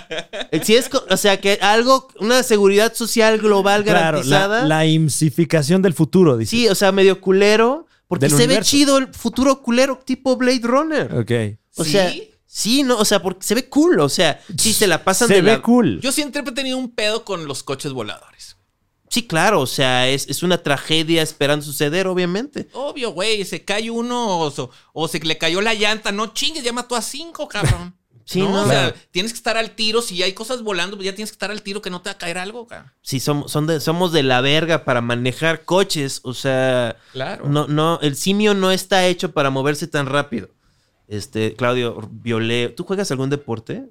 Si 0.63 0.75
es, 0.75 0.89
o 1.09 1.17
sea, 1.17 1.39
que 1.41 1.59
algo, 1.61 2.07
una 2.19 2.43
seguridad 2.43 2.93
social 2.93 3.37
global 3.39 3.83
Claro, 3.83 3.97
la, 3.99 4.03
garantizada. 4.05 4.65
la 4.65 4.85
imsificación 4.85 5.81
del 5.81 5.93
futuro, 5.93 6.37
dice. 6.37 6.49
sí, 6.51 6.67
o 6.67 6.75
sea, 6.75 6.91
medio 6.91 7.19
culero. 7.21 7.85
Porque 8.07 8.29
se 8.29 8.35
universo. 8.35 8.59
ve 8.59 8.63
chido 8.65 8.97
el 8.99 9.13
futuro 9.13 9.61
culero 9.61 9.97
tipo 9.97 10.37
Blade 10.37 10.61
Runner. 10.63 11.13
Ok. 11.13 11.31
O 11.75 11.83
¿Sí? 11.83 11.91
sea, 11.91 12.13
sí, 12.45 12.83
no, 12.83 12.97
o 12.97 13.03
sea, 13.03 13.21
porque 13.21 13.45
se 13.45 13.53
ve 13.53 13.67
cool. 13.67 13.99
O 13.99 14.07
sea, 14.07 14.41
sí 14.57 14.71
se 14.71 14.87
la 14.87 15.03
pasan 15.03 15.27
Se 15.27 15.33
de 15.35 15.41
ve 15.41 15.51
la- 15.51 15.61
cool. 15.61 15.99
Yo 15.99 16.13
siempre 16.13 16.41
he 16.41 16.51
tenido 16.53 16.77
un 16.77 16.91
pedo 16.95 17.25
con 17.25 17.47
los 17.47 17.63
coches 17.63 17.91
voladores. 17.91 18.55
Sí, 19.09 19.27
claro, 19.27 19.59
o 19.61 19.67
sea, 19.67 20.07
es, 20.09 20.25
es 20.29 20.41
una 20.43 20.57
tragedia 20.63 21.21
esperando 21.21 21.65
suceder, 21.65 22.07
obviamente. 22.07 22.69
Obvio, 22.73 23.11
güey, 23.11 23.43
se 23.45 23.63
cae 23.65 23.89
uno 23.91 24.39
o, 24.41 24.71
o 24.93 25.07
se 25.09 25.19
le 25.19 25.37
cayó 25.37 25.59
la 25.61 25.73
llanta. 25.73 26.11
No 26.13 26.27
chingues, 26.27 26.63
ya 26.63 26.71
mató 26.73 26.95
a 26.95 27.01
cinco, 27.01 27.47
cabrón. 27.49 27.93
Sí, 28.29 28.39
no, 28.41 28.49
no. 28.51 28.63
o 28.63 28.67
sea, 28.67 28.89
Claro. 28.91 28.95
tienes 29.11 29.31
que 29.31 29.37
estar 29.37 29.55
al 29.57 29.71
tiro. 29.71 30.01
Si 30.01 30.21
hay 30.21 30.33
cosas 30.33 30.61
volando, 30.61 30.97
pues 30.97 31.05
ya 31.05 31.15
tienes 31.15 31.31
que 31.31 31.35
estar 31.35 31.49
al 31.49 31.61
tiro 31.61 31.81
que 31.81 31.89
no 31.89 32.01
te 32.01 32.09
va 32.09 32.15
a 32.15 32.17
caer 32.17 32.37
algo, 32.37 32.67
cabrón. 32.67 32.91
Sí, 33.01 33.19
somos, 33.21 33.51
son 33.51 33.67
de, 33.67 33.79
somos 33.79 34.11
de 34.11 34.21
la 34.23 34.41
verga 34.41 34.83
para 34.83 34.99
manejar 35.01 35.63
coches. 35.63 36.19
O 36.23 36.33
sea, 36.33 36.97
Claro. 37.13 37.47
no, 37.47 37.67
no, 37.67 37.99
el 38.01 38.15
simio 38.17 38.53
no 38.53 38.71
está 38.71 39.07
hecho 39.07 39.31
para 39.31 39.49
moverse 39.49 39.87
tan 39.87 40.07
rápido. 40.07 40.49
Este, 41.07 41.55
Claudio, 41.55 42.01
violé. 42.11 42.67
¿Tú 42.69 42.83
juegas 42.83 43.09
algún 43.11 43.29
deporte? 43.29 43.85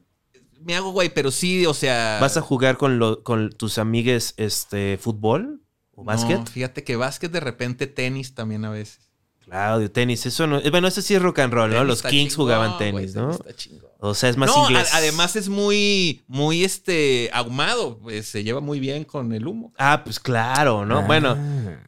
Me 0.60 0.74
hago, 0.76 0.90
güey, 0.90 1.08
pero 1.14 1.30
sí, 1.30 1.64
o 1.64 1.72
sea. 1.74 2.18
¿Vas 2.20 2.36
a 2.36 2.42
jugar 2.42 2.76
con, 2.76 2.98
lo- 2.98 3.22
con 3.22 3.50
tus 3.52 3.78
amigues 3.78 4.34
este, 4.36 4.98
fútbol 5.00 5.62
o 5.92 6.04
básquet? 6.04 6.38
No, 6.40 6.46
fíjate 6.46 6.84
que 6.84 6.96
básquet 6.96 7.32
de 7.32 7.40
repente 7.40 7.86
tenis 7.86 8.34
también 8.34 8.64
a 8.66 8.70
veces. 8.70 9.05
Claro, 9.46 9.90
tenis, 9.90 10.26
eso 10.26 10.46
no. 10.46 10.58
eh, 10.58 10.70
Bueno, 10.70 10.88
eso 10.88 11.00
sí 11.00 11.14
es 11.14 11.22
rock 11.22 11.38
and 11.38 11.52
roll, 11.54 11.70
¿no? 11.70 11.76
Tenis 11.76 11.88
Los 11.88 12.02
Kings 12.02 12.32
chingón, 12.32 12.36
jugaban 12.46 12.78
tenis, 12.78 13.14
¿no? 13.14 13.30
está 13.30 13.54
chingón. 13.54 13.90
O 14.00 14.12
sea, 14.12 14.28
es 14.28 14.36
más 14.36 14.50
no, 14.54 14.64
inglés. 14.68 14.92
a- 14.92 14.98
además 14.98 15.36
es 15.36 15.48
muy, 15.48 16.22
muy 16.26 16.64
este, 16.64 17.30
ahumado. 17.32 17.98
Pues 17.98 18.26
se 18.28 18.42
lleva 18.44 18.60
muy 18.60 18.80
bien 18.80 19.04
con 19.04 19.32
el 19.32 19.46
humo. 19.46 19.72
Ah, 19.78 20.02
pues 20.04 20.20
claro, 20.20 20.84
¿no? 20.84 20.98
Ah. 20.98 21.04
Bueno, 21.06 21.36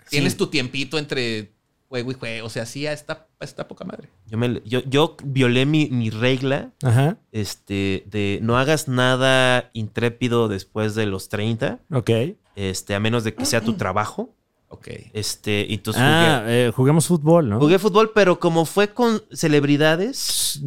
Tienes 0.09 0.32
Sí. 0.32 0.38
tu 0.38 0.46
tiempito 0.46 0.98
entre 0.98 1.52
juego 1.88 2.11
y 2.12 2.14
juego. 2.14 2.46
O 2.46 2.50
sea, 2.50 2.64
sí, 2.64 2.86
está, 2.86 3.26
está 3.40 3.66
poca 3.66 3.84
madre. 3.84 4.09
Yo, 4.26 4.38
me- 4.38 4.62
yo, 4.64 4.80
yo 4.84 5.16
violé 5.24 5.66
mi, 5.66 5.88
mi 5.90 6.11
regla 6.11 6.70
Ajá. 6.82 7.18
este, 7.32 8.04
de 8.06 8.38
no 8.42 8.56
hagas 8.59 8.88
nada 8.88 9.70
intrépido 9.72 10.48
después 10.48 10.94
de 10.94 11.06
los 11.06 11.28
30, 11.28 11.80
Ok. 11.92 12.11
este, 12.56 12.94
a 12.94 13.00
menos 13.00 13.24
de 13.24 13.34
que 13.34 13.44
sea 13.44 13.61
tu 13.62 13.74
trabajo. 13.74 14.34
Ok. 14.69 14.89
Este, 15.14 15.64
y 15.69 15.75
entonces 15.75 16.03
Ah, 16.05 16.43
eh, 16.47 16.73
jugamos 16.75 17.07
fútbol, 17.07 17.49
¿no? 17.49 17.57
jugué, 17.59 17.77
jugué 17.77 17.79
fútbol, 17.79 18.12
pero 18.14 18.39
como 18.39 18.64
fue 18.66 18.93
con 18.93 19.23
celebridades, 19.33 20.61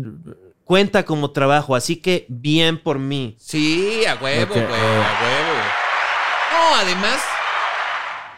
cuenta 0.63 1.03
como 1.05 1.31
trabajo, 1.31 1.75
así 1.75 1.97
que 1.97 2.25
bien 2.29 2.81
por 2.81 2.97
mí. 2.99 3.35
Sí, 3.39 4.03
a 4.05 4.15
huevo, 4.15 4.53
güey, 4.53 4.65
eh. 4.65 4.67
a 4.67 5.21
huevo. 5.21 5.59
No, 6.51 6.75
además, 6.77 7.19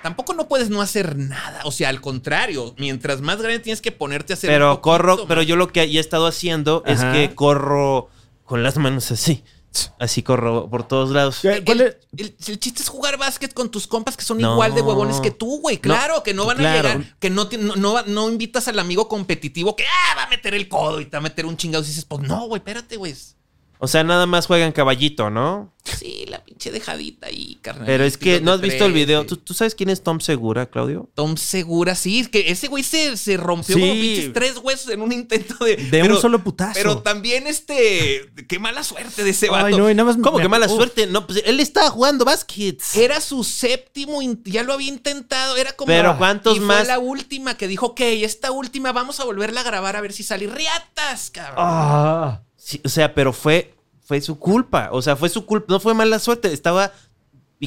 tampoco 0.01 0.33
no 0.33 0.47
puedes 0.47 0.69
no 0.69 0.81
hacer 0.81 1.15
nada. 1.17 1.61
O 1.63 1.71
sea, 1.71 1.89
al 1.89 2.01
contrario, 2.01 2.75
mientras 2.77 3.21
más 3.21 3.37
grande 3.41 3.59
tienes 3.59 3.81
que 3.81 3.91
ponerte 3.91 4.33
a 4.33 4.35
hacer. 4.35 4.49
Pero 4.49 4.69
poquito 4.71 4.81
corro, 4.81 5.15
más. 5.17 5.25
pero 5.27 5.41
yo 5.43 5.55
lo 5.55 5.69
que 5.69 5.81
he 5.83 5.99
estado 5.99 6.27
haciendo 6.27 6.83
es 6.85 7.03
que 7.05 7.33
corro 7.35 8.09
con 8.43 8.63
las 8.63 8.77
manos 8.77 9.11
así. 9.11 9.43
Así 9.99 10.21
corro 10.23 10.69
por 10.69 10.87
todos 10.87 11.09
lados. 11.11 11.39
¿cuál 11.65 11.81
el, 11.81 11.87
es? 11.87 11.95
el- 12.17 12.35
el 12.47 12.59
chiste 12.59 12.83
es 12.83 12.89
jugar 12.89 13.17
básquet 13.17 13.53
con 13.53 13.71
tus 13.71 13.87
compas 13.87 14.15
que 14.17 14.23
son 14.23 14.37
No. 14.39 14.53
igual 14.53 14.75
de 14.75 14.81
huevones 14.81 15.19
que 15.19 15.31
tú, 15.31 15.59
güey. 15.61 15.79
Claro, 15.79 16.21
que 16.23 16.33
no 16.33 16.45
van 16.45 16.57
claro. 16.57 16.89
a 16.89 16.91
llegar, 16.93 17.15
que 17.19 17.29
no, 17.29 17.47
no, 17.75 18.03
no 18.03 18.29
invitas 18.29 18.67
al 18.67 18.77
amigo 18.79 19.07
competitivo 19.07 19.75
que 19.75 19.85
ah, 19.85 20.15
va 20.17 20.23
a 20.23 20.29
meter 20.29 20.53
el 20.53 20.67
codo 20.69 20.99
y 21.01 21.05
te 21.05 21.11
va 21.11 21.19
a 21.19 21.21
meter 21.21 21.45
un 21.45 21.57
chingado. 21.57 21.83
Y 21.83 21.87
dices, 21.87 22.05
pues 22.05 22.21
no, 22.21 22.45
güey, 22.47 22.59
espérate, 22.59 22.97
güey. 22.97 23.15
O 23.83 23.87
sea, 23.87 24.05
nada 24.05 24.25
más 24.27 24.47
juegan 24.47 24.71
caballito, 24.71 25.29
¿no? 25.29 25.73
Sí, 25.83 26.23
la 26.29 26.41
pinche 26.45 26.71
dejadita 26.71 27.27
ahí, 27.27 27.57
carnal. 27.61 27.85
Pero 27.85 28.05
es 28.05 28.17
que 28.17 28.39
no 28.39 28.53
has 28.53 28.61
visto 28.61 28.85
el 28.85 28.93
video. 28.93 29.25
¿Tú, 29.25 29.35
tú 29.35 29.53
sabes 29.53 29.75
quién 29.75 29.89
es 29.89 30.01
Tom 30.01 30.21
Segura, 30.21 30.67
Claudio? 30.67 31.09
Tom 31.15 31.35
Segura, 31.35 31.93
sí, 31.95 32.21
es 32.21 32.29
que 32.29 32.49
ese 32.49 32.69
güey 32.69 32.81
se, 32.83 33.17
se 33.17 33.35
rompió 33.35 33.75
Sí. 33.75 33.81
como 33.81 33.91
pinches 33.91 34.31
tres 34.31 34.57
huesos 34.63 34.89
en 34.89 35.01
un 35.01 35.11
intento 35.11 35.65
de. 35.65 35.75
De 35.75 35.99
pero- 36.01 36.15
un 36.15 36.21
solo 36.21 36.41
putazo. 36.41 36.71
Pero 36.75 36.99
también, 36.99 37.45
este. 37.45 38.31
Qué 38.47 38.57
mala 38.57 38.85
suerte 38.85 39.21
de 39.25 39.31
ese 39.31 39.49
vato. 39.49 39.65
Ay, 39.65 39.75
no, 39.75 39.89
y 39.91 39.95
nada 39.95 40.07
más 40.13 40.15
¿Cómo 40.23 40.37
me- 40.37 40.43
que 40.43 40.47
mala 40.47 40.67
Uf. 40.67 40.75
suerte? 40.77 41.05
No, 41.05 41.27
pues 41.27 41.41
él 41.45 41.59
estaba 41.59 41.89
jugando 41.89 42.23
básquet. 42.23 42.81
Era 42.95 43.19
su 43.19 43.43
séptimo, 43.43 44.21
ya 44.45 44.63
lo 44.63 44.71
había 44.71 44.87
intentado, 44.87 45.57
era 45.57 45.73
como... 45.73 45.87
Pero 45.87 46.17
¿cuántos 46.17 46.55
y 46.55 46.59
fue 46.59 46.67
más? 46.67 46.87
la 46.87 46.99
última 46.99 47.57
que 47.57 47.67
dijo, 47.67 47.87
ok, 47.87 47.99
esta 47.99 48.51
última 48.51 48.93
vamos 48.93 49.19
a 49.19 49.25
volverla 49.25 49.59
a 49.59 49.63
grabar 49.65 49.97
a 49.97 50.01
ver 50.01 50.13
si 50.13 50.23
sale. 50.23 50.47
¡Riatas, 50.47 51.29
cabrón! 51.31 51.55
Ah. 51.57 52.41
Sí, 52.65 52.79
o 52.85 52.89
sea, 52.89 53.13
pero 53.13 53.33
fue, 53.33 53.73
fue 54.01 54.21
su 54.21 54.39
culpa. 54.39 54.89
O 54.93 55.01
sea, 55.01 55.15
fue 55.17 55.27
su 55.29 55.45
culpa. 55.45 55.65
No 55.69 55.79
fue 55.81 55.93
mala 55.93 56.17
suerte. 56.19 56.53
Estaba 56.53 56.91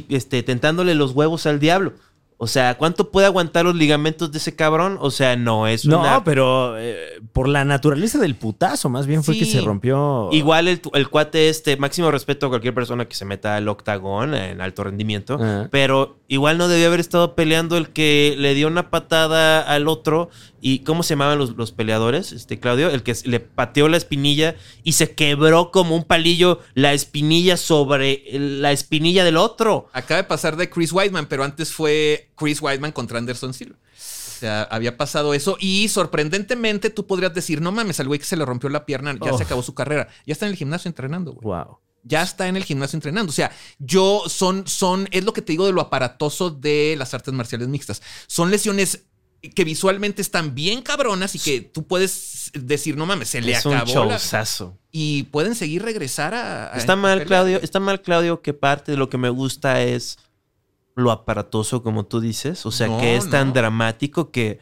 este, 0.08 0.42
tentándole 0.42 0.94
los 0.94 1.12
huevos 1.12 1.46
al 1.46 1.60
diablo. 1.60 1.92
O 2.38 2.46
sea, 2.46 2.76
¿cuánto 2.76 3.10
puede 3.10 3.26
aguantar 3.26 3.64
los 3.64 3.74
ligamentos 3.74 4.30
de 4.30 4.36
ese 4.36 4.54
cabrón? 4.54 4.98
O 5.00 5.10
sea, 5.10 5.36
no 5.36 5.66
es 5.66 5.86
No, 5.86 6.00
una... 6.00 6.22
pero 6.22 6.76
eh, 6.78 6.98
por 7.32 7.48
la 7.48 7.64
naturaleza 7.64 8.18
del 8.18 8.34
putazo, 8.34 8.90
más 8.90 9.06
bien 9.06 9.24
fue 9.24 9.32
Sí. 9.32 9.40
que 9.40 9.46
se 9.46 9.60
rompió. 9.62 10.28
Igual 10.32 10.68
el, 10.68 10.82
el 10.92 11.08
cuate 11.08 11.48
este, 11.48 11.78
máximo 11.78 12.10
respeto 12.10 12.44
a 12.44 12.48
cualquier 12.50 12.74
persona 12.74 13.06
que 13.06 13.14
se 13.16 13.24
meta 13.24 13.56
al 13.56 13.66
octagón 13.68 14.34
en 14.34 14.60
alto 14.60 14.84
rendimiento, 14.84 15.38
pero 15.70 16.18
igual 16.28 16.58
no 16.58 16.68
debió 16.68 16.88
haber 16.88 17.00
estado 17.00 17.34
peleando 17.34 17.78
el 17.78 17.88
que 17.88 18.34
le 18.36 18.52
dio 18.52 18.66
una 18.68 18.90
patada 18.90 19.62
al 19.62 19.88
otro 19.88 20.28
y 20.68 20.80
¿cómo 20.80 21.04
se 21.04 21.10
llamaban 21.10 21.38
los, 21.38 21.56
los 21.56 21.70
peleadores? 21.70 22.32
Este 22.32 22.58
Claudio, 22.58 22.90
el 22.90 23.04
que 23.04 23.14
le 23.24 23.38
pateó 23.38 23.88
la 23.88 23.96
espinilla 23.98 24.56
y 24.82 24.94
se 24.94 25.14
quebró 25.14 25.70
como 25.70 25.94
un 25.94 26.02
palillo 26.02 26.58
la 26.74 26.92
espinilla 26.92 27.56
sobre 27.56 28.24
la 28.32 28.72
espinilla 28.72 29.22
del 29.22 29.36
otro. 29.36 29.88
Acaba 29.92 30.22
de 30.22 30.26
pasar 30.28 30.56
de 30.56 30.68
Chris 30.68 30.92
Weidman, 30.92 31.26
pero 31.26 31.44
antes 31.44 31.72
fue 31.72 32.30
Chris 32.36 32.60
Weidman 32.60 32.90
contra 32.90 33.18
Anderson 33.18 33.54
Silva. 33.54 33.76
O 33.78 34.38
sea, 34.40 34.62
había 34.64 34.96
pasado 34.96 35.34
eso 35.34 35.56
y 35.60 35.86
sorprendentemente 35.88 36.90
tú 36.90 37.06
podrías 37.06 37.32
decir, 37.32 37.60
no 37.62 37.70
mames, 37.70 38.00
al 38.00 38.08
güey 38.08 38.18
que 38.18 38.26
se 38.26 38.36
le 38.36 38.44
rompió 38.44 38.68
la 38.68 38.84
pierna, 38.86 39.16
ya 39.24 39.32
Oh. 39.32 39.38
se 39.38 39.44
acabó 39.44 39.62
su 39.62 39.72
carrera. 39.74 40.08
Ya 40.26 40.32
está 40.32 40.46
en 40.46 40.50
el 40.52 40.58
gimnasio 40.58 40.88
entrenando, 40.88 41.32
güey. 41.32 41.44
Wow. 41.44 41.78
ya 42.02 42.22
está 42.22 42.48
en 42.48 42.56
el 42.56 42.64
gimnasio 42.64 42.96
entrenando. 42.96 43.30
O 43.30 43.34
sea, 43.34 43.50
yo 43.78 44.24
son, 44.28 44.66
son, 44.66 45.08
es 45.12 45.24
lo 45.24 45.32
que 45.32 45.42
te 45.42 45.52
digo 45.52 45.66
de 45.66 45.72
lo 45.72 45.80
aparatoso 45.80 46.50
de 46.50 46.96
las 46.98 47.14
artes 47.14 47.32
marciales 47.34 47.68
mixtas. 47.68 48.02
Son 48.26 48.50
lesiones 48.50 49.04
que 49.54 49.64
visualmente 49.64 50.22
están 50.22 50.54
bien 50.54 50.82
cabronas 50.82 51.34
y 51.34 51.38
que 51.38 51.60
tú 51.60 51.86
puedes 51.86 52.50
decir, 52.54 52.96
no 52.96 53.06
mames, 53.06 53.28
se 53.28 53.40
le 53.40 53.52
es 53.52 53.66
un 53.66 53.74
acabó 53.74 54.04
la... 54.06 54.18
showzazo. 54.18 54.78
Y 54.92 55.24
pueden 55.24 55.54
seguir 55.54 55.82
regresar 55.82 56.34
a... 56.34 56.72
a 56.74 56.76
Está 56.78 56.96
mal. 56.96 57.24
Claudio. 57.24 57.60
Está 57.62 57.80
mal, 57.80 58.00
Claudio, 58.02 58.40
que 58.42 58.54
parte 58.54 58.92
de 58.92 58.98
lo 58.98 59.08
que 59.10 59.18
me 59.18 59.28
gusta 59.28 59.82
es 59.82 60.18
lo 60.94 61.10
aparatoso, 61.10 61.82
como 61.82 62.06
tú 62.06 62.20
dices. 62.20 62.64
O 62.64 62.70
sea, 62.70 62.86
No, 62.86 62.98
que 62.98 63.16
es 63.16 63.28
tan 63.28 63.48
no. 63.48 63.52
dramático 63.54 64.30
que, 64.30 64.60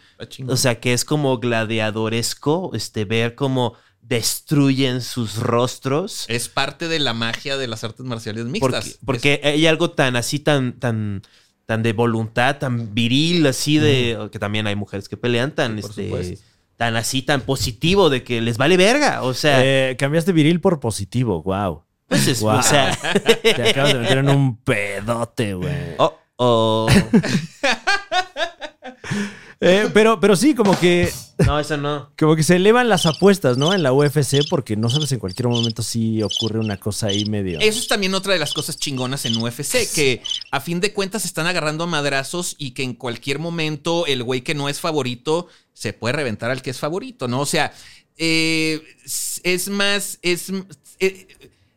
o 0.49 0.57
sea, 0.57 0.81
que 0.81 0.93
es 0.93 1.05
como 1.05 1.39
gladiadoresco, 1.39 2.73
este, 2.75 3.05
ver 3.05 3.35
cómo 3.37 3.75
destruyen 4.03 5.01
sus 5.01 5.37
rostros. 5.37 6.25
es 6.29 6.49
parte 6.49 6.89
de 6.89 6.99
la 6.99 7.15
magia 7.15 7.57
de 7.57 7.67
las 7.69 7.85
artes 7.85 8.05
marciales 8.05 8.45
Porque, 8.61 8.77
mixtas. 8.77 8.99
porque 9.05 9.41
hay 9.45 9.67
algo 9.67 9.93
tan 9.93 10.17
así, 10.17 10.39
tan, 10.41 10.79
tan, 10.79 11.23
tan 11.67 11.83
de 11.83 11.93
voluntad, 11.93 12.59
tan 12.59 12.95
viril, 12.95 13.47
así 13.47 13.79
de. 13.79 14.29
Que 14.33 14.39
también 14.39 14.67
hay 14.67 14.77
mujeres 14.77 15.09
que 15.09 15.17
pelean 15.17 15.55
tan, 15.55 15.81
por 15.81 15.91
este. 15.91 16.05
supuesto. 16.05 16.45
Tan 16.77 16.97
así, 16.97 17.23
tan 17.23 17.41
positivo 17.43 18.11
de 18.11 18.25
que 18.25 18.41
les 18.41 18.59
vale 18.59 18.77
verga. 18.77 19.23
O 19.23 19.33
sea, 19.35 19.61
Eh, 19.65 19.97
cambiaste 19.97 20.33
viril 20.33 20.61
por 20.61 20.81
positivo, 20.81 21.43
wow. 21.43 21.85
pues 22.09 22.27
es- 22.27 22.41
Wow. 22.41 22.59
o 22.59 22.63
sea. 22.63 22.97
Te 23.43 23.71
acabas 23.71 23.93
de 23.95 24.01
meter 24.01 24.19
en 24.19 24.29
un 24.29 24.57
pedote, 24.59 25.55
güey. 25.55 25.95
oh, 25.99 26.19
oh. 26.37 26.89
Eh, 29.67 29.89
pero, 29.95 30.21
pero 30.21 30.37
sí, 30.37 30.55
como 30.55 30.79
que, 30.79 31.11
No, 31.47 31.59
eso 31.59 31.79
no. 31.79 32.11
como 32.19 32.37
que 32.37 32.43
se 32.43 32.57
elevan 32.57 32.91
las 32.91 33.07
apuestas, 33.07 33.57
¿no? 33.57 33.73
En 33.73 33.83
la 33.83 33.93
UFC, 33.95 34.47
porque 34.51 34.77
no 34.77 34.91
sabes 34.91 35.11
en 35.13 35.19
cualquier 35.19 35.49
momento 35.49 35.83
si 35.83 36.23
ocurre 36.23 36.59
una 36.59 36.77
cosa 36.77 37.07
ahí 37.07 37.25
medio. 37.25 37.59
Eso 37.61 37.79
es 37.79 37.89
también 37.89 38.15
otra 38.15 38.35
de 38.35 38.39
las 38.39 38.53
cosas 38.53 38.77
chingonas 38.77 39.25
en 39.25 39.37
UFC, 39.37 39.91
que 39.95 40.23
a 40.51 40.61
fin 40.61 40.81
de 40.81 40.93
cuentas 40.93 41.23
se 41.23 41.29
están 41.29 41.47
agarrando 41.47 41.85
a 41.85 41.87
madrazos 41.87 42.57
y 42.59 42.73
que 42.73 42.83
en 42.83 42.93
cualquier 42.93 43.39
momento 43.39 44.05
el 44.07 44.23
güey 44.23 44.43
que 44.43 44.55
no 44.55 44.69
es 44.69 44.81
favorito 44.81 45.49
se 45.73 45.95
puede 45.95 46.13
reventar 46.13 46.51
al 46.51 46.61
que 46.61 46.71
es 46.71 46.79
favorito, 46.79 47.27
¿no? 47.27 47.41
O 47.41 47.47
sea, 47.47 47.73
eh, 48.19 48.83
es 49.43 49.69
más, 49.71 50.19
es... 50.21 50.53
eh, 51.01 51.27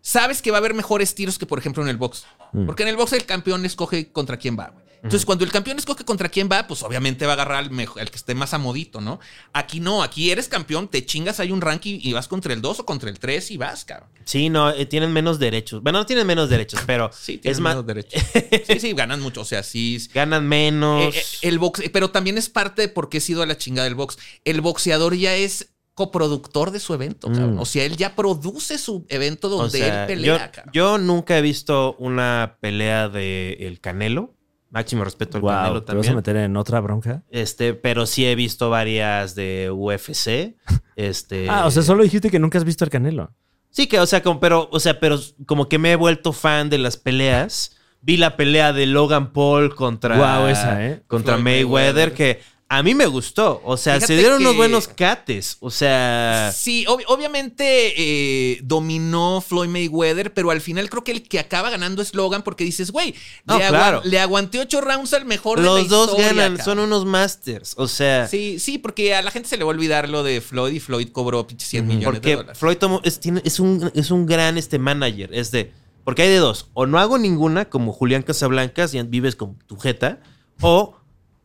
sabes 0.01 0.41
que 0.41 0.51
va 0.51 0.57
a 0.57 0.59
haber 0.59 0.73
mejores 0.73 1.15
tiros 1.15 1.37
que, 1.37 1.45
por 1.45 1.57
ejemplo, 1.59 1.83
en 1.83 1.89
el 1.89 1.97
box. 1.97 2.25
Mm. 2.51 2.65
Porque 2.65 2.83
en 2.83 2.89
el 2.89 2.95
box 2.97 3.13
el 3.13 3.25
campeón 3.25 3.65
escoge 3.65 4.11
contra 4.11 4.37
quién 4.37 4.57
va, 4.59 4.69
güey. 4.69 4.86
Entonces, 5.03 5.25
cuando 5.25 5.45
el 5.45 5.51
campeón 5.51 5.77
escoge 5.77 6.03
contra 6.03 6.29
quién 6.29 6.49
va, 6.51 6.67
pues 6.67 6.83
obviamente 6.83 7.25
va 7.25 7.33
a 7.33 7.35
agarrar 7.35 7.57
al, 7.57 7.71
mejor, 7.71 8.01
al 8.01 8.09
que 8.09 8.17
esté 8.17 8.35
más 8.35 8.53
amodito, 8.53 9.01
¿no? 9.01 9.19
Aquí 9.53 9.79
no, 9.79 10.03
aquí 10.03 10.31
eres 10.31 10.47
campeón, 10.47 10.87
te 10.87 11.05
chingas, 11.05 11.39
hay 11.39 11.51
un 11.51 11.61
ranking 11.61 11.99
y 12.01 12.13
vas 12.13 12.27
contra 12.27 12.53
el 12.53 12.61
2 12.61 12.79
o 12.79 12.85
contra 12.85 13.09
el 13.09 13.19
3 13.19 13.51
y 13.51 13.57
vas, 13.57 13.85
cabrón. 13.85 14.09
Sí, 14.25 14.49
no, 14.49 14.69
eh, 14.71 14.85
tienen 14.85 15.13
menos 15.13 15.39
derechos. 15.39 15.81
Bueno, 15.81 15.99
no 15.99 16.05
tienen 16.05 16.27
menos 16.27 16.49
derechos, 16.49 16.81
pero 16.85 17.09
Sí, 17.17 17.35
es 17.35 17.41
tienen 17.41 17.63
más, 17.63 17.75
menos 17.75 17.87
derechos. 17.87 18.21
Sí, 18.67 18.79
sí, 18.79 18.93
ganan 18.93 19.21
mucho. 19.21 19.41
O 19.41 19.45
sea, 19.45 19.63
sí. 19.63 19.99
ganan 20.13 20.47
menos. 20.47 21.15
Eh, 21.15 21.19
eh, 21.19 21.23
el 21.43 21.59
box, 21.59 21.83
pero 21.93 22.09
también 22.09 22.37
es 22.37 22.49
parte 22.49 22.83
de 22.83 22.87
por 22.89 23.09
qué 23.09 23.19
he 23.19 23.21
sido 23.21 23.41
a 23.41 23.45
la 23.45 23.57
chingada 23.57 23.85
del 23.85 23.95
box. 23.95 24.17
El 24.43 24.61
boxeador 24.61 25.15
ya 25.15 25.35
es 25.35 25.69
coproductor 25.93 26.69
de 26.69 26.79
su 26.79 26.93
evento, 26.93 27.27
cabrón. 27.27 27.55
Mm. 27.55 27.59
O 27.59 27.65
sea, 27.65 27.83
él 27.83 27.97
ya 27.97 28.15
produce 28.15 28.77
su 28.77 29.05
evento 29.09 29.49
donde 29.49 29.81
o 29.81 29.85
sea, 29.85 30.01
él 30.01 30.07
pelea, 30.07 30.45
yo, 30.45 30.51
cabrón. 30.51 30.71
yo 30.73 30.97
nunca 30.99 31.37
he 31.37 31.41
visto 31.41 31.95
una 31.97 32.57
pelea 32.61 33.09
de 33.09 33.53
El 33.61 33.79
Canelo. 33.79 34.35
Máximo 34.69 35.03
respeto 35.03 35.37
al 35.37 35.41
wow, 35.41 35.51
Canelo 35.51 35.83
¿te 35.83 35.93
vas 35.93 35.99
a 35.99 36.07
también. 36.09 36.15
meter 36.15 36.35
en 36.37 36.57
otra 36.57 36.79
bronca? 36.81 37.23
Este, 37.29 37.73
pero 37.73 38.05
sí 38.05 38.25
he 38.25 38.35
visto 38.35 38.69
varias 38.69 39.35
de 39.35 39.71
UFC. 39.71 40.55
Este. 40.95 41.47
Ah, 41.47 41.67
o 41.67 41.71
sea, 41.71 41.83
solo 41.83 42.01
dijiste 42.01 42.31
que 42.31 42.39
nunca 42.39 42.57
has 42.57 42.63
visto 42.63 42.83
al 42.83 42.89
Canelo. 42.89 43.31
Sí, 43.69 43.85
que, 43.87 43.99
o 43.99 44.05
sea, 44.07 44.23
como, 44.23 44.39
pero, 44.39 44.67
o 44.71 44.79
sea, 44.79 44.99
pero 44.99 45.19
como 45.45 45.69
que 45.69 45.77
me 45.77 45.91
he 45.91 45.95
vuelto 45.95 46.33
fan 46.33 46.69
de 46.71 46.79
las 46.79 46.97
peleas. 46.97 47.77
Vi 48.01 48.17
la 48.17 48.35
pelea 48.35 48.73
de 48.73 48.87
Logan 48.87 49.31
Paul 49.33 49.75
contra, 49.75 50.17
Guau, 50.17 50.47
esa, 50.47 50.83
¿eh? 50.85 51.03
contra 51.07 51.33
Floyd 51.33 51.43
Mayweather, 51.43 52.09
Mayweather. 52.09 52.13
que 52.13 52.41
a 52.69 52.83
mí 52.83 52.93
me 52.93 53.05
gustó. 53.05 53.61
O 53.63 53.77
sea, 53.77 53.93
Fíjate 53.95 54.07
se 54.13 54.19
dieron 54.19 54.41
unos 54.41 54.55
buenos 54.57 54.87
cates. 54.89 55.55
O 55.61 55.71
sea, 55.71 56.51
Sí, 56.53 56.85
ob- 56.87 57.03
obviamente 57.07 57.93
eh, 57.95 58.59
dominó 58.63 59.39
Floyd 59.41 59.69
Mayweather, 59.69 60.33
pero 60.33 60.51
al 60.51 60.59
final 60.61 60.89
creo 60.89 61.03
que 61.03 61.11
el 61.13 61.23
que 61.23 61.39
acaba 61.39 61.69
ganando 61.69 62.01
es 62.01 62.13
Logan 62.13 62.43
porque 62.43 62.63
dices, 62.65 62.91
güey, 62.91 63.15
No, 63.45 63.57
le, 64.03 64.19
aguanté 64.19 64.59
ocho 64.59 64.81
rounds 64.81 65.13
al 65.13 65.23
mejor 65.25 65.59
de 65.59 65.65
la 65.65 65.71
los 65.75 65.87
dos 65.87 66.09
historia, 66.09 66.27
ganan, 66.33 66.57
cabrón. 66.57 66.65
son 66.65 66.79
unos 66.79 67.05
masters. 67.05 67.73
O 67.77 67.87
sea, 67.87 68.27
Sí, 68.27 68.59
sí, 68.59 68.77
porque 68.77 69.15
a 69.15 69.21
la 69.21 69.31
gente 69.31 69.47
se 69.47 69.55
le 69.57 69.63
va 69.63 69.71
a 69.71 69.73
olvidar 69.73 70.09
lo 70.09 70.23
de 70.23 70.41
Floyd 70.41 70.73
y 70.73 70.79
Floyd 70.79 71.07
cobró 71.13 71.47
pinche 71.47 71.65
100 71.65 71.85
Ujú. 71.85 71.93
millones 71.93 72.15
de 72.15 72.19
porque 72.21 72.35
dólares. 72.35 72.57
Floyd 72.59 72.77
tomó- 72.77 73.01
es, 73.03 73.19
tiene- 73.19 73.41
es 73.45 73.59
un, 73.61 73.89
es 73.95 74.11
un 74.11 74.25
gran 74.25 74.57
este 74.57 74.77
manager. 74.77 75.33
Es 75.33 75.51
de. 75.51 75.71
Porque 76.03 76.21
hay 76.21 76.29
de 76.29 76.37
dos. 76.37 76.69
O 76.73 76.85
no 76.85 76.99
hago 76.99 77.17
ninguna, 77.17 77.65
como 77.69 77.91
Julián 77.93 78.23
Casablancas, 78.23 78.93
y 78.93 79.01
vives 79.03 79.35
con 79.35 79.57
tu 79.67 79.77
jeta. 79.77 80.19
O 80.61 80.95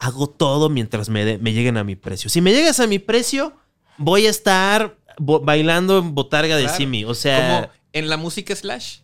hago 0.02 0.28
todo 0.28 0.68
mientras 0.68 1.08
me, 1.08 1.24
de- 1.24 1.38
me 1.38 1.52
lleguen 1.52 1.76
a 1.76 1.84
mi 1.84 1.96
precio. 1.96 2.28
Si 2.28 2.40
me 2.40 2.52
llegas 2.52 2.80
a 2.80 2.86
mi 2.86 2.98
precio, 2.98 3.54
voy 3.98 4.26
a 4.26 4.30
estar 4.30 4.98
bailando 5.18 5.98
en 5.98 6.14
botarga 6.14 6.56
de. 6.56 6.68
Simi. 6.68 7.04
O 7.04 7.14
sea. 7.14 7.60
Como 7.62 7.72
en 7.92 8.08
la 8.08 8.16
música 8.16 8.54
slash. 8.54 8.98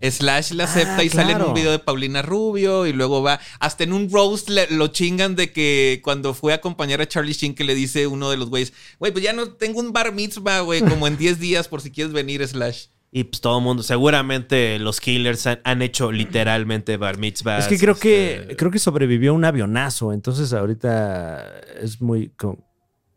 Slash 0.00 0.50
la 0.54 0.64
acepta 0.64 0.96
Ah, 0.96 1.04
y 1.04 1.08
sale 1.10 1.30
en 1.30 1.42
un 1.42 1.54
video 1.54 1.70
de 1.70 1.78
Paulina 1.78 2.22
Rubio 2.22 2.86
y 2.88 2.92
luego 2.92 3.22
va. 3.22 3.38
Hasta 3.60 3.84
en 3.84 3.92
un 3.92 4.10
roast 4.10 4.48
le- 4.48 4.66
lo 4.70 4.88
chingan 4.88 5.36
de 5.36 5.52
que 5.52 6.00
cuando 6.02 6.34
fue 6.34 6.52
a 6.52 6.56
acompañar 6.56 7.00
a 7.00 7.06
Charlie 7.06 7.34
Sheen, 7.34 7.54
que 7.54 7.62
le 7.62 7.76
dice 7.76 8.08
uno 8.08 8.28
de 8.28 8.36
los 8.36 8.48
güeyes, 8.50 8.72
güey, 8.98 9.12
pues 9.12 9.22
ya 9.22 9.32
no 9.32 9.52
tengo 9.52 9.78
un 9.78 9.92
bar 9.92 10.12
mitzvah, 10.12 10.60
güey, 10.62 10.80
como 10.80 11.06
en 11.06 11.16
10 11.18 11.38
días 11.38 11.68
por 11.68 11.82
si 11.82 11.92
quieres 11.92 12.12
venir, 12.12 12.44
Slash. 12.46 12.86
Y 13.14 13.24
pues 13.24 13.42
todo 13.42 13.58
el 13.58 13.64
mundo, 13.64 13.82
seguramente 13.82 14.78
los 14.78 14.98
killers 14.98 15.46
han, 15.46 15.60
han 15.64 15.82
hecho 15.82 16.10
literalmente 16.10 16.96
bar 16.96 17.18
mitzvahs. 17.18 17.64
Es 17.64 17.68
que 17.68 17.78
creo 17.78 17.94
que 17.94 18.36
este, 18.36 18.56
creo 18.56 18.70
que 18.70 18.78
sobrevivió 18.78 19.34
un 19.34 19.44
avionazo, 19.44 20.14
entonces 20.14 20.52
ahorita 20.54 21.60
es 21.80 22.00
muy 22.00 22.30
como- 22.30 22.66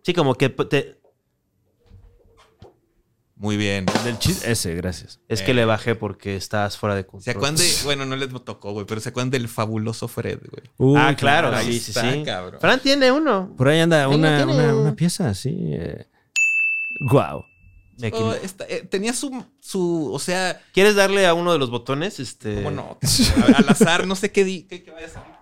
Sí, 0.04 0.14
como 0.14 0.36
que 0.36 0.50
te- 0.50 1.00
Muy 3.38 3.58
bien. 3.58 3.86
del 4.04 4.18
chiste 4.20 4.52
ese, 4.52 4.76
gracias. 4.76 5.20
es 5.28 5.41
que 5.41 5.54
le 5.54 5.66
bajé 5.66 5.96
porque 5.96 6.36
estás 6.36 6.78
fuera 6.78 6.96
de 6.96 7.02
¿Se 7.04 7.08
control. 7.08 7.36
acuerdan 7.36 7.56
de.? 7.56 7.74
Bueno, 7.86 8.06
no 8.06 8.16
les 8.16 8.30
tocó, 8.46 8.72
güey, 8.74 8.86
pero 8.86 9.00
¿se 9.02 9.10
acuerdan 9.10 9.30
del 9.30 9.48
fabuloso 9.48 10.08
Fred, 10.10 10.39
güey? 10.78 10.98
Ah, 10.98 11.16
claro, 11.18 11.56
ahí 11.56 11.74
sí, 11.74 11.80
sí, 11.80 11.91
está, 11.91 12.12
sí. 12.14 12.24
cabrón. 12.24 12.60
Fran 12.62 12.80
tiene 12.82 13.12
uno. 13.12 13.54
Por 13.58 13.68
ahí 13.70 13.80
anda 13.80 14.08
Venga, 14.08 14.18
una, 14.18 14.38
tiene- 14.46 14.54
una, 14.54 14.76
una 14.76 14.96
pieza 14.96 15.30
así. 15.30 15.56
eh. 15.72 16.06
Guau. 17.00 17.46
Oh, 18.14 18.34
esta- 18.34 18.66
eh, 18.68 18.86
tenía 18.89 19.14
su, 19.14 19.46
su. 19.62 20.12
O 20.14 20.20
sea, 20.20 20.62
¿Quieres 20.74 20.96
darle 20.96 21.26
a 21.26 21.34
uno 21.34 21.54
de 21.54 21.60
los 21.60 21.70
botones? 21.70 22.20
Este. 22.20 22.56
¿cómo 22.56 22.72
no? 22.72 22.98
A- 23.02 23.58
Al 23.58 23.70
azar, 23.70 24.06
no 24.06 24.16
sé 24.16 24.32
qué, 24.32 24.43
di, 24.43 24.64
qué, 24.64 24.84
qué 24.84 24.91
vaya 24.91 25.08
a 25.08 25.10
salir. 25.10 25.36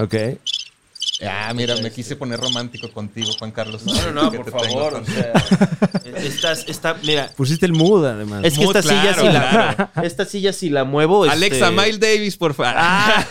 Ok. 0.00 0.14
Ah, 1.26 1.52
mira, 1.54 1.76
me 1.76 1.92
quise 1.92 2.16
poner 2.16 2.40
romántico 2.40 2.90
contigo, 2.92 3.30
Juan 3.38 3.52
Carlos. 3.52 3.84
No, 3.84 3.92
no, 4.10 4.12
no, 4.12 4.32
por 4.32 4.50
favor. 4.50 4.94
O 4.94 5.04
sea, 5.04 5.32
estás, 6.16 6.64
está, 6.68 6.94
mira, 7.04 7.30
Pusiste 7.36 7.66
el 7.66 7.72
mood, 7.72 8.04
además. 8.04 8.40
es 8.44 8.58
que 8.58 8.64
esta 8.64 8.82
silla 8.82 9.14
claro, 9.14 9.20
si 9.20 9.26
la, 9.32 9.92
esta 10.02 10.24
silla 10.24 10.52
si 10.52 10.70
la 10.70 10.84
muevo, 10.84 11.24
este- 11.24 11.36
Alexa, 11.36 11.70
Miles 11.70 12.00
Davis, 12.00 12.36
por 12.36 12.54
favor. 12.54 12.74
Ah, 12.76 13.26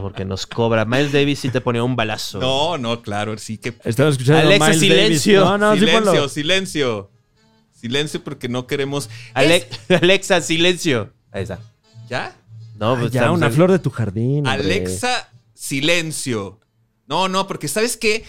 porque 0.00 0.24
nos 0.24 0.46
cobra. 0.46 0.84
Miles 0.84 1.12
Davis 1.12 1.38
sí 1.40 1.48
te 1.50 1.60
ponía 1.60 1.82
un 1.82 1.96
balazo. 1.96 2.38
No, 2.40 2.78
no, 2.78 3.02
claro, 3.02 3.36
sí 3.38 3.58
que. 3.58 3.74
Estaba 3.84 4.10
escuchando 4.10 4.40
Alexa, 4.42 4.66
Miles 4.68 4.80
silencio. 4.80 5.44
Davis. 5.44 5.60
No, 5.60 5.74
silencio, 5.74 6.28
silencio. 6.28 7.10
Silencio 7.72 8.22
porque 8.24 8.48
no 8.48 8.66
queremos. 8.66 9.08
Ale- 9.34 9.68
Es- 9.88 10.02
Alexa, 10.02 10.40
silencio. 10.40 11.12
Ahí 11.32 11.42
está. 11.44 11.58
¿Ya? 12.08 12.36
No, 12.78 12.92
Ah, 12.94 12.96
pues 13.00 13.12
ya, 13.12 13.20
estamos 13.20 13.38
una 13.38 13.46
en- 13.46 13.52
flor 13.52 13.70
de 13.72 13.78
tu 13.78 13.90
jardín. 13.90 14.46
hombre. 14.46 14.52
Alexa, 14.52 15.28
silencio. 15.54 16.60
No, 17.06 17.28
no, 17.28 17.46
porque 17.46 17.68
sabes 17.68 17.96
qué, 17.96 18.24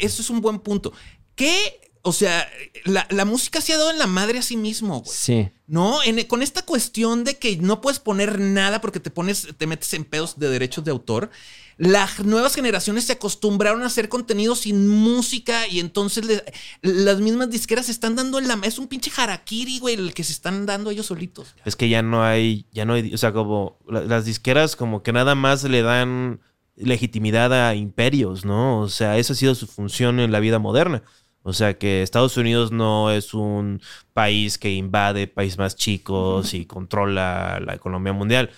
eso 0.00 0.22
es 0.22 0.30
un 0.30 0.40
buen 0.40 0.58
punto. 0.60 0.92
¿Qué? 1.34 1.80
O 2.02 2.12
sea, 2.12 2.48
la, 2.84 3.06
la 3.10 3.24
música 3.24 3.60
se 3.60 3.74
ha 3.74 3.78
dado 3.78 3.90
en 3.90 3.98
la 3.98 4.06
madre 4.06 4.38
a 4.38 4.42
sí 4.42 4.56
mismo, 4.56 5.00
güey. 5.00 5.14
Sí. 5.14 5.48
No, 5.66 6.02
En- 6.02 6.24
con 6.26 6.42
esta 6.42 6.62
cuestión 6.62 7.24
de 7.24 7.36
que 7.36 7.56
no 7.58 7.80
puedes 7.80 7.98
poner 8.00 8.38
nada 8.40 8.80
porque 8.80 9.00
te 9.00 9.10
pones, 9.10 9.48
te 9.58 9.66
metes 9.66 9.92
en 9.94 10.04
pedos 10.04 10.38
de 10.38 10.48
derechos 10.48 10.84
de 10.84 10.90
autor. 10.90 11.30
Las 11.76 12.20
nuevas 12.20 12.54
generaciones 12.54 13.04
se 13.04 13.12
acostumbraron 13.14 13.82
a 13.82 13.86
hacer 13.86 14.08
contenido 14.10 14.54
sin 14.54 14.86
música 14.86 15.66
y 15.66 15.80
entonces 15.80 16.24
le- 16.26 16.44
las 16.82 17.20
mismas 17.20 17.48
disqueras 17.50 17.86
se 17.86 17.92
están 17.92 18.16
dando 18.16 18.38
en 18.38 18.48
la... 18.48 18.58
Es 18.64 18.78
un 18.78 18.86
pinche 18.88 19.10
harakiri, 19.16 19.78
güey, 19.78 19.94
el 19.94 20.12
que 20.14 20.24
se 20.24 20.32
están 20.32 20.66
dando 20.66 20.90
ellos 20.90 21.06
solitos. 21.06 21.54
Es 21.64 21.76
que 21.76 21.88
ya 21.88 22.02
no 22.02 22.22
hay, 22.24 22.66
ya 22.72 22.84
no 22.84 22.94
hay, 22.94 23.14
o 23.14 23.18
sea, 23.18 23.32
como 23.32 23.78
la- 23.88 24.02
las 24.04 24.24
disqueras 24.26 24.76
como 24.76 25.02
que 25.02 25.12
nada 25.12 25.34
más 25.34 25.64
le 25.64 25.80
dan 25.82 26.40
legitimidad 26.76 27.52
a 27.68 27.74
imperios, 27.74 28.44
¿no? 28.44 28.80
O 28.80 28.88
sea, 28.88 29.18
esa 29.18 29.32
ha 29.34 29.36
sido 29.36 29.54
su 29.54 29.66
función 29.66 30.18
en 30.20 30.32
la 30.32 30.40
vida 30.40 30.58
moderna. 30.58 31.02
O 31.42 31.52
sea, 31.52 31.78
que 31.78 32.02
Estados 32.02 32.36
Unidos 32.36 32.70
no 32.70 33.10
es 33.10 33.32
un 33.32 33.80
país 34.12 34.58
que 34.58 34.72
invade 34.72 35.26
países 35.26 35.58
más 35.58 35.74
chicos 35.74 36.52
y 36.52 36.66
controla 36.66 37.60
la 37.64 37.74
economía 37.74 38.12
mundial. 38.12 38.50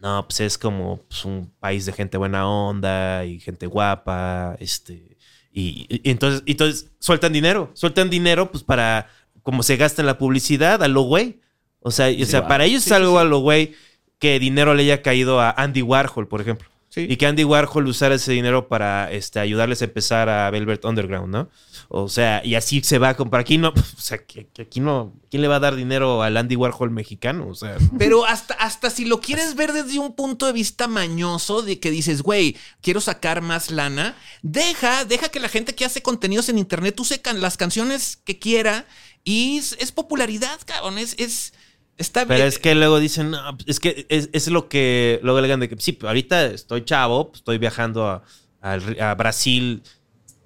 No, 0.00 0.26
pues 0.26 0.40
es 0.40 0.58
como 0.58 0.98
pues, 1.08 1.24
un 1.24 1.50
país 1.60 1.86
de 1.86 1.92
gente 1.92 2.18
buena 2.18 2.48
onda 2.48 3.24
y 3.24 3.40
gente 3.40 3.66
guapa, 3.66 4.56
este, 4.58 5.16
y, 5.50 5.86
y 5.88 6.10
entonces, 6.10 6.42
y 6.44 6.50
entonces 6.50 6.90
sueltan 6.98 7.32
dinero, 7.32 7.70
sueltan 7.74 8.10
dinero 8.10 8.50
pues 8.50 8.64
para, 8.64 9.08
como 9.42 9.62
se 9.62 9.76
gasta 9.76 10.02
en 10.02 10.06
la 10.06 10.18
publicidad, 10.18 10.82
a 10.82 10.88
lo 10.88 11.02
güey. 11.02 11.40
O 11.80 11.90
sea, 11.90 12.08
o 12.08 12.24
sea 12.26 12.40
wow. 12.40 12.48
para 12.48 12.64
ellos 12.64 12.84
es 12.86 12.92
algo 12.92 13.18
a 13.18 13.24
lo 13.24 13.38
güey 13.38 13.74
que 14.18 14.38
dinero 14.40 14.74
le 14.74 14.82
haya 14.82 15.02
caído 15.02 15.40
a 15.40 15.50
Andy 15.50 15.82
Warhol, 15.82 16.26
por 16.26 16.40
ejemplo. 16.40 16.68
Sí. 16.94 17.08
Y 17.10 17.16
que 17.16 17.26
Andy 17.26 17.42
Warhol 17.42 17.88
usara 17.88 18.14
ese 18.14 18.30
dinero 18.30 18.68
para 18.68 19.10
este, 19.10 19.40
ayudarles 19.40 19.82
a 19.82 19.86
empezar 19.86 20.28
a 20.28 20.48
Velvet 20.50 20.84
Underground, 20.84 21.32
¿no? 21.32 21.50
O 21.88 22.08
sea, 22.08 22.40
y 22.44 22.54
así 22.54 22.82
se 22.84 22.98
va 22.98 23.08
a 23.08 23.16
comprar. 23.16 23.40
Aquí 23.40 23.58
no, 23.58 23.70
o 23.98 24.00
sea, 24.00 24.18
que, 24.24 24.46
que 24.46 24.62
aquí 24.62 24.78
no. 24.78 25.12
¿Quién 25.28 25.42
le 25.42 25.48
va 25.48 25.56
a 25.56 25.60
dar 25.60 25.74
dinero 25.74 26.22
al 26.22 26.36
Andy 26.36 26.54
Warhol 26.54 26.92
mexicano? 26.92 27.48
O 27.48 27.54
sea, 27.56 27.76
Pero 27.98 28.24
hasta, 28.24 28.54
hasta 28.54 28.90
si 28.90 29.06
lo 29.06 29.20
quieres 29.20 29.56
ver 29.56 29.72
desde 29.72 29.98
un 29.98 30.14
punto 30.14 30.46
de 30.46 30.52
vista 30.52 30.86
mañoso, 30.86 31.62
de 31.62 31.80
que 31.80 31.90
dices, 31.90 32.22
güey, 32.22 32.56
quiero 32.80 33.00
sacar 33.00 33.40
más 33.42 33.72
lana, 33.72 34.14
deja, 34.42 35.04
deja 35.04 35.30
que 35.30 35.40
la 35.40 35.48
gente 35.48 35.74
que 35.74 35.84
hace 35.84 36.00
contenidos 36.00 36.48
en 36.48 36.58
internet 36.58 37.00
use 37.00 37.20
can- 37.20 37.40
las 37.40 37.56
canciones 37.56 38.18
que 38.24 38.38
quiera 38.38 38.86
y 39.24 39.56
es, 39.58 39.76
es 39.80 39.90
popularidad, 39.90 40.60
cabrón. 40.64 40.98
Es, 40.98 41.16
es 41.18 41.54
está 41.98 42.22
Pero 42.26 42.36
bien. 42.36 42.48
es 42.48 42.58
que 42.58 42.74
luego 42.74 42.98
dicen, 42.98 43.30
no, 43.32 43.56
es 43.66 43.80
que 43.80 44.06
es, 44.08 44.30
es 44.32 44.48
lo 44.48 44.68
que 44.68 45.20
luego 45.22 45.40
le 45.40 45.46
digan 45.46 45.60
de 45.60 45.68
que 45.68 45.76
sí, 45.78 45.92
pues, 45.92 46.08
ahorita 46.08 46.46
estoy 46.46 46.84
chavo, 46.84 47.28
pues, 47.28 47.40
estoy 47.40 47.58
viajando 47.58 48.06
a, 48.08 48.22
a 48.62 49.14
Brasil 49.14 49.82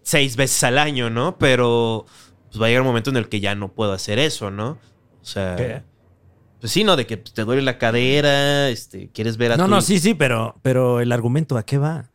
seis 0.02 0.36
veces 0.36 0.62
al 0.64 0.78
año, 0.78 1.10
¿no? 1.10 1.38
Pero 1.38 2.06
pues 2.50 2.60
va 2.62 2.66
a 2.66 2.68
llegar 2.68 2.82
un 2.82 2.88
momento 2.88 3.10
en 3.10 3.16
el 3.18 3.28
que 3.28 3.40
ya 3.40 3.54
no 3.54 3.72
puedo 3.72 3.92
hacer 3.92 4.18
eso, 4.18 4.50
¿no? 4.50 4.78
O 5.20 5.24
sea, 5.24 5.56
¿Qué? 5.56 5.82
pues 6.60 6.72
sí, 6.72 6.82
¿no? 6.84 6.96
De 6.96 7.06
que 7.06 7.18
pues, 7.18 7.34
te 7.34 7.44
duele 7.44 7.62
la 7.62 7.78
cadera, 7.78 8.68
este, 8.70 9.10
quieres 9.10 9.36
ver 9.36 9.52
a 9.52 9.56
No, 9.56 9.64
tu- 9.66 9.70
no, 9.70 9.80
sí, 9.82 9.98
sí, 9.98 10.14
pero, 10.14 10.56
pero 10.62 11.00
el 11.00 11.12
argumento, 11.12 11.56
¿a 11.58 11.64
qué 11.66 11.78
va? 11.78 12.10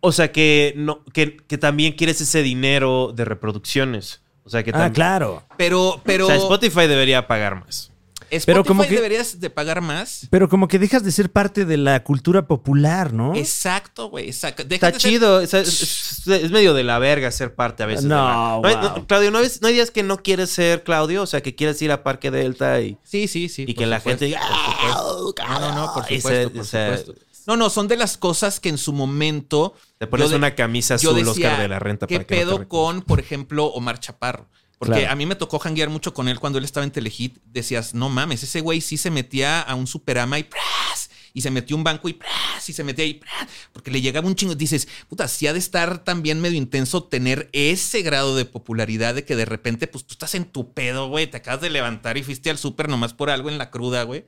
O 0.00 0.10
sea, 0.12 0.32
que, 0.32 0.74
no, 0.76 1.04
que, 1.12 1.36
que 1.36 1.58
también 1.58 1.92
quieres 1.94 2.20
ese 2.20 2.42
dinero 2.42 3.12
de 3.14 3.24
reproducciones. 3.24 4.22
O 4.44 4.50
sea, 4.50 4.64
que 4.64 4.70
Ah, 4.70 4.74
también... 4.74 4.94
claro. 4.94 5.44
Pero, 5.56 6.00
pero 6.04 6.24
O 6.24 6.28
sea, 6.28 6.36
Spotify 6.36 6.88
debería 6.88 7.28
pagar 7.28 7.60
más. 7.60 7.91
Spotify 8.36 8.46
pero 8.46 8.64
como 8.64 8.82
que- 8.82 8.90
deberías 8.94 9.40
de 9.40 9.50
pagar 9.50 9.80
más. 9.80 10.26
Pero 10.30 10.48
como 10.48 10.66
que 10.68 10.78
dejas 10.78 11.04
de 11.04 11.12
ser 11.12 11.30
parte 11.30 11.64
de 11.64 11.76
la 11.76 12.02
cultura 12.02 12.46
popular, 12.46 13.12
¿no? 13.12 13.34
Exacto, 13.34 14.08
güey. 14.08 14.28
Está 14.28 14.54
ser- 14.56 14.96
chido. 14.96 15.40
es, 15.40 15.52
es- 15.54 16.26
es 16.26 16.50
medio 16.50 16.74
de 16.74 16.82
la 16.84 16.98
verga 16.98 17.30
ser 17.30 17.54
parte 17.54 17.82
a 17.82 17.86
veces. 17.86 18.04
No, 18.04 18.60
de 18.62 18.72
la- 18.72 18.80
hay- 18.80 18.88
wow. 18.88 19.06
Claudio, 19.06 19.30
¿no, 19.30 19.40
ves- 19.40 19.60
no 19.62 19.68
hay 19.68 19.74
días 19.74 19.90
que 19.90 20.02
no 20.02 20.16
quieres 20.22 20.50
ser 20.50 20.82
Claudio? 20.82 21.22
O 21.22 21.26
sea, 21.26 21.42
que 21.42 21.54
quieres 21.54 21.80
ir 21.82 21.92
a 21.92 22.02
Parque 22.02 22.30
Delta 22.30 22.80
y, 22.80 22.98
Sí, 23.04 23.28
sí, 23.28 23.48
sí. 23.48 23.64
y 23.68 23.74
que 23.74 23.86
la 23.86 23.98
supuesto, 23.98 24.20
gente 24.20 24.24
diga... 24.26 24.40
por 24.40 24.56
supuesto. 24.56 25.34
"Ah, 25.42 25.58
No, 25.60 25.60
no, 25.60 25.74
no, 25.86 25.94
por 25.94 26.02
supuesto, 26.04 26.64
se- 26.64 26.86
por 26.88 26.98
supuesto. 26.98 27.14
No, 27.44 27.56
no, 27.56 27.70
son 27.70 27.88
de 27.88 27.96
las 27.96 28.16
cosas 28.16 28.60
que 28.60 28.68
en 28.68 28.78
su 28.78 28.92
momento. 28.92 29.74
Te 29.98 30.06
pones 30.06 30.30
de- 30.30 30.36
una 30.36 30.54
camisa 30.54 30.94
azul, 30.94 31.16
decía, 31.16 31.30
Oscar 31.48 31.60
de 31.60 31.68
la 31.68 31.78
Renta. 31.80 32.06
¿Qué 32.06 32.14
para 32.16 32.26
que 32.26 32.34
pedo 32.36 32.68
con, 32.68 33.02
por 33.02 33.18
ejemplo, 33.18 33.66
Omar 33.66 33.98
Chaparro? 33.98 34.46
Porque 34.82 34.98
Claro. 35.00 35.12
a 35.12 35.14
mí 35.16 35.26
me 35.26 35.36
tocó 35.36 35.60
janguear 35.60 35.90
mucho 35.90 36.12
con 36.12 36.26
él 36.28 36.40
cuando 36.40 36.58
él 36.58 36.64
estaba 36.64 36.82
en 36.82 36.90
Telehit. 36.90 37.38
Decías, 37.44 37.94
no 37.94 38.08
mames, 38.08 38.42
ese 38.42 38.60
güey 38.60 38.80
sí 38.80 38.96
se 38.96 39.10
metía 39.12 39.60
a 39.60 39.76
un 39.76 39.86
superama 39.86 40.40
y 40.40 40.42
¡pras! 40.42 41.08
Y 41.32 41.40
se 41.42 41.52
metió 41.52 41.76
a 41.76 41.78
un 41.78 41.84
banco 41.84 42.08
y 42.08 42.14
¡pras! 42.14 42.68
Y 42.68 42.72
se 42.72 42.82
metía 42.82 43.04
ahí 43.04 43.14
¡pras! 43.14 43.46
Porque 43.72 43.92
le 43.92 44.00
llegaba 44.00 44.26
un 44.26 44.34
chingo. 44.34 44.56
Dices, 44.56 44.88
puta, 45.08 45.28
sí 45.28 45.46
ha 45.46 45.52
de 45.52 45.60
estar 45.60 46.02
también 46.02 46.40
medio 46.40 46.58
intenso 46.58 47.04
tener 47.04 47.48
ese 47.52 48.02
grado 48.02 48.34
de 48.36 48.44
popularidad 48.44 49.14
de 49.14 49.24
que 49.24 49.36
de 49.36 49.44
repente, 49.44 49.86
pues 49.86 50.04
tú 50.04 50.14
estás 50.14 50.34
en 50.34 50.46
tu 50.46 50.72
pedo, 50.74 51.06
güey. 51.08 51.28
Te 51.28 51.36
acabas 51.36 51.60
de 51.60 51.70
levantar 51.70 52.18
y 52.18 52.24
fuiste 52.24 52.50
al 52.50 52.58
súper 52.58 52.88
nomás 52.88 53.14
por 53.14 53.30
algo 53.30 53.48
en 53.50 53.58
la 53.58 53.70
cruda, 53.70 54.02
güey. 54.02 54.26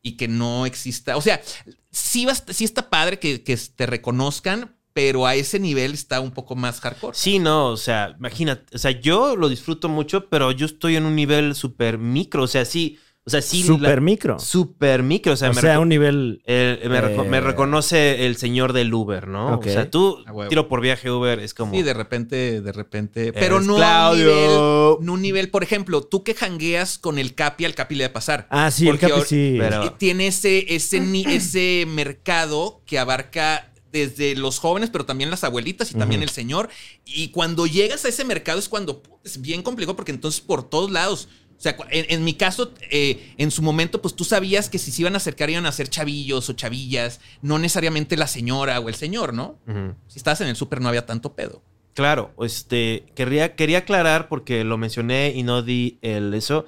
Y 0.00 0.12
que 0.16 0.26
no 0.26 0.64
exista. 0.64 1.18
O 1.18 1.20
sea, 1.22 1.42
sí, 1.90 2.24
va- 2.24 2.34
sí 2.34 2.64
está 2.64 2.88
padre 2.88 3.18
que, 3.18 3.42
que 3.44 3.56
te 3.56 3.84
reconozcan, 3.86 4.74
pero 4.92 5.26
a 5.26 5.34
ese 5.34 5.58
nivel 5.58 5.92
está 5.94 6.20
un 6.20 6.30
poco 6.32 6.54
más 6.56 6.80
hardcore. 6.80 7.16
Sí, 7.16 7.38
no, 7.38 7.68
o 7.68 7.76
sea, 7.76 8.14
imagínate, 8.18 8.74
o 8.74 8.78
sea, 8.78 8.90
yo 8.90 9.36
lo 9.36 9.48
disfruto 9.48 9.88
mucho, 9.88 10.28
pero 10.28 10.52
yo 10.52 10.66
estoy 10.66 10.96
en 10.96 11.04
un 11.06 11.14
nivel 11.16 11.54
súper 11.54 11.98
micro, 11.98 12.42
o 12.42 12.48
sea, 12.48 12.64
sí, 12.64 12.98
o 13.24 13.30
sea, 13.30 13.40
sí. 13.40 13.62
Super 13.62 13.94
la- 13.96 14.00
micro. 14.00 14.38
Súper 14.40 15.04
micro, 15.04 15.34
o 15.34 15.36
sea, 15.36 15.50
o 15.50 15.54
me 15.54 15.60
sea, 15.60 15.78
un 15.78 15.88
nivel. 15.90 16.42
el- 16.44 16.80
me, 16.90 17.00
reco- 17.00 17.24
Eh. 17.24 17.28
me 17.28 17.40
reconoce 17.40 18.26
el 18.26 18.36
señor 18.36 18.72
del 18.72 18.92
Uber, 18.92 19.28
¿no? 19.28 19.58
O 19.58 19.62
sea, 19.62 19.88
tú, 19.88 20.18
A 20.26 20.48
tiro 20.48 20.66
por 20.68 20.80
viaje 20.80 21.08
Uber, 21.08 21.38
es 21.38 21.54
como... 21.54 21.72
Sí, 21.72 21.82
de 21.82 21.94
repente, 21.94 22.60
de 22.60 22.72
repente. 22.72 23.32
Pero 23.32 23.60
no 23.60 23.74
a 23.74 24.10
un 24.10 24.16
Claudio. 24.18 24.26
nivel. 24.26 25.06
No 25.06 25.12
un 25.12 25.22
nivel, 25.22 25.50
por 25.50 25.62
ejemplo, 25.62 26.02
tú 26.02 26.24
que 26.24 26.34
jangueas 26.34 26.98
con 26.98 27.16
el 27.20 27.36
Capi, 27.36 27.64
al 27.64 27.76
Capi 27.76 27.94
le 27.94 28.02
debe 28.04 28.12
pasar. 28.12 28.48
Ah, 28.50 28.72
sí, 28.72 28.88
el 28.88 28.98
Porque 28.98 29.08
Capi 29.14 29.22
sí. 29.24 29.56
Pero- 29.56 29.92
Tiene 29.92 30.26
ese, 30.26 30.74
ese, 30.74 31.00
ese 31.28 31.86
mercado 31.88 32.82
que 32.86 32.98
abarca 32.98 33.71
desde 33.92 34.34
los 34.34 34.58
jóvenes, 34.58 34.90
pero 34.90 35.04
también 35.04 35.30
las 35.30 35.44
abuelitas 35.44 35.90
y 35.90 35.94
también 35.94 36.22
el 36.22 36.30
señor. 36.30 36.68
Y 37.04 37.28
cuando 37.28 37.66
llegas 37.66 38.04
a 38.04 38.08
ese 38.08 38.24
mercado 38.24 38.58
es 38.58 38.68
cuando 38.68 39.02
es 39.22 39.40
bien 39.40 39.62
complicado 39.62 39.94
porque 39.94 40.12
entonces 40.12 40.40
por 40.40 40.68
todos 40.68 40.90
lados. 40.90 41.28
O 41.58 41.62
sea, 41.62 41.76
en, 41.92 42.06
en 42.08 42.24
mi 42.24 42.34
caso, 42.34 42.72
eh, 42.90 43.34
en 43.36 43.52
su 43.52 43.62
momento, 43.62 44.02
pues 44.02 44.16
tú 44.16 44.24
sabías 44.24 44.68
que 44.68 44.80
si 44.80 44.90
se 44.90 45.02
iban 45.02 45.14
a 45.14 45.18
acercar 45.18 45.48
iban 45.48 45.64
a 45.66 45.70
ser 45.70 45.88
chavillos 45.88 46.48
o 46.48 46.54
chavillas, 46.54 47.20
no 47.40 47.60
necesariamente 47.60 48.16
la 48.16 48.26
señora 48.26 48.80
o 48.80 48.88
el 48.88 48.96
señor, 48.96 49.32
¿no? 49.32 49.60
Si 50.08 50.18
estabas 50.18 50.40
en 50.40 50.48
el 50.48 50.56
súper 50.56 50.80
no 50.80 50.88
había 50.88 51.06
tanto 51.06 51.34
pedo. 51.34 51.62
Claro, 51.94 52.32
este, 52.40 53.04
quería, 53.14 53.54
quería 53.54 53.78
aclarar 53.78 54.28
porque 54.28 54.64
lo 54.64 54.76
mencioné 54.78 55.34
y 55.36 55.44
no 55.44 55.62
di 55.62 55.98
el 56.02 56.34
eso. 56.34 56.64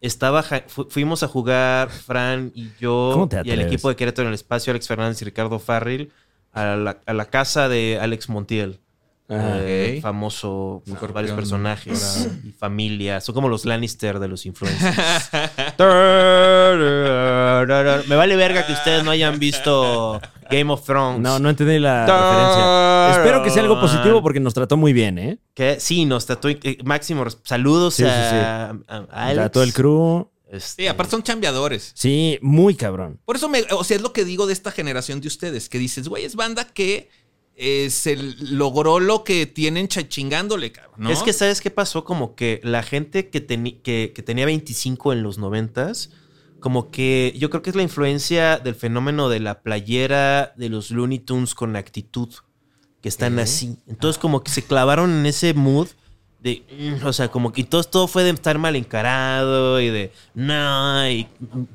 Estaba, 0.00 0.42
fu- 0.68 0.86
fuimos 0.88 1.24
a 1.24 1.28
jugar 1.28 1.90
Fran 1.90 2.52
y 2.54 2.68
yo 2.80 3.10
¿Cómo 3.12 3.28
te 3.28 3.42
y 3.44 3.50
el 3.50 3.60
equipo 3.60 3.88
de 3.88 3.96
Querétaro 3.96 4.28
en 4.28 4.28
el 4.28 4.34
espacio, 4.36 4.70
Alex 4.70 4.86
Fernández 4.86 5.20
y 5.20 5.24
Ricardo 5.24 5.58
Farril, 5.58 6.12
a 6.62 6.76
la, 6.76 6.98
a 7.06 7.12
la 7.12 7.24
casa 7.26 7.68
de 7.68 7.98
Alex 8.00 8.28
Montiel. 8.28 8.80
Eh, 9.30 9.96
Ok. 9.98 10.02
famoso 10.02 10.82
por 10.98 11.12
varios 11.12 11.34
personajes 11.36 12.30
y 12.44 12.52
familia. 12.52 13.20
Son 13.20 13.34
como 13.34 13.50
los 13.50 13.66
Lannister 13.66 14.18
de 14.20 14.26
los 14.28 14.46
influencers. 14.46 14.96
Me 18.08 18.16
vale 18.16 18.36
verga 18.36 18.66
que 18.66 18.72
ustedes 18.72 19.04
no 19.04 19.10
hayan 19.10 19.38
visto 19.38 20.20
Game 20.50 20.72
of 20.72 20.82
Thrones. 20.84 21.20
No, 21.20 21.38
no 21.38 21.50
entendí 21.50 21.78
la 21.78 22.06
referencia. 22.06 23.10
Espero 23.18 23.42
que 23.42 23.50
sea 23.50 23.62
algo 23.62 23.78
positivo 23.80 24.22
porque 24.22 24.40
nos 24.40 24.54
trató 24.54 24.76
muy 24.78 24.92
bien, 24.92 25.18
¿eh? 25.18 25.38
Sí, 25.78 26.04
nos 26.06 26.24
trató 26.26 26.48
eh, 26.48 26.78
máximo 26.84 27.24
saludos 27.44 27.94
Sí, 27.94 28.04
a 28.06 28.72
Alex. 29.10 29.46
A 29.46 29.48
todo 29.50 29.62
el 29.62 29.72
crew. 29.74 30.28
Este, 30.50 30.82
Sí, 30.82 30.88
aparte 30.88 31.10
son 31.10 31.22
chambeadores. 31.22 31.92
Sí, 31.94 32.38
muy 32.42 32.74
cabrón. 32.74 33.20
Por 33.24 33.36
eso 33.36 33.48
me, 33.48 33.62
o 33.70 33.84
sea, 33.84 33.96
es 33.96 34.02
lo 34.02 34.12
que 34.12 34.24
digo 34.24 34.46
de 34.46 34.52
esta 34.52 34.70
generación 34.70 35.20
de 35.20 35.28
ustedes, 35.28 35.68
que 35.68 35.78
dices, 35.78 36.08
güey, 36.08 36.24
es 36.24 36.34
banda 36.36 36.66
que 36.66 37.10
eh, 37.60 37.90
se 37.90 38.16
logró 38.16 39.00
lo 39.00 39.24
que 39.24 39.46
tienen 39.46 39.88
chingándole, 39.88 40.70
cabrón. 40.72 40.94
¿no? 40.98 41.10
Es 41.10 41.22
que, 41.22 41.32
¿sabes 41.32 41.60
qué 41.60 41.70
pasó? 41.70 42.04
Como 42.04 42.34
que 42.36 42.60
la 42.62 42.82
gente 42.82 43.30
que, 43.30 43.44
teni- 43.46 43.82
que, 43.82 44.12
que 44.14 44.22
tenía 44.22 44.46
25 44.46 45.12
en 45.12 45.22
los 45.22 45.38
90 45.38 45.92
como 46.60 46.90
que 46.90 47.34
yo 47.36 47.50
creo 47.50 47.62
que 47.62 47.70
es 47.70 47.76
la 47.76 47.82
influencia 47.82 48.58
del 48.58 48.74
fenómeno 48.74 49.28
de 49.28 49.38
la 49.40 49.62
playera 49.62 50.54
de 50.56 50.68
los 50.68 50.90
Looney 50.90 51.20
Tunes 51.20 51.54
con 51.54 51.76
actitud, 51.76 52.28
que 53.00 53.08
están 53.08 53.38
así. 53.38 53.76
Entonces, 53.86 54.18
como 54.18 54.42
que 54.42 54.50
se 54.50 54.62
clavaron 54.64 55.10
en 55.20 55.26
ese 55.26 55.54
mood 55.54 55.88
de, 56.40 56.62
mm, 57.00 57.04
o 57.06 57.12
sea, 57.12 57.28
como 57.28 57.52
que 57.52 57.64
todo, 57.64 57.82
todo 57.84 58.06
fue 58.08 58.22
de 58.24 58.30
estar 58.30 58.58
mal 58.58 58.76
encarado 58.76 59.80
y 59.80 59.88
de, 59.90 60.12
no, 60.34 61.08
y 61.10 61.26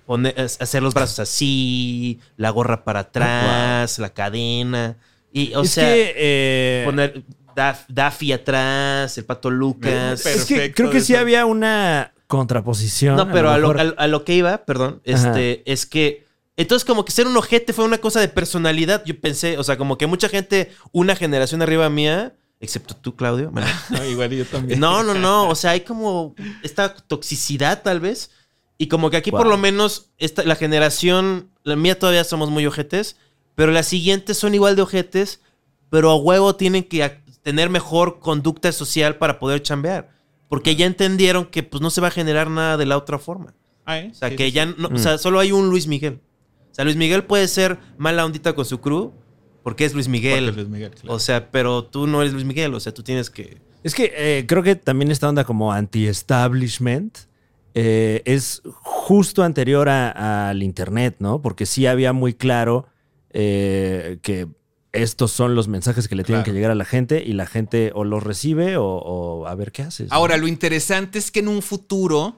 poner, 0.06 0.40
hacer 0.40 0.82
los 0.82 0.94
brazos 0.94 1.20
así, 1.20 2.20
la 2.38 2.50
gorra 2.50 2.84
para 2.84 3.02
atrás, 3.02 4.00
la 4.00 4.10
cadena. 4.14 4.98
Y, 5.32 5.54
o 5.56 5.62
es 5.64 5.72
sea, 5.72 5.86
que. 5.86 6.14
eh, 6.16 6.82
poner 6.86 7.24
Daf- 7.56 7.86
Daffy 7.88 8.32
atrás, 8.32 9.18
el 9.18 9.26
pato 9.26 9.50
Lucas. 9.50 10.22
Pero- 10.24 10.36
es 10.40 10.46
que 10.46 10.74
creo 10.74 10.90
que 10.90 11.02
sí 11.02 11.14
eso. 11.14 11.22
había 11.22 11.46
una 11.46 12.14
contraposición. 12.28 13.16
no, 13.16 13.32
pero 13.32 13.50
a 13.52 13.58
lo, 13.58 13.72
a 13.98 14.08
lo 14.08 14.24
que 14.24 14.34
iba, 14.36 14.66
perdón, 14.66 15.02
este, 15.04 15.62
es 15.72 15.86
que. 15.86 16.24
Entonces, 16.56 16.86
como 16.86 17.04
que 17.04 17.12
ser 17.12 17.26
un 17.26 17.36
ojete 17.36 17.74
fue 17.74 17.84
una 17.84 17.98
cosa 17.98 18.20
de 18.20 18.28
personalidad. 18.28 19.04
Yo 19.06 19.20
pensé, 19.20 19.58
o 19.58 19.64
sea, 19.64 19.76
como 19.76 19.98
que 19.98 20.06
mucha 20.06 20.30
gente, 20.30 20.72
una 20.92 21.16
generación 21.16 21.64
arriba 21.64 21.90
mía, 21.90 22.34
excepto 22.64 22.96
tú, 22.96 23.16
Claudio. 23.16 23.52
bueno, 23.52 23.68
No, 23.92 24.04
igual 24.06 24.32
yo 24.32 24.46
también. 24.46 24.80
no, 24.80 25.04
no, 25.04 25.14
no. 25.14 25.50
O 25.50 25.56
sea, 25.56 25.72
hay 25.72 25.82
como 25.82 26.34
esta 26.64 26.96
toxicidad, 26.96 27.84
tal 27.84 28.00
vez. 28.00 28.32
Y 28.78 28.88
como 28.88 29.10
que 29.12 29.18
aquí, 29.18 29.30
por 29.32 29.46
lo 29.46 29.58
menos, 29.58 30.12
esta, 30.18 30.44
la 30.44 30.56
generación, 30.56 31.50
la 31.64 31.76
mía 31.76 31.98
todavía 32.00 32.24
somos 32.24 32.50
muy 32.50 32.66
ojetes, 32.66 33.18
pero 33.56 33.72
las 33.72 33.86
siguientes 33.88 34.38
son 34.38 34.56
igual 34.56 34.76
de 34.76 34.82
ojetes, 34.82 35.42
pero 35.90 36.10
a 36.10 36.16
huevo 36.16 36.56
tienen 36.56 36.84
que 36.84 37.22
tener 37.44 37.70
mejor 37.70 38.20
conducta 38.20 38.72
social 38.72 39.18
para 39.18 39.38
poder 39.40 39.62
chambear. 39.62 40.10
Porque 40.50 40.76
ya 40.76 40.86
entendieron 40.86 41.46
que 41.46 41.64
pues 41.64 41.82
no 41.82 41.90
se 41.90 42.02
va 42.02 42.08
a 42.08 42.12
generar 42.12 42.50
nada 42.50 42.78
de 42.78 42.86
la 42.86 42.98
otra 42.98 43.20
forma. 43.20 43.54
Ah, 43.86 44.00
¿eh? 44.00 44.10
O 44.12 44.16
sea, 44.16 44.30
Sí, 44.30 44.36
que 44.36 44.46
sí, 44.46 44.52
ya 44.54 44.66
sí. 44.68 44.76
no, 44.78 44.90
Mm. 44.90 44.96
o 44.96 44.98
sea, 44.98 45.18
solo 45.18 45.40
hay 45.40 45.52
un 45.52 45.70
Luis 45.70 45.88
Miguel. 45.88 46.20
O 46.72 46.76
sea, 46.76 46.84
Luis 46.86 46.96
Miguel 46.98 47.24
puede 47.26 47.48
ser 47.48 47.78
mala 47.98 48.26
ondita 48.26 48.54
con 48.54 48.66
su 48.66 48.80
crew 48.82 49.14
porque 49.64 49.86
es 49.86 49.94
Luis 49.94 50.08
Miguel. 50.08 50.46
Porque 50.46 50.62
Luis 50.62 50.70
Miguel, 50.70 50.92
claro. 50.92 51.16
O 51.16 51.20
sea, 51.20 51.50
pero 51.50 51.86
tú 51.86 52.06
no 52.08 52.22
eres 52.22 52.34
Luis 52.34 52.46
Miguel, 52.46 52.74
o 52.74 52.80
sea, 52.80 52.94
tú 52.94 53.02
tienes 53.04 53.30
que... 53.30 53.58
Es 53.84 53.96
que 53.96 54.14
eh, 54.16 54.46
creo 54.48 54.64
que 54.64 54.76
también 54.76 55.12
esta 55.12 55.28
onda 55.28 55.44
como 55.44 55.72
anti-establishment 55.74 57.18
eh, 57.76 58.22
es 58.26 58.62
justo 58.82 59.44
anterior 59.44 59.90
a- 59.90 60.50
al 60.50 60.64
Internet, 60.64 61.16
¿no? 61.20 61.42
Porque 61.42 61.66
sí 61.66 61.86
había 61.88 62.14
muy 62.14 62.34
claro 62.34 62.88
eh, 63.32 64.20
que 64.22 64.48
estos 64.92 65.32
son 65.32 65.56
los 65.56 65.68
mensajes 65.68 66.08
que 66.08 66.16
le 66.16 66.24
tienen 66.24 66.44
Claro. 66.44 66.54
que 66.54 66.56
llegar 66.58 66.72
a 66.72 66.76
la 66.76 66.86
gente 66.86 67.24
y 67.26 67.34
la 67.34 67.46
gente 67.48 67.92
o 67.96 68.04
los 68.04 68.22
recibe 68.24 68.78
o, 68.78 68.86
o 68.86 69.48
a 69.48 69.56
ver 69.56 69.72
qué 69.72 69.82
haces. 69.82 70.10
¿no? 70.10 70.16
Ahora, 70.16 70.38
lo 70.38 70.48
interesante 70.48 71.18
es 71.18 71.32
que 71.32 71.40
en 71.40 71.48
un 71.48 71.62
futuro 71.64 72.38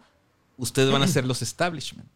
ustedes 0.57 0.89
van 0.91 1.01
a 1.03 1.07
ser 1.07 1.25
los 1.25 1.41
establishment. 1.41 2.07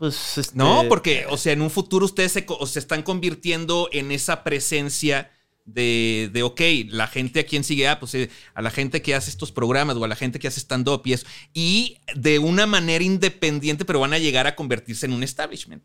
Pues, 0.00 0.38
este, 0.38 0.56
No, 0.56 0.84
porque, 0.88 1.26
o 1.28 1.36
sea, 1.36 1.52
en 1.52 1.60
un 1.60 1.68
futuro 1.70 2.06
ustedes 2.06 2.32
se, 2.32 2.46
están 2.78 3.02
convirtiendo 3.02 3.90
en 3.92 4.10
esa 4.12 4.42
presencia 4.42 5.30
de, 5.66 6.30
de, 6.32 6.42
ok, 6.42 6.58
la 6.88 7.06
gente 7.06 7.40
a 7.40 7.44
quien 7.44 7.64
sigue, 7.64 7.86
ah, 7.86 8.00
pues 8.00 8.14
eh, 8.14 8.30
a 8.54 8.62
la 8.62 8.70
gente 8.70 9.02
que 9.02 9.14
hace 9.14 9.28
estos 9.28 9.52
programas 9.52 9.96
o 9.96 10.04
a 10.04 10.08
la 10.08 10.16
gente 10.16 10.38
que 10.38 10.48
hace 10.48 10.58
stand-up 10.58 11.02
y 11.04 11.12
eso. 11.12 11.26
Y 11.52 11.98
de 12.16 12.38
una 12.38 12.64
manera 12.64 13.04
independiente, 13.04 13.84
pero 13.84 14.00
van 14.00 14.14
a 14.14 14.18
llegar 14.18 14.46
a 14.46 14.56
convertirse 14.56 15.04
en 15.04 15.12
un 15.12 15.22
establishment. 15.22 15.82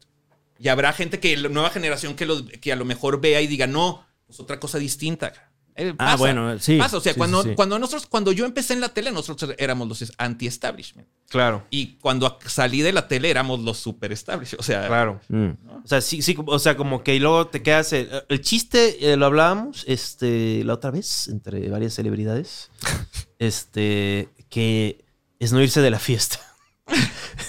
Y 0.58 0.70
habrá 0.70 0.94
gente 0.94 1.20
que, 1.20 1.36
la 1.36 1.50
nueva 1.50 1.70
generación 1.70 2.16
que, 2.16 2.26
lo- 2.26 2.46
que 2.48 2.72
a 2.72 2.78
lo 2.78 2.86
mejor 2.86 3.20
vea 3.20 3.42
y 3.42 3.48
diga, 3.48 3.68
no, 3.68 4.06
es 4.30 4.40
otra 4.40 4.62
cosa 4.62 4.78
distinta. 4.80 5.52
Eh, 5.78 5.92
Ah, 5.98 6.12
pasa, 6.12 6.16
bueno, 6.18 6.58
sí. 6.60 6.78
Pasa, 6.78 6.98
o 6.98 7.02
sea, 7.02 7.14
Sí, 7.14 7.18
cuando, 7.18 7.44
sí, 7.44 7.50
sí. 7.50 7.56
cuando 7.56 7.78
nosotros, 7.78 8.06
cuando 8.08 8.32
yo 8.32 8.46
empecé 8.46 8.74
en 8.74 8.82
la 8.82 8.90
tele, 8.90 9.12
nosotros 9.12 9.54
éramos 9.58 9.88
los 9.90 10.14
anti-establishment. 10.18 11.08
Claro, 11.30 11.66
Y 11.70 11.98
cuando 11.98 12.40
salí 12.46 12.82
de 12.82 12.94
la 12.94 13.08
tele 13.08 13.30
éramos 13.30 13.60
los 13.60 13.78
super 13.78 14.12
establishment. 14.12 14.60
O 14.60 14.64
sea, 14.64 14.88
claro. 14.88 15.20
Mm. 15.28 15.50
O 15.84 15.88
sea, 15.88 16.00
sí, 16.00 16.22
sí, 16.22 16.36
o 16.46 16.60
sea, 16.60 16.78
como 16.78 17.04
que 17.04 17.20
luego 17.20 17.48
te 17.48 17.62
quedas... 17.62 17.92
El, 17.94 18.10
el 18.30 18.42
chiste, 18.42 19.12
eh, 19.12 19.18
lo 19.18 19.26
hablábamos 19.26 19.84
este, 19.88 20.64
la 20.64 20.74
otra 20.76 20.92
vez, 20.92 21.28
entre 21.28 21.68
varias 21.70 21.94
celebridades, 21.94 22.70
este, 23.40 24.30
que 24.50 25.04
es 25.40 25.52
no 25.52 25.62
irse 25.62 25.82
de 25.82 25.90
la 25.92 26.00
fiesta. 26.00 26.40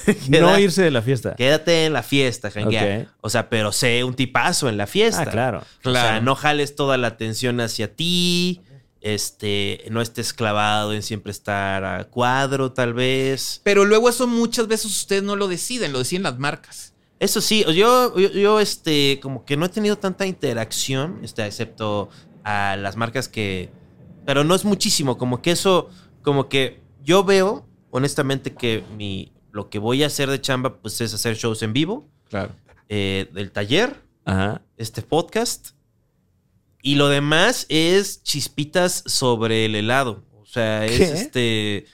No 0.29 0.59
irse 0.59 0.83
de 0.83 0.91
la 0.91 1.03
fiesta. 1.03 1.35
Quédate 1.35 1.87
en 1.87 1.93
la 1.93 2.03
fiesta, 2.03 2.51
janguea. 2.51 3.03
Ok. 3.03 3.09
O 3.23 3.31
sea, 3.31 3.49
pero 3.49 3.73
sé 3.73 4.05
un 4.05 4.15
tipazo 4.15 4.69
en 4.69 4.77
la 4.77 4.87
fiesta. 4.87 5.23
Ah, 5.23 5.31
claro. 5.31 5.63
O 5.85 5.93
sea, 5.93 6.21
no 6.21 6.35
jales 6.35 6.75
toda 6.75 6.97
la 6.97 7.09
atención 7.09 7.61
hacia 7.61 7.95
ti. 7.95 8.63
Este, 9.01 9.85
no 9.91 10.03
estés 10.03 10.33
clavado 10.33 10.93
en 10.93 11.03
siempre 11.03 11.31
estar 11.31 11.85
a 11.85 12.05
cuadro, 12.05 12.73
tal 12.73 12.93
vez. 12.93 13.61
Pero 13.63 13.85
luego 13.85 14.09
eso 14.09 14.27
muchas 14.27 14.67
veces 14.67 14.87
ustedes 14.87 15.23
no 15.23 15.37
lo 15.37 15.47
deciden, 15.47 15.93
lo 15.93 16.01
deciden 16.01 16.25
las 16.25 16.39
marcas. 16.39 16.95
Eso 17.19 17.41
sí, 17.41 17.65
yo, 17.73 18.19
yo, 18.19 18.31
yo, 18.31 18.61
este, 18.61 19.21
como 19.23 19.45
que 19.45 19.57
no 19.57 19.67
he 19.67 19.69
tenido 19.69 19.97
tanta 19.97 20.27
interacción, 20.27 21.21
este, 21.23 21.47
excepto 21.47 22.11
a 22.45 22.77
las 22.77 22.97
marcas 22.97 23.29
que. 23.29 23.71
Pero 24.27 24.45
no 24.45 24.55
es 24.55 24.65
muchísimo, 24.65 25.17
como 25.17 25.41
que 25.41 25.53
eso, 25.53 25.89
como 26.23 26.49
que 26.49 26.81
yo 27.03 27.23
veo, 27.25 27.65
honestamente, 27.91 28.55
que 28.55 28.83
mi, 28.97 29.33
lo 29.57 29.69
que 29.71 29.79
voy 29.81 30.03
a 30.03 30.07
hacer 30.07 30.29
de 30.31 30.41
chamba, 30.41 30.77
pues 30.81 31.01
es 31.01 31.13
hacer 31.15 31.37
shows 31.37 31.63
en 31.63 31.73
vivo, 31.73 32.09
Claro. 32.29 32.55
eh, 32.89 33.29
del 33.33 33.51
taller, 33.51 34.01
Ajá. 34.25 34.63
este 34.77 35.03
podcast. 35.03 35.71
Y 36.83 36.95
lo 36.95 37.09
demás 37.09 37.67
es 37.69 38.23
chispitas 38.23 39.03
sobre 39.07 39.65
el 39.65 39.75
helado. 39.75 40.23
O 40.41 40.47
sea, 40.47 40.85
es 40.87 40.93
¿Qué? 40.99 41.13
este. 41.13 41.87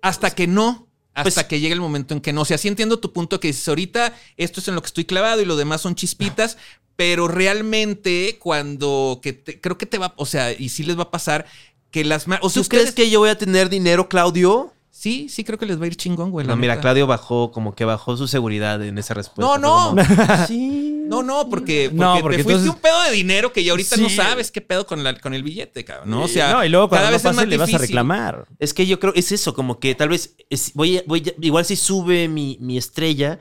Hasta 0.00 0.30
que 0.30 0.46
no. 0.46 0.86
Hasta 1.12 1.40
Pues- 1.40 1.46
que 1.46 1.60
llegue 1.60 1.74
el 1.74 1.80
momento 1.80 2.14
en 2.14 2.20
que 2.20 2.32
no. 2.32 2.42
O 2.42 2.44
sea, 2.44 2.56
sí 2.56 2.68
entiendo 2.68 2.98
tu 3.00 3.12
punto 3.12 3.40
que 3.40 3.48
dices, 3.48 3.66
ahorita 3.68 4.14
esto 4.36 4.60
es 4.60 4.68
en 4.68 4.76
lo 4.76 4.80
que 4.80 4.86
estoy 4.86 5.04
clavado 5.04 5.42
y 5.42 5.44
lo 5.44 5.56
demás 5.56 5.80
son 5.80 5.96
chispitas, 5.96 6.56
pero 6.96 7.26
realmente 7.28 8.38
cuando 8.38 9.18
que 9.22 9.32
te- 9.32 9.60
creo 9.60 9.76
que 9.76 9.86
te 9.86 9.98
va, 9.98 10.14
o 10.16 10.24
sea, 10.26 10.52
y 10.52 10.68
sí 10.68 10.84
les 10.84 10.96
va 10.96 11.02
a 11.04 11.10
pasar 11.10 11.44
que 11.90 12.04
las 12.04 12.28
marcas, 12.28 12.46
o 12.46 12.50
sea, 12.50 12.54
¿Tú 12.54 12.60
ustedes 12.62 12.82
crees 12.84 12.94
que 12.94 13.10
yo 13.10 13.18
voy 13.20 13.30
a 13.30 13.36
tener 13.38 13.68
dinero, 13.68 14.08
Claudio? 14.08 14.72
Sí, 14.98 15.28
sí 15.28 15.44
creo 15.44 15.58
que 15.58 15.66
les 15.66 15.80
va 15.80 15.84
a 15.84 15.86
ir 15.86 15.96
chingón, 15.96 16.30
güey. 16.30 16.46
la 16.46 16.52
No, 16.54 16.56
mira, 16.60 16.74
neta. 16.74 16.82
Claudio 16.82 17.06
bajó, 17.06 17.52
como 17.52 17.74
que 17.74 17.84
bajó 17.84 18.16
su 18.16 18.26
seguridad 18.26 18.82
en 18.84 18.98
esa 18.98 19.14
respuesta. 19.14 19.58
No, 19.58 19.58
no. 19.58 19.90
como, 19.90 20.02
sí. 20.48 20.94
No, 21.08 21.22
no, 21.22 21.48
porque, 21.48 21.88
porque, 21.90 21.94
No, 22.04 22.18
porque 22.20 22.36
te 22.38 22.42
fuiste 22.44 22.62
entonces- 22.64 22.74
un 22.74 22.80
pedo 22.82 23.02
de 23.04 23.12
dinero 23.12 23.52
que 23.52 23.62
ya 23.64 23.70
ahorita 23.72 23.96
no 23.96 24.08
sabes 24.10 24.50
qué 24.50 24.60
pedo 24.60 24.86
con, 24.86 25.02
la- 25.04 25.14
con 25.18 25.32
el 25.34 25.42
billete, 25.42 25.84
cabrón. 25.84 26.10
¿no? 26.10 26.22
O 26.24 26.28
sea, 26.28 26.52
no, 26.52 26.64
y 26.64 26.68
luego 26.68 26.88
cuando 26.88 27.02
cada 27.06 27.10
no 27.10 27.14
vez 27.14 27.20
es 27.20 27.28
pase 27.28 27.36
más 27.36 27.48
le 27.48 27.56
vas 27.56 27.64
a 27.64 27.66
difícil. 27.72 27.86
reclamar. 27.88 28.46
Es 28.58 28.74
que 28.74 28.86
yo 28.86 28.98
creo, 29.00 29.12
es 29.14 29.32
eso, 29.32 29.54
como 29.54 29.78
que 29.78 29.94
tal 29.94 30.08
vez, 30.10 30.34
es- 30.50 30.72
voy, 30.74 31.00
voy 31.06 31.34
igual 31.40 31.64
si 31.64 31.76
sube 31.76 32.28
mi, 32.28 32.58
mi 32.60 32.76
estrella, 32.76 33.38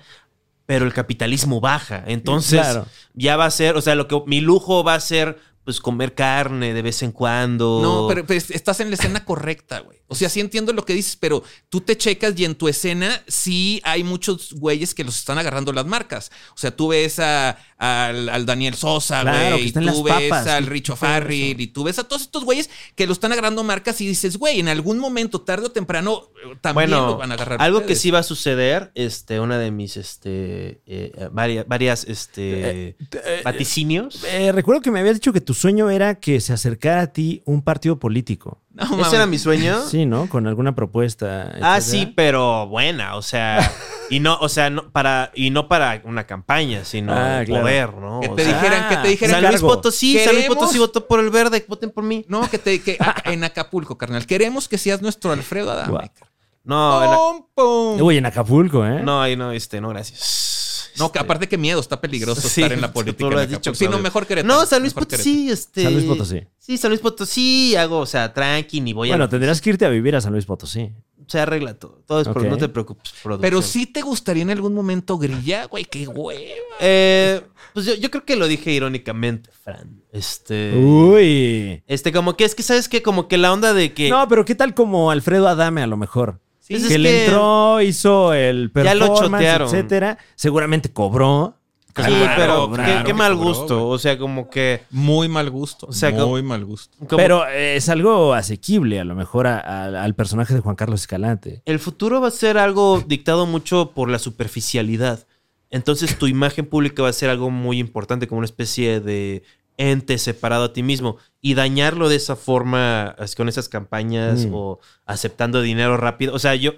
pero 0.65 0.85
el 0.85 0.93
capitalismo 0.93 1.59
baja. 1.59 2.03
Entonces, 2.07 2.59
Claro. 2.61 2.85
ya 3.13 3.35
va 3.37 3.45
a 3.45 3.51
ser, 3.51 3.75
o 3.77 3.81
sea, 3.81 3.95
lo 3.95 4.07
que 4.07 4.21
mi 4.27 4.41
lujo 4.41 4.83
va 4.83 4.93
a 4.95 4.99
ser, 4.99 5.39
pues, 5.67 5.81
comer 5.81 6.15
carne 6.15 6.73
de 6.73 6.81
vez 6.81 7.03
en 7.03 7.11
cuando. 7.11 7.81
No, 7.83 8.07
pero, 8.07 8.25
pero 8.25 8.39
estás 8.39 8.79
en 8.79 8.89
la 8.89 8.95
escena 8.95 9.25
correcta, 9.25 9.81
güey. 9.81 9.97
O 10.07 10.15
sea, 10.15 10.29
sí 10.29 10.39
entiendo 10.39 10.71
lo 10.71 10.85
que 10.85 10.93
dices, 10.93 11.17
pero 11.17 11.43
tú 11.67 11.81
te 11.81 11.97
checas 11.97 12.39
y 12.39 12.45
en 12.45 12.55
tu 12.55 12.69
escena 12.69 13.21
sí 13.27 13.81
hay 13.83 14.05
muchos 14.05 14.53
güeyes 14.53 14.95
que 14.95 15.03
los 15.03 15.17
están 15.17 15.37
agarrando 15.37 15.73
las 15.73 15.85
marcas. 15.85 16.31
O 16.55 16.57
sea, 16.57 16.73
tú 16.73 16.87
ves 16.87 17.19
a, 17.19 17.57
al, 17.79 18.29
al 18.29 18.45
Daniel 18.45 18.73
Sosa, 18.73 19.21
Claro, 19.21 19.55
güey. 19.57 19.65
y 19.73 19.77
en 19.77 19.85
tú 19.93 20.03
ves 20.03 20.29
papas, 20.29 20.47
al 20.47 20.65
Richo 20.65 20.95
Farrell. 20.95 21.59
Y 21.61 21.67
tú 21.67 21.83
ves 21.83 21.99
a 21.99 22.03
todos 22.05 22.23
estos 22.23 22.43
güeyes 22.43 22.69
que 22.95 23.05
lo 23.05 23.13
están 23.13 23.31
agarrando 23.31 23.63
marcas 23.63 24.01
y 24.01 24.07
dices, 24.07 24.37
güey, 24.37 24.59
en 24.59 24.67
algún 24.67 24.97
momento, 24.99 25.41
tarde 25.41 25.67
o 25.67 25.71
temprano, 25.71 26.23
eh, 26.43 26.55
también 26.61 26.89
Bueno, 26.89 27.07
lo 27.07 27.17
van 27.17 27.31
a 27.31 27.35
agarrar. 27.35 27.61
algo 27.61 27.85
que 27.85 27.95
sí 27.95 28.09
va 28.11 28.19
a 28.19 28.23
suceder, 28.23 28.91
este, 28.95 29.39
una 29.39 29.57
de 29.59 29.69
mis, 29.71 29.95
este, 29.97 30.81
eh, 30.87 31.29
varias, 31.31 31.67
varias, 31.67 32.03
este, 32.05 32.95
Eh, 33.11 33.41
vaticinios. 33.43 34.23
eh, 34.25 34.51
recuerdo 34.51 34.81
que 34.81 34.91
me 34.91 34.99
habías 34.99 35.15
dicho 35.15 35.31
que 35.33 35.41
tu 35.41 35.53
sueño 35.53 35.89
era 35.89 36.15
que 36.15 36.41
se 36.41 36.53
acercara 36.53 37.01
a 37.01 37.07
ti 37.07 37.41
un 37.45 37.61
partido 37.61 37.99
político. 37.99 38.61
No. 38.73 39.01
Ese 39.05 39.15
era 39.15 39.25
mi 39.25 39.39
sueño. 39.39 39.87
Sí, 39.87 40.05
¿no? 40.05 40.29
Con 40.29 40.45
alguna 40.47 40.75
propuesta. 40.75 41.51
Ah, 41.61 41.77
etcétera. 41.77 41.81
sí, 41.81 42.13
pero 42.15 42.67
buena, 42.67 43.15
o 43.15 43.21
sea, 43.23 43.71
y 44.09 44.19
no, 44.19 44.37
o 44.39 44.49
sea, 44.49 44.69
no 44.69 44.91
para, 44.91 45.31
y 45.35 45.49
no 45.49 45.67
para 45.67 46.01
una 46.05 46.25
campaña, 46.25 46.85
sino 46.85 47.13
Ah, 47.13 47.41
claro. 47.45 47.61
poder, 47.63 47.93
¿no? 47.95 48.19
Que 48.21 48.29
O 48.29 48.35
te 48.35 48.43
sea, 48.45 48.53
dijeran, 48.61 48.89
que 48.89 48.97
te 48.97 49.07
dijeran. 49.09 49.41
San 49.41 49.51
Luis. 49.51 49.61
Potosí, 49.61 50.19
San 50.19 50.33
Luis 50.35 50.47
Potosí 50.47 50.77
votó 50.79 51.07
por 51.07 51.19
el 51.19 51.29
verde, 51.29 51.65
voten 51.67 51.91
por 51.91 52.03
mí. 52.03 52.25
No, 52.27 52.49
que 52.49 52.57
te 52.57 52.81
que 52.81 52.97
a- 52.99 53.21
en 53.31 53.43
Acapulco, 53.43 53.97
carnal. 53.97 54.25
Queremos 54.25 54.67
que 54.67 54.77
seas 54.77 55.01
nuestro 55.01 55.31
Alfredo 55.31 55.71
Adame. 55.71 55.91
Carnal. 56.13 56.33
No, 56.63 57.49
Pum. 57.55 58.01
Uy, 58.01 58.17
en 58.17 58.25
Acapulco, 58.25 58.85
¿eh? 58.85 59.01
no, 59.01 59.21
ahí 59.21 59.35
no, 59.37 59.51
este, 59.51 59.79
no, 59.79 59.89
gracias. 59.89 60.91
No, 60.97 61.11
que 61.11 61.19
aparte 61.19 61.47
que 61.47 61.57
miedo, 61.57 61.79
está 61.79 62.01
peligroso 62.01 62.41
Sí, 62.41 62.61
estar 62.61 62.73
en 62.73 62.81
la 62.81 62.87
tú 62.87 62.93
política. 62.93 63.29
lo 63.29 63.39
en 63.41 63.49
dicho, 63.49 63.73
sí, 63.75 63.87
no, 63.87 63.99
mejor 63.99 64.25
Querétaro. 64.25 64.53
No, 64.53 64.65
San 64.65 64.81
Luis 64.81 64.93
Potosí, 64.93 65.49
este. 65.51 65.83
San 65.83 65.93
Luis 65.93 66.05
Potosí. 66.05 66.41
Sí, 66.57 66.77
San 66.77 66.89
Luis 66.89 67.01
Potosí, 67.01 67.75
hago, 67.75 67.99
o 67.99 68.05
sea, 68.07 68.33
tranqui, 68.33 68.81
ni 68.81 68.93
voy 68.93 69.09
Bueno, 69.09 69.25
a. 69.25 69.29
tendrás 69.29 69.61
que 69.61 69.69
irte 69.69 69.85
a 69.85 69.89
vivir 69.89 70.15
a 70.15 70.21
San 70.21 70.33
Luis 70.33 70.45
Potosí. 70.45 70.91
Se 71.27 71.39
arregla 71.39 71.73
todo. 71.73 72.01
Todo 72.07 72.21
es 72.21 72.27
por, 72.27 72.39
Ok. 72.43 72.49
no 72.49 72.57
te 72.57 72.69
preocupes. 72.69 73.13
Pero 73.21 73.37
producción. 73.37 73.63
sí 73.63 73.85
te 73.85 74.01
gustaría 74.01 74.43
en 74.43 74.49
algún 74.49 74.73
momento 74.73 75.17
grilla, 75.17 75.65
güey, 75.65 75.85
qué 75.85 76.07
hueva. 76.07 76.41
Eh, 76.79 77.41
pues 77.73 77.85
yo, 77.85 77.95
yo 77.95 78.09
creo 78.09 78.23
que 78.25 78.35
lo 78.37 78.47
dije 78.47 78.71
irónicamente, 78.71 79.49
Fran. 79.63 80.01
Este. 80.11 80.73
Uy. 80.77 81.83
Este, 81.85 82.11
como 82.11 82.35
que 82.37 82.45
es 82.45 82.55
que, 82.55 82.63
¿sabes 82.63 82.87
qué? 82.89 83.01
Como 83.01 83.27
que 83.27 83.37
la 83.37 83.51
onda 83.53 83.73
de 83.73 83.93
que. 83.93 84.09
No, 84.09 84.27
pero 84.27 84.45
¿qué 84.45 84.55
tal 84.55 84.73
como 84.73 85.11
Alfredo 85.11 85.47
Adame 85.47 85.81
a 85.83 85.87
lo 85.87 85.97
mejor? 85.97 86.39
Sí, 86.59 86.73
que 86.75 86.79
es 86.81 86.87
que- 86.87 86.97
le 86.97 87.25
entró, 87.25 87.81
hizo 87.81 88.33
el 88.33 88.71
Ya 88.73 88.93
lo 88.95 89.07
performance, 89.07 89.21
chotearon. 89.43 89.67
etcétera. 89.67 90.17
Seguramente 90.35 90.91
cobró. 90.91 91.56
Sí, 92.03 92.11
Claro, 92.11 92.69
pero 92.69 92.71
claro 92.71 93.05
qué, 93.05 93.13
mal 93.13 93.35
gusto. 93.35 93.87
O 93.87 93.97
sea, 93.99 94.17
como 94.17 94.49
que. 94.49 94.83
Muy 94.91 95.27
mal 95.27 95.49
gusto. 95.49 95.87
O 95.87 95.93
sea, 95.93 96.11
como- 96.11 96.27
muy 96.29 96.43
mal 96.43 96.63
gusto. 96.65 96.97
como- 96.99 97.17
Pero 97.17 97.47
es 97.47 97.89
algo 97.89 98.33
asequible 98.33 98.99
a 98.99 99.03
lo 99.03 99.15
mejor 99.15 99.47
a- 99.47 99.59
a- 99.59 100.03
al 100.03 100.15
personaje 100.15 100.53
de 100.53 100.59
Juan 100.61 100.75
Carlos 100.75 101.01
Escalante. 101.01 101.61
El 101.65 101.79
futuro 101.79 102.21
va 102.21 102.27
a 102.29 102.31
ser 102.31 102.57
algo 102.57 103.01
dictado 103.07 103.45
mucho 103.45 103.91
por 103.93 104.09
la 104.09 104.19
superficialidad. 104.19 105.25
Entonces 105.69 106.17
tu 106.17 106.27
imagen 106.27 106.65
pública 106.65 107.03
va 107.03 107.09
a 107.09 107.13
ser 107.13 107.29
algo 107.29 107.49
muy 107.49 107.79
importante, 107.79 108.27
como 108.27 108.39
una 108.39 108.45
especie 108.45 108.99
de 109.01 109.43
ente 109.77 110.17
separado 110.17 110.63
a 110.65 110.73
ti 110.73 110.81
mismo. 110.81 111.17
Y 111.41 111.53
dañarlo 111.53 112.09
de 112.09 112.15
esa 112.15 112.35
forma, 112.35 113.09
así, 113.19 113.35
con 113.35 113.47
esas 113.49 113.69
campañas 113.69 114.45
Mm. 114.45 114.53
o 114.53 114.79
aceptando 115.05 115.61
dinero 115.61 115.97
rápido. 115.97 116.33
O 116.33 116.39
sea, 116.39 116.55
yo, 116.55 116.71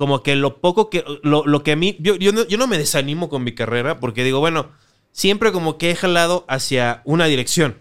como 0.00 0.22
que 0.22 0.34
lo 0.34 0.62
poco 0.62 0.88
que, 0.88 1.04
lo, 1.22 1.44
lo 1.44 1.62
que 1.62 1.72
a 1.72 1.76
mí, 1.76 1.94
yo, 2.00 2.16
yo, 2.16 2.32
no, 2.32 2.46
yo 2.48 2.56
no 2.56 2.66
me 2.66 2.78
desanimo 2.78 3.28
con 3.28 3.44
mi 3.44 3.54
carrera 3.54 4.00
porque 4.00 4.24
digo, 4.24 4.40
bueno, 4.40 4.70
siempre 5.12 5.52
como 5.52 5.76
que 5.76 5.90
he 5.90 5.94
jalado 5.94 6.46
hacia 6.48 7.02
una 7.04 7.26
dirección. 7.26 7.76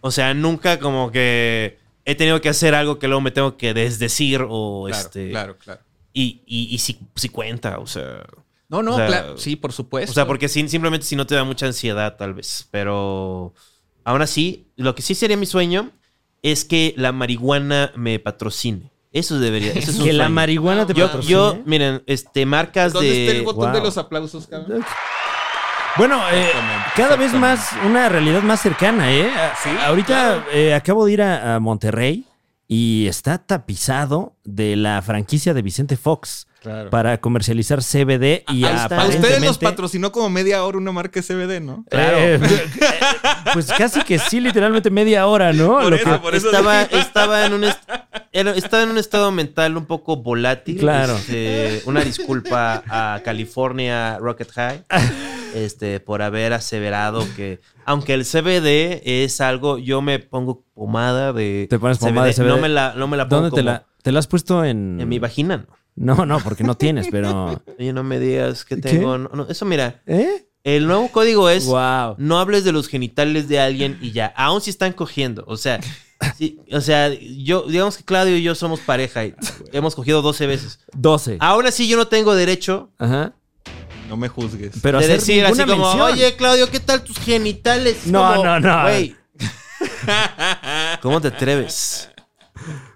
O 0.00 0.10
sea, 0.10 0.34
nunca 0.34 0.80
como 0.80 1.12
que 1.12 1.78
he 2.04 2.16
tenido 2.16 2.40
que 2.40 2.48
hacer 2.48 2.74
algo 2.74 2.98
que 2.98 3.06
luego 3.06 3.20
me 3.20 3.30
tengo 3.30 3.56
que 3.56 3.74
desdecir 3.74 4.44
o 4.48 4.86
Claro, 4.88 5.02
este... 5.02 5.30
claro, 5.30 5.56
claro. 5.56 5.80
Y, 6.12 6.42
y, 6.46 6.74
y 6.74 6.78
si, 6.78 6.98
si 7.14 7.28
cuenta, 7.28 7.78
o 7.78 7.86
sea. 7.86 8.24
No, 8.68 8.82
no, 8.82 8.94
O 8.94 8.96
sea, 8.96 9.06
claro. 9.06 9.38
Sí, 9.38 9.54
por 9.54 9.72
supuesto. 9.72 10.10
O 10.10 10.14
sea, 10.14 10.26
porque 10.26 10.48
sin- 10.48 10.68
simplemente 10.68 11.06
si 11.06 11.14
no 11.14 11.28
te 11.28 11.36
da 11.36 11.44
mucha 11.44 11.66
ansiedad, 11.66 12.16
tal 12.16 12.34
vez. 12.34 12.66
Pero 12.72 13.54
aún 14.02 14.20
así, 14.20 14.66
lo 14.74 14.96
que 14.96 15.02
sí 15.02 15.14
sería 15.14 15.36
mi 15.36 15.46
sueño 15.46 15.92
es 16.42 16.64
que 16.64 16.92
la 16.96 17.12
marihuana 17.12 17.92
me 17.94 18.18
patrocine. 18.18 18.90
Eso 19.12 19.38
debería. 19.38 19.72
Eso 19.72 19.90
es 19.90 19.98
un 19.98 20.04
que 20.06 20.12
la 20.14 20.28
marihuana 20.30 20.86
te 20.86 20.94
Yo, 20.94 21.06
patrocine. 21.06 21.32
yo, 21.32 21.58
miren, 21.66 22.02
este, 22.06 22.46
marcas 22.46 22.92
¿Dónde 22.94 23.10
de. 23.10 23.26
está 23.26 23.38
el 23.38 23.44
botón 23.44 23.64
Wow. 23.66 23.72
de 23.74 23.80
los 23.82 23.98
aplausos, 23.98 24.46
cabrón? 24.46 24.82
Bueno, 25.98 26.18
eh, 26.32 26.48
cada 26.96 27.16
vez 27.16 27.34
más 27.34 27.70
una 27.84 28.08
realidad 28.08 28.42
más 28.42 28.60
cercana, 28.62 29.12
¿eh? 29.12 29.28
A- 29.30 29.52
Sí, 29.62 29.68
Ahorita 29.84 30.06
claro. 30.06 30.44
eh, 30.52 30.74
acabo 30.74 31.04
de 31.04 31.12
ir 31.12 31.22
a, 31.22 31.56
a 31.56 31.60
Monterrey 31.60 32.24
y 32.66 33.06
está 33.08 33.36
tapizado 33.36 34.34
de 34.44 34.76
la 34.76 35.02
franquicia 35.02 35.52
de 35.52 35.60
Vicente 35.60 35.98
Fox 35.98 36.46
Claro. 36.62 36.90
para 36.90 37.18
comercializar 37.20 37.80
CBD 37.80 38.44
y 38.48 38.64
Ahí 38.64 38.74
está. 38.74 38.82
A 39.02 39.06
ustedes 39.08 39.14
los 39.14 39.16
aparentemente... 39.16 39.64
patrocinó 39.66 40.12
como 40.12 40.30
media 40.30 40.62
hora 40.64 40.78
una 40.78 40.92
marca 40.92 41.20
SBD, 41.20 41.60
¿no? 41.60 41.84
Claro. 41.90 42.16
Eh, 42.20 42.40
pues 43.52 43.66
casi 43.76 44.02
que 44.04 44.18
sí, 44.18 44.40
literalmente 44.40 44.90
media 44.90 45.26
hora, 45.26 45.52
¿no? 45.52 45.74
Por 45.80 45.90
Lo 45.90 45.96
eso, 45.96 46.10
que- 46.12 46.18
por 46.18 46.34
eso 46.34 46.46
estaba, 46.50 46.84
dije- 46.84 46.98
estaba, 47.00 47.46
en 47.46 47.54
un 47.54 47.64
est- 47.64 47.80
era- 48.32 48.52
estaba 48.52 48.82
en 48.84 48.90
un 48.90 48.98
estado 48.98 49.32
mental 49.32 49.76
un 49.76 49.86
poco 49.86 50.16
volátil. 50.16 50.78
Claro. 50.78 51.16
Este, 51.16 51.82
una 51.86 52.02
disculpa 52.02 52.82
a 52.88 53.20
California 53.24 54.18
Rocket 54.20 54.50
High 54.52 54.84
este, 55.54 56.00
por 56.00 56.22
haber 56.22 56.52
aseverado 56.52 57.26
que, 57.36 57.60
aunque 57.84 58.14
el 58.14 58.24
CBD 58.24 59.02
es 59.24 59.40
algo, 59.40 59.78
yo 59.78 60.00
me 60.00 60.18
pongo 60.20 60.64
pomada 60.74 61.32
de. 61.32 61.66
Te 61.68 61.78
pones 61.78 61.98
pomada 61.98 62.26
de 62.28 62.34
CBD. 62.34 62.46
No 62.46 62.58
me 62.58 62.68
la, 62.68 62.94
no 62.96 63.08
me 63.08 63.16
la 63.16 63.28
pongo 63.28 63.42
¿Dónde 63.42 63.56
te 63.56 63.62
la, 63.62 63.84
te 64.02 64.12
la 64.12 64.18
has 64.20 64.26
puesto 64.28 64.64
en...? 64.64 65.00
en 65.00 65.08
mi 65.08 65.18
vagina. 65.18 65.56
No. 65.68 65.81
No, 65.94 66.24
no, 66.26 66.40
porque 66.40 66.64
no 66.64 66.76
tienes, 66.76 67.08
pero... 67.10 67.62
Oye, 67.78 67.92
no 67.92 68.02
me 68.02 68.18
digas 68.18 68.64
que 68.64 68.76
tengo. 68.76 69.18
no, 69.18 69.28
no, 69.28 69.48
eso, 69.48 69.64
mira, 69.64 70.02
¿Eh? 70.06 70.46
el 70.64 70.86
nuevo 70.86 71.08
código 71.08 71.48
es. 71.48 71.66
Wow. 71.66 72.16
No 72.18 72.38
hables 72.38 72.64
de 72.64 72.72
los 72.72 72.88
genitales 72.88 73.48
de 73.48 73.60
alguien 73.60 73.98
y 74.00 74.12
ya, 74.12 74.26
aún 74.36 74.60
si 74.60 74.70
están 74.70 74.92
cogiendo. 74.92 75.44
O 75.46 75.56
sea, 75.56 75.80
sí, 76.38 76.60
o 76.72 76.80
sea, 76.80 77.12
yo, 77.12 77.66
digamos 77.68 77.96
que 77.96 78.04
Claudio 78.04 78.36
y 78.36 78.42
yo 78.42 78.54
somos 78.54 78.80
pareja 78.80 79.24
y 79.24 79.34
hemos 79.72 79.94
cogido 79.94 80.22
12 80.22 80.46
veces. 80.46 80.80
12. 80.94 81.38
Aún 81.40 81.66
así, 81.66 81.88
yo 81.88 81.96
no 81.96 82.08
tengo 82.08 82.34
derecho 82.34 82.90
Ajá. 82.98 83.34
No 84.08 84.16
me 84.18 84.28
juzgues. 84.28 84.74
Pero 84.82 84.98
de 84.98 85.04
hacer 85.04 85.20
decir 85.20 85.44
así 85.46 85.62
como, 85.62 85.84
mención. 85.84 86.00
oye, 86.02 86.36
Claudio, 86.36 86.68
¿qué 86.70 86.80
tal 86.80 87.02
tus 87.02 87.18
genitales? 87.18 88.06
No, 88.06 88.34
Como, 88.34 88.44
no, 88.44 88.60
no. 88.60 88.82
Güey, 88.82 89.16
¿cómo 91.00 91.18
te 91.20 91.28
atreves? 91.28 92.10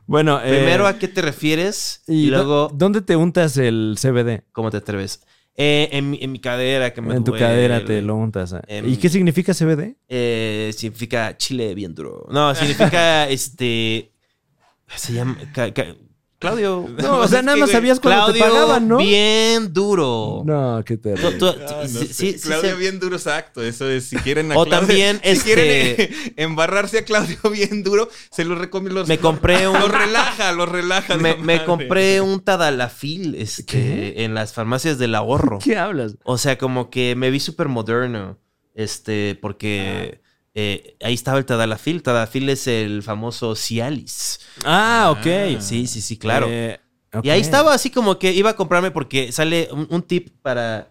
Bueno, 0.06 0.40
eh, 0.42 0.48
Primero, 0.56 0.86
¿a 0.86 0.98
qué 0.98 1.08
te 1.08 1.20
refieres? 1.22 2.02
Y, 2.06 2.26
¿y 2.26 2.30
dó- 2.30 2.36
luego, 2.36 2.70
¿Dónde 2.72 3.00
te 3.02 3.16
untas 3.16 3.56
el 3.56 3.96
CBD? 4.00 4.44
¿cómo 4.52 4.70
te 4.70 4.76
atreves? 4.78 5.20
Eh, 5.56 5.88
en, 5.92 6.10
mi, 6.10 6.18
en 6.22 6.32
mi 6.32 6.38
cadera, 6.38 6.92
que 6.92 7.00
me 7.00 7.14
En 7.16 7.24
tu 7.24 7.32
cadera 7.32 7.84
te 7.84 8.02
lo 8.02 8.14
untas. 8.14 8.52
ah. 8.52 8.62
Em, 8.68 8.88
¿Y 8.88 8.96
qué 8.98 9.08
significa 9.08 9.52
CBD? 9.54 9.96
Eh, 10.08 10.70
significa 10.76 11.36
chile 11.36 11.74
bien 11.74 11.94
duro. 11.94 12.26
No, 12.30 12.54
significa 12.54 13.26
este. 13.28 14.12
Se 14.94 15.12
llama. 15.14 15.36
ca- 15.54 15.72
ca- 15.72 15.96
Claudio. 16.38 16.86
No, 16.98 17.18
o 17.20 17.28
sea, 17.28 17.40
nada 17.42 17.54
que, 17.56 17.60
más 17.62 17.70
sabías 17.70 17.98
cuando 18.00 18.32
te 18.32 18.38
pagaban, 18.40 18.86
¿no? 18.88 18.98
bien 18.98 19.72
duro. 19.72 20.42
No, 20.44 20.82
qué 20.84 20.96
terrible. 20.96 21.32
tú- 21.38 21.46
Ah, 21.48 21.82
no 21.82 21.88
sí, 21.88 22.06
sé. 22.06 22.14
sí, 22.14 22.32
sí, 22.34 22.40
Claudio 22.40 22.72
sí. 22.74 22.78
bien 22.80 23.00
duro, 23.00 23.16
exacto. 23.16 23.62
Eso 23.62 23.88
es, 23.88 24.04
si 24.04 24.16
quieren 24.16 24.52
a 24.52 24.54
O 24.58 24.64
Claudio- 24.64 24.78
también, 24.86 25.20
si 25.22 25.28
este- 25.30 25.44
quieren 25.44 25.66
eh, 25.98 26.32
embarrarse 26.36 26.98
a 26.98 27.04
Claudio 27.04 27.38
bien 27.50 27.82
duro, 27.82 28.08
se 28.30 28.44
los 28.44 28.58
recomiendo. 28.58 29.00
Los, 29.00 29.08
Me 29.08 29.18
compré 29.18 29.66
un- 29.68 29.78
Los 29.80 29.90
relaja, 29.90 30.52
los 30.52 30.68
relaja. 30.68 31.16
Me, 31.16 31.34
me 31.36 31.54
madre. 31.56 31.64
compré 31.64 32.20
un 32.20 32.40
Tadalafil 32.40 33.34
este, 33.36 33.64
¿Qué? 33.64 34.14
en 34.24 34.34
las 34.34 34.52
farmacias 34.52 34.98
del 34.98 35.14
ahorro. 35.14 35.58
¿Qué 35.62 35.76
hablas? 35.76 36.16
O 36.24 36.38
sea, 36.38 36.58
como 36.58 36.90
que 36.90 37.14
me 37.16 37.30
vi 37.30 37.40
súper 37.40 37.68
moderno. 37.68 38.38
Este, 38.74 39.38
porque 39.40 40.20
eh, 40.58 40.96
ahí 41.02 41.12
estaba 41.12 41.36
el 41.36 41.44
Tadalafil. 41.44 42.02
Tadalafil 42.02 42.48
es 42.48 42.66
el 42.66 43.02
famoso 43.02 43.54
Cialis. 43.54 44.40
Ah, 44.64 45.14
ok. 45.14 45.26
Ah. 45.58 45.60
Sí, 45.60 45.86
sí, 45.86 46.00
sí, 46.00 46.16
claro. 46.16 46.46
Eh, 46.48 46.80
Y 47.22 47.28
ahí 47.28 47.42
estaba 47.42 47.74
así 47.74 47.90
como 47.90 48.18
que 48.18 48.32
iba 48.32 48.48
a 48.48 48.56
comprarme 48.56 48.90
porque 48.90 49.32
sale 49.32 49.68
un, 49.70 49.86
un 49.90 50.02
tip 50.02 50.30
para. 50.40 50.90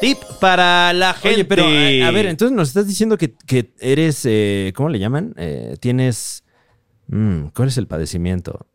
Tip 0.00 0.18
para 0.40 0.92
la 0.92 1.12
gente. 1.14 1.28
Oye, 1.34 1.44
pero 1.44 1.64
a, 1.64 2.08
a 2.08 2.10
ver, 2.12 2.26
entonces 2.26 2.56
nos 2.56 2.68
estás 2.68 2.86
diciendo 2.86 3.18
que, 3.18 3.34
que 3.34 3.74
eres, 3.80 4.22
eh, 4.24 4.72
¿cómo 4.76 4.88
le 4.88 5.00
llaman? 5.00 5.34
Eh, 5.36 5.76
tienes, 5.80 6.44
mm, 7.08 7.46
¿cuál 7.48 7.68
es 7.68 7.76
el 7.76 7.88
padecimiento? 7.88 8.66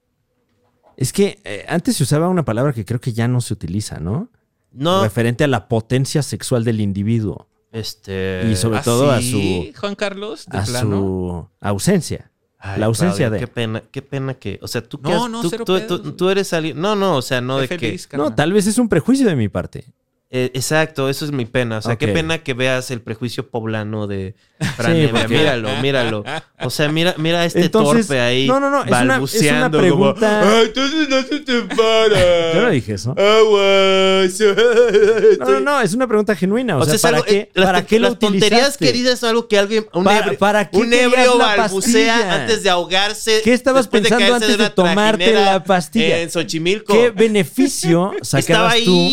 Es 0.97 1.13
que 1.13 1.65
antes 1.69 1.95
se 1.95 2.03
usaba 2.03 2.27
una 2.27 2.43
palabra 2.43 2.73
que 2.73 2.83
creo 2.83 2.99
que 2.99 3.13
ya 3.13 3.29
no 3.29 3.39
se 3.39 3.53
utiliza, 3.53 3.99
¿no? 3.99 4.29
No, 4.73 5.03
Referente 5.03 5.45
a 5.45 5.47
la 5.47 5.69
potencia 5.69 6.21
sexual 6.21 6.65
del 6.65 6.81
individuo 6.81 7.47
este. 7.75 8.47
y 8.49 8.55
sobre 8.55 8.79
¿Ah, 8.79 8.81
todo 8.83 9.11
a 9.11 9.19
sí, 9.21 9.71
su, 9.73 9.79
Juan 9.79 9.95
Carlos, 9.95 10.45
de 10.47 10.57
a 10.57 10.63
plano. 10.63 10.89
su 10.89 11.49
ausencia. 11.67 12.31
Ay, 12.57 12.79
la 12.79 12.87
ausencia 12.87 13.27
Claudio, 13.27 13.31
de- 13.33 13.39
Qué 13.39 13.47
pena, 13.47 13.83
qué 13.91 14.01
pena 14.01 14.33
que. 14.33 14.57
O 14.63 14.67
sea, 14.67 14.81
tú 14.81 14.99
No, 15.03 15.09
que 15.09 15.15
has- 15.15 15.29
no, 15.29 15.41
tú, 15.41 15.49
cero 15.51 15.65
tú- 15.65 15.73
pedos, 15.75 15.87
tú- 15.87 16.03
güey. 16.03 16.15
tú 16.17 16.29
eres 16.29 16.51
alguien. 16.53 16.79
No, 16.81 16.95
no, 16.95 17.17
o 17.17 17.21
sea, 17.21 17.39
no 17.41 17.59
de 17.59 17.67
que. 17.67 17.99
No, 18.13 18.33
tal 18.33 18.53
vez 18.53 18.65
es 18.65 18.77
un 18.79 18.89
prejuicio 18.89 19.27
de 19.27 19.35
mi 19.35 19.49
parte. 19.49 19.85
Eh, 20.31 20.51
exacto, 20.55 21.07
eso 21.07 21.23
es 21.23 21.31
mi 21.31 21.45
pena. 21.45 21.77
O 21.77 21.81
sea, 21.81 21.97
qué 21.97 22.07
pena 22.09 22.39
que 22.39 22.53
veas 22.53 22.89
el 22.91 22.99
prejuicio 23.01 23.47
poblano 23.49 24.07
de 24.07 24.35
Fran 24.75 24.95
Sí, 24.95 25.07
porque- 25.11 25.27
Míralo, 25.37 25.69
míralo. 25.81 26.23
O 26.61 26.69
sea, 26.69 26.89
mira, 26.89 27.13
mira 27.17 27.41
a 27.41 27.45
este 27.45 27.61
Entonces, 27.65 28.07
torpe 28.07 28.19
ahí. 28.19 28.47
no, 28.47 28.59
no, 28.59 28.69
no, 28.69 28.83
es 28.83 28.87
una- 28.87 28.97
es 28.97 29.03
una 29.03 29.13
balbuceando 29.13 29.77
pregunta- 29.79 30.39
como, 30.41 30.51
"Ah, 30.51 30.61
entonces 30.65 31.09
no 31.09 31.21
se 31.21 31.39
te 31.39 31.61
para. 31.75 32.53
Yo 32.53 32.61
no 32.63 32.69
dije 32.71 32.93
eso. 32.95 33.13
No, 35.39 35.45
no, 35.51 35.59
no, 35.59 35.81
es 35.81 35.93
una 35.93 36.07
pregunta 36.07 36.35
genuina. 36.35 36.77
O, 36.77 36.81
O 36.81 36.85
sea, 36.85 36.97
¿para 36.99 37.17
algo- 37.17 37.25
qué, 37.27 37.37
eh, 37.37 37.49
las, 37.53 37.65
¿para 37.67 37.85
qué 37.85 37.99
lo 37.99 38.09
las 38.09 38.19
tonterías 38.19 38.51
utilizaste? 38.51 38.85
queridas 38.85 39.13
es 39.15 39.23
algo 39.23 39.47
que 39.47 39.57
alguien, 39.59 39.85
un 39.93 40.03
Pa- 40.03 40.17
ebrio, 40.19 40.37
¿para 40.39 40.69
qué 40.69 40.77
un 40.77 40.91
ebrio 40.93 41.37
balbucea 41.37 42.33
antes 42.41 42.63
de 42.63 42.69
ahogarse. 42.69 43.41
¿Qué 43.43 43.53
estabas 43.53 43.89
de 43.89 44.01
pensando 44.01 44.35
antes 44.35 44.57
de 44.57 44.69
tomarte 44.69 45.33
la 45.33 45.63
pastilla? 45.63 46.19
En 46.19 46.29
Xochimilco. 46.31 46.93
¿Qué 46.93 47.11
beneficio 47.11 48.11
Estaba 48.21 48.41
sacabas 48.41 48.75
tú? 48.83 49.09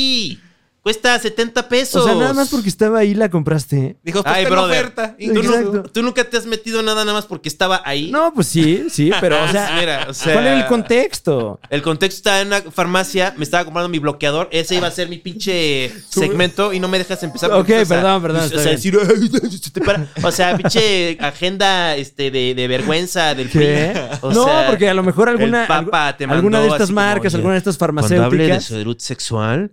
Cuesta 0.83 1.17
70 1.17 1.69
pesos. 1.69 2.03
O 2.03 2.05
sea, 2.05 2.17
nada 2.17 2.33
más 2.33 2.49
porque 2.49 2.69
estaba 2.69 2.99
ahí 2.99 3.15
la 3.15 3.29
compraste. 3.31 3.99
Dijo, 4.03 4.19
está 4.19 4.35
Ay, 4.35 4.45
en 4.47 4.51
brother. 4.51 4.79
oferta. 4.87 5.17
¿Tú, 5.17 5.25
Exacto. 5.41 5.73
nu- 5.75 5.83
tú 5.85 6.03
nunca 6.03 6.25
te 6.25 6.37
has 6.37 6.45
metido 6.47 6.83
nada 6.83 7.05
nada 7.05 7.13
más 7.13 7.27
porque 7.27 7.49
estaba 7.49 7.83
ahí. 7.85 8.11
No, 8.11 8.35
pues 8.35 8.49
sí, 8.49 8.87
sí, 8.91 9.13
pero 9.21 9.45
o 9.45 9.49
sea, 9.49 9.77
Mira, 9.79 10.07
o 10.09 10.13
sea, 10.15 10.33
¿cuál 10.33 10.47
era 10.47 10.59
el 10.59 10.67
contexto? 10.67 11.61
El 11.71 11.83
contexto 11.83 12.17
estaba 12.17 12.41
en 12.41 12.49
una 12.49 12.63
farmacia, 12.73 13.33
me 13.37 13.45
estaba 13.45 13.65
comprando 13.65 13.89
mi 13.91 14.01
bloqueador, 14.01 14.49
ese 14.51 14.75
iba 14.75 14.89
a 14.89 14.91
ser 14.91 15.09
mi 15.09 15.19
pinche 15.19 15.93
segmento 16.09 16.73
y 16.73 16.81
no 16.81 16.89
me 16.89 16.99
dejas 16.99 17.23
empezar. 17.23 17.51
Ok, 17.53 17.59
porque 17.59 17.73
empiezas 17.75 17.99
a- 17.99 18.01
perdón, 18.03 18.23
perdón, 18.23 18.45
O 18.47 18.49
sea, 18.49 18.73
decir, 18.73 18.99
"Ay, 19.09 19.59
se 19.61 19.71
te 19.71 19.81
para". 19.83 20.09
O 20.25 20.33
sea, 20.33 20.57
pinche 20.57 21.17
agenda 21.21 21.95
este, 21.95 22.33
de, 22.33 22.55
de 22.57 22.67
vergüenza 22.67 23.37
del 23.37 23.49
¿Qué? 23.51 23.93
PRI. 23.95 24.19
O 24.23 24.33
no, 24.33 24.45
sea, 24.47 24.67
porque 24.69 24.89
a 24.89 24.95
lo 24.95 25.05
mejor 25.05 25.29
alguna, 25.29 25.63
el 25.63 25.69
Papa 25.69 26.17
te 26.17 26.25
alguna 26.25 26.59
de 26.61 26.67
estas 26.69 26.89
como, 26.89 26.97
marcas, 26.97 27.33
"Oye, 27.35 27.37
alguna 27.37 27.53
de 27.55 27.59
estas 27.59 27.79
Cuando 27.79 28.01
hable 28.01 28.09
de 28.09 28.19
farmacéuticas, 28.19 28.65
salud 28.65 28.97
sexual, 28.99 29.71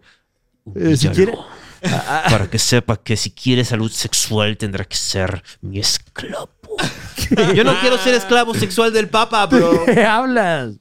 eh, 0.75 0.97
si 0.97 1.07
humíllalo. 1.07 1.13
quiere, 1.13 1.37
Para 2.29 2.49
que 2.49 2.59
sepa 2.59 2.97
que 2.97 3.15
si 3.17 3.31
quiere 3.31 3.63
salud 3.65 3.91
sexual 3.91 4.57
tendrá 4.57 4.85
que 4.85 4.97
ser 4.97 5.43
mi 5.61 5.79
esclavo. 5.79 6.49
Yo 7.55 7.63
no 7.63 7.79
quiero 7.81 7.97
ser 7.97 8.13
esclavo 8.15 8.53
sexual 8.53 8.91
del 8.93 9.09
Papa, 9.09 9.45
bro. 9.45 9.85
¿qué 9.85 10.03
hablas? 10.05 10.75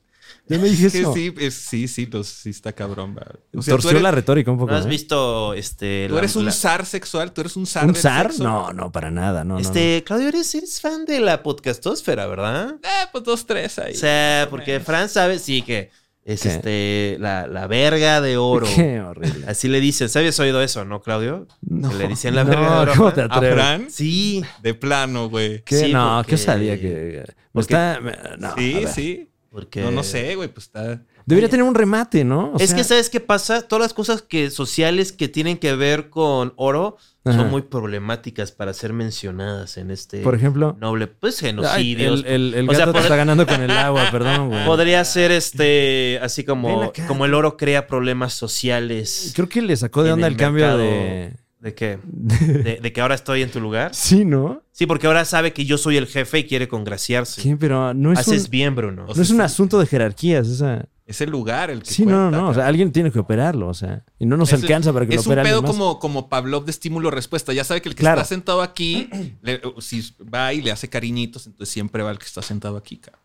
Yo 0.51 0.59
me 0.59 0.69
dije 0.71 0.87
Es 0.87 0.93
que 0.95 1.01
eso. 1.01 1.13
sí, 1.13 1.35
es- 1.39 1.55
sí, 1.55 1.87
sí, 1.89 2.07
los- 2.07 2.27
sí 2.27 2.49
está 2.51 2.73
cabrón. 2.73 3.15
va. 3.19 3.27
O 3.55 3.61
sea, 3.61 3.73
Torció 3.73 3.91
eres, 3.91 4.03
la 4.03 4.11
retórica 4.13 4.51
un 4.51 4.57
poco. 4.57 4.71
¿No 4.73 4.79
has 4.79 4.87
¿eh? 4.87 4.89
visto 4.89 5.53
este 5.53 6.07
tú 6.09 6.15
la- 6.15 6.21
eres 6.21 6.37
un 6.37 6.47
la- 6.47 6.53
zar 6.53 6.87
sexual, 6.87 7.33
tú 7.33 7.43
eres 7.43 7.55
un 7.57 7.67
zar 7.67 7.85
¿Un 7.85 7.93
del 7.93 8.01
zar? 8.03 8.29
sexo. 8.29 8.45
No, 8.45 8.73
no, 8.73 8.91
para 8.91 9.11
nada. 9.11 9.45
No, 9.45 9.55
no, 9.55 9.61
Este, 9.61 10.03
Claudio, 10.07 10.29
eres, 10.29 10.55
eres 10.55 10.81
fan 10.81 11.05
de 11.05 11.21
la 11.21 11.43
podcastósfera, 11.43 12.27
¿verdad? 12.27 12.77
Eh, 12.83 13.07
pues 13.13 13.25
dos, 13.25 13.45
tres 13.45 13.79
ahí. 13.79 13.93
O 13.95 13.99
sea, 13.99 14.47
porque 14.49 14.81
Fran 14.81 15.11
sabe, 15.11 15.39
sí, 15.39 15.61
que 15.61 15.91
es 16.29 16.43
¿Qué? 16.43 16.49
este 16.51 17.17
la, 17.21 17.47
la 17.47 17.67
verga 17.67 18.21
de 18.21 18.37
oro. 18.37 18.67
Qué 18.77 19.01
horrible. 19.01 19.47
Así 19.47 19.67
le 19.69 19.81
dicen. 19.81 20.09
¿Sabes 20.09 20.39
oído 20.39 20.63
eso, 20.63 20.85
no, 20.85 21.01
Claudio? 21.01 21.47
No, 21.63 21.89
Que 21.91 21.97
le 21.97 22.09
dicen 22.09 22.35
la 22.35 22.45
no, 22.45 22.51
verga 22.51 22.71
de 22.75 22.81
oro. 22.83 22.93
¿cómo 22.97 23.13
te 23.13 23.23
¿A 23.23 23.25
atreves? 23.25 23.55
Fran? 23.55 23.91
Sí. 23.91 24.43
De 24.63 24.75
plano, 24.75 25.29
güey. 25.31 25.63
¿Qué? 25.65 25.77
Sí, 25.87 25.93
no, 25.93 26.17
porque- 26.19 26.29
¿qué 26.29 26.35
osadía 26.35 26.79
que... 26.81 27.25
Porque- 27.53 27.75
está... 27.75 28.01
no, 28.39 28.55
sí, 28.57 28.85
sí. 28.95 29.31
Porque... 29.51 29.81
No, 29.81 29.91
no 29.91 30.03
sé, 30.03 30.35
güey, 30.35 30.49
pues 30.49 30.67
está... 30.67 31.03
Debería 31.29 31.51
tener 31.51 31.65
un 31.65 31.75
remate, 31.75 32.25
¿no? 32.25 32.53
O 32.55 32.57
es 32.59 32.71
sea, 32.71 32.79
que, 32.79 32.85
¿sabes 32.85 33.11
qué 33.11 33.21
pasa? 33.21 33.61
Todas 33.61 33.83
las 33.83 33.93
cosas 33.93 34.23
que 34.23 34.51
sociales 34.51 35.13
que 35.13 35.29
tienen 35.29 35.59
que 35.59 35.75
ver 35.75 36.09
con 36.09 36.55
oro 36.57 36.97
Ajá. 37.23 37.37
son 37.37 37.51
muy 37.51 37.61
problemáticas 37.61 38.51
para 38.51 38.73
ser 38.73 38.95
mencionadas 38.95 39.77
en 39.77 39.91
este 39.91 40.23
Por 40.23 40.35
ejemplo... 40.35 40.75
noble. 40.81 41.07
Pues 41.07 41.43
Ay, 41.43 41.51
genocidios. 41.51 42.21
el, 42.21 42.27
el, 42.27 42.55
el 42.55 42.71
O 42.71 42.73
sea, 42.73 42.87
gato 42.87 42.99
te 42.99 43.03
está 43.05 43.17
ganando 43.17 43.47
con 43.47 43.61
el 43.61 43.71
agua, 43.71 44.09
perdón, 44.11 44.49
güey. 44.49 44.65
Podría 44.65 45.05
ser 45.05 45.31
este, 45.31 46.19
así 46.23 46.45
como, 46.45 46.95
como 47.07 47.27
el 47.27 47.35
oro 47.35 47.59
crea 47.59 47.87
problemas 47.87 48.33
sociales. 48.33 49.33
Creo 49.35 49.51
que 49.51 49.61
le 49.61 49.77
sacó 49.77 50.03
de 50.03 50.13
onda 50.13 50.29
el 50.29 50.33
el, 50.33 50.39
cambio 50.39 50.79
de... 50.79 51.35
¿De 51.61 51.75
qué? 51.75 51.99
De, 52.05 52.79
de 52.81 52.93
que 52.93 53.01
ahora 53.03 53.17
estoy 53.17 53.43
en 53.43 53.51
tu 53.51 53.61
lugar. 53.61 53.95
Sí, 53.95 54.25
¿no? 54.25 54.63
Sí, 54.73 54.87
porque 54.87 55.09
ahora 55.09 55.27
sabe 55.27 55.53
que 55.53 55.67
yo 55.67 55.77
soy 55.77 55.99
el 55.99 56.07
jefe 56.07 56.39
y 56.39 56.45
quiere 56.45 56.69
congraciarse. 56.69 57.43
Sí, 57.43 57.55
pero 57.59 57.93
no 57.93 58.13
es, 58.13 58.21
Haces 58.21 58.45
un, 58.45 58.51
bien, 58.51 58.75
Bruno. 58.75 59.05
O 59.09 59.15
no 59.15 59.23
es 59.23 59.31
un 59.31 59.37
sí. 59.37 59.43
aso 59.43 59.67
de 59.67 59.87
jerarquías. 59.87 60.49
Esa... 60.49 60.89
Es 61.09 61.21
el 61.23 61.31
lugar 61.31 61.71
el 61.71 61.83
que 61.83 61.91
Sí, 61.91 62.03
no, 62.05 62.11
cuenta, 62.11 62.31
no, 62.37 62.43
no. 62.43 62.49
O 62.51 62.53
sea, 62.53 62.61
cabrón. 62.61 62.69
alguien 62.69 62.93
tiene 62.93 63.11
que 63.11 63.19
operarlo, 63.19 63.67
o 63.69 63.75
sea. 63.75 64.05
Y 64.19 64.27
no 64.27 64.37
nos 64.37 64.53
Es- 64.53 64.63
alcanza 64.63 64.93
para 64.93 65.07
que 65.07 65.15
lo 65.15 65.21
Es 65.21 65.27
un 65.27 65.33
opere 65.33 65.49
pedo 65.49 65.63
como, 65.63 65.99
como 65.99 66.29
Pavlov 66.29 66.67
de 66.67 66.71
estímulo-respuesta. 66.71 67.53
Ya 67.55 67.65
sabe 67.65 67.81
que 67.81 67.89
el 67.89 67.95
que 67.95 68.01
Claro. 68.01 68.21
está 68.21 68.29
sentado 68.29 68.61
aquí, 68.63 69.09
le- 69.43 69.61
si 69.81 70.03
va 70.23 70.53
y 70.53 70.61
le 70.61 70.71
hace 70.71 70.89
cariñitos, 70.91 71.47
entonces 71.47 71.73
siempre 71.73 72.03
va 72.03 72.11
el 72.11 72.19
que 72.19 72.27
está 72.27 72.43
sentado 72.43 72.77
aquí, 72.77 72.99
cabrón. 72.99 73.23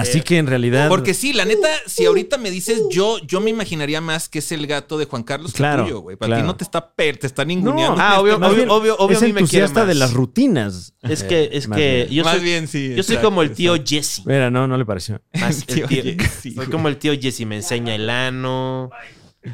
Así 0.00 0.20
que 0.22 0.38
en 0.38 0.46
realidad... 0.46 0.88
Porque 0.88 1.14
sí, 1.14 1.32
la 1.32 1.44
neta, 1.44 1.68
si 1.86 2.04
ahorita 2.06 2.38
me 2.38 2.50
dices 2.50 2.82
yo, 2.90 3.18
yo 3.26 3.40
me 3.40 3.50
imaginaría 3.50 4.00
más 4.00 4.28
que 4.28 4.38
es 4.40 4.52
el 4.52 4.66
gato 4.66 4.96
de 4.98 5.04
Juan 5.06 5.22
Carlos 5.22 5.52
Claro, 5.52 5.84
que 5.84 5.90
tuyo, 5.90 6.00
güey. 6.00 6.16
Para 6.16 6.28
claro. 6.28 6.42
ti 6.42 6.46
no 6.46 6.56
te 6.56 6.64
está 6.64 6.92
per, 6.94 7.16
te 7.18 7.26
está 7.26 7.44
ninguneando. 7.44 7.96
No. 7.96 8.02
Ah, 8.02 8.20
obvio, 8.20 8.38
Más 8.38 8.48
obvio, 8.50 8.56
bien, 8.56 8.70
obvio, 8.70 8.96
obvio 8.98 9.16
es 9.16 9.22
a 9.22 9.26
mí 9.26 9.32
me 9.32 9.40
quiere 9.40 9.64
entusiasta 9.66 9.80
más. 9.80 9.88
de 9.88 9.94
las 9.94 10.12
rutinas. 10.12 10.94
Es 11.02 11.22
Eh, 11.22 11.26
que, 11.26 11.50
es 11.52 11.68
más 11.68 11.78
que 11.78 11.94
bien. 12.06 12.08
yo 12.10 12.24
Más 12.24 12.34
soy, 12.34 12.44
bien, 12.44 12.68
sí. 12.68 12.88
yo 12.94 13.02
soy 13.02 13.14
exacto, 13.16 13.22
como 13.28 13.42
el 13.42 13.52
tío 13.52 13.74
exacto. 13.74 13.90
Jesse. 13.96 14.22
Mira, 14.26 14.50
no, 14.50 14.66
no 14.66 14.76
le 14.76 14.84
pareció. 14.84 15.20
Más 15.34 15.58
el 15.68 15.74
Tío 15.74 15.86
tío- 15.86 16.02
Jesse, 16.02 16.54
soy 16.54 16.66
como 16.66 16.88
el 16.88 16.96
tío 16.98 17.12
Jesse, 17.20 17.46
me 17.46 17.56
enseña 17.56 17.94
el 17.94 18.08
ano. 18.10 18.90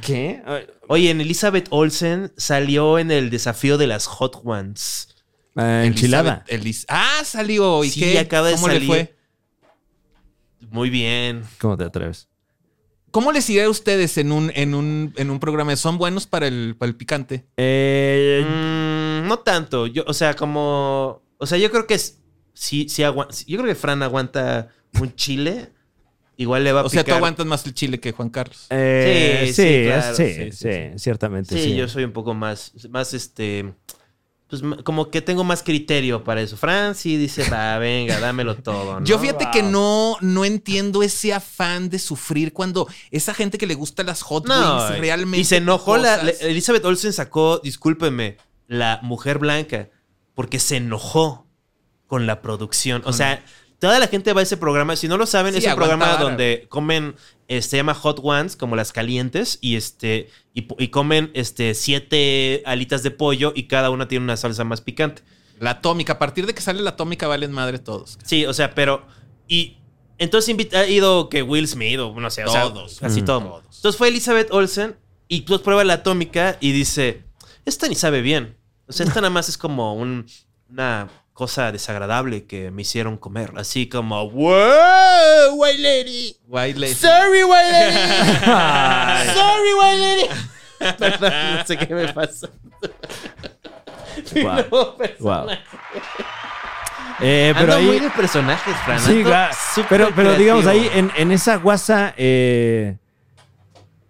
¿Qué? 0.02 0.42
Oye, 0.88 1.10
en 1.10 1.20
Elizabeth 1.20 1.66
Olsen 1.70 2.32
salió 2.36 2.98
en 2.98 3.10
el 3.10 3.30
desafío 3.30 3.78
de 3.78 3.86
las 3.86 4.06
Hot 4.06 4.40
Ones. 4.44 5.08
Ah, 5.56 5.84
enchilada. 5.84 6.44
Elizabeth- 6.48 6.64
Elis- 6.64 6.84
ah, 6.88 7.22
salió. 7.24 7.84
¿Y 7.84 7.90
Sí, 7.90 8.00
qué? 8.00 8.18
acaba 8.18 8.48
de 8.48 8.54
¿Cómo 8.54 8.68
le 8.68 8.74
salir. 8.74 8.88
fue? 8.88 9.14
Muy 10.74 10.90
bien. 10.90 11.44
¿Cómo 11.60 11.76
te 11.76 11.84
atreves? 11.84 12.28
¿Cómo 13.12 13.30
les 13.30 13.48
iría 13.48 13.66
a 13.66 13.68
ustedes 13.70 14.18
en 14.18 14.32
un, 14.32 14.50
en 14.56 14.74
un, 14.74 15.14
en 15.16 15.30
un 15.30 15.38
programa? 15.38 15.76
¿Son 15.76 15.98
buenos 15.98 16.26
para 16.26 16.48
el, 16.48 16.74
para 16.76 16.88
el 16.90 16.96
picante? 16.96 17.46
Eh, 17.56 18.42
Mm, 18.44 19.28
no 19.28 19.38
tanto. 19.38 19.86
Yo, 19.86 20.02
o 20.08 20.12
sea, 20.12 20.34
como. 20.34 21.22
O 21.38 21.46
sea, 21.46 21.58
yo 21.58 21.70
creo 21.70 21.86
que 21.86 21.94
es. 21.94 22.18
Sí, 22.54 22.88
sí 22.88 23.04
agua- 23.04 23.28
Yo 23.46 23.58
creo 23.58 23.68
que 23.68 23.76
Fran 23.76 24.02
aguanta 24.02 24.66
un 25.00 25.14
chile. 25.14 25.70
Igual 26.38 26.64
le 26.64 26.72
va 26.72 26.80
a 26.80 26.84
O 26.86 26.88
sea, 26.88 27.04
tú 27.04 27.14
aguantas 27.14 27.46
más 27.46 27.64
el 27.66 27.74
chile 27.74 28.00
que 28.00 28.10
Juan 28.10 28.30
Carlos. 28.30 28.66
eh, 28.70 29.44
Sí, 29.46 29.52
sí, 29.54 29.62
sí, 29.78 29.84
claro, 29.84 30.16
sí, 30.16 30.34
sí, 30.34 30.50
sí, 30.50 30.68
sí, 30.92 30.98
ciertamente. 30.98 31.54
Sí, 31.56 31.62
Sí, 31.70 31.76
yo 31.76 31.86
soy 31.86 32.02
un 32.02 32.12
poco 32.12 32.34
más. 32.34 32.72
Más 32.90 33.14
este. 33.14 33.72
Pues 34.48 34.62
como 34.84 35.10
que 35.10 35.22
tengo 35.22 35.42
más 35.42 35.62
criterio 35.62 36.22
para 36.22 36.42
eso. 36.42 36.56
Fran 36.56 36.94
sí 36.94 37.16
dice, 37.16 37.48
va, 37.50 37.78
venga, 37.78 38.20
dámelo 38.20 38.54
todo. 38.56 39.00
¿no? 39.00 39.06
Yo 39.06 39.18
fíjate 39.18 39.48
que 39.52 39.62
no, 39.62 40.16
no 40.20 40.44
entiendo 40.44 41.02
ese 41.02 41.32
afán 41.32 41.88
de 41.88 41.98
sufrir 41.98 42.52
cuando 42.52 42.86
esa 43.10 43.32
gente 43.32 43.56
que 43.56 43.66
le 43.66 43.74
gusta 43.74 44.02
las 44.02 44.20
hot 44.22 44.46
No, 44.46 44.86
wings 44.86 44.98
realmente. 44.98 45.38
y 45.38 45.44
se 45.44 45.56
enojó 45.56 45.96
cosas- 45.96 46.22
la- 46.24 46.30
Elizabeth 46.48 46.84
Olsen 46.84 47.12
sacó, 47.14 47.58
discúlpeme, 47.64 48.36
la 48.68 49.00
mujer 49.02 49.38
blanca, 49.38 49.88
porque 50.34 50.58
se 50.58 50.76
enojó 50.76 51.46
con 52.06 52.26
la 52.26 52.42
producción. 52.42 53.02
O 53.06 53.12
sea, 53.14 53.42
toda 53.88 53.98
la 54.00 54.06
gente 54.08 54.32
va 54.32 54.40
a 54.40 54.42
ese 54.42 54.56
programa. 54.56 54.96
Si 54.96 55.08
no 55.08 55.16
lo 55.16 55.26
saben, 55.26 55.52
Sí, 55.54 55.58
es 55.60 55.66
un 55.66 55.74
programa 55.76 56.06
vara. 56.06 56.22
donde 56.22 56.66
comen, 56.68 57.14
eh, 57.48 57.62
se 57.62 57.76
llama 57.76 57.94
Hot 57.94 58.20
Ones, 58.22 58.56
como 58.56 58.76
las 58.76 58.92
calientes, 58.92 59.58
y 59.60 59.76
este, 59.76 60.28
y, 60.54 60.62
comen 60.88 61.30
este 61.34 61.74
siete 61.74 62.62
alitas 62.66 63.02
de 63.02 63.10
pollo 63.10 63.52
y 63.54 63.64
cada 63.64 63.90
una 63.90 64.08
tiene 64.08 64.24
una 64.24 64.36
salsa 64.36 64.64
más 64.64 64.80
picante. 64.80 65.22
La 65.60 65.70
atómica, 65.70 66.14
a 66.14 66.18
partir 66.18 66.46
de 66.46 66.54
que 66.54 66.60
sale 66.60 66.82
la 66.82 66.90
atómica, 66.90 67.26
valen 67.28 67.52
madre 67.52 67.78
todos. 67.78 68.18
Sí, 68.24 68.44
o 68.46 68.52
sea, 68.54 68.74
pero. 68.74 69.06
Y 69.48 69.76
entonces 70.18 70.48
invita- 70.48 70.80
ha 70.80 70.86
ido 70.86 71.28
que 71.28 71.42
Will 71.42 71.68
Smith 71.68 71.98
o 72.00 72.18
no 72.18 72.30
sé, 72.30 72.44
o 72.44 72.48
sea, 72.48 72.62
Todos. 72.62 72.98
casi 73.00 73.22
Mm. 73.22 73.24
todo. 73.24 73.40
Todos. 73.40 73.76
Entonces 73.76 73.96
fue 73.98 74.08
Elizabeth 74.08 74.48
Olsen 74.52 74.96
y 75.28 75.42
pues 75.42 75.60
prueba 75.60 75.84
la 75.84 75.94
atómica 75.94 76.56
y 76.60 76.72
dice: 76.72 77.22
Esta 77.64 77.88
ni 77.88 77.94
sabe 77.94 78.20
bien. 78.20 78.56
O 78.86 78.92
sea, 78.92 79.06
esta 79.06 79.20
nada 79.20 79.30
más 79.30 79.48
es 79.48 79.56
como 79.56 79.94
un- 79.94 80.26
una 80.68 81.08
cosa 81.34 81.70
desagradable 81.72 82.46
que 82.46 82.70
me 82.70 82.82
hicieron 82.82 83.16
comer. 83.18 83.52
Así 83.56 83.88
como, 83.88 84.30
¡Wow, 84.30 85.54
white 85.56 85.78
lady! 85.78 86.36
White 86.48 86.78
lady. 86.80 86.94
¡Sorry, 86.94 87.44
white 87.44 87.70
lady! 87.70 87.96
¡Sorry, 89.34 89.74
white 89.80 90.00
lady! 90.00 90.28
Perdón, 90.98 91.32
no 91.58 91.66
sé 91.66 91.76
qué 91.78 91.94
me 91.94 92.12
pasó. 92.12 92.48
No, 94.34 94.96
pero- 94.96 95.14
Wow. 95.20 95.46
Eh, 97.20 97.52
pero 97.58 97.74
Ando 97.74 97.76
ahí. 97.76 97.84
muy 97.86 97.98
de 98.00 98.10
personajes, 98.10 98.74
Fran. 98.84 99.00
Sí, 99.00 99.22
pero, 99.88 100.10
pero 100.14 100.34
digamos 100.34 100.66
ahí 100.66 100.88
en, 100.94 101.10
en 101.16 101.30
esa 101.32 101.56
guasa 101.56 102.14
eh, 102.16 102.96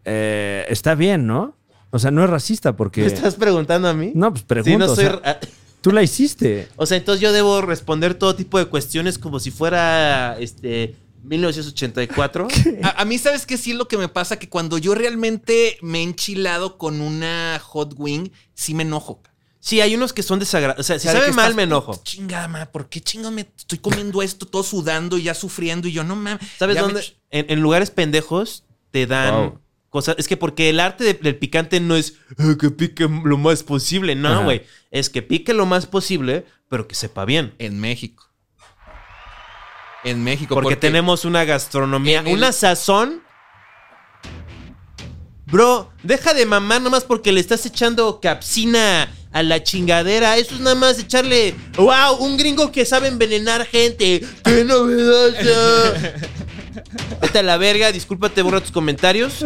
eh, 0.04 0.66
está 0.68 0.94
bien, 0.94 1.26
¿no? 1.26 1.56
O 1.90 1.98
sea, 1.98 2.10
no 2.10 2.22
es 2.24 2.30
racista 2.30 2.74
porque. 2.76 3.02
¿Me 3.02 3.06
estás 3.08 3.34
preguntando 3.34 3.88
a 3.88 3.94
mí? 3.94 4.12
No, 4.14 4.30
pues 4.30 4.42
pregunto. 4.44 4.78
no 4.86 4.92
o 4.92 4.94
soy 4.94 5.04
sea, 5.06 5.12
ra- 5.22 5.38
tú 5.84 5.92
la 5.92 6.02
hiciste. 6.02 6.66
O 6.76 6.86
sea, 6.86 6.96
entonces 6.96 7.20
yo 7.20 7.30
debo 7.30 7.60
responder 7.60 8.14
todo 8.14 8.34
tipo 8.34 8.58
de 8.58 8.64
cuestiones 8.64 9.18
como 9.18 9.38
si 9.38 9.50
fuera 9.50 10.34
este 10.40 10.96
1984. 11.24 12.48
A, 12.82 13.02
a 13.02 13.04
mí, 13.04 13.18
¿sabes 13.18 13.44
qué? 13.44 13.58
Sí 13.58 13.72
es 13.72 13.76
lo 13.76 13.86
que 13.86 13.98
me 13.98 14.08
pasa, 14.08 14.38
que 14.38 14.48
cuando 14.48 14.78
yo 14.78 14.94
realmente 14.94 15.76
me 15.82 15.98
he 15.98 16.02
enchilado 16.02 16.78
con 16.78 17.02
una 17.02 17.60
hot 17.62 17.92
wing, 17.98 18.30
sí 18.54 18.72
me 18.72 18.82
enojo. 18.82 19.20
Sí, 19.60 19.82
hay 19.82 19.94
unos 19.94 20.14
que 20.14 20.22
son 20.22 20.38
desagradables. 20.38 20.80
O 20.80 20.86
sea, 20.86 20.98
si 20.98 21.06
sabe 21.06 21.20
mal, 21.32 21.50
estás, 21.50 21.54
me 21.54 21.64
enojo. 21.64 22.00
Chingada, 22.02 22.48
ma, 22.48 22.64
¿por 22.64 22.88
qué 22.88 23.02
chingo 23.02 23.30
me 23.30 23.42
estoy 23.42 23.76
comiendo 23.76 24.22
esto 24.22 24.46
todo 24.46 24.62
sudando 24.62 25.18
y 25.18 25.24
ya 25.24 25.34
sufriendo? 25.34 25.86
Y 25.86 25.92
yo, 25.92 26.02
no 26.02 26.16
mames. 26.16 26.40
¿Sabes 26.58 26.76
me 26.76 26.80
dónde? 26.80 27.04
En, 27.30 27.44
en 27.50 27.60
lugares 27.60 27.90
pendejos 27.90 28.64
te 28.90 29.06
dan 29.06 29.34
Wow. 29.34 29.60
Cosas. 29.94 30.16
Es 30.18 30.26
que 30.26 30.36
porque 30.36 30.70
el 30.70 30.80
arte 30.80 31.04
de- 31.04 31.14
del 31.14 31.36
picante 31.36 31.78
no 31.78 31.94
es 31.94 32.14
"Ah, 32.36 32.56
que 32.60 32.70
pique 32.70 33.08
lo 33.08 33.38
más 33.38 33.62
posible. 33.62 34.16
No, 34.16 34.42
güey. 34.42 34.64
Es 34.90 35.08
que 35.08 35.22
pique 35.22 35.54
lo 35.54 35.66
más 35.66 35.86
posible, 35.86 36.44
pero 36.68 36.88
que 36.88 36.96
sepa 36.96 37.24
bien. 37.24 37.54
En 37.60 37.78
México. 37.80 38.28
En 40.02 40.24
México. 40.24 40.52
Porque, 40.56 40.74
tenemos 40.74 41.24
una 41.24 41.44
gastronomía, 41.44 42.20
el- 42.26 42.34
una 42.34 42.50
sazón. 42.50 43.22
Bro, 45.46 45.92
deja 46.02 46.34
de 46.34 46.44
mamar 46.44 46.82
nomás 46.82 47.04
porque 47.04 47.30
le 47.30 47.38
estás 47.38 47.64
echando 47.64 48.18
capsina 48.20 49.08
a 49.30 49.42
la 49.44 49.62
chingadera. 49.62 50.36
Eso 50.38 50.54
es 50.56 50.60
nada 50.60 50.74
más 50.74 50.98
echarle. 50.98 51.54
¡Wow! 51.76 52.16
Un 52.18 52.36
gringo 52.36 52.72
que 52.72 52.84
sabe 52.84 53.06
envenenar 53.06 53.64
gente. 53.64 54.24
¡Qué 54.44 54.64
novedoso! 54.64 55.94
Vete 57.20 57.38
a 57.38 57.42
la 57.42 57.56
verga, 57.56 57.92
discúlpate, 57.92 58.42
borra 58.42 58.60
tus 58.60 58.72
comentarios. 58.72 59.44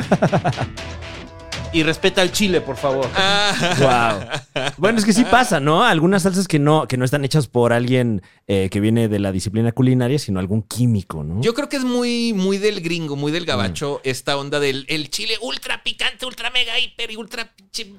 Y 1.70 1.82
respeta 1.82 2.22
al 2.22 2.32
chile, 2.32 2.62
por 2.62 2.76
favor. 2.78 3.06
Wow. 3.78 4.62
Bueno, 4.78 4.98
es 4.98 5.04
que 5.04 5.12
sí 5.12 5.24
pasa, 5.24 5.60
¿no? 5.60 5.84
Algunas 5.84 6.22
salsas 6.22 6.48
que 6.48 6.58
no, 6.58 6.88
que 6.88 6.96
no 6.96 7.04
están 7.04 7.26
hechas 7.26 7.46
por 7.46 7.74
alguien 7.74 8.22
eh, 8.46 8.70
que 8.70 8.80
viene 8.80 9.08
de 9.08 9.18
la 9.18 9.32
disciplina 9.32 9.70
culinaria, 9.72 10.18
sino 10.18 10.40
algún 10.40 10.62
químico, 10.62 11.24
¿no? 11.24 11.42
Yo 11.42 11.52
creo 11.52 11.68
que 11.68 11.76
es 11.76 11.84
muy, 11.84 12.32
muy 12.32 12.56
del 12.56 12.80
gringo, 12.80 13.16
muy 13.16 13.32
del 13.32 13.42
Mm. 13.42 13.46
gabacho, 13.48 14.00
esta 14.02 14.38
onda 14.38 14.60
del 14.60 14.86
el 14.88 15.10
chile 15.10 15.34
ultra 15.42 15.82
picante, 15.82 16.24
ultra 16.24 16.50
mega, 16.50 16.78
hiper 16.78 17.10
y 17.10 17.16
ultra 17.16 17.52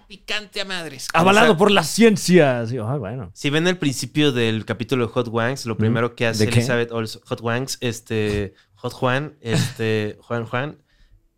picante 0.07 0.61
a 0.61 0.65
madres. 0.65 1.07
Avalado 1.13 1.49
O 1.49 1.49
sea, 1.51 1.57
por 1.59 1.69
la 1.69 1.83
ciencia. 1.83 2.65
Sí, 2.65 2.77
ah, 2.79 2.95
bueno. 2.97 3.29
Si 3.35 3.51
ven 3.51 3.67
el 3.67 3.77
principio 3.77 4.31
del 4.31 4.65
capítulo 4.65 5.05
de 5.05 5.13
Hot 5.13 5.27
Wangs, 5.27 5.67
lo 5.67 5.77
primero 5.77 6.15
que 6.15 6.25
hace. 6.25 6.45
Elizabeth 6.45 6.91
Olsen, 6.91 7.21
Hot 7.25 7.41
Wangs, 7.41 7.77
este, 7.81 8.55
Hot 8.81 8.93
Juan, 8.93 9.37
este, 9.41 10.17
Juan 10.21 10.45
Juan, 10.45 10.77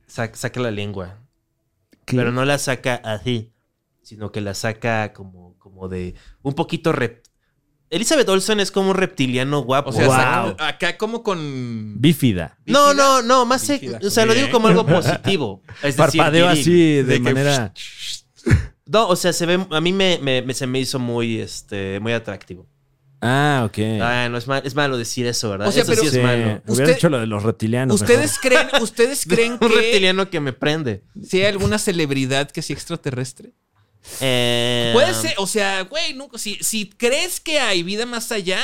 sa- 0.07 0.33
saca 0.33 0.59
la 0.59 0.71
lengua. 0.71 1.19
¿Qué? 2.05 2.15
Pero 2.17 2.31
no 2.31 2.45
la 2.45 2.57
saca 2.57 2.95
así, 3.03 3.51
sino 4.01 4.31
que 4.31 4.41
la 4.41 4.53
saca 4.53 5.13
como, 5.13 5.55
como 5.59 5.87
de 5.87 6.15
un 6.41 6.53
poquito 6.53 6.91
rep. 6.91 7.23
Elizabeth 7.89 8.29
Olsen 8.29 8.61
es 8.61 8.71
como 8.71 8.91
un 8.91 8.95
reptiliano 8.95 9.59
guapo. 9.63 9.89
O 9.89 9.93
sea, 9.93 10.05
Wow. 10.07 10.15
saca- 10.51 10.67
acá 10.67 10.97
como 10.97 11.23
con. 11.23 11.99
Bífida. 11.99 12.57
no, 12.65 12.87
bífida. 12.89 13.03
no, 13.03 13.21
no, 13.21 13.45
más 13.45 13.61
se- 13.61 13.97
o 14.01 14.09
sea, 14.09 14.25
lo 14.25 14.33
digo 14.33 14.49
como 14.49 14.67
algo 14.69 14.85
positivo. 14.85 15.61
Es 15.83 15.97
decir, 15.97 16.19
Parpadeo 16.21 16.47
así 16.47 16.71
de, 16.97 17.03
de 17.03 17.13
que- 17.15 17.19
manera. 17.19 17.73
No, 18.85 19.07
o 19.07 19.15
sea, 19.15 19.31
se 19.31 19.45
ve, 19.45 19.65
a 19.69 19.79
mí 19.79 19.93
me, 19.93 20.19
me- 20.21 20.41
me- 20.41 20.53
se 20.53 20.67
me 20.67 20.77
hizo 20.79 20.99
muy, 20.99 21.39
este, 21.39 21.99
muy 22.01 22.11
atractivo. 22.11 22.67
Ah, 23.21 23.63
ok. 23.67 23.77
Ah, 24.01 24.27
no, 24.31 24.37
es, 24.37 24.47
mal- 24.47 24.63
es 24.65 24.73
malo 24.73 24.97
decir 24.97 25.27
eso, 25.27 25.49
¿verdad? 25.51 25.67
O 25.67 25.71
sea, 25.71 25.83
eso 25.83 25.91
pero- 25.91 26.01
sí 26.01 26.07
es 26.07 26.13
Sí, 26.13 26.19
malo. 26.19 26.61
Hubiera 26.67 26.91
dicho 26.93 27.07
lo 27.09 27.19
de 27.19 27.27
los 27.27 27.43
reptilianos. 27.43 28.01
¿Ustedes 28.01 28.39
creen, 28.39 28.67
¿Ustedes 28.81 29.25
creen 29.27 29.53
Un 29.53 29.59
que 29.59 29.67
reptiliano 29.67 30.29
que 30.29 30.39
me 30.39 30.53
prende. 30.53 31.03
si 31.23 31.39
hay 31.41 31.45
alguna 31.47 31.77
celebridad 31.77 32.49
que 32.49 32.61
sea 32.63 32.73
extraterrestre? 32.75 33.51
Eh, 34.19 34.89
Puede 34.93 35.13
ser, 35.13 35.35
o 35.37 35.45
sea, 35.45 35.83
güey, 35.83 36.15
nunca, 36.15 36.39
si, 36.39 36.55
si 36.61 36.89
crees 36.89 37.39
que 37.39 37.59
hay 37.59 37.83
vida 37.83 38.07
más 38.07 38.31
allá, 38.31 38.57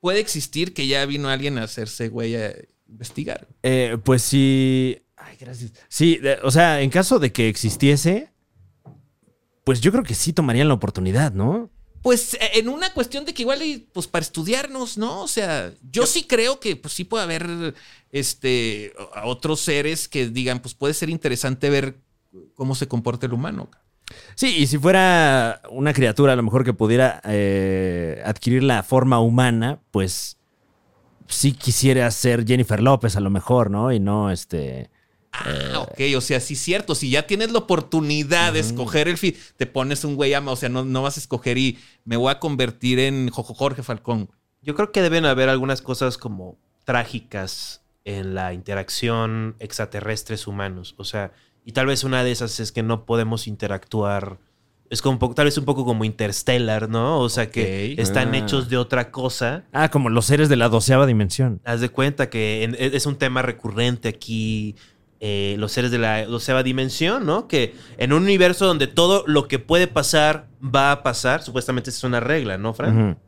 puede 0.00 0.18
existir 0.18 0.74
que 0.74 0.88
ya 0.88 1.06
vino 1.06 1.28
alguien 1.28 1.58
a 1.58 1.62
hacerse, 1.62 2.08
güey, 2.08 2.34
a 2.34 2.52
investigar. 2.88 3.46
Eh, 3.62 3.96
pues 4.02 4.22
sí. 4.22 5.00
Ay, 5.16 5.36
gracias. 5.38 5.70
Sí, 5.88 6.16
de- 6.16 6.38
o 6.42 6.50
sea, 6.50 6.80
en 6.80 6.90
caso 6.90 7.20
de 7.20 7.30
que 7.32 7.48
existiese, 7.48 8.32
pues 9.62 9.80
yo 9.80 9.92
creo 9.92 10.02
que 10.02 10.14
sí 10.16 10.32
tomarían 10.32 10.66
la 10.66 10.74
oportunidad, 10.74 11.32
¿no? 11.32 11.70
Pues 12.02 12.34
eh, 12.34 12.50
en 12.54 12.68
una 12.68 12.92
cuestión 12.92 13.24
de 13.24 13.34
que 13.34 13.42
igual, 13.42 13.60
pues 13.92 14.06
para 14.06 14.22
estudiarnos, 14.22 14.96
¿no? 14.98 15.22
O 15.22 15.28
sea, 15.28 15.72
yo 15.90 16.06
sí 16.06 16.24
creo 16.24 16.60
que 16.60 16.76
pues 16.76 16.94
sí 16.94 17.04
puede 17.04 17.24
haber 17.24 17.74
este 18.10 18.92
a 19.14 19.26
otros 19.26 19.60
seres 19.60 20.08
que 20.08 20.28
digan, 20.28 20.60
pues 20.60 20.74
puede 20.74 20.94
ser 20.94 21.10
interesante 21.10 21.70
ver 21.70 21.96
cómo 22.54 22.74
se 22.74 22.88
comporta 22.88 23.26
el 23.26 23.32
humano. 23.32 23.70
Sí, 24.34 24.56
y 24.56 24.66
si 24.66 24.78
fuera 24.78 25.62
una 25.70 25.92
criatura 25.92 26.32
a 26.32 26.36
lo 26.36 26.42
mejor 26.42 26.64
que 26.64 26.72
pudiera 26.72 27.20
eh, 27.24 28.22
adquirir 28.24 28.62
la 28.62 28.82
forma 28.82 29.20
humana, 29.20 29.80
pues 29.90 30.38
sí 31.28 31.52
quisiera 31.52 32.10
ser 32.10 32.46
Jennifer 32.46 32.82
López 32.82 33.16
a 33.16 33.20
lo 33.20 33.30
mejor, 33.30 33.70
¿no? 33.70 33.92
Y 33.92 34.00
no 34.00 34.30
este... 34.30 34.90
Ah, 35.32 35.78
ok, 35.80 36.00
o 36.16 36.20
sea, 36.20 36.40
sí 36.40 36.54
es 36.54 36.60
cierto. 36.60 36.94
Si 36.94 37.08
ya 37.10 37.26
tienes 37.26 37.52
la 37.52 37.58
oportunidad 37.60 38.52
de 38.52 38.60
escoger 38.60 39.08
el 39.08 39.16
fin, 39.16 39.34
te 39.56 39.66
pones 39.66 40.04
un 40.04 40.16
güey 40.16 40.34
ama, 40.34 40.50
o 40.52 40.56
sea, 40.56 40.68
no, 40.68 40.84
no 40.84 41.02
vas 41.02 41.16
a 41.16 41.20
escoger 41.20 41.56
y 41.56 41.78
me 42.04 42.16
voy 42.16 42.30
a 42.32 42.40
convertir 42.40 42.98
en 42.98 43.28
Jojo 43.30 43.54
Jorge 43.54 43.82
Falcón. 43.82 44.28
Yo 44.62 44.74
creo 44.74 44.90
que 44.92 45.02
deben 45.02 45.24
haber 45.24 45.48
algunas 45.48 45.82
cosas 45.82 46.18
como 46.18 46.58
trágicas 46.84 47.82
en 48.04 48.34
la 48.34 48.52
interacción 48.52 49.54
extraterrestres 49.60 50.46
humanos. 50.46 50.94
O 50.98 51.04
sea, 51.04 51.32
y 51.64 51.72
tal 51.72 51.86
vez 51.86 52.04
una 52.04 52.24
de 52.24 52.32
esas 52.32 52.58
es 52.60 52.72
que 52.72 52.82
no 52.82 53.06
podemos 53.06 53.46
interactuar. 53.46 54.38
Es 54.90 55.00
como 55.02 55.12
un 55.12 55.18
poco, 55.20 55.34
tal 55.36 55.44
vez 55.44 55.56
un 55.56 55.64
poco 55.64 55.84
como 55.84 56.04
Interstellar, 56.04 56.88
¿no? 56.88 57.20
O 57.20 57.28
sea, 57.28 57.48
que 57.50 57.94
están 57.98 58.34
Ah. 58.34 58.38
hechos 58.38 58.68
de 58.68 58.76
otra 58.76 59.12
cosa. 59.12 59.64
Ah, 59.72 59.88
como 59.88 60.08
los 60.10 60.26
seres 60.26 60.48
de 60.48 60.56
la 60.56 60.68
doceava 60.68 61.06
dimensión. 61.06 61.60
Haz 61.64 61.80
de 61.80 61.90
cuenta 61.90 62.28
que 62.28 62.64
en- 62.64 62.74
es 62.78 63.06
un 63.06 63.14
tema 63.16 63.40
recurrente 63.42 64.08
aquí. 64.08 64.74
Eh, 65.20 65.56
los 65.58 65.70
seres 65.72 65.90
de 65.90 65.98
la 65.98 66.24
doceava 66.24 66.62
dimensión, 66.62 67.26
¿no? 67.26 67.46
Que 67.46 67.74
en 67.98 68.12
un 68.12 68.22
universo 68.22 68.66
donde 68.66 68.86
todo 68.86 69.22
lo 69.26 69.46
que 69.48 69.58
puede 69.58 69.86
pasar 69.86 70.48
va 70.62 70.92
a 70.92 71.02
pasar, 71.02 71.42
supuestamente 71.42 71.90
es 71.90 72.02
una 72.04 72.20
regla, 72.20 72.56
¿no, 72.58 72.72
Fran? 72.74 73.18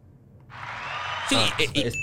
Sí, 1.29 1.37
Ah, 1.39 1.55
eh, 1.59 1.69
y, 1.75 1.81
es- 1.83 1.95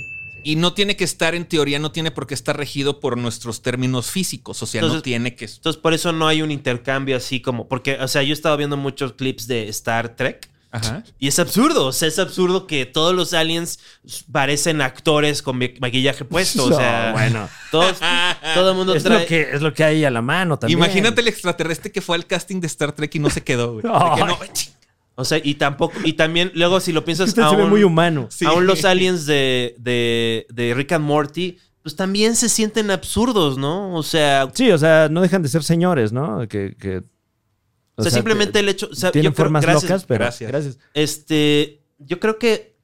y 0.44 0.56
no 0.56 0.74
tiene 0.74 0.96
que 0.96 1.04
estar, 1.04 1.36
en 1.36 1.46
teoría, 1.46 1.80
no 1.80 1.92
tiene 1.92 2.12
por 2.12 2.26
qué 2.26 2.34
estar 2.34 2.56
regido 2.56 3.00
por 3.02 3.18
nuestros 3.18 3.62
términos 3.62 4.10
físicos. 4.10 4.64
O 4.64 4.66
sea, 4.66 4.82
no 4.82 5.02
tiene 5.02 5.36
que. 5.36 5.46
Entonces, 5.46 5.80
por 5.82 5.94
eso 5.94 6.14
no 6.14 6.28
hay 6.28 6.42
un 6.42 6.50
intercambio 6.52 7.18
así 7.18 7.42
como. 7.42 7.68
Porque, 7.68 7.96
o 8.00 8.08
sea, 8.08 8.24
yo 8.24 8.30
he 8.30 8.34
estado 8.34 8.56
viendo 8.56 8.78
muchos 8.78 9.14
clips 9.14 9.48
de 9.48 9.68
Star 9.70 10.16
Trek. 10.16 10.50
Ajá. 10.72 11.04
Y 11.18 11.28
es 11.28 11.40
absurdo. 11.40 11.88
O 11.88 11.92
sea, 11.92 12.08
es 12.08 12.20
absurdo 12.20 12.68
que 12.68 12.86
todos 12.86 13.16
los 13.16 13.34
aliens 13.34 13.80
parecen 14.32 14.82
actores 14.82 15.42
con 15.42 15.58
ma- 15.58 15.66
maquillaje 15.80 16.26
puesto. 16.26 16.66
O 16.66 16.74
sea, 16.78 17.08
No, 17.08 17.14
bueno. 17.14 17.50
todos, 17.72 17.98
todo 18.54 18.72
el 18.72 18.76
mundo 18.78 18.94
Es 18.94 19.04
trae. 19.04 19.22
lo, 19.22 19.26
que, 19.26 19.42
es 19.54 19.62
lo 19.62 19.74
que 19.74 19.84
hay 19.84 20.06
a 20.06 20.12
la 20.12 20.22
mano 20.22 20.60
también. 20.60 20.78
Imagínate 20.78 21.22
el 21.22 21.28
extraterrestre 21.28 21.92
que 21.92 22.02
fue 22.02 22.16
al 22.16 22.26
casting 22.28 22.60
de 22.62 22.68
Star 22.68 22.92
Trek 22.92 23.14
y 23.16 23.20
no 23.20 23.30
se 23.30 23.42
quedó, 23.44 23.74
güey. 23.74 23.84
De 23.84 23.90
que 24.16 24.26
no, 24.26 24.38
O 25.16 25.26
sea, 25.26 25.40
y 25.44 25.56
tampoco. 25.56 25.96
Y 26.04 26.14
también, 26.14 26.52
luego, 26.54 26.80
si 26.80 26.94
lo 26.94 27.04
piensas. 27.04 27.30
Usted 27.30 27.42
se 27.50 27.56
ve 27.56 27.62
aún- 27.64 27.70
muy 27.72 27.84
humano. 27.84 28.28
Sí. 28.30 28.46
Aún 28.46 28.68
los 28.68 28.86
aliens 28.86 29.26
de, 29.26 29.76
de, 29.80 30.46
de 30.50 30.74
Rick 30.76 30.92
and 30.94 31.04
Morty, 31.06 31.58
pues 31.82 31.96
también 31.96 32.36
se 32.36 32.48
sienten 32.48 32.92
absurdos, 32.92 33.58
¿no? 33.58 33.96
O 33.96 34.04
sea, 34.04 34.50
Sí, 34.54 34.70
o 34.70 34.78
sea, 34.78 35.08
no 35.10 35.22
dejan 35.22 35.42
de 35.42 35.50
ser 35.50 35.64
señores, 35.64 36.12
¿no? 36.14 36.48
Que, 36.48 36.76
que- 36.80 37.02
o 38.00 38.04
sea, 38.04 38.12
simplemente 38.12 38.60
el 38.60 38.70
hecho. 38.70 38.90
O 38.92 38.96
sea, 38.96 39.12
tienen 39.12 39.32
yo 39.32 39.36
creo- 39.36 39.46
formas 39.46 39.62
gracias, 39.64 39.84
locas, 39.84 40.06
pero 40.06 40.20
gracias. 40.26 40.50
gracias. 40.52 40.78
Este, 40.94 41.84
yo 41.98 42.20
creo 42.20 42.38
que, 42.40 42.78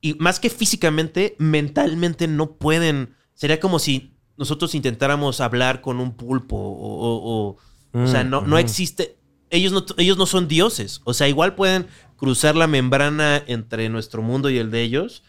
y 0.00 0.14
más 0.14 0.40
que 0.40 0.50
físicamente, 0.50 1.34
mentalmente 1.38 2.26
no 2.28 2.56
pueden. 2.56 3.14
Sería 3.34 3.60
como 3.60 3.78
si 3.78 4.14
nosotros 4.36 4.74
intentáramos 4.74 5.40
hablar 5.40 5.80
con 5.80 5.98
un 6.00 6.16
pulpo 6.16 6.56
o, 6.56 7.08
o, 7.08 7.56
o- 7.92 8.02
o 8.02 8.06
sea, 8.06 8.22
no, 8.24 8.42
no 8.42 8.56
Mm, 8.56 8.60
existe. 8.60 9.18
Ellos 9.50 9.72
no, 9.72 9.84
ellos 9.96 10.18
no 10.18 10.26
son 10.26 10.46
dioses. 10.46 11.00
O 11.04 11.14
sea, 11.14 11.26
igual 11.28 11.54
pueden 11.54 11.86
cruzar 12.16 12.54
la 12.54 12.66
membrana 12.66 13.42
entre 13.46 13.88
nuestro 13.88 14.20
mundo 14.22 14.50
y 14.50 14.58
el 14.58 14.70
de 14.70 14.82
ellos, 14.82 15.22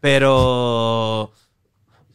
pero... 0.00 1.32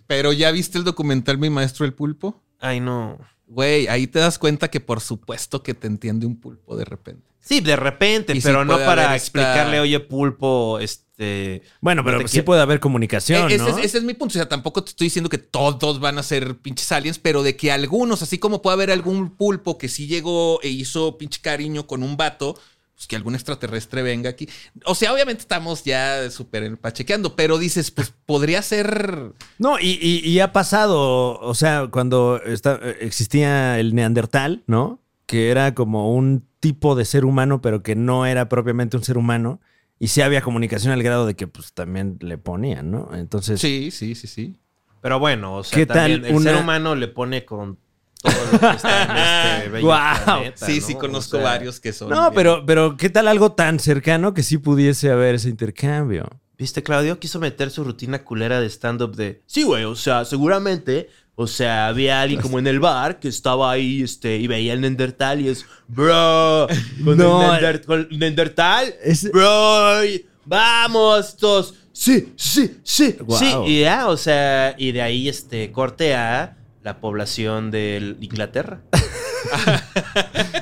Pero 0.07 0.31
ya 0.31 0.51
viste 0.51 0.77
el 0.77 0.85
documental 0.85 1.37
Mi 1.37 1.49
Maestro 1.49 1.85
el 1.85 1.93
Pulpo. 1.93 2.41
Ay, 2.61 2.79
no. 2.79 3.17
Güey, 3.47 3.87
ahí 3.87 4.07
te 4.07 4.19
das 4.19 4.37
cuenta 4.37 4.69
que 4.69 4.79
por 4.79 4.99
supuesto 5.01 5.63
que 5.63 5.73
te 5.73 5.87
entiende 5.87 6.25
un 6.25 6.35
pulpo 6.39 6.75
de 6.75 6.85
repente. 6.85 7.25
Sí, 7.39 7.61
de 7.61 7.77
repente, 7.77 8.33
Y 8.33 8.41
sí 8.41 8.41
pero 8.43 8.65
no 8.65 8.75
para 8.77 9.03
esta- 9.03 9.15
explicarle, 9.15 9.79
oye, 9.79 10.01
pulpo, 10.01 10.79
este... 10.79 11.61
Bueno, 11.79 12.03
pero 12.03 12.19
no 12.21 12.27
sí 12.27 12.33
quiero- 12.33 12.45
puede 12.45 12.61
haber 12.61 12.81
comunicación, 12.81 13.49
Eh, 13.49 13.55
ese, 13.55 13.63
¿no? 13.63 13.77
es, 13.77 13.85
ese 13.85 13.97
es 13.99 14.03
mi 14.03 14.13
punto. 14.13 14.33
O 14.33 14.37
sea, 14.37 14.49
tampoco 14.49 14.83
te 14.83 14.89
estoy 14.89 15.05
diciendo 15.05 15.29
que 15.29 15.37
todos 15.37 16.01
van 16.01 16.17
a 16.17 16.23
ser 16.23 16.57
pinches 16.57 16.91
aliens, 16.91 17.19
pero 17.19 17.43
de 17.43 17.55
que 17.55 17.71
algunos, 17.71 18.21
así 18.21 18.37
como 18.37 18.61
puede 18.61 18.73
haber 18.73 18.91
algún 18.91 19.37
pulpo 19.37 19.77
que 19.77 19.87
sí 19.87 20.07
llegó 20.07 20.59
e 20.61 20.67
hizo 20.67 21.17
pinche 21.17 21.39
cariño 21.41 21.87
con 21.87 22.03
un 22.03 22.17
vato, 22.17 22.59
pues 22.97 23.05
que 23.07 23.15
algún 23.15 23.35
extraterrestre 23.35 24.01
venga 24.01 24.27
aquí. 24.31 24.49
O 24.83 24.95
sea, 24.95 25.13
obviamente 25.13 25.41
estamos 25.41 25.83
ya 25.83 26.31
súper 26.31 26.77
pachequeando, 26.79 27.35
pero 27.35 27.59
dices, 27.59 27.91
pues 27.91 28.11
podría 28.25 28.63
ser. 28.63 29.33
No, 29.59 29.79
y, 29.79 29.99
y- 30.01 30.27
y 30.27 30.39
ha 30.39 30.51
pasado, 30.51 31.39
o 31.39 31.53
sea, 31.53 31.87
cuando 31.91 32.41
está- 32.43 32.79
existía 32.99 33.79
el 33.79 33.93
neandertal, 33.93 34.63
¿no? 34.65 34.99
Que 35.27 35.51
era 35.51 35.75
como 35.75 36.11
un 36.15 36.47
tipo 36.59 36.95
de 36.95 37.05
ser 37.05 37.23
humano, 37.23 37.61
pero 37.61 37.83
que 37.83 37.95
no 37.95 38.25
era 38.25 38.49
propiamente 38.49 38.97
un 38.97 39.03
ser 39.03 39.17
humano. 39.19 39.61
Y 39.99 40.07
sí 40.07 40.21
había 40.21 40.41
comunicación 40.41 40.91
al 40.91 41.03
grado 41.03 41.27
de 41.27 41.35
que 41.35 41.45
pues 41.47 41.73
también 41.73 42.17
le 42.21 42.37
ponían, 42.39 42.89
¿no? 42.89 43.11
Entonces, 43.13 43.59
Sí, 43.61 43.89
sí, 43.91 44.15
sí, 44.15 44.25
sí. 44.27 44.55
Pero 45.01 45.19
bueno, 45.19 45.55
o 45.57 45.63
sea, 45.63 45.77
¿Qué 45.77 45.85
tal 45.85 45.97
también 45.97 46.25
el 46.25 46.33
una- 46.35 46.51
ser 46.51 46.61
humano 46.61 46.95
le 46.95 47.07
pone 47.07 47.45
con 47.45 47.77
todo 48.21 48.33
lo 48.51 48.59
que 48.59 48.75
está 48.75 49.03
en 49.03 49.57
este 49.57 49.69
bello 49.71 49.87
planeta, 49.87 50.65
Sí, 50.65 50.79
¿no? 50.81 50.87
sí, 50.87 50.93
O 50.93 50.99
conozco 50.99 51.37
sea, 51.37 51.43
varios 51.45 51.79
que 51.79 51.93
son. 51.93 52.09
No, 52.09 52.21
bien- 52.21 52.33
pero, 52.35 52.65
pero 52.65 52.97
¿qué 52.97 53.09
tal 53.09 53.27
algo 53.27 53.51
tan 53.53 53.79
cercano 53.79 54.33
que 54.33 54.43
sí 54.43 54.57
pudiese 54.57 55.11
haber 55.11 55.35
ese 55.35 55.49
intercambio? 55.49 56.27
¿Viste? 56.57 56.81
Claudio 56.81 57.19
quiso 57.19 57.39
meter 57.39 57.69
su 57.69 57.83
rutina 57.83 58.23
culera 58.23 58.59
de 58.59 58.65
stand-up 58.67 59.15
de... 59.15 59.43
Sí, 59.45 59.61
güey, 59.63 59.83
o 59.83 59.95
sea, 59.95 60.25
seguramente 60.25 61.07
O 61.35 61.45
sea, 61.45 61.87
había 61.87 62.19
alguien 62.21 62.41
como 62.41 62.57
en 62.57 62.65
el 62.65 62.79
bar 62.79 63.19
que 63.19 63.27
estaba 63.27 63.71
ahí 63.71 64.01
este, 64.01 64.37
y 64.37 64.47
veía 64.47 64.73
el 64.73 64.81
Neandertal 64.81 65.39
y 65.39 65.49
es, 65.49 65.67
bro, 65.87 66.67
con 67.05 67.15
No, 67.15 67.53
el 67.55 67.81
con 67.81 68.07
el 68.09 68.17
Neandertal, 68.17 68.95
Es- 69.03 69.29
bro, 69.31 70.03
y 70.03 70.25
vamos 70.45 71.37
todos, 71.37 71.75
sí, 71.91 72.33
sí, 72.35 72.77
sí, 72.83 73.15
Guau. 73.19 73.39
sí. 73.39 73.53
Y 73.73 73.81
ya, 73.81 74.07
o 74.07 74.17
sea, 74.17 74.73
y 74.79 74.91
de 74.93 75.01
ahí 75.03 75.29
este, 75.29 75.71
corte 75.71 76.15
a 76.15 76.57
la 76.83 76.99
población 77.01 77.71
de 77.71 78.15
Inglaterra. 78.21 78.81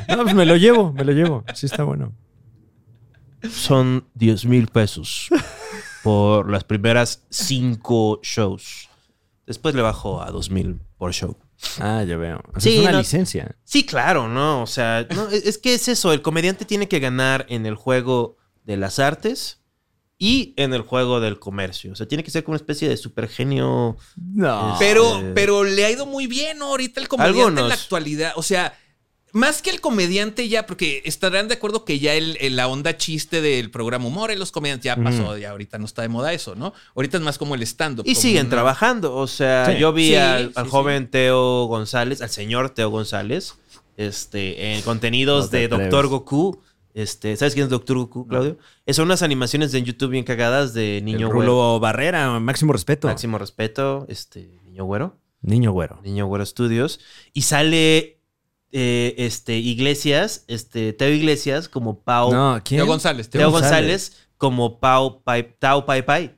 No, 0.10 0.24
pues 0.24 0.36
me 0.36 0.46
lo 0.46 0.56
llevo, 0.58 0.94
me 0.94 1.04
lo 1.04 1.12
llevo. 1.12 1.44
Sí, 1.56 1.66
está 1.66 1.84
bueno. 1.84 2.14
Son 3.50 4.08
10 4.16 4.46
mil 4.46 4.68
pesos 4.68 5.30
por 6.04 6.50
las 6.50 6.64
primeras 6.64 7.24
cinco 7.30 8.20
shows. 8.24 8.90
Después 9.46 9.76
le 9.76 9.82
bajo 9.82 10.22
a 10.22 10.32
2 10.32 10.50
mil 10.52 10.80
por 10.98 11.14
show. 11.14 11.38
Ah, 11.80 12.04
ya 12.04 12.18
veo. 12.18 12.42
O 12.54 12.60
sea, 12.60 12.62
Sí, 12.62 12.76
es 12.76 12.82
una 12.82 12.92
no- 12.94 12.98
licencia. 13.00 13.56
Sí, 13.64 13.86
claro, 13.86 14.28
¿no? 14.28 14.62
O 14.62 14.68
sea, 14.68 15.08
no, 15.16 15.30
es 15.30 15.46
es 15.46 15.58
que 15.58 15.74
es 15.74 15.88
eso. 15.88 16.14
El 16.14 16.22
comediante 16.22 16.66
tiene 16.66 16.88
que 16.88 17.00
ganar 17.00 17.46
en 17.50 17.66
el 17.66 17.76
juego 17.76 18.38
de 18.64 18.78
las 18.78 19.00
artes 19.00 19.62
y 20.18 20.54
en 20.58 20.74
el 20.74 20.82
juego 20.82 21.20
del 21.20 21.40
comercio. 21.40 21.92
O 21.92 21.96
sea, 21.96 22.08
tiene 22.08 22.24
que 22.24 22.32
ser 22.32 22.44
como 22.44 22.54
una 22.54 22.58
especie 22.62 22.88
de 22.88 22.96
super 22.98 23.28
genio. 23.28 23.98
No. 24.16 24.76
Pero, 24.80 25.20
Eh, 25.20 25.32
pero 25.36 25.64
le 25.64 25.84
ha 25.86 25.92
ido 25.92 26.06
muy 26.06 26.28
bien 26.28 26.58
¿no? 26.60 26.68
ahorita 26.68 27.02
el 27.02 27.08
comediante 27.08 27.62
en 27.62 27.68
la 27.68 27.74
actualidad. 27.74 28.32
O 28.38 28.42
sea, 28.44 28.78
más 29.34 29.62
que 29.62 29.70
el 29.70 29.82
comediante 29.82 30.48
ya, 30.48 30.66
porque 30.66 31.02
estarán 31.04 31.50
de 31.50 31.56
acuerdo 31.56 31.84
que 31.84 32.00
ya 32.00 32.14
el, 32.14 32.38
el- 32.40 32.56
la 32.56 32.70
onda 32.70 32.96
chiste 32.96 33.42
del 33.42 33.70
programa 33.70 34.08
humor 34.08 34.32
en 34.32 34.40
los 34.40 34.54
comediantes 34.54 34.86
ya 34.86 34.96
pasó, 34.96 35.38
ya 35.38 35.50
ahorita 35.50 35.78
no 35.78 35.86
está 35.86 36.04
de 36.04 36.08
moda 36.08 36.32
eso, 36.32 36.56
¿no? 36.56 36.72
Ahorita 36.96 37.18
es 37.18 37.24
más 37.24 37.38
como 37.38 37.54
el 37.54 37.62
stand-up. 37.64 38.06
Y 38.08 38.16
siguen 38.16 38.46
una- 38.46 38.52
trabajando. 38.52 39.14
O 39.14 39.28
sea, 39.28 39.66
Sí. 39.74 39.78
yo 39.78 39.92
vi 39.92 40.08
Sí, 40.12 40.16
al, 40.16 40.46
sí, 40.48 40.54
al 40.56 40.64
sí. 40.66 40.72
joven 40.72 41.08
Teo 41.12 41.66
González, 41.66 42.22
al 42.22 42.30
señor 42.30 42.70
Teo 42.70 42.90
González, 42.90 43.56
este, 43.98 44.76
en 44.76 44.82
contenidos 44.84 45.46
No 45.46 45.52
te 45.52 45.58
de 45.58 45.66
atreves. 45.66 45.92
Doctor 45.92 46.08
Goku. 46.08 46.62
Este, 46.96 47.36
¿Sabes 47.36 47.54
quién 47.54 47.66
es 47.66 47.70
Doctor 47.70 47.98
Goku, 47.98 48.26
Claudio? 48.26 48.58
Son 48.88 49.04
unas 49.04 49.22
animaciones 49.22 49.74
de 49.74 49.84
YouTube 49.84 50.12
bien 50.12 50.24
cagadas 50.24 50.74
de 50.74 51.02
niño 51.04 51.28
güero. 51.28 51.52
Rulo 51.52 51.80
Barrera, 51.82 52.40
máximo 52.40 52.72
respeto. 52.72 53.10
Máximo 53.10 53.38
respeto, 53.38 54.06
este, 54.08 54.62
niño 54.64 54.86
güero. 54.86 55.18
Niño 55.42 55.74
güero. 55.74 56.00
Niño 56.04 56.26
Güero 56.26 56.46
Studios. 56.46 57.02
Y 57.34 57.44
sale 57.44 58.22
eh, 58.72 59.14
este, 59.18 59.58
Iglesias, 59.58 60.46
este, 60.48 60.94
Teo 60.94 61.10
Iglesias 61.10 61.70
como 61.70 62.00
Pau. 62.00 62.32
No, 62.32 62.62
¿quién? 62.64 62.80
Teo 62.80 62.88
González. 62.88 63.30
Teo 63.30 63.52
González 63.52 64.28
como 64.38 64.80
Pau 64.80 65.22
Pai, 65.22 65.56
Tao 65.60 65.86
Pai 65.86 66.04
Pai. 66.04 66.36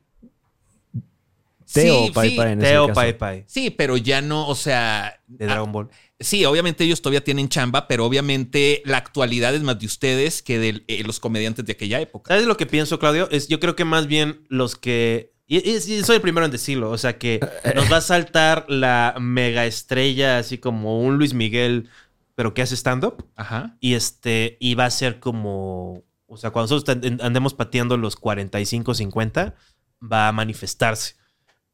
Teo 1.72 2.06
Sí, 2.06 2.12
Pai 2.14 2.30
sí. 2.32 2.36
Pai 2.36 2.52
en 2.54 2.62
ese 2.62 2.72
Teo 2.72 2.88
caso. 2.88 2.96
Pai 2.96 3.18
Pai. 3.18 3.44
Sí, 3.48 3.70
pero 3.70 3.96
ya 3.96 4.22
no, 4.22 4.48
o 4.48 4.56
sea. 4.56 5.22
De 5.28 5.46
ah, 5.46 5.50
Dragon 5.50 5.72
Ball. 5.72 5.90
Sí, 6.20 6.46
obviamente 6.46 6.84
ellos 6.84 7.02
todavía 7.02 7.24
tienen 7.24 7.48
chamba, 7.48 7.88
pero 7.88 8.04
obviamente 8.06 8.82
la 8.86 8.98
actualidad 8.98 9.54
es 9.54 9.62
más 9.62 9.78
de 9.78 9.86
ustedes 9.86 10.42
que 10.42 10.58
de 10.58 10.84
eh, 10.88 11.04
los 11.06 11.20
comediantes 11.20 11.64
de 11.66 11.74
aquella 11.74 12.02
época. 12.02 12.30
¿Sabes 12.34 12.48
lo 12.48 12.58
que 12.58 12.66
pienso, 12.66 12.98
Claudio? 12.98 13.30
Es, 13.30 13.48
yo 13.48 13.60
creo 13.60 13.76
que 13.76 13.86
más 13.86 14.08
bien 14.08 14.46
los 14.50 14.76
que. 14.76 15.34
Y, 15.46 15.58
y- 15.58 15.76
y 15.76 16.04
soy 16.04 16.16
el 16.16 16.22
primero 16.22 16.46
en 16.46 16.52
decirlo. 16.52 16.90
O 16.90 16.98
sea 16.98 17.20
que 17.20 17.40
nos 17.76 17.92
va 17.92 17.98
a 17.98 18.02
saltar 18.02 18.66
la 18.68 19.16
mega 19.20 19.66
estrella, 19.68 20.40
así 20.40 20.58
como 20.58 21.00
un 21.02 21.18
Luis 21.18 21.36
Miguel, 21.36 21.88
pero 22.34 22.54
que 22.56 22.64
hace 22.64 22.76
stand-up. 22.76 23.24
Ajá. 23.36 23.78
Y 23.80 23.94
este, 23.94 24.58
y 24.60 24.74
va 24.74 24.86
a 24.86 24.90
ser 24.92 25.20
como. 25.20 26.04
O 26.26 26.36
sea, 26.38 26.50
cuando 26.50 26.74
nosotros 26.74 26.98
and- 27.04 27.22
andemos 27.22 27.54
pateando 27.54 27.96
los 27.96 28.16
45, 28.16 28.96
50, 28.96 29.54
va 30.02 30.28
a 30.28 30.32
manifestarse. 30.32 31.16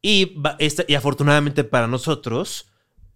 Y, 0.02 0.34
va- 0.38 0.56
esta- 0.58 0.84
y 0.86 0.94
afortunadamente 0.96 1.64
para 1.64 1.86
nosotros, 1.88 2.66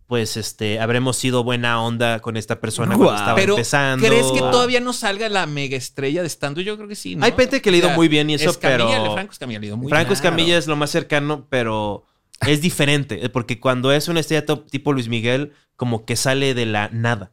pues 0.08 0.38
este, 0.38 0.80
habremos 0.80 1.16
sido 1.18 1.44
buena 1.44 1.82
onda 1.82 2.20
con 2.20 2.38
esta 2.38 2.60
persona 2.60 2.94
Guau. 2.96 3.08
cuando 3.08 3.20
estaba 3.20 3.36
Pero, 3.36 3.52
empezando. 3.54 4.06
¿crees 4.08 4.32
que 4.32 4.40
todavía 4.40 4.80
no 4.80 4.94
salga 4.94 5.28
la 5.28 5.44
mega 5.46 5.76
estrella 5.76 6.22
de 6.22 6.28
stand 6.28 6.58
Yo 6.60 6.76
creo 6.76 6.88
que 6.88 6.96
sí. 6.96 7.14
¿no? 7.14 7.26
Hay 7.26 7.32
gente 7.32 7.60
que 7.60 7.70
le 7.70 7.76
ha 7.76 7.80
ido 7.80 7.90
muy 7.90 8.08
bien 8.08 8.30
y 8.30 8.34
eso, 8.34 8.48
Escamilla, 8.48 8.98
pero- 9.02 9.12
Franco 9.12 9.32
Escamilla 9.32 9.60
le 9.60 9.66
ha 9.66 9.68
ido 9.68 9.76
muy 9.76 9.90
Franco. 9.90 10.12
Escamilla 10.14 10.56
es 10.56 10.66
lo 10.66 10.76
más 10.76 10.88
cercano, 10.90 11.46
pero 11.50 12.04
es 12.46 12.62
diferente. 12.62 13.22
eh, 13.22 13.28
Porque 13.28 13.60
cuando 13.60 13.92
es 13.92 14.08
una 14.08 14.20
estrella 14.20 14.46
top 14.46 14.70
tipo 14.70 14.94
Luis 14.94 15.08
Miguel, 15.08 15.52
como 15.76 16.06
que 16.06 16.16
sale 16.16 16.54
de 16.54 16.64
la 16.64 16.88
nada. 16.90 17.32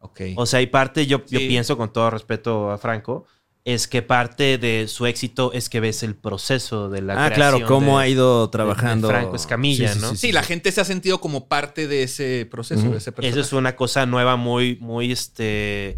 Ok. 0.00 0.22
O 0.36 0.46
sea, 0.46 0.60
hay 0.60 0.66
parte, 0.68 1.06
yo, 1.06 1.24
yo 1.28 1.38
pienso 1.40 1.76
con 1.76 1.92
todo 1.92 2.08
respeto 2.10 2.70
a 2.70 2.78
Franco, 2.78 3.26
es 3.64 3.88
que 3.88 4.02
parte 4.02 4.58
de 4.58 4.86
su 4.88 5.06
éxito 5.06 5.52
es 5.54 5.70
que 5.70 5.80
ves 5.80 6.02
el 6.02 6.14
proceso 6.14 6.90
de 6.90 7.00
la 7.00 7.14
Ah, 7.24 7.30
claro, 7.30 7.56
creación 7.56 7.66
cómo 7.68 7.98
de- 7.98 8.04
ha 8.04 8.08
ido 8.08 8.50
trabajando. 8.50 9.08
Franco 9.08 9.36
Escamilla, 9.36 9.94
¿no? 9.94 10.14
sí, 10.16 10.32
la 10.32 10.42
gente 10.42 10.70
se 10.70 10.82
ha 10.82 10.84
sentido 10.84 11.18
como 11.18 11.48
parte 11.48 11.88
de 11.88 12.02
ese 12.02 12.46
proceso, 12.50 12.90
de 12.90 12.98
ese 12.98 13.10
personaje. 13.12 13.40
Eso 13.40 13.40
es 13.40 13.52
una 13.54 13.74
cosa 13.74 14.04
nueva, 14.04 14.36
muy, 14.36 14.76
muy, 14.82 15.10
este, 15.10 15.96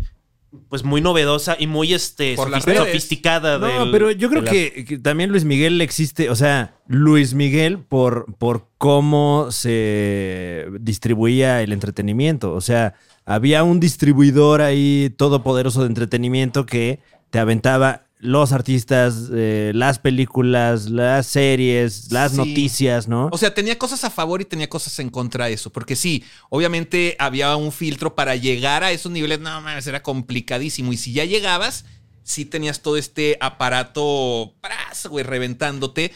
pues 0.68 0.84
muy 0.84 1.00
novedosa 1.00 1.56
y 1.58 1.66
muy, 1.66 1.92
este, 1.92 2.36
sofisticada. 2.36 3.58
No, 3.58 3.66
del- 3.66 3.90
pero 3.90 4.12
yo 4.12 4.28
creo 4.28 4.42
de 4.42 4.46
la- 4.46 4.52
que, 4.52 4.84
que 4.84 4.98
también 4.98 5.30
Luis 5.30 5.44
Miguel 5.44 5.80
existe, 5.80 6.30
o 6.30 6.36
sea, 6.36 6.76
Luis 6.86 7.34
Miguel 7.34 7.78
por, 7.80 8.32
por 8.36 8.68
cómo 8.78 9.48
se 9.50 10.66
distribuía 10.80 11.62
el 11.62 11.72
entretenimiento. 11.72 12.54
O 12.54 12.60
sea, 12.60 12.94
había 13.24 13.64
un 13.64 13.80
distribuidor 13.80 14.62
ahí 14.62 15.12
todopoderoso 15.16 15.80
de 15.80 15.88
entretenimiento 15.88 16.64
que 16.64 17.00
te 17.30 17.38
aventaba 17.38 18.02
los 18.18 18.52
artistas, 18.52 19.28
eh, 19.32 19.72
las 19.74 19.98
películas, 19.98 20.88
las 20.88 21.26
series, 21.26 22.10
las 22.10 22.32
Sí. 22.32 22.38
noticias, 22.38 23.08
¿no? 23.08 23.28
O 23.30 23.36
sea, 23.38 23.52
tenía 23.52 23.76
cosas 23.78 24.04
a 24.04 24.10
favor 24.10 24.40
y 24.40 24.46
tenía 24.46 24.68
cosas 24.68 24.98
en 25.00 25.10
contra 25.10 25.46
de 25.46 25.52
eso. 25.52 25.70
Porque 25.70 25.96
sí, 25.96 26.24
obviamente 26.48 27.14
había 27.18 27.54
un 27.56 27.72
filtro 27.72 28.14
para 28.14 28.34
llegar 28.34 28.82
a 28.84 28.90
esos 28.92 29.12
niveles. 29.12 29.38
No 29.40 29.60
mames, 29.60 29.86
era 29.86 30.02
complicadísimo. 30.02 30.92
Y 30.92 30.96
si 30.96 31.12
ya 31.12 31.24
llegabas, 31.26 31.84
sí 32.22 32.46
tenías 32.46 32.80
todo 32.80 32.96
este 32.96 33.36
aparato, 33.40 34.54
¡pras! 34.62 35.06
güey, 35.06 35.22
reventándote. 35.24 36.10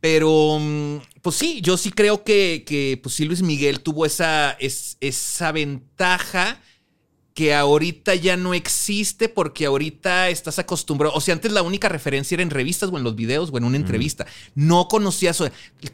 Pero, 0.00 0.58
mm, 0.60 0.96
pues 1.20 1.36
sí, 1.36 1.60
yo 1.62 1.76
sí 1.76 1.90
creo 1.90 2.22
que, 2.24 2.62
que 2.64 2.98
pues 3.02 3.16
sí, 3.16 3.24
Luis 3.24 3.42
Miguel 3.42 3.80
tuvo 3.80 4.06
esa, 4.06 4.52
es- 4.52 4.96
esa 5.00 5.52
ventaja 5.52 6.58
que 7.40 7.54
ahorita 7.54 8.14
ya 8.16 8.36
no 8.36 8.52
existe 8.52 9.30
porque 9.30 9.64
ahorita 9.64 10.28
estás 10.28 10.58
acostumbrado. 10.58 11.14
O 11.14 11.22
sea, 11.22 11.32
antes 11.32 11.50
la 11.52 11.62
única 11.62 11.88
referencia 11.88 12.34
era 12.34 12.42
en 12.42 12.50
revistas 12.50 12.90
o 12.92 12.98
en 12.98 13.02
los 13.02 13.16
videos 13.16 13.48
o 13.50 13.56
en 13.56 13.64
una 13.64 13.78
entrevista. 13.78 14.26
No 14.54 14.88
conocías 14.88 15.42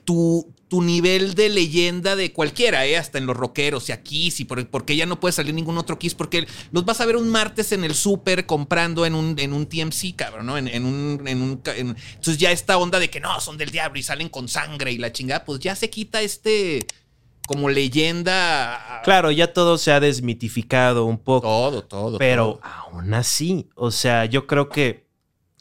tu, 0.05 0.53
tu 0.67 0.83
nivel 0.83 1.35
de 1.35 1.49
leyenda 1.49 2.17
de 2.17 2.33
cualquiera, 2.33 2.85
¿eh? 2.85 2.97
hasta 2.97 3.19
en 3.19 3.27
los 3.27 3.37
rockeros 3.37 3.89
y 3.89 3.93
aquí, 3.93 4.33
sí, 4.33 4.45
por- 4.45 4.67
porque 4.67 4.97
ya 4.97 5.07
no 5.07 5.21
puede 5.21 5.31
salir 5.31 5.55
ningún 5.55 5.79
otro 5.79 6.01
Kiss, 6.01 6.15
porque 6.17 6.49
los 6.73 6.85
vas 6.85 7.01
a 7.01 7.07
ver 7.07 7.15
un 7.17 7.29
martes 7.29 7.71
en 7.71 7.85
el 7.85 7.95
súper 7.95 8.45
comprando 8.47 9.07
en 9.07 9.15
un, 9.15 9.39
en 9.39 9.53
un 9.53 9.67
TMC, 9.67 10.17
cabrón, 10.17 10.47
¿no? 10.47 10.59
En, 10.59 10.67
en 10.67 10.85
un. 10.85 11.29
En 11.29 11.43
un 11.43 11.59
ca- 11.59 11.77
en- 11.77 11.97
entonces 12.09 12.39
ya 12.39 12.51
esta 12.51 12.77
onda 12.77 12.99
de 12.99 13.09
que 13.09 13.21
no, 13.21 13.41
son 13.41 13.57
del 13.57 13.71
diablo 13.71 14.01
y 14.01 14.03
salen 14.03 14.29
con 14.31 14.49
sangre 14.49 14.91
y 14.91 14.99
la 14.99 15.13
chingada, 15.13 15.45
pues 15.45 15.61
ya 15.61 15.77
se 15.77 15.91
quita 15.91 16.23
este. 16.23 16.85
Como 17.47 17.69
leyenda. 17.69 19.01
Claro, 19.05 19.31
ya 19.31 19.53
todo 19.53 19.79
se 19.79 19.93
ha 19.93 20.01
desmitificado 20.01 21.05
un 21.05 21.19
poco. 21.19 21.47
Todo, 21.47 21.83
todo. 21.83 22.19
Pero 22.19 22.55
todo. 22.55 22.61
aún 22.63 23.15
así, 23.15 23.69
o 23.75 23.91
sea, 23.91 24.25
yo 24.25 24.47
creo 24.47 24.69
que 24.69 25.07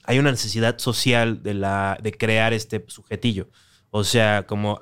hay 0.03 0.19
una 0.19 0.31
necesidad 0.31 0.77
social 0.79 1.41
de, 1.43 1.53
la, 1.53 1.97
de 2.01 2.11
crear 2.11 2.53
este 2.53 2.83
sujetillo. 2.87 3.49
O 3.89 4.03
sea, 4.03 4.45
como, 4.45 4.81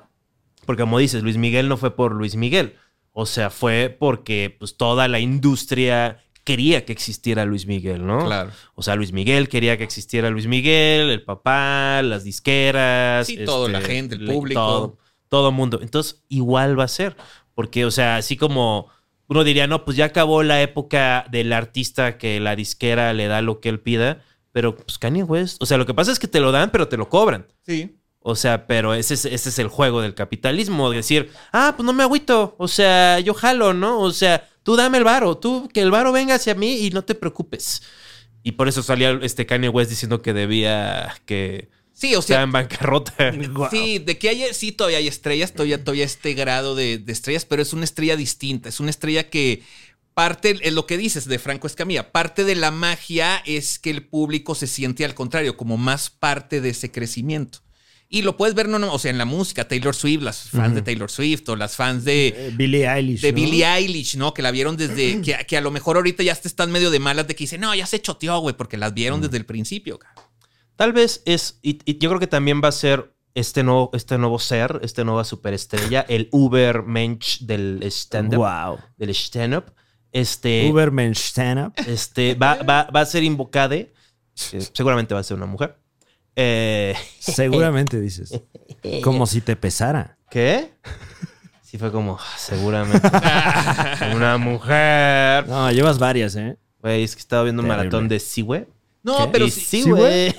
porque 0.66 0.82
como 0.82 0.98
dices, 0.98 1.22
Luis 1.22 1.36
Miguel 1.36 1.68
no 1.68 1.76
fue 1.76 1.94
por 1.94 2.12
Luis 2.12 2.36
Miguel. 2.36 2.76
O 3.12 3.26
sea, 3.26 3.50
fue 3.50 3.96
porque 3.96 4.54
pues, 4.58 4.76
toda 4.76 5.08
la 5.08 5.20
industria 5.20 6.24
quería 6.42 6.84
que 6.84 6.92
existiera 6.92 7.44
Luis 7.44 7.66
Miguel, 7.66 8.06
¿no? 8.06 8.26
Claro. 8.26 8.50
O 8.74 8.82
sea, 8.82 8.96
Luis 8.96 9.12
Miguel 9.12 9.48
quería 9.48 9.78
que 9.78 9.84
existiera 9.84 10.30
Luis 10.30 10.46
Miguel, 10.46 11.10
el 11.10 11.22
papá, 11.22 12.02
las 12.02 12.24
disqueras. 12.24 13.28
este, 13.28 13.42
Sí, 13.42 13.46
todo, 13.46 13.68
la 13.68 13.80
gente, 13.80 14.16
el 14.16 14.26
público. 14.26 14.60
Todo, 14.60 14.98
todo 15.34 15.50
mundo. 15.50 15.80
Entonces, 15.82 16.22
igual 16.28 16.78
va 16.78 16.84
a 16.84 16.88
ser. 16.88 17.16
Porque, 17.56 17.84
o 17.84 17.90
sea, 17.90 18.18
así 18.18 18.36
como 18.36 18.88
uno 19.26 19.42
diría, 19.42 19.66
no, 19.66 19.84
pues 19.84 19.96
ya 19.96 20.04
acabó 20.04 20.44
la 20.44 20.62
época 20.62 21.26
del 21.28 21.52
artista 21.52 22.18
que 22.18 22.38
la 22.38 22.54
disquera 22.54 23.12
le 23.12 23.26
da 23.26 23.42
lo 23.42 23.58
que 23.58 23.68
él 23.68 23.80
pida. 23.80 24.22
Pero, 24.52 24.76
pues 24.76 24.96
Kanye 24.96 25.24
West. 25.24 25.60
O 25.60 25.66
sea, 25.66 25.76
lo 25.76 25.86
que 25.86 25.94
pasa 25.94 26.12
es 26.12 26.20
que 26.20 26.28
te 26.28 26.38
lo 26.38 26.52
dan, 26.52 26.70
pero 26.70 26.86
te 26.86 26.96
lo 26.96 27.08
cobran. 27.08 27.48
Sí. 27.66 27.98
O 28.20 28.36
sea, 28.36 28.68
pero 28.68 28.94
ese 28.94 29.14
es, 29.14 29.24
ese 29.24 29.48
es 29.48 29.58
el 29.58 29.66
juego 29.66 30.02
del 30.02 30.14
capitalismo. 30.14 30.88
Decir, 30.88 31.32
ah, 31.52 31.72
pues 31.76 31.84
no 31.84 31.92
me 31.92 32.04
agüito. 32.04 32.54
O 32.58 32.68
sea, 32.68 33.18
yo 33.18 33.34
jalo, 33.34 33.74
¿no? 33.74 33.98
O 33.98 34.12
sea, 34.12 34.48
tú 34.62 34.76
dame 34.76 34.98
el 34.98 35.04
varo. 35.04 35.36
Tú, 35.36 35.68
que 35.74 35.82
el 35.82 35.90
varo 35.90 36.12
venga 36.12 36.36
hacia 36.36 36.54
mí 36.54 36.86
y 36.86 36.90
no 36.90 37.02
te 37.02 37.16
preocupes. 37.16 37.82
Y 38.44 38.52
por 38.52 38.68
eso 38.68 38.84
salía 38.84 39.18
este 39.22 39.46
Kanye 39.46 39.68
West 39.68 39.90
diciendo 39.90 40.22
que 40.22 40.32
debía 40.32 41.12
que 41.26 41.70
Sí, 41.94 42.14
o 42.16 42.22
sea 42.22 42.42
en 42.42 42.52
bancarrota. 42.52 43.14
Sí, 43.70 43.98
de 44.00 44.18
que 44.18 44.28
hay, 44.28 44.44
sí, 44.52 44.72
todavía 44.72 44.98
hay 44.98 45.08
estrellas, 45.08 45.52
todavía, 45.52 45.82
todavía 45.82 46.04
este 46.04 46.34
grado 46.34 46.74
de, 46.74 46.98
de 46.98 47.12
estrellas, 47.12 47.44
pero 47.44 47.62
es 47.62 47.72
una 47.72 47.84
estrella 47.84 48.16
distinta, 48.16 48.68
es 48.68 48.80
una 48.80 48.90
estrella 48.90 49.30
que 49.30 49.62
parte, 50.12 50.58
es 50.62 50.72
lo 50.72 50.86
que 50.86 50.96
dices 50.96 51.24
de 51.26 51.38
Franco 51.38 51.66
Escamilla, 51.66 52.12
parte 52.12 52.44
de 52.44 52.54
la 52.54 52.70
magia 52.70 53.42
es 53.46 53.78
que 53.78 53.90
el 53.90 54.06
público 54.06 54.54
se 54.54 54.66
siente 54.66 55.04
al 55.04 55.14
contrario, 55.14 55.56
como 55.56 55.76
más 55.76 56.10
parte 56.10 56.60
de 56.60 56.70
ese 56.70 56.90
crecimiento. 56.90 57.60
Y 58.08 58.22
lo 58.22 58.36
puedes 58.36 58.54
ver, 58.54 58.68
no, 58.68 58.78
no, 58.78 58.92
o 58.92 58.98
sea, 58.98 59.10
en 59.10 59.18
la 59.18 59.24
música, 59.24 59.66
Taylor 59.66 59.94
Swift, 59.94 60.22
las 60.22 60.48
fans 60.50 60.74
de 60.74 60.82
Taylor 60.82 61.10
Swift 61.10 61.48
o 61.48 61.56
las 61.56 61.74
fans 61.74 62.04
de, 62.04 62.28
Eh, 62.28 62.52
Billie 62.54 62.86
Eilish. 62.88 63.22
de 63.22 63.32
¿no? 63.32 63.34
Billie 63.36 63.64
Eilish, 63.66 64.16
¿no? 64.16 64.34
Que 64.34 64.42
la 64.42 64.52
vieron 64.52 64.76
desde, 64.76 65.20
que, 65.22 65.36
que 65.48 65.56
a 65.56 65.60
lo 65.60 65.72
mejor 65.72 65.96
ahorita 65.96 66.22
ya 66.22 66.34
te 66.36 66.46
están 66.46 66.70
medio 66.70 66.90
de 66.92 67.00
malas 67.00 67.26
de 67.26 67.34
que 67.34 67.44
dicen, 67.44 67.62
no, 67.62 67.74
ya 67.74 67.86
se 67.86 68.00
choteó, 68.00 68.38
güey, 68.38 68.54
porque 68.56 68.76
las 68.76 68.94
vieron 68.94 69.20
desde 69.20 69.36
el 69.38 69.46
principio. 69.46 69.98
cabrón. 69.98 70.24
Tal 70.76 70.92
vez 70.92 71.22
es, 71.24 71.58
y, 71.62 71.78
y 71.84 71.98
yo 71.98 72.08
creo 72.10 72.20
que 72.20 72.26
también 72.26 72.60
va 72.62 72.68
a 72.68 72.72
ser 72.72 73.14
este 73.34 73.62
nuevo, 73.62 73.90
este 73.94 74.18
nuevo 74.18 74.38
ser, 74.38 74.80
esta 74.82 75.04
nueva 75.04 75.24
superestrella, 75.24 76.00
el 76.08 76.28
Uber 76.32 76.82
Mensch 76.82 77.40
del 77.40 77.82
stand-up. 77.84 78.38
Wow. 78.38 78.78
Del 78.96 79.10
stand-up. 79.10 79.72
Este, 80.12 80.70
Ubermensch 80.70 81.18
stand 81.18 81.66
up. 81.66 81.72
este 81.88 82.34
va, 82.34 82.54
va, 82.62 82.84
va 82.94 83.00
a 83.00 83.06
ser 83.06 83.24
invocade. 83.24 83.92
que 84.50 84.60
seguramente 84.60 85.12
va 85.14 85.20
a 85.20 85.24
ser 85.24 85.36
una 85.36 85.46
mujer. 85.46 85.76
Eh, 86.36 86.94
Seguramente 87.18 88.00
dices. 88.00 88.40
Como 89.02 89.26
si 89.26 89.40
te 89.40 89.56
pesara. 89.56 90.16
¿Qué? 90.30 90.72
Sí, 91.62 91.78
fue 91.78 91.90
como, 91.90 92.16
"Ah, 92.20 92.34
seguramente. 92.38 93.08
una 94.14 94.38
mujer. 94.38 95.48
No, 95.48 95.70
llevas 95.72 95.98
varias, 95.98 96.36
¿eh? 96.36 96.56
Güey, 96.80 97.02
es 97.02 97.14
que 97.16 97.20
estaba 97.20 97.42
viendo 97.44 97.62
un 97.62 97.68
Terrible. 97.68 97.84
maratón 97.90 98.08
de 98.08 98.20
Siwe. 98.20 98.68
No, 99.02 99.18
¿Qué? 99.18 99.28
pero 99.32 99.46
sí, 99.46 99.60
sí, 99.60 99.82
sí, 99.82 99.90
güey. 99.90 100.34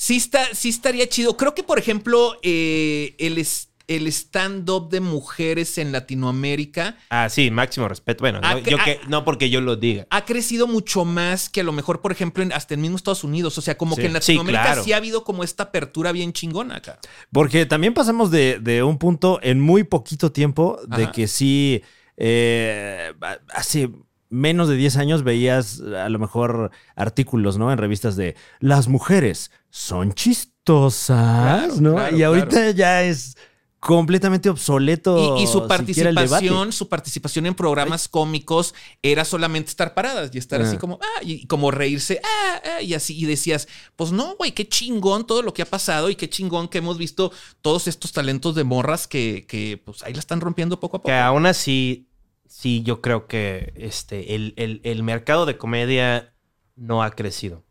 Sí, 0.00 0.16
está, 0.16 0.42
sí 0.54 0.70
estaría 0.70 1.06
chido. 1.08 1.36
Creo 1.36 1.54
que, 1.54 1.62
por 1.62 1.78
ejemplo, 1.78 2.38
eh, 2.42 3.14
el, 3.18 3.44
el 3.88 4.06
stand-up 4.06 4.88
de 4.88 5.00
mujeres 5.00 5.76
en 5.76 5.92
Latinoamérica 5.92 6.96
Ah, 7.10 7.28
sí, 7.28 7.50
máximo 7.50 7.86
respeto. 7.88 8.22
Bueno, 8.22 8.40
no, 8.40 8.58
yo 8.60 8.78
que, 8.84 8.98
no 9.08 9.24
porque 9.26 9.50
yo 9.50 9.60
lo 9.60 9.76
diga. 9.76 10.06
ha 10.10 10.24
crecido 10.24 10.66
mucho 10.66 11.04
más 11.04 11.50
que 11.50 11.60
a 11.60 11.64
lo 11.64 11.72
mejor, 11.72 12.00
por 12.00 12.12
ejemplo, 12.12 12.42
en, 12.42 12.52
hasta 12.52 12.74
en 12.74 12.80
mismo 12.80 12.96
Estados 12.96 13.24
Unidos. 13.24 13.58
O 13.58 13.60
sea, 13.60 13.76
como 13.76 13.94
Sí. 13.94 14.00
que 14.00 14.06
en 14.06 14.12
Latinoamérica 14.14 14.62
sí, 14.76 14.82
claro. 14.84 14.94
ha 14.94 14.96
habido 14.96 15.24
como 15.24 15.44
esta 15.44 15.64
apertura 15.64 16.12
bien 16.12 16.32
chingona 16.32 16.76
acá. 16.76 16.98
Porque 17.32 17.66
también 17.66 17.92
pasamos 17.92 18.30
de, 18.30 18.58
de 18.60 18.82
un 18.82 18.96
punto 18.96 19.38
en 19.42 19.60
muy 19.60 19.84
poquito 19.84 20.32
tiempo 20.32 20.80
de 20.86 21.02
Ajá. 21.04 21.12
que 21.12 21.28
sí, 21.28 21.82
eh, 22.16 23.12
hace 23.52 23.90
menos 24.28 24.68
de 24.68 24.76
10 24.76 24.96
años 24.98 25.24
veías 25.24 25.80
a 25.80 26.08
lo 26.08 26.20
mejor 26.20 26.70
artículos, 26.94 27.58
¿no? 27.58 27.72
En 27.72 27.78
revistas 27.78 28.14
de 28.14 28.36
las 28.60 28.86
mujeres 28.86 29.50
son 29.70 30.12
chistosas, 30.12 31.66
Claro, 31.68 31.80
¿no? 31.80 31.94
claro, 31.94 32.16
y 32.16 32.22
ahorita 32.22 32.70
ya 32.72 33.02
es 33.02 33.36
completamente 33.78 34.50
obsoleto. 34.50 35.38
Y, 35.38 35.44
y 35.44 35.46
su 35.46 35.66
participación, 35.66 36.70
su 36.72 36.88
participación 36.88 37.46
en 37.46 37.54
programas 37.54 38.08
cómicos 38.08 38.74
era 39.02 39.24
solamente 39.24 39.70
estar 39.70 39.94
paradas 39.94 40.30
y 40.34 40.38
estar 40.38 40.60
así 40.60 40.76
Ah. 40.76 40.78
como, 40.78 40.98
ah, 41.00 41.22
y 41.22 41.46
como 41.46 41.70
reírse, 41.70 42.20
ah, 42.22 42.60
ah, 42.76 42.82
y 42.82 42.92
así, 42.92 43.16
y 43.18 43.24
decías, 43.24 43.68
pues 43.96 44.12
no, 44.12 44.36
güey, 44.36 44.52
qué 44.52 44.68
chingón 44.68 45.26
todo 45.26 45.40
lo 45.42 45.54
que 45.54 45.62
ha 45.62 45.66
pasado 45.66 46.10
y 46.10 46.14
qué 46.14 46.28
chingón 46.28 46.68
que 46.68 46.78
hemos 46.78 46.98
visto 46.98 47.32
todos 47.62 47.88
estos 47.88 48.12
talentos 48.12 48.54
de 48.54 48.64
morras 48.64 49.08
que, 49.08 49.46
que 49.48 49.80
pues 49.82 50.02
ahí 50.02 50.12
la 50.12 50.20
están 50.20 50.42
rompiendo 50.42 50.78
poco 50.78 50.98
a 50.98 51.00
poco. 51.00 51.06
Que 51.08 51.14
aún 51.14 51.46
así, 51.46 52.06
sí, 52.46 52.82
yo 52.82 53.00
creo 53.00 53.26
que 53.28 53.72
este, 53.76 54.34
el, 54.34 54.52
el- 54.58 54.80
el 54.84 55.02
mercado 55.02 55.46
de 55.46 55.56
comedia 55.56 56.34
no 56.76 57.02
ha 57.02 57.12
crecido. 57.12 57.64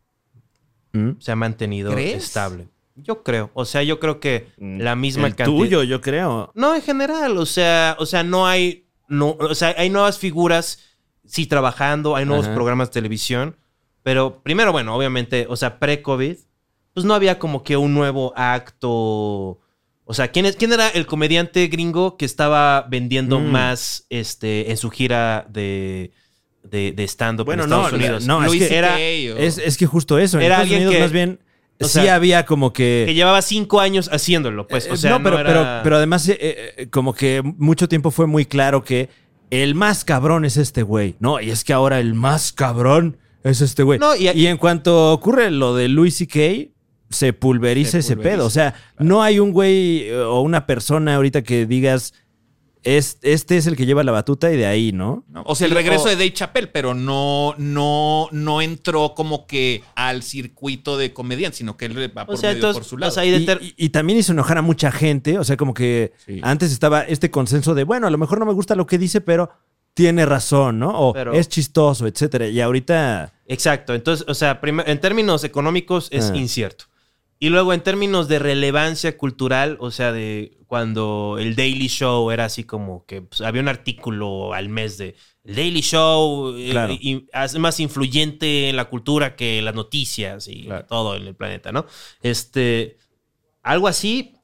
¿Mm? 0.92 1.10
Se 1.18 1.32
ha 1.32 1.36
mantenido 1.36 1.92
¿Crees? 1.92 2.24
estable. 2.24 2.68
Yo 2.96 3.22
creo. 3.22 3.50
O 3.54 3.64
sea, 3.64 3.82
yo 3.82 3.98
creo 4.00 4.20
que 4.20 4.48
la 4.58 4.94
misma 4.96 5.26
El 5.28 5.34
cantidad. 5.36 5.56
tuyo, 5.56 5.82
yo 5.84 6.00
creo. 6.00 6.50
No, 6.54 6.74
en 6.74 6.82
general. 6.82 7.38
O 7.38 7.46
sea, 7.46 7.96
o 7.98 8.06
sea, 8.06 8.22
no 8.22 8.46
hay. 8.46 8.86
No, 9.08 9.36
o 9.40 9.54
sea, 9.54 9.74
hay 9.78 9.88
nuevas 9.90 10.18
figuras, 10.18 10.78
sí, 11.24 11.46
trabajando, 11.46 12.14
hay 12.16 12.24
nuevos 12.26 12.46
Ajá. 12.46 12.54
programas 12.54 12.88
de 12.88 12.94
televisión. 12.94 13.56
Pero 14.02 14.42
primero, 14.42 14.72
bueno, 14.72 14.94
obviamente, 14.94 15.46
o 15.48 15.56
sea, 15.56 15.78
pre-COVID, 15.78 16.36
pues 16.94 17.06
no 17.06 17.14
había 17.14 17.38
como 17.38 17.62
que 17.62 17.76
un 17.76 17.94
nuevo 17.94 18.32
acto. 18.36 19.60
O 20.04 20.14
sea, 20.14 20.28
¿quién, 20.28 20.44
es, 20.46 20.56
¿quién 20.56 20.72
era 20.72 20.88
el 20.88 21.06
comediante 21.06 21.66
gringo 21.68 22.16
que 22.16 22.24
estaba 22.24 22.86
vendiendo 22.90 23.38
Mm. 23.38 23.44
más 23.50 24.06
este, 24.10 24.70
en 24.70 24.76
su 24.76 24.90
gira 24.90 25.46
de, 25.48 26.12
de, 26.62 26.92
de 26.92 27.04
stand-up 27.04 27.44
Bueno, 27.46 27.64
en 27.64 27.70
no, 27.70 27.76
Estados 27.86 27.98
Unidos? 28.00 28.26
no, 28.26 28.42
es 28.44 28.48
Luis 28.48 28.68
que 28.68 28.76
era- 28.76 28.94
o- 28.96 29.38
Es, 29.38 29.58
es 29.58 29.76
que 29.76 29.86
justo 29.86 30.18
eso. 30.18 30.38
En 30.38 30.44
Era 30.44 30.56
Estados 30.56 30.62
alguien 30.62 30.78
Unidos 30.80 30.94
que- 30.94 31.00
más 31.00 31.12
bien 31.12 31.38
o 31.82 31.84
sí 31.86 31.90
sea, 32.02 32.14
había 32.14 32.44
como 32.44 32.72
que... 32.74 33.04
Que 33.06 33.14
llevaba 33.14 33.40
cinco 33.40 33.80
años 33.80 34.10
haciéndolo, 34.12 34.66
pues. 34.66 34.86
O 34.90 34.94
Eh, 34.94 34.96
sea, 34.98 35.12
no, 35.12 35.22
pero, 35.22 35.38
era- 35.38 35.48
pero, 35.48 35.80
pero 35.82 35.96
además, 35.96 36.28
eh, 36.28 36.36
eh, 36.40 36.88
como 36.90 37.14
que 37.14 37.40
mucho 37.42 37.88
tiempo 37.88 38.10
fue 38.10 38.26
muy 38.26 38.44
claro 38.44 38.84
que 38.84 39.08
el 39.50 39.74
más 39.74 40.04
cabrón 40.04 40.44
es 40.44 40.56
este 40.58 40.82
güey, 40.82 41.16
¿no? 41.20 41.40
Y 41.40 41.50
es 41.50 41.64
que 41.64 41.72
ahora 41.72 41.98
el 41.98 42.12
más 42.14 42.52
cabrón 42.52 43.16
es 43.42 43.62
este 43.62 43.82
güey. 43.82 43.98
No, 43.98 44.14
y- 44.14 44.28
y, 44.28 44.46
en 44.46 44.58
cuanto 44.58 45.12
ocurre 45.12 45.50
lo 45.50 45.74
de 45.74 45.88
Louis 45.88 46.14
C.K., 46.14 46.70
se 47.08 47.32
pulveriza 47.32 47.92
Se 47.92 47.98
ese 48.00 48.14
pulveriza, 48.14 48.36
pedo. 48.36 48.46
O 48.46 48.50
sea, 48.50 48.74
no 48.98 49.22
hay 49.22 49.40
un 49.40 49.50
güey 49.50 50.10
o 50.12 50.42
una 50.42 50.66
persona 50.66 51.16
ahorita 51.16 51.42
que 51.42 51.64
digas, 51.66 52.12
es, 52.82 53.18
este 53.22 53.56
es 53.56 53.66
el 53.66 53.76
que 53.76 53.86
lleva 53.86 54.02
la 54.04 54.12
batuta 54.12 54.50
y 54.52 54.56
de 54.56 54.66
ahí, 54.66 54.92
¿no? 54.92 55.24
¿no? 55.28 55.42
O 55.46 55.54
sea, 55.54 55.66
el 55.66 55.74
regreso 55.74 56.04
o- 56.04 56.08
de 56.08 56.14
Dave 56.16 56.32
Chappelle, 56.32 56.66
pero 56.68 56.94
no, 56.94 57.54
no, 57.58 58.28
no 58.32 58.62
entró 58.62 59.14
como 59.14 59.46
que 59.46 59.82
al 59.94 60.22
circuito 60.22 60.96
de 60.96 61.12
comediante, 61.12 61.58
sino 61.58 61.76
que 61.76 61.86
él 61.86 62.16
va 62.16 62.26
por, 62.26 62.34
O 62.34 62.38
sea, 62.38 62.50
medio 62.50 62.58
entonces, 62.58 62.80
por 62.80 62.88
su 62.88 62.98
lado. 62.98 63.10
o 63.10 63.14
sea, 63.14 63.24
y 63.24 63.30
de 63.30 63.36
Y, 63.38 63.46
ter- 63.46 63.62
y- 63.62 63.74
y 63.76 63.88
también 63.90 64.18
hizo 64.18 64.32
enojar 64.32 64.58
a 64.58 64.62
mucha 64.62 64.90
gente. 64.90 65.38
O 65.38 65.44
sea, 65.44 65.56
como 65.56 65.74
que 65.74 66.12
Sí. 66.26 66.40
antes 66.42 66.72
estaba 66.72 67.02
este 67.02 67.30
consenso 67.30 67.74
de, 67.74 67.84
bueno, 67.84 68.06
a 68.06 68.10
lo 68.10 68.18
mejor 68.18 68.38
no 68.38 68.46
me 68.46 68.52
gusta 68.52 68.74
lo 68.74 68.86
que 68.86 68.98
dice, 68.98 69.20
pero 69.20 69.50
tiene 69.92 70.24
razón, 70.24 70.78
¿no? 70.78 70.90
O 70.98 71.12
Pero- 71.12 71.32
es 71.34 71.48
chistoso, 71.48 72.06
etcétera. 72.06 72.46
Y 72.46 72.60
ahorita. 72.60 73.32
Exacto. 73.46 73.92
Entonces, 73.94 74.24
o 74.28 74.34
sea, 74.34 74.60
prim- 74.60 74.82
en 74.86 75.00
términos 75.00 75.42
económicos 75.44 76.08
es 76.12 76.30
Ah. 76.30 76.36
incierto. 76.36 76.84
Y 77.42 77.48
luego 77.48 77.72
en 77.72 77.80
términos 77.82 78.28
de 78.28 78.38
relevancia 78.38 79.16
cultural, 79.16 79.78
o 79.80 79.90
sea, 79.90 80.12
de 80.12 80.58
cuando 80.66 81.36
el 81.40 81.56
Daily 81.56 81.88
Show 81.88 82.30
era 82.30 82.44
así 82.44 82.64
como 82.64 83.04
que 83.06 83.22
pues, 83.22 83.40
había 83.40 83.62
un 83.62 83.68
artículo 83.68 84.52
al 84.54 84.68
mes 84.68 84.98
de 84.98 85.16
el 85.44 85.56
Daily 85.56 85.80
Show 85.80 86.54
eh, 86.56 86.68
Claro. 86.70 86.92
y- 86.92 87.26
es 87.32 87.58
más 87.58 87.80
influyente 87.80 88.68
en 88.68 88.76
la 88.76 88.84
cultura 88.90 89.34
que 89.36 89.62
las 89.62 89.74
noticias 89.74 90.46
y 90.48 90.64
Claro. 90.66 90.84
todo 90.86 91.16
en 91.16 91.26
el 91.26 91.34
planeta, 91.34 91.72
¿no? 91.72 91.86
Este, 92.22 92.98
algo 93.62 93.88
así. 93.88 94.36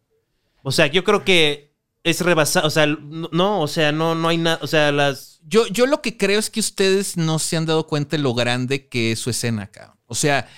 O 0.63 0.73
sea, 0.73 0.87
yo 0.87 1.05
creo 1.05 1.23
que 1.23 1.75
es 2.03 2.23
rebasado, 2.23 2.67
o 2.67 2.71
sea, 2.71 2.87
no, 2.87 3.29
no, 3.31 3.61
o 3.61 3.69
sea, 3.69 3.93
no, 3.93 4.15
no 4.15 4.29
hay 4.29 4.39
nada, 4.39 4.59
o 4.63 4.67
sea, 4.67 4.91
las 4.91 5.41
Yo, 5.47 5.67
yo 5.69 5.87
lo 5.87 6.01
que 6.03 6.17
creo 6.17 6.39
es 6.41 6.49
que 6.51 6.61
ustedes 6.61 7.17
no 7.19 7.39
se 7.39 7.57
han 7.59 7.67
dado 7.67 7.87
cuenta 7.87 8.17
de 8.17 8.23
lo 8.23 8.33
grande 8.35 8.89
que 8.89 9.13
es 9.13 9.19
su 9.21 9.29
escena 9.31 9.65
acá. 9.65 9.97
O 10.07 10.15
sea, 10.15 10.49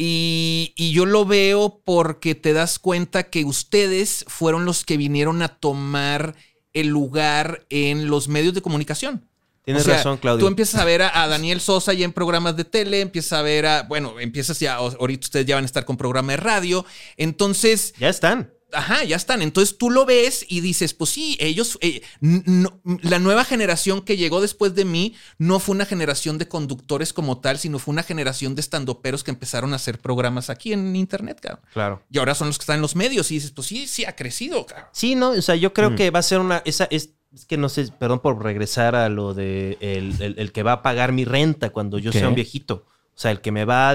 y, 0.00 0.74
y 0.76 0.92
yo 0.92 1.06
lo 1.06 1.26
veo 1.26 1.82
porque 1.84 2.36
te 2.36 2.52
das 2.52 2.78
cuenta 2.78 3.24
que 3.24 3.44
ustedes 3.44 4.24
fueron 4.28 4.64
los 4.64 4.84
que 4.84 4.96
vinieron 4.96 5.42
a 5.42 5.48
tomar 5.48 6.36
el 6.72 6.86
lugar 6.86 7.66
en 7.68 8.06
los 8.06 8.28
medios 8.28 8.54
de 8.54 8.62
comunicación. 8.62 9.28
Tienes 9.64 9.82
O 9.82 9.86
sea, 9.86 9.96
razón, 9.96 10.18
Claudio. 10.18 10.38
Tú 10.38 10.46
empiezas 10.46 10.80
a 10.80 10.84
ver 10.84 11.02
a, 11.02 11.20
a 11.20 11.26
Daniel 11.26 11.60
Sosa 11.60 11.94
ya 11.94 12.04
en 12.04 12.12
programas 12.12 12.56
de 12.56 12.64
tele, 12.64 13.00
empiezas 13.00 13.40
a 13.40 13.42
ver 13.42 13.66
a, 13.66 13.82
bueno, 13.82 14.20
empiezas 14.20 14.60
ya, 14.60 14.76
ahorita 14.76 15.26
ustedes 15.26 15.46
ya 15.46 15.56
van 15.56 15.64
a 15.64 15.66
estar 15.66 15.84
con 15.84 15.96
programa 15.96 16.30
de 16.30 16.36
radio. 16.36 16.86
Entonces, 17.16 17.92
ya 17.98 18.08
están. 18.08 18.52
Ajá, 18.72 19.02
ya 19.04 19.16
están. 19.16 19.40
Entonces 19.40 19.78
tú 19.78 19.90
lo 19.90 20.04
ves 20.04 20.44
y 20.46 20.60
dices, 20.60 20.92
pues 20.92 21.08
sí, 21.10 21.36
ellos, 21.40 21.78
eh, 21.80 22.02
no- 22.20 22.80
la 23.02 23.18
nueva 23.18 23.44
generación 23.44 24.02
que 24.02 24.18
llegó 24.18 24.42
después 24.42 24.74
de 24.74 24.84
mí 24.84 25.14
no 25.38 25.58
fue 25.58 25.74
una 25.74 25.86
generación 25.86 26.36
de 26.36 26.48
conductores 26.48 27.14
como 27.14 27.38
tal, 27.40 27.58
sino 27.58 27.78
fue 27.78 27.92
una 27.92 28.02
generación 28.02 28.54
de 28.54 28.60
estandoperos 28.60 29.24
que 29.24 29.30
empezaron 29.30 29.72
a 29.72 29.76
hacer 29.76 29.98
programas 29.98 30.50
aquí 30.50 30.74
en 30.74 30.94
internet, 30.96 31.38
cabrón. 31.40 31.64
Claro. 31.72 32.02
Y 32.10 32.18
ahora 32.18 32.34
son 32.34 32.48
los 32.48 32.58
que 32.58 32.64
están 32.64 32.76
en 32.76 32.82
los 32.82 32.94
medios 32.94 33.30
y 33.30 33.34
dices, 33.34 33.52
pues 33.52 33.66
sí, 33.68 33.86
sí 33.86 34.04
ha 34.04 34.14
crecido, 34.14 34.66
cabrón. 34.66 34.88
Sí, 34.92 35.14
no, 35.14 35.30
o 35.30 35.42
sea, 35.42 35.54
yo 35.56 35.72
creo 35.72 35.90
Mm. 35.92 35.96
que 35.96 36.10
va 36.10 36.18
a 36.18 36.22
ser 36.22 36.40
una. 36.40 36.60
Esa, 36.66 36.86
es, 36.90 37.10
es 37.34 37.46
que 37.46 37.56
no 37.56 37.70
sé, 37.70 37.88
perdón 37.98 38.20
por 38.20 38.42
regresar 38.42 38.94
a 38.94 39.08
lo 39.08 39.32
de 39.32 39.78
el, 39.80 40.14
el- 40.20 40.38
el 40.38 40.52
que 40.52 40.62
va 40.62 40.72
a 40.72 40.82
pagar 40.82 41.12
mi 41.12 41.24
renta 41.24 41.70
cuando 41.70 41.98
yo 41.98 42.10
¿Qué? 42.10 42.18
sea 42.18 42.28
un 42.28 42.34
viejito. 42.34 42.84
O 43.14 43.20
sea, 43.20 43.30
el 43.32 43.40
que 43.40 43.50
me 43.50 43.64
va 43.64 43.90
a, 43.90 43.94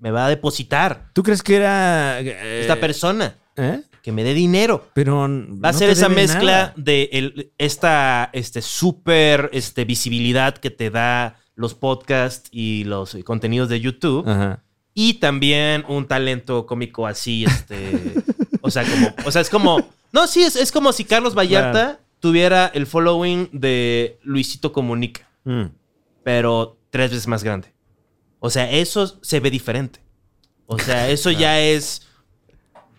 me 0.00 0.10
va 0.10 0.26
a 0.26 0.28
depositar. 0.28 1.10
¿Tú 1.14 1.22
crees 1.22 1.42
que 1.42 1.56
era. 1.56 2.20
eh, 2.20 2.60
Esta 2.60 2.78
persona. 2.78 3.38
¿eh? 3.56 3.80
Que 4.04 4.12
me 4.12 4.22
dé 4.22 4.34
dinero. 4.34 4.86
Pero. 4.92 5.26
Va 5.64 5.70
a 5.70 5.72
ser 5.72 5.88
esa 5.88 6.10
mezcla 6.10 6.74
de 6.76 7.08
el- 7.12 7.52
esta 7.56 8.28
este, 8.34 8.60
súper 8.60 9.48
este, 9.54 9.86
visibilidad 9.86 10.54
que 10.58 10.70
te 10.70 10.90
da 10.90 11.38
los 11.56 11.72
podcasts 11.74 12.50
y 12.52 12.84
los 12.84 13.16
contenidos 13.24 13.70
de 13.70 13.80
YouTube. 13.80 14.28
Ajá. 14.28 14.62
Y 14.92 15.14
también 15.14 15.84
un 15.88 16.06
talento 16.06 16.66
cómico 16.66 17.06
así, 17.06 17.44
este. 17.46 18.12
o 18.60 18.70
sea, 18.70 18.84
como. 18.84 19.14
O 19.24 19.30
sea, 19.30 19.40
es 19.40 19.48
como. 19.48 19.88
No, 20.12 20.26
sí, 20.26 20.42
es, 20.42 20.54
es 20.56 20.70
como 20.70 20.92
si 20.92 21.04
Carlos 21.06 21.34
Vallarta 21.34 21.98
tuviera 22.20 22.66
el 22.74 22.86
following 22.86 23.48
de 23.52 24.18
Luisito 24.22 24.70
Comunica, 24.72 25.26
Mm. 25.44 25.64
pero 26.22 26.78
tres 26.90 27.10
veces 27.10 27.26
más 27.26 27.42
grande. 27.42 27.72
O 28.38 28.50
sea, 28.50 28.70
eso 28.70 29.18
se 29.22 29.40
ve 29.40 29.50
diferente. 29.50 30.00
O 30.66 30.78
sea, 30.78 31.08
eso 31.08 31.30
ya 31.30 31.58
es. 31.60 32.02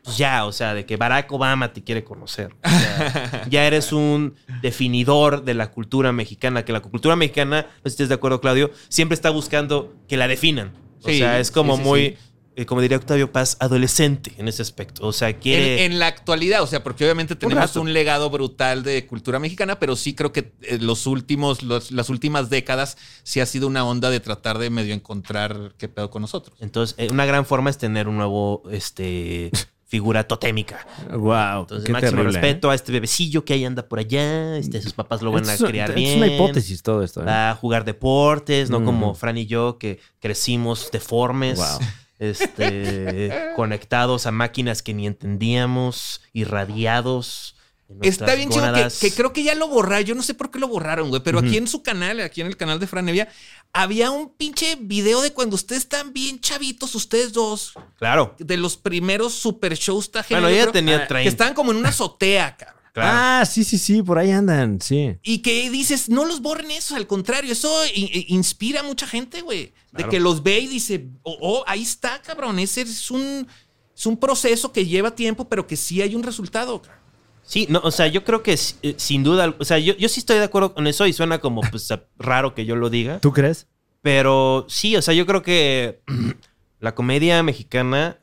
Pues 0.05 0.17
ya, 0.17 0.45
o 0.45 0.51
sea, 0.51 0.73
de 0.73 0.85
que 0.85 0.97
Barack 0.97 1.31
Obama 1.31 1.73
te 1.73 1.83
quiere 1.83 2.03
conocer. 2.03 2.55
O 2.63 2.69
sea, 2.69 3.45
ya 3.49 3.65
eres 3.67 3.91
un 3.91 4.35
definidor 4.61 5.43
de 5.43 5.53
la 5.55 5.71
cultura 5.71 6.11
mexicana, 6.11 6.63
que 6.63 6.71
la 6.73 6.81
cultura 6.81 7.15
mexicana, 7.15 7.63
no 7.83 7.89
sé 7.89 7.89
si 7.89 8.03
estás 8.03 8.09
de 8.09 8.15
acuerdo, 8.15 8.39
Claudio, 8.41 8.71
siempre 8.89 9.15
está 9.15 9.29
buscando 9.31 9.93
que 10.07 10.17
la 10.17 10.27
definan. 10.27 10.73
O 11.03 11.07
Sí, 11.09 11.19
sea, 11.19 11.39
es 11.39 11.51
como 11.51 11.75
sí, 11.75 11.81
sí, 11.83 11.87
muy. 11.87 12.17
eh, 12.55 12.65
como 12.65 12.81
diría 12.81 12.97
Octavio 12.97 13.31
Paz, 13.31 13.57
adolescente 13.59 14.31
en 14.37 14.47
ese 14.47 14.61
aspecto. 14.61 15.05
O 15.05 15.11
sea, 15.11 15.33
quiere... 15.37 15.85
En, 15.85 15.91
en 15.93 15.99
la 15.99 16.07
actualidad, 16.07 16.63
o 16.63 16.67
sea, 16.67 16.83
porque 16.83 17.03
obviamente 17.03 17.35
tenemos 17.35 17.75
un, 17.75 17.91
legado 17.93 18.29
brutal 18.29 18.81
de 18.83 19.05
cultura 19.05 19.39
mexicana, 19.39 19.77
pero 19.77 19.95
sí 19.95 20.15
creo 20.15 20.31
que 20.31 20.53
eh, 20.61 20.77
los 20.79 21.05
últimos, 21.05 21.63
los- 21.63 21.91
las 21.91 22.09
últimas 22.09 22.49
décadas 22.49 22.97
sí 23.23 23.39
ha 23.39 23.45
sido 23.45 23.67
una 23.67 23.83
onda 23.85 24.09
de 24.09 24.19
tratar 24.19 24.57
de 24.57 24.69
medio 24.69 24.93
encontrar 24.95 25.73
qué 25.77 25.89
pedo 25.89 26.09
con 26.09 26.21
nosotros. 26.21 26.57
Entonces, 26.61 26.95
eh, 26.97 27.09
una 27.11 27.25
gran 27.25 27.45
forma 27.45 27.69
es 27.69 27.77
tener 27.77 28.07
un 28.07 28.17
nuevo, 28.17 28.63
este, 28.71 29.51
figura 29.95 30.27
totémica. 30.27 30.85
Wow. 31.09 31.61
Entonces, 31.61 31.85
qué 31.85 31.93
máximo 31.93 32.11
terrible, 32.17 32.41
respeto 32.41 32.69
a 32.69 32.75
este 32.75 32.91
bebecillo 32.91 33.45
que 33.45 33.53
ahí 33.53 33.63
anda 33.63 33.87
por 33.87 33.99
allá. 33.99 34.57
Este, 34.57 34.81
sus 34.81 34.91
papás 34.91 35.21
lo 35.21 35.29
¿eh? 35.29 35.41
van 35.41 35.49
a 35.49 35.55
criar 35.55 35.95
bien. 35.95 36.11
Es 36.11 36.17
una 36.17 36.27
hipótesis 36.27 36.83
todo 36.83 37.01
esto. 37.01 37.21
¿eh? 37.21 37.25
Va 37.25 37.51
a 37.51 37.55
jugar 37.55 37.85
deportes, 37.85 38.69
no 38.69 38.81
Mm. 38.81 38.85
como 38.85 39.15
Fran 39.15 39.37
y 39.37 39.45
yo 39.45 39.77
que 39.77 39.99
crecimos 40.19 40.91
deformes. 40.91 41.59
Wow. 41.59 41.79
Este, 42.19 43.31
conectados 43.55 44.25
a 44.25 44.31
máquinas 44.31 44.81
que 44.81 44.93
ni 44.93 45.07
entendíamos, 45.07 46.21
irradiados. 46.33 47.55
Está 48.01 48.35
bien 48.35 48.49
chido 48.49 48.65
que, 48.99 49.11
creo 49.11 49.31
que 49.31 49.43
ya 49.43 49.55
lo 49.55 49.69
borraron. 49.69 50.03
Yo 50.03 50.15
no 50.15 50.23
sé 50.23 50.33
por 50.33 50.51
qué 50.51 50.59
lo 50.59 50.67
borraron, 50.67 51.09
güey. 51.09 51.21
Pero 51.23 51.39
aquí 51.39 51.55
en 51.55 51.67
su 51.67 51.83
canal, 51.83 52.19
aquí 52.19 52.41
en 52.41 52.47
el 52.47 52.57
canal 52.57 52.79
de 52.79 52.87
Fran 52.87 53.07
Evia, 53.07 53.29
había 53.77 54.09
un 54.09 54.29
pinche 54.29 54.77
video 54.79 55.21
de 55.21 55.33
cuando 55.33 55.55
ustedes 55.55 55.83
están 55.83 56.13
bien 56.13 56.39
chavitos, 56.39 56.95
ustedes 56.95 57.33
dos, 57.33 57.73
Claro. 57.97 58.33
de 58.39 58.55
los 58.55 58.77
primeros 58.77 59.33
super 59.33 59.75
shows. 59.75 60.05
Está 60.05 60.25
Bueno, 60.29 60.47
ella 60.47 60.57
yo 60.57 60.63
creo, 60.63 60.71
tenía 60.73 61.01
Que 61.01 61.07
30. 61.07 61.29
estaban 61.29 61.53
como 61.53 61.71
en 61.71 61.77
una 61.77 61.89
azotea, 61.89 62.55
cabrón. 62.55 62.75
Claro. 62.93 63.09
Ah, 63.13 63.45
sí, 63.45 63.65
sí, 63.65 63.77
sí, 63.77 64.01
por 64.01 64.17
ahí 64.17 64.31
andan, 64.31 64.79
sí. 64.79 65.17
Y 65.21 65.39
que 65.39 65.69
dices, 65.69 66.07
no 66.07 66.23
los 66.23 66.41
borren 66.41 66.71
eso, 66.71 66.95
al 66.95 67.05
contrario, 67.07 67.51
eso 67.51 67.69
inspira 67.93 68.79
a 68.79 68.83
mucha 68.83 69.05
gente, 69.05 69.41
güey. 69.41 69.73
De 69.91 70.07
que 70.07 70.21
los 70.21 70.41
ve 70.43 70.59
y 70.59 70.67
dice, 70.67 71.09
oh, 71.23 71.37
oh, 71.41 71.63
ahí 71.67 71.81
está, 71.81 72.21
cabrón, 72.21 72.57
ese 72.59 72.81
es 72.83 73.11
un, 73.11 73.45
es 73.93 74.05
un 74.05 74.15
proceso 74.15 74.71
que 74.71 74.85
lleva 74.85 75.13
tiempo, 75.13 75.49
pero 75.49 75.67
que 75.67 75.75
sí 75.75 76.01
hay 76.01 76.15
un 76.15 76.23
resultado. 76.23 76.81
cabrón. 76.81 77.04
Sí, 77.45 77.67
no, 77.69 77.79
o 77.83 77.91
sea, 77.91 78.07
yo 78.07 78.23
creo 78.23 78.41
que 78.41 78.53
eh, 78.81 78.95
sin 78.97 79.23
duda, 79.23 79.53
o 79.59 79.63
sea, 79.65 79.77
yo, 79.77 79.95
yo 79.97 80.09
sí 80.09 80.19
estoy 80.19 80.37
de 80.39 80.45
acuerdo 80.45 80.73
con 80.73 80.87
eso 80.87 81.05
y 81.05 81.13
suena 81.13 81.37
como 81.39 81.61
pues 81.61 81.87
raro 82.17 82.55
que 82.55 82.65
yo 82.65 82.75
lo 82.75 82.89
diga, 82.89 83.19
¿Tú 83.19 83.31
crees? 83.31 83.67
pero 84.01 84.65
sí, 84.67 84.95
o 84.95 85.01
sea, 85.01 85.13
yo 85.13 85.25
creo 85.27 85.43
que 85.43 86.01
la 86.79 86.95
comedia 86.95 87.41
mexicana 87.43 88.17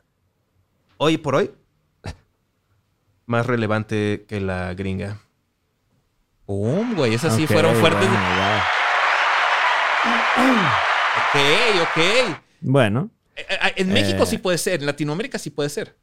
hoy 0.97 1.17
por 1.17 1.35
hoy 1.35 1.51
más 3.25 3.45
relevante 3.45 4.25
que 4.27 4.41
la 4.41 4.73
gringa. 4.73 5.21
Pum, 6.45 6.93
güey, 6.95 7.13
esas 7.13 7.33
sí 7.35 7.45
Ok, 7.45 7.51
fueron 7.51 7.75
fuertes. 7.77 8.07
Bueno, 8.09 8.21
wow. 8.35 8.59
Ok, 11.15 11.81
ok. 11.81 12.37
Bueno, 12.61 13.09
Eh, 13.35 13.45
eh, 13.49 13.73
En 13.77 13.93
México 13.93 14.23
Eh. 14.23 14.25
sí 14.27 14.37
puede 14.37 14.57
ser, 14.57 14.81
en 14.81 14.85
Latinoamérica 14.85 15.39
sí 15.39 15.49
puede 15.49 15.69
ser. 15.69 15.97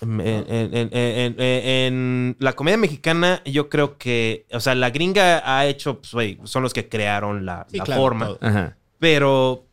En, 0.00 0.20
en- 0.20 0.46
en- 0.48 0.74
en- 0.74 0.92
en- 0.92 1.40
en 1.40 2.36
la 2.38 2.52
comedia 2.54 2.76
mexicana, 2.78 3.42
yo 3.44 3.68
creo 3.68 3.98
que, 3.98 4.46
o 4.52 4.60
sea, 4.60 4.74
la 4.74 4.90
gringa 4.90 5.42
ha 5.44 5.66
hecho, 5.66 6.00
pues, 6.00 6.36
son 6.44 6.62
los 6.62 6.72
que 6.72 6.88
crearon 6.88 7.44
la, 7.46 7.66
Sí, 7.70 7.78
la 7.78 7.84
claro, 7.84 8.00
forma, 8.02 8.36
ajá. 8.40 8.76
pero 8.98 9.66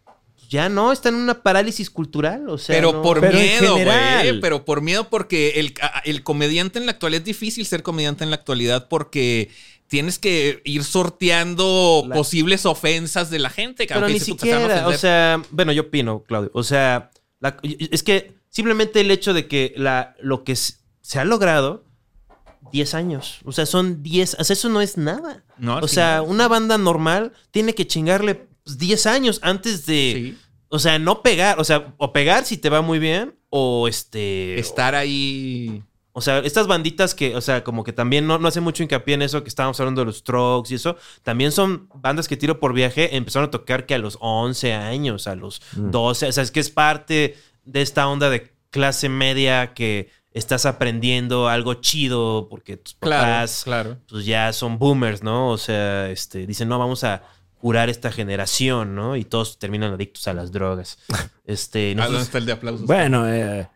ya 0.50 0.68
no, 0.68 0.92
está 0.92 1.10
en 1.10 1.16
una 1.16 1.42
parálisis 1.44 1.90
cultural, 1.90 2.50
o 2.50 2.58
sea, 2.58 2.76
pero 2.76 2.92
no- 2.92 3.02
por 3.02 3.20
Pero 3.22 3.38
miedo, 3.38 3.74
güey. 3.78 4.40
Pero 4.42 4.66
por 4.66 4.82
miedo 4.82 5.10
porque 5.10 5.52
el, 5.62 5.74
a- 5.82 6.02
el 6.06 6.24
comediante 6.24 6.78
en 6.80 6.86
la 6.86 6.92
actualidad 6.92 7.22
es 7.22 7.26
difícil 7.26 7.66
ser 7.66 7.84
comediante 7.84 8.24
en 8.24 8.30
la 8.32 8.36
actualidad 8.36 8.88
porque 8.90 9.50
tienes 9.88 10.20
que 10.20 10.62
ir 10.66 10.84
sorteando 10.84 12.04
La- 12.08 12.16
posibles 12.16 12.66
ofensas 12.66 13.30
de 13.30 13.40
la 13.40 13.50
gente. 13.50 13.86
Pero 13.88 14.08
ni 14.08 14.20
siquiera, 14.20 14.60
o 14.60 14.66
ofender. 14.66 14.98
sea, 14.98 15.42
bueno, 15.52 15.72
yo 15.72 15.84
opino, 15.84 16.24
Claudio. 16.24 16.50
O 16.54 16.64
sea, 16.64 17.11
la- 17.42 17.58
es 17.64 18.04
que 18.04 18.34
simplemente 18.50 19.02
el 19.02 19.12
hecho 19.12 19.34
de 19.34 19.48
que 19.50 19.74
la, 19.76 20.16
lo 20.22 20.44
que 20.46 20.56
se 20.56 21.20
ha 21.20 21.26
logrado, 21.26 21.84
10 22.72 22.94
años. 22.94 23.40
O 23.44 23.52
sea, 23.52 23.66
son 23.66 24.02
10, 24.04 24.38
o 24.40 24.44
sea, 24.46 24.54
eso 24.54 24.70
no 24.70 24.80
es 24.82 24.96
nada. 24.98 25.44
No, 25.58 25.78
o 25.80 25.88
sea, 25.90 26.22
una 26.22 26.48
banda 26.48 26.78
normal 26.78 27.34
tiene 27.52 27.76
que 27.76 27.86
chingarle 27.88 28.36
pues, 28.64 28.78
10 28.78 29.06
años 29.08 29.40
antes 29.44 29.86
de, 29.86 30.14
Sí. 30.16 30.38
o 30.70 30.80
sea, 30.80 30.98
no 31.00 31.22
pegar, 31.22 31.60
o 31.60 31.64
sea, 31.66 31.94
o 31.98 32.14
pegar 32.14 32.46
si 32.46 32.58
te 32.58 32.70
va 32.70 32.82
muy 32.82 33.00
bien, 33.00 33.36
o 33.50 33.88
este... 33.90 34.58
Estar 34.60 34.96
ahí. 34.96 35.84
O 36.14 36.22
sea, 36.22 36.40
estas 36.40 36.68
banditas 36.68 37.16
que, 37.16 37.36
o 37.36 37.42
sea, 37.42 37.64
como 37.64 37.84
que 37.84 37.94
también 37.94 38.28
no, 38.28 38.38
no 38.38 38.48
hace 38.48 38.60
mucho 38.60 38.84
hincapié 38.84 39.14
en 39.16 39.22
eso 39.22 39.44
que 39.44 39.50
estábamos 39.50 39.80
hablando 39.80 40.02
de 40.02 40.06
los 40.06 40.18
Strokes 40.18 40.72
y 40.72 40.76
eso, 40.76 40.98
también 41.24 41.52
son 41.54 41.88
bandas 41.96 42.28
que 42.28 42.36
tiro 42.38 42.60
por 42.60 42.74
viaje 42.74 43.16
empezaron 43.16 43.48
a 43.48 43.52
tocar 43.52 43.86
que 43.86 43.96
a 43.96 43.98
los 43.98 44.18
11 44.20 44.74
años, 44.74 45.28
a 45.28 45.36
los 45.36 45.62
Mm. 45.76 45.92
12, 45.92 46.28
o 46.28 46.32
sea, 46.32 46.44
es 46.44 46.52
que 46.52 46.60
es 46.60 46.70
parte 46.70 47.38
de 47.64 47.82
esta 47.82 48.08
onda 48.08 48.30
de 48.30 48.52
clase 48.72 49.08
media 49.10 49.74
que 49.74 50.10
estás 50.34 50.66
aprendiendo 50.66 51.48
algo 51.50 51.74
chido 51.76 52.48
porque 52.50 52.78
tus 52.78 52.94
papás 52.94 53.62
claro. 53.66 53.98
pues 54.10 54.26
ya 54.26 54.52
son 54.54 54.80
boomers, 54.80 55.24
¿no? 55.24 55.50
O 55.50 55.58
sea, 55.58 56.10
este, 56.10 56.46
dicen, 56.48 56.68
no, 56.70 56.80
vamos 56.80 57.04
a 57.04 57.22
curar 57.60 57.90
esta 57.90 58.12
generación, 58.12 58.96
¿no? 58.96 59.16
Y 59.16 59.24
todos 59.24 59.60
terminan 59.60 59.94
adictos 59.94 60.28
a 60.28 60.34
las 60.34 60.52
drogas. 60.52 60.98
Este, 61.46 61.96
Ah, 62.00 62.06
¿Dónde 62.06 62.22
está 62.22 62.38
el 62.38 62.46
de 62.46 62.52
aplausos? 62.54 62.86
Bueno, 62.86 63.28
eh, 63.28 63.68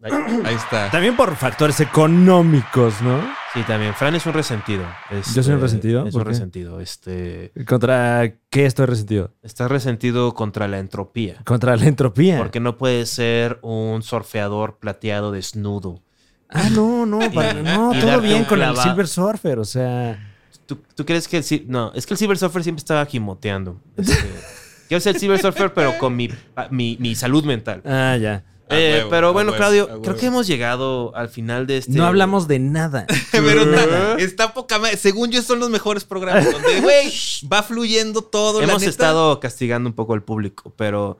Ahí 0.00 0.54
está. 0.54 0.90
también 0.90 1.16
por 1.16 1.34
factores 1.34 1.80
económicos, 1.80 3.02
¿no? 3.02 3.20
Sí, 3.52 3.62
también. 3.66 3.94
Fran 3.94 4.14
es 4.14 4.24
un 4.26 4.32
resentido. 4.32 4.84
Este, 5.10 5.32
¿Yo 5.34 5.42
soy 5.42 5.54
un 5.54 5.60
resentido? 5.60 6.06
Es 6.06 6.12
¿Por 6.12 6.20
un 6.22 6.24
qué? 6.26 6.30
resentido. 6.30 6.80
Este, 6.80 7.52
¿Contra 7.66 8.32
qué 8.50 8.66
estoy 8.66 8.86
resentido? 8.86 9.34
está 9.42 9.66
resentido 9.66 10.34
contra 10.34 10.68
la 10.68 10.78
entropía. 10.78 11.36
Contra 11.44 11.74
la 11.76 11.86
entropía. 11.86 12.38
Porque 12.38 12.60
no 12.60 12.76
puedes 12.76 13.10
ser 13.10 13.58
un 13.62 14.02
surfeador 14.02 14.78
plateado 14.78 15.32
desnudo. 15.32 16.00
Ah, 16.48 16.68
no, 16.70 17.04
no, 17.04 17.18
para- 17.34 17.54
no, 17.54 17.92
y 17.94 17.98
todo 18.00 18.20
bien 18.20 18.44
con 18.44 18.62
el 18.62 18.76
Silver 18.76 19.08
Surfer, 19.08 19.58
o 19.58 19.64
sea. 19.64 20.24
¿Tú, 20.66 20.78
tú 20.94 21.04
crees 21.04 21.26
que 21.26 21.38
el 21.38 21.44
No, 21.66 21.92
es 21.94 22.06
que 22.06 22.14
el 22.14 22.18
Silver 22.18 22.38
Surfer 22.38 22.62
siempre 22.62 22.80
estaba 22.80 23.04
gimoteando. 23.06 23.80
Este, 23.96 24.14
quiero 24.88 25.00
ser 25.00 25.14
el 25.16 25.20
Silver 25.20 25.40
Surfer, 25.40 25.72
pero 25.74 25.98
con 25.98 26.14
mi, 26.14 26.28
mi, 26.70 26.96
mi 27.00 27.14
salud 27.16 27.44
mental. 27.44 27.82
Ah, 27.84 28.16
ya. 28.20 28.44
Eh, 28.70 28.94
huevo, 28.98 29.10
pero 29.10 29.32
bueno, 29.32 29.50
huevo, 29.52 29.58
Claudio, 29.58 30.02
creo 30.02 30.16
que 30.16 30.26
hemos 30.26 30.46
llegado 30.46 31.14
al 31.16 31.28
final 31.28 31.66
de 31.66 31.78
este. 31.78 31.92
No 31.92 32.06
hablamos 32.06 32.48
de 32.48 32.58
nada. 32.58 33.06
Pero 33.32 33.62
está, 33.62 34.14
está 34.18 34.54
poca 34.54 34.78
madre. 34.78 34.96
Según 34.96 35.30
yo, 35.30 35.42
son 35.42 35.58
los 35.58 35.70
mejores 35.70 36.04
programas 36.04 36.50
donde, 36.52 36.80
güey, 36.80 37.12
va 37.52 37.62
fluyendo 37.62 38.22
todo. 38.22 38.60
la 38.60 38.64
Hemos 38.68 38.80
neta. 38.82 38.90
estado 38.90 39.40
castigando 39.40 39.88
un 39.88 39.94
poco 39.94 40.14
al 40.14 40.22
público, 40.22 40.72
pero 40.76 41.18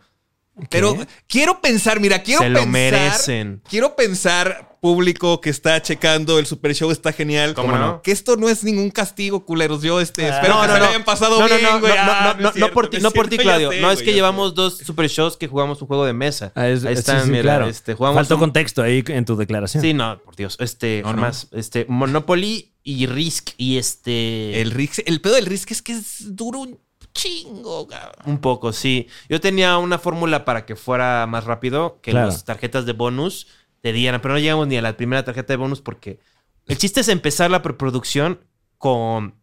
Pero 0.71 0.95
¿Qué? 0.97 1.07
quiero 1.27 1.61
pensar, 1.61 2.01
mira, 2.01 2.23
quiero 2.23 2.41
se 2.43 2.49
lo 2.49 2.61
pensar. 2.61 2.73
merecen. 2.73 3.63
Quiero 3.69 3.95
pensar, 3.97 4.77
público 4.81 5.41
que 5.41 5.51
está 5.51 5.83
checando 5.83 6.39
el 6.39 6.47
Super 6.47 6.73
Show, 6.75 6.91
está 6.93 7.13
genial. 7.13 7.55
¿Cómo 7.55 7.77
no? 7.77 8.01
Que 8.03 8.13
esto 8.13 8.37
no 8.37 8.49
es 8.49 8.63
ningún 8.65 8.91
castigo, 8.91 9.45
culeros. 9.45 9.83
Yo, 9.83 10.01
este, 10.01 10.27
Ah. 10.27 10.37
espero 10.37 10.55
No, 10.55 10.61
que 10.63 10.67
no, 10.69 10.73
se 10.75 10.79
no. 10.79 10.85
lo 10.85 10.91
hayan 10.91 11.05
pasado 11.05 11.41
no, 11.41 11.49
no, 11.49 11.55
bien, 11.57 11.63
no, 11.63 11.81
güey. 11.81 11.93
no, 11.93 11.99
Ah, 12.01 12.21
no, 12.23 12.31
es 12.31 12.37
no, 12.37 12.43
no 12.43 12.53
cierto, 12.53 12.75
por 12.75 12.91
ti, 12.91 12.97
es 12.99 13.03
no 13.03 13.11
por 13.11 13.29
ti, 13.29 13.39
Claudio. 13.39 13.71
sé, 13.73 13.81
no, 13.81 13.91
es 13.91 14.03
que 14.03 14.13
llevamos 14.13 14.51
sé. 14.51 14.55
dos 14.57 14.77
super 14.79 15.09
shows 15.09 15.37
que 15.37 15.49
jugamos 15.49 15.81
un 15.83 15.89
juego 15.89 16.05
de 16.05 16.13
mesa. 16.13 16.53
Ah, 16.55 16.69
es- 16.69 16.85
Ahí 16.85 16.95
sí, 16.95 17.01
están, 17.01 17.25
sí, 17.25 17.31
mira, 17.31 17.43
claro. 17.43 17.67
este, 17.69 17.95
jugamos 17.95 18.17
Faltó 18.21 18.35
un- 18.35 18.41
contexto 18.41 18.83
ahí 18.83 19.03
en 19.09 19.25
tu 19.25 19.37
declaración. 19.37 19.83
Sí, 19.83 19.95
no, 19.95 20.21
por 20.25 20.37
Dios. 20.37 20.57
Este, 20.61 21.03
No, 21.05 21.13
no. 21.13 21.23
más, 21.23 21.49
este, 21.53 21.85
Monopoly 21.89 22.73
y 22.85 23.07
Risk 23.07 23.51
y 23.57 23.79
este. 23.79 24.61
El, 24.61 24.73
Risk- 24.73 25.03
el 25.07 25.21
pedo 25.21 25.35
del 25.35 25.47
Risk 25.47 25.73
es 25.73 25.83
que 25.83 25.93
es 25.93 26.37
duro 26.37 26.61
un 26.61 26.79
chingo, 27.23 27.87
cabrón. 27.89 28.23
Un 28.27 28.39
poco, 28.39 28.73
sí. 28.73 29.09
Yo 29.29 29.41
tenía 29.41 29.77
una 29.79 29.99
fórmula 29.99 30.45
para 30.45 30.65
que 30.65 30.77
fuera 30.77 31.27
más 31.27 31.45
rápido, 31.45 31.99
que 32.03 32.13
Claro. 32.13 32.27
las 32.29 32.45
tarjetas 32.45 32.87
de 32.87 32.93
bonus 32.93 33.47
te 33.81 33.93
dieran, 33.93 34.21
pero 34.21 34.35
no 34.35 34.41
llegamos 34.41 34.67
ni 34.69 34.77
a 34.77 34.83
la 34.83 34.97
primera 34.97 35.25
tarjeta 35.25 35.53
de 35.53 35.57
bonus 35.57 35.81
porque 35.81 36.21
el 36.67 36.79
chiste 36.79 37.01
es 37.01 37.09
empezar 37.09 37.51
la 37.51 37.63
preproducción 37.63 38.41
con 38.79 39.35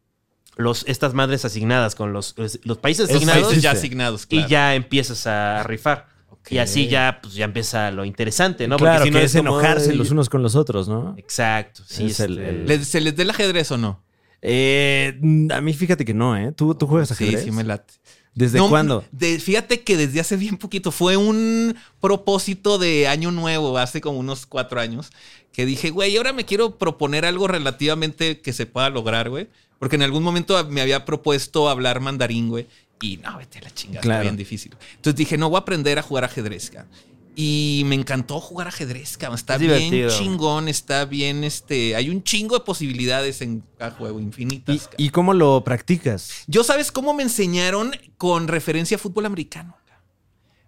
los, 0.57 0.85
estas 0.87 1.13
madres 1.13 1.43
asignadas, 1.43 1.95
con 1.95 2.13
los, 2.13 2.33
los 2.63 2.77
países 2.77 3.07
Los 3.09 3.17
asignados 3.17 3.43
países 3.43 3.63
ya 3.63 3.71
asignados, 3.71 4.23
y 4.25 4.27
claro. 4.37 4.47
ya 4.49 4.75
empiezas 4.75 5.27
a 5.27 5.63
rifar. 5.63 6.07
Y 6.47 6.59
así 6.59 6.87
ya, 6.87 7.19
pues 7.23 7.33
ya 7.33 7.45
empieza 7.45 7.89
lo 7.89 8.05
interesante, 8.05 8.67
¿no? 8.67 8.77
claro, 8.77 9.03
si 9.03 9.09
no 9.09 9.17
que 9.17 9.25
es 9.25 9.35
como, 9.35 9.49
enojarse 9.59 9.95
los 9.95 10.11
unos 10.11 10.29
con 10.29 10.43
los 10.43 10.55
otros, 10.55 10.87
¿no? 10.87 11.15
Exacto, 11.17 11.81
sí. 11.87 12.05
Es 12.05 12.19
este, 12.19 12.25
el- 12.31 12.65
¿Les- 12.67 12.87
¿Se 12.87 13.01
les 13.01 13.15
dé 13.15 13.23
el 13.23 13.31
ajedrez 13.31 13.71
o 13.71 13.77
no? 13.79 14.04
Eh, 14.47 15.19
a 15.51 15.59
mí 15.61 15.73
fíjate 15.73 16.05
que 16.05 16.13
no, 16.13 16.37
¿eh? 16.37 16.51
¿Tú, 16.51 16.75
tú 16.75 16.85
juegas 16.85 17.11
ajedrez? 17.11 17.43
sí 17.43 17.51
me 17.51 17.63
late. 17.63 17.93
¿Desde 18.35 18.57
No, 18.59 18.69
cuándo? 18.69 19.03
de- 19.11 19.39
fíjate 19.39 19.81
que 19.81 19.97
desde 19.97 20.19
hace 20.19 20.35
bien 20.37 20.57
poquito 20.57 20.91
fue 20.91 21.17
un 21.17 21.75
propósito 21.99 22.77
de 22.77 23.07
año 23.07 23.31
nuevo, 23.31 23.77
hace 23.77 24.01
como 24.01 24.19
unos 24.19 24.45
cuatro 24.45 24.79
años, 24.79 25.09
que 25.51 25.65
dije, 25.65 25.89
güey, 25.89 26.15
ahora 26.17 26.31
me 26.33 26.43
quiero 26.45 26.77
proponer 26.77 27.25
algo 27.25 27.47
relativamente 27.47 28.41
que 28.41 28.53
se 28.53 28.65
pueda 28.65 28.89
lograr, 28.89 29.29
güey. 29.29 29.47
Porque 29.79 29.95
en 29.95 30.03
algún 30.03 30.21
momento 30.21 30.63
me 30.69 30.81
había 30.81 31.05
propuesto 31.05 31.67
hablar 31.69 31.99
mandarín, 32.01 32.49
güey. 32.49 32.67
Y 33.01 33.17
no, 33.17 33.37
vete 33.37 33.59
a 33.59 33.61
la 33.63 33.71
chingada, 33.73 34.01
Claro. 34.01 34.19
está 34.19 34.23
bien 34.23 34.37
difícil. 34.37 34.73
Entonces 34.95 35.15
dije, 35.17 35.37
no, 35.37 35.49
voy 35.49 35.57
a 35.57 35.61
aprender 35.61 35.97
a 35.97 36.01
jugar 36.01 36.23
ajedrez, 36.25 36.69
cabrón. 36.69 36.91
Y 37.37 37.83
me 37.85 37.95
encantó 37.95 38.39
jugar 38.39 38.67
ajedrez, 38.69 39.17
cabrón. 39.17 39.35
Está 39.37 39.55
Es 39.55 39.59
bien 39.61 39.91
divertido. 39.91 40.09
chingón, 40.09 40.67
está 40.69 41.03
bien, 41.05 41.43
este... 41.43 41.95
Hay 41.95 42.09
un 42.09 42.23
chingo 42.23 42.57
de 42.57 42.63
posibilidades 42.63 43.41
en 43.41 43.61
cada 43.77 43.91
juego, 43.91 44.21
infinitas. 44.21 44.89
¿Y, 44.97 45.09
cómo 45.09 45.33
lo 45.33 45.61
practicas? 45.65 46.29
Yo, 46.47 46.63
¿sabes 46.63 46.91
cómo 46.93 47.13
me 47.13 47.23
enseñaron 47.23 47.91
con 48.17 48.47
referencia 48.47 48.95
a 48.95 48.99
fútbol 48.99 49.25
americano? 49.25 49.75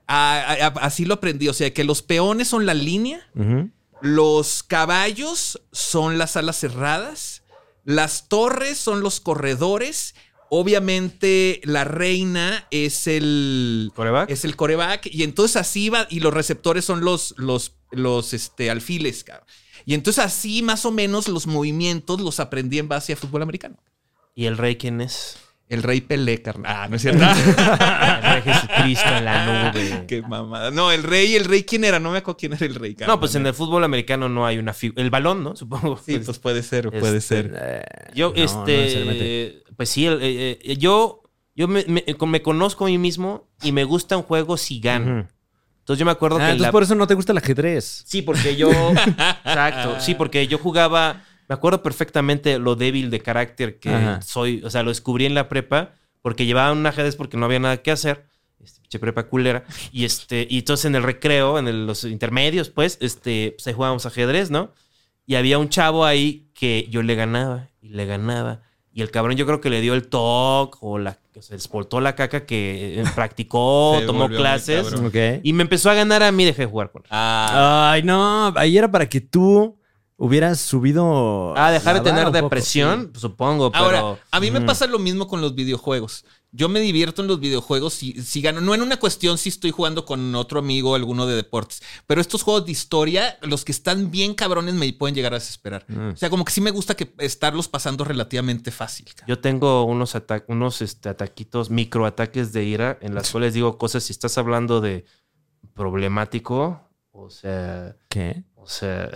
a- 0.10 0.40
a- 0.40 0.66
a- 0.68 0.86
así 0.86 1.04
lo 1.06 1.16
aprendí. 1.16 1.48
O 1.50 1.54
sea, 1.54 1.74
que 1.74 1.84
los 1.84 2.02
peones 2.02 2.48
son 2.48 2.66
la 2.66 2.74
línea, 2.74 3.30
los 4.02 4.64
caballos 4.64 5.62
son 5.72 6.18
las 6.18 6.38
alas 6.38 6.58
cerradas, 6.60 7.44
las 7.84 8.28
torres 8.30 8.78
son 8.78 9.02
los 9.02 9.20
corredores. 9.20 10.16
Obviamente 10.50 11.62
la 11.64 11.84
reina 11.84 12.68
es 12.72 13.08
el 13.08 13.92
¿Coreback? 13.96 14.30
es 14.30 14.46
el 14.46 14.56
coreback 14.56 15.08
y 15.08 15.24
entonces 15.24 15.58
así 15.58 15.90
va 15.90 16.08
y 16.10 16.20
los 16.20 16.34
receptores 16.34 16.86
son 16.86 17.04
los 17.04 17.34
los 17.38 17.74
los 17.92 18.34
este 18.34 18.70
alfiles, 18.70 19.24
cabrón. 19.24 19.48
Y 19.86 19.94
entonces 19.94 20.24
así 20.24 20.62
más 20.62 20.86
o 20.86 20.92
menos 20.92 21.28
los 21.28 21.48
movimientos 21.48 22.20
los 22.22 22.40
aprendí 22.40 22.80
en 22.80 22.88
base 22.88 23.14
a 23.14 23.16
fútbol 23.16 23.42
americano. 23.42 23.78
¿Y 24.36 24.46
el 24.46 24.58
rey 24.58 24.76
quién 24.76 25.02
es? 25.02 25.38
El 25.70 25.84
rey 25.84 26.00
Pelé, 26.00 26.42
carnal. 26.42 26.72
Ah, 26.74 26.88
no 26.90 26.96
es 26.96 27.02
cierto. 27.02 27.24
El 27.26 28.24
rey 28.24 28.42
Jesucristo 28.46 29.10
en 29.18 29.26
la 29.26 29.72
nube. 29.72 30.06
Qué 30.08 30.22
mamada. 30.22 30.72
No, 30.72 30.92
el 30.94 31.04
rey, 31.04 31.36
el 31.36 31.44
rey, 31.44 31.64
¿quién 31.64 31.84
era? 31.84 32.00
No 32.00 32.12
me 32.12 32.20
acuerdo 32.20 32.38
quién 32.38 32.54
era 32.54 32.66
el 32.66 32.76
rey. 32.76 32.92
No, 32.94 32.98
carnal. 33.00 33.20
pues 33.20 33.36
en 33.36 33.46
el 33.46 33.54
fútbol 33.54 33.84
americano 33.84 34.30
no 34.30 34.46
hay 34.46 34.58
una 34.60 34.74
figura. 34.74 35.04
El 35.04 35.10
balón, 35.10 35.44
¿no? 35.44 35.56
Supongo. 35.58 35.98
Sí, 36.06 36.20
pues 36.20 36.40
puede 36.40 36.64
ser, 36.64 36.90
puede 36.90 37.18
Este, 37.18 37.22
ser. 37.36 37.54
Eh, 37.62 37.82
Yo, 38.16 38.30
no, 38.30 38.36
no 38.36 38.44
este. 38.44 39.64
pues 39.76 39.90
sí, 39.90 40.06
el- 40.06 40.20
eh, 40.22 40.60
eh, 40.64 40.78
yo, 40.78 41.22
yo 41.54 41.68
me, 41.68 41.84
me- 41.86 42.06
me 42.28 42.42
conozco 42.42 42.86
a 42.86 42.88
mí 42.88 42.98
mismo 42.98 43.50
y 43.62 43.74
me 43.74 43.84
gusta 43.84 44.16
un 44.16 44.24
juego 44.24 44.56
si 44.56 44.80
gano. 44.80 45.28
Entonces 45.80 46.00
yo 46.00 46.06
me 46.06 46.12
acuerdo 46.12 46.38
Ah, 46.38 46.40
que. 46.40 46.46
entonces 46.46 46.62
la- 46.62 46.72
por 46.72 46.84
eso 46.84 46.96
no 46.96 47.08
te 47.08 47.14
gusta 47.14 47.34
el 47.34 47.40
ajedrez. 47.40 48.04
Sí, 48.06 48.22
porque 48.22 48.56
yo. 48.56 48.70
exacto. 49.46 50.00
Sí, 50.00 50.16
porque 50.16 50.48
yo 50.48 50.58
jugaba. 50.60 51.24
Me 51.50 51.56
acuerdo 51.56 51.82
perfectamente 51.84 52.60
lo 52.60 52.76
débil 52.76 53.10
de 53.10 53.20
carácter 53.22 53.80
que 53.80 53.90
Ajá. 53.90 54.22
soy. 54.22 54.62
O 54.64 54.70
sea, 54.70 54.84
lo 54.84 54.90
descubrí 54.90 55.26
en 55.26 55.34
la 55.34 55.48
prepa 55.50 55.92
porque 56.22 56.46
llevaba 56.46 56.72
un 56.74 56.86
ajedrez 56.86 57.16
porque 57.16 57.38
no 57.38 57.46
había 57.46 57.60
nada 57.60 57.78
que 57.78 57.92
hacer. 57.92 58.26
Este, 58.64 58.82
pinche 58.82 59.00
prepa 59.00 59.24
culera. 59.28 59.64
Y 59.94 60.04
este, 60.06 60.46
y 60.50 60.60
entonces 60.60 60.86
en 60.86 60.96
el 60.96 61.04
recreo, 61.04 61.58
en 61.60 61.68
el- 61.68 61.86
los 61.88 62.04
intermedios, 62.04 62.70
pues, 62.70 62.98
este, 63.02 63.54
pues 63.56 63.66
ahí 63.68 63.74
jugábamos 63.74 64.06
ajedrez, 64.06 64.50
¿no? 64.52 64.72
Y 65.26 65.36
había 65.36 65.58
un 65.60 65.70
chavo 65.70 66.06
ahí 66.06 66.50
que 66.54 66.88
yo 66.90 67.02
le 67.02 67.16
ganaba 67.16 67.70
y 67.82 67.90
le 67.90 68.06
ganaba. 68.06 68.62
Y 68.92 69.02
el 69.04 69.12
cabrón 69.12 69.38
yo 69.38 69.46
creo 69.46 69.62
que 69.62 69.70
le 69.70 69.80
dio 69.80 69.94
el 69.94 70.08
toque 70.08 70.78
o 70.82 70.98
la, 70.98 71.20
o 71.36 71.42
se 71.42 71.56
espoltó 71.56 72.02
la 72.02 72.16
caca 72.16 72.46
que 72.48 73.00
eh, 73.00 73.04
practicó, 73.16 73.98
Se 74.00 74.06
tomó 74.08 74.28
clases. 74.28 74.92
Y 75.44 75.54
me 75.54 75.62
empezó 75.62 75.90
a 75.92 75.94
ganar 75.94 76.24
a 76.24 76.32
mí, 76.32 76.44
dejé 76.46 76.64
de 76.64 76.68
jugar 76.68 76.92
con 76.92 77.04
él. 77.04 77.08
Ah, 77.12 77.92
Ay, 77.94 78.02
no. 78.04 78.52
Ahí 78.58 78.76
era 78.78 78.90
para 78.92 79.08
que 79.08 79.22
tú 79.22 79.77
hubieras 80.18 80.60
subido. 80.60 81.54
Ah, 81.56 81.72
dejar 81.72 81.96
de 81.96 82.02
tener 82.02 82.26
poco, 82.26 82.38
depresión, 82.38 83.12
supongo, 83.16 83.72
pero. 83.72 83.84
Ahora, 83.86 84.22
a 84.32 84.40
mí 84.40 84.52
me 84.52 84.62
pasa 84.62 84.88
lo 84.88 85.00
mismo 85.00 85.28
con 85.28 85.42
los 85.42 85.56
videojuegos. 85.56 86.26
Yo 86.54 86.70
me 86.70 86.80
divierto 86.80 87.22
en 87.22 87.28
los 87.28 87.40
videojuegos 87.42 87.94
si, 87.94 88.14
si 88.24 88.42
gano. 88.42 88.62
No 88.62 88.74
en 88.74 88.82
una 88.82 88.98
cuestión 88.98 89.38
si 89.38 89.50
estoy 89.50 89.72
jugando 89.72 90.06
con 90.06 90.34
otro 90.34 90.60
amigo 90.60 90.96
alguno 90.96 91.28
de 91.28 91.36
deportes. 91.36 91.84
Pero 92.08 92.22
estos 92.22 92.42
juegos 92.42 92.66
de 92.66 92.72
historia, 92.72 93.38
los 93.42 93.66
que 93.66 93.74
están 93.74 94.10
bien 94.12 94.34
cabrones 94.34 94.74
me 94.74 94.92
pueden 94.94 95.14
llegar 95.14 95.34
a 95.34 95.40
desesperar. 95.40 95.86
Mm. 95.90 96.14
O 96.14 96.16
sea, 96.16 96.30
como 96.30 96.46
que 96.46 96.54
sí 96.54 96.62
me 96.62 96.72
gusta 96.72 96.96
que 96.96 97.14
estarlos 97.20 97.68
pasando 97.68 98.06
relativamente 98.06 98.72
fácil. 98.72 99.08
Yo 99.28 99.40
tengo 99.40 99.84
unos, 99.84 100.16
ata- 100.16 100.46
unos 100.48 100.82
este, 100.82 101.10
ataquitos, 101.10 101.70
microataques 101.70 102.54
de 102.54 102.64
ira, 102.64 102.98
en 103.02 103.14
las 103.14 103.30
cuales 103.32 103.54
digo 103.54 103.78
cosas. 103.78 104.06
Si 104.06 104.14
estás 104.14 104.38
hablando 104.38 104.80
de 104.82 105.06
problemático, 105.78 106.82
o 107.12 107.30
sea. 107.30 107.96
¿Qué? 108.10 108.44
O 108.56 108.68
sea. 108.68 109.10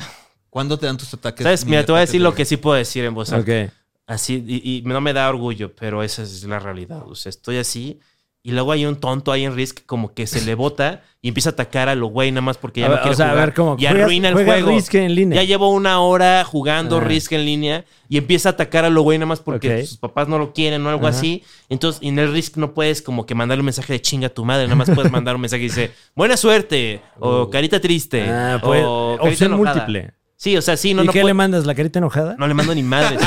¿Cuándo 0.51 0.77
te 0.77 0.85
dan 0.85 0.97
tus 0.97 1.11
ataques? 1.15 1.43
¿Sabes? 1.43 1.65
Mira, 1.65 1.83
te 1.83 1.91
voy 1.91 1.97
a 1.97 2.01
decir 2.01 2.19
de 2.21 2.25
lo 2.25 2.35
que 2.35 2.45
sí 2.45 2.57
puedo 2.57 2.75
decir 2.77 3.03
en 3.05 3.15
voz 3.15 3.31
alta. 3.33 3.63
Ok. 3.65 3.71
Así, 4.05 4.43
y, 4.47 4.77
y 4.77 4.81
no 4.83 5.01
me 5.01 5.13
da 5.13 5.27
orgullo, 5.29 5.73
pero 5.73 6.03
esa 6.03 6.21
es 6.21 6.43
la 6.43 6.59
realidad. 6.59 7.03
O 7.07 7.15
sea, 7.15 7.29
estoy 7.31 7.57
así. 7.57 7.99
Y 8.43 8.51
luego 8.53 8.71
hay 8.71 8.87
un 8.87 8.95
tonto 8.95 9.31
ahí 9.31 9.45
en 9.45 9.55
Risk 9.55 9.85
como 9.85 10.15
que 10.15 10.25
se 10.25 10.41
le 10.43 10.55
bota 10.55 11.03
y 11.21 11.27
empieza 11.27 11.49
a 11.49 11.51
atacar 11.51 11.89
a 11.89 11.93
lo 11.95 12.07
güey 12.07 12.31
nada 12.31 12.41
más 12.41 12.57
porque 12.57 12.79
ya 12.79 12.87
A 12.87 12.89
no 12.89 12.95
ver, 12.95 13.01
quiere 13.03 13.13
o 13.13 13.17
sea, 13.17 13.27
a 13.27 13.29
jugar. 13.29 13.45
ver, 13.45 13.53
¿cómo? 13.55 13.75
Y 13.77 13.85
Juegas- 13.85 14.01
arruina 14.01 14.29
el 14.29 14.33
juego. 14.33 14.69
Risk 14.71 14.95
en 14.95 15.13
línea. 15.13 15.35
Ya 15.41 15.47
llevo 15.47 15.69
una 15.69 16.01
hora 16.01 16.43
jugando 16.43 16.97
Ah. 16.97 17.01
Risk 17.01 17.33
en 17.33 17.45
línea 17.45 17.85
y 18.09 18.17
empieza 18.17 18.49
a 18.49 18.53
atacar 18.53 18.83
a 18.83 18.89
lo 18.89 19.03
güey 19.03 19.19
nada 19.19 19.27
más 19.27 19.39
porque 19.41 19.81
Ok. 19.81 19.85
sus 19.85 19.97
papás 19.97 20.27
no 20.27 20.39
lo 20.39 20.53
quieren 20.53 20.83
o 20.87 20.89
algo 20.89 21.05
Ajá. 21.07 21.15
así. 21.15 21.43
Entonces, 21.69 22.01
en 22.03 22.17
el 22.17 22.33
Risk 22.33 22.57
no 22.57 22.73
puedes 22.73 23.03
como 23.03 23.27
que 23.27 23.35
mandarle 23.35 23.59
un 23.61 23.65
mensaje 23.65 23.93
de 23.93 24.01
chinga 24.01 24.25
a 24.27 24.29
tu 24.31 24.43
madre. 24.43 24.63
Nada 24.65 24.75
más 24.75 24.89
puedes 24.89 25.11
mandar 25.11 25.35
un 25.35 25.41
mensaje 25.41 25.59
que 25.61 25.67
dice 25.69 25.91
buena 26.15 26.35
suerte 26.35 26.99
o 27.19 27.47
carita 27.51 27.79
triste 27.79 28.23
Ah, 28.27 28.59
pues, 28.61 28.83
o 28.83 29.17
carita 29.19 29.29
opción 29.29 29.53
enojada. 29.53 29.75
múltiple. 29.75 30.13
Sí, 30.41 30.57
o 30.57 30.61
sea, 30.63 30.75
sí, 30.75 30.95
no, 30.95 31.03
¿Y 31.03 31.05
no 31.05 31.13
qué 31.13 31.19
puedo- 31.19 31.27
le 31.27 31.33
mandas? 31.35 31.67
¿La 31.67 31.75
carita 31.75 31.99
enojada? 31.99 32.35
no 32.39 32.47
le 32.47 32.55
mando 32.55 32.73
ni 32.73 32.81
madre. 32.81 33.19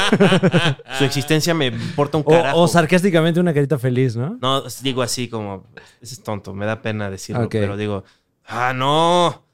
Su 0.99 1.05
existencia 1.05 1.55
me 1.55 1.67
importa 1.67 2.17
un 2.19 2.25
carajo. 2.25 2.59
o, 2.59 2.63
o 2.65 2.67
sarcásticamente 2.67 3.39
una 3.39 3.55
carita 3.55 3.79
feliz, 3.79 4.17
¿no? 4.17 4.37
No, 4.43 4.65
digo 4.83 5.01
así 5.01 5.29
como, 5.29 5.65
ese 6.03 6.15
es 6.15 6.23
tonto, 6.25 6.53
me 6.55 6.67
da 6.67 6.83
pena 6.83 7.09
decirlo, 7.11 7.49
pero 7.49 7.77
digo, 7.77 8.03
ah, 8.47 8.73
no, 8.75 9.45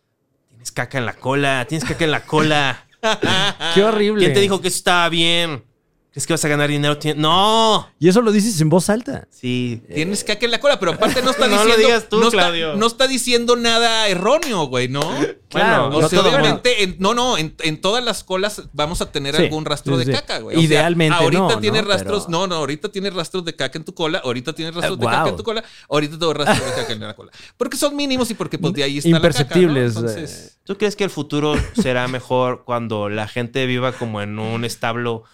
tienes 0.48 0.72
caca 0.72 0.96
en 0.96 1.04
la 1.04 1.12
cola, 1.12 1.66
tienes 1.68 1.86
caca 1.86 2.02
en 2.06 2.12
la 2.12 2.22
cola. 2.24 2.86
Qué 3.74 3.82
horrible. 3.84 4.22
¿Quién 4.24 4.32
te 4.32 4.40
dijo 4.40 4.62
que 4.62 4.68
eso 4.68 4.78
estaba 4.78 5.10
bien? 5.10 5.62
¿Es 6.12 6.26
que 6.26 6.32
vas 6.32 6.44
a 6.44 6.48
ganar 6.48 6.68
dinero? 6.68 6.98
No. 7.16 7.88
Y 8.00 8.08
eso 8.08 8.20
lo 8.20 8.32
dices 8.32 8.60
en 8.60 8.68
voz 8.68 8.90
alta. 8.90 9.28
Sí. 9.30 9.80
Tienes 9.94 10.24
caca 10.24 10.44
en 10.44 10.50
la 10.50 10.58
cola, 10.58 10.80
pero 10.80 10.92
aparte 10.92 11.22
no 11.22 11.30
está 11.30 11.46
No 11.48 11.54
lo 11.56 11.62
diciendo. 11.62 11.86
digas 11.86 12.08
tú, 12.08 12.18
no 12.18 12.24
está- 12.26 12.36
Claudio. 12.38 12.74
no 12.74 12.86
está 12.88 13.06
diciendo 13.06 13.54
nada 13.54 14.08
erróneo, 14.08 14.64
güey, 14.64 14.88
¿no? 14.88 15.02
Bueno, 15.52 15.86
O 15.86 16.00
no 16.00 16.08
sea, 16.08 16.20
obviamente, 16.22 16.82
en- 16.82 16.96
no, 16.98 17.14
no, 17.14 17.38
en, 17.38 17.54
en 17.60 17.80
todas 17.80 18.02
las 18.04 18.24
colas 18.24 18.62
vamos 18.72 19.00
a 19.02 19.12
tener 19.12 19.36
Sí, 19.36 19.42
algún 19.44 19.64
rastro 19.64 19.94
sí, 19.98 20.04
de 20.04 20.06
sí. 20.06 20.18
caca, 20.20 20.38
güey. 20.40 20.56
O 20.56 20.60
sea, 20.60 20.66
Idealmente 20.68 21.16
ahorita 21.16 21.42
no, 21.42 21.58
tienes 21.60 21.82
¿no? 21.84 21.88
rastros, 21.90 22.24
Pero- 22.26 22.38
no, 22.38 22.46
no, 22.48 22.54
ahorita 22.56 22.88
tienes 22.90 23.14
rastros 23.14 23.44
de 23.44 23.54
caca 23.54 23.78
en 23.78 23.84
tu 23.84 23.94
cola, 23.94 24.20
ahorita 24.24 24.52
tienes 24.52 24.74
rastros 24.74 24.98
Eh, 24.98 25.00
de 25.00 25.06
caca 25.06 25.28
en 25.28 25.36
tu 25.36 25.44
cola, 25.44 25.64
ahorita 25.88 26.18
tengo 26.18 26.34
rastros 26.34 26.66
de 26.70 26.74
caca 26.82 26.92
en 26.92 27.00
la 27.00 27.14
cola. 27.14 27.30
Porque 27.56 27.76
son 27.76 27.94
mínimos 27.94 28.28
y 28.32 28.34
porque 28.34 28.58
pues 28.58 28.72
de 28.74 28.82
ahí 28.82 28.98
está 28.98 29.08
Imperceptibles, 29.10 29.94
la 29.94 30.00
caca, 30.00 30.12
¿no? 30.14 30.18
Entonces, 30.20 30.56
¿Tú 30.64 30.76
crees 30.76 30.94
que 30.96 31.04
el 31.04 31.10
futuro 31.10 31.54
será 31.80 32.06
mejor 32.08 32.64
cuando 32.64 33.08
la 33.08 33.26
gente 33.28 33.64
viva 33.66 33.92
como 33.92 34.20
en 34.22 34.38
un 34.40 34.64
establo 34.64 35.24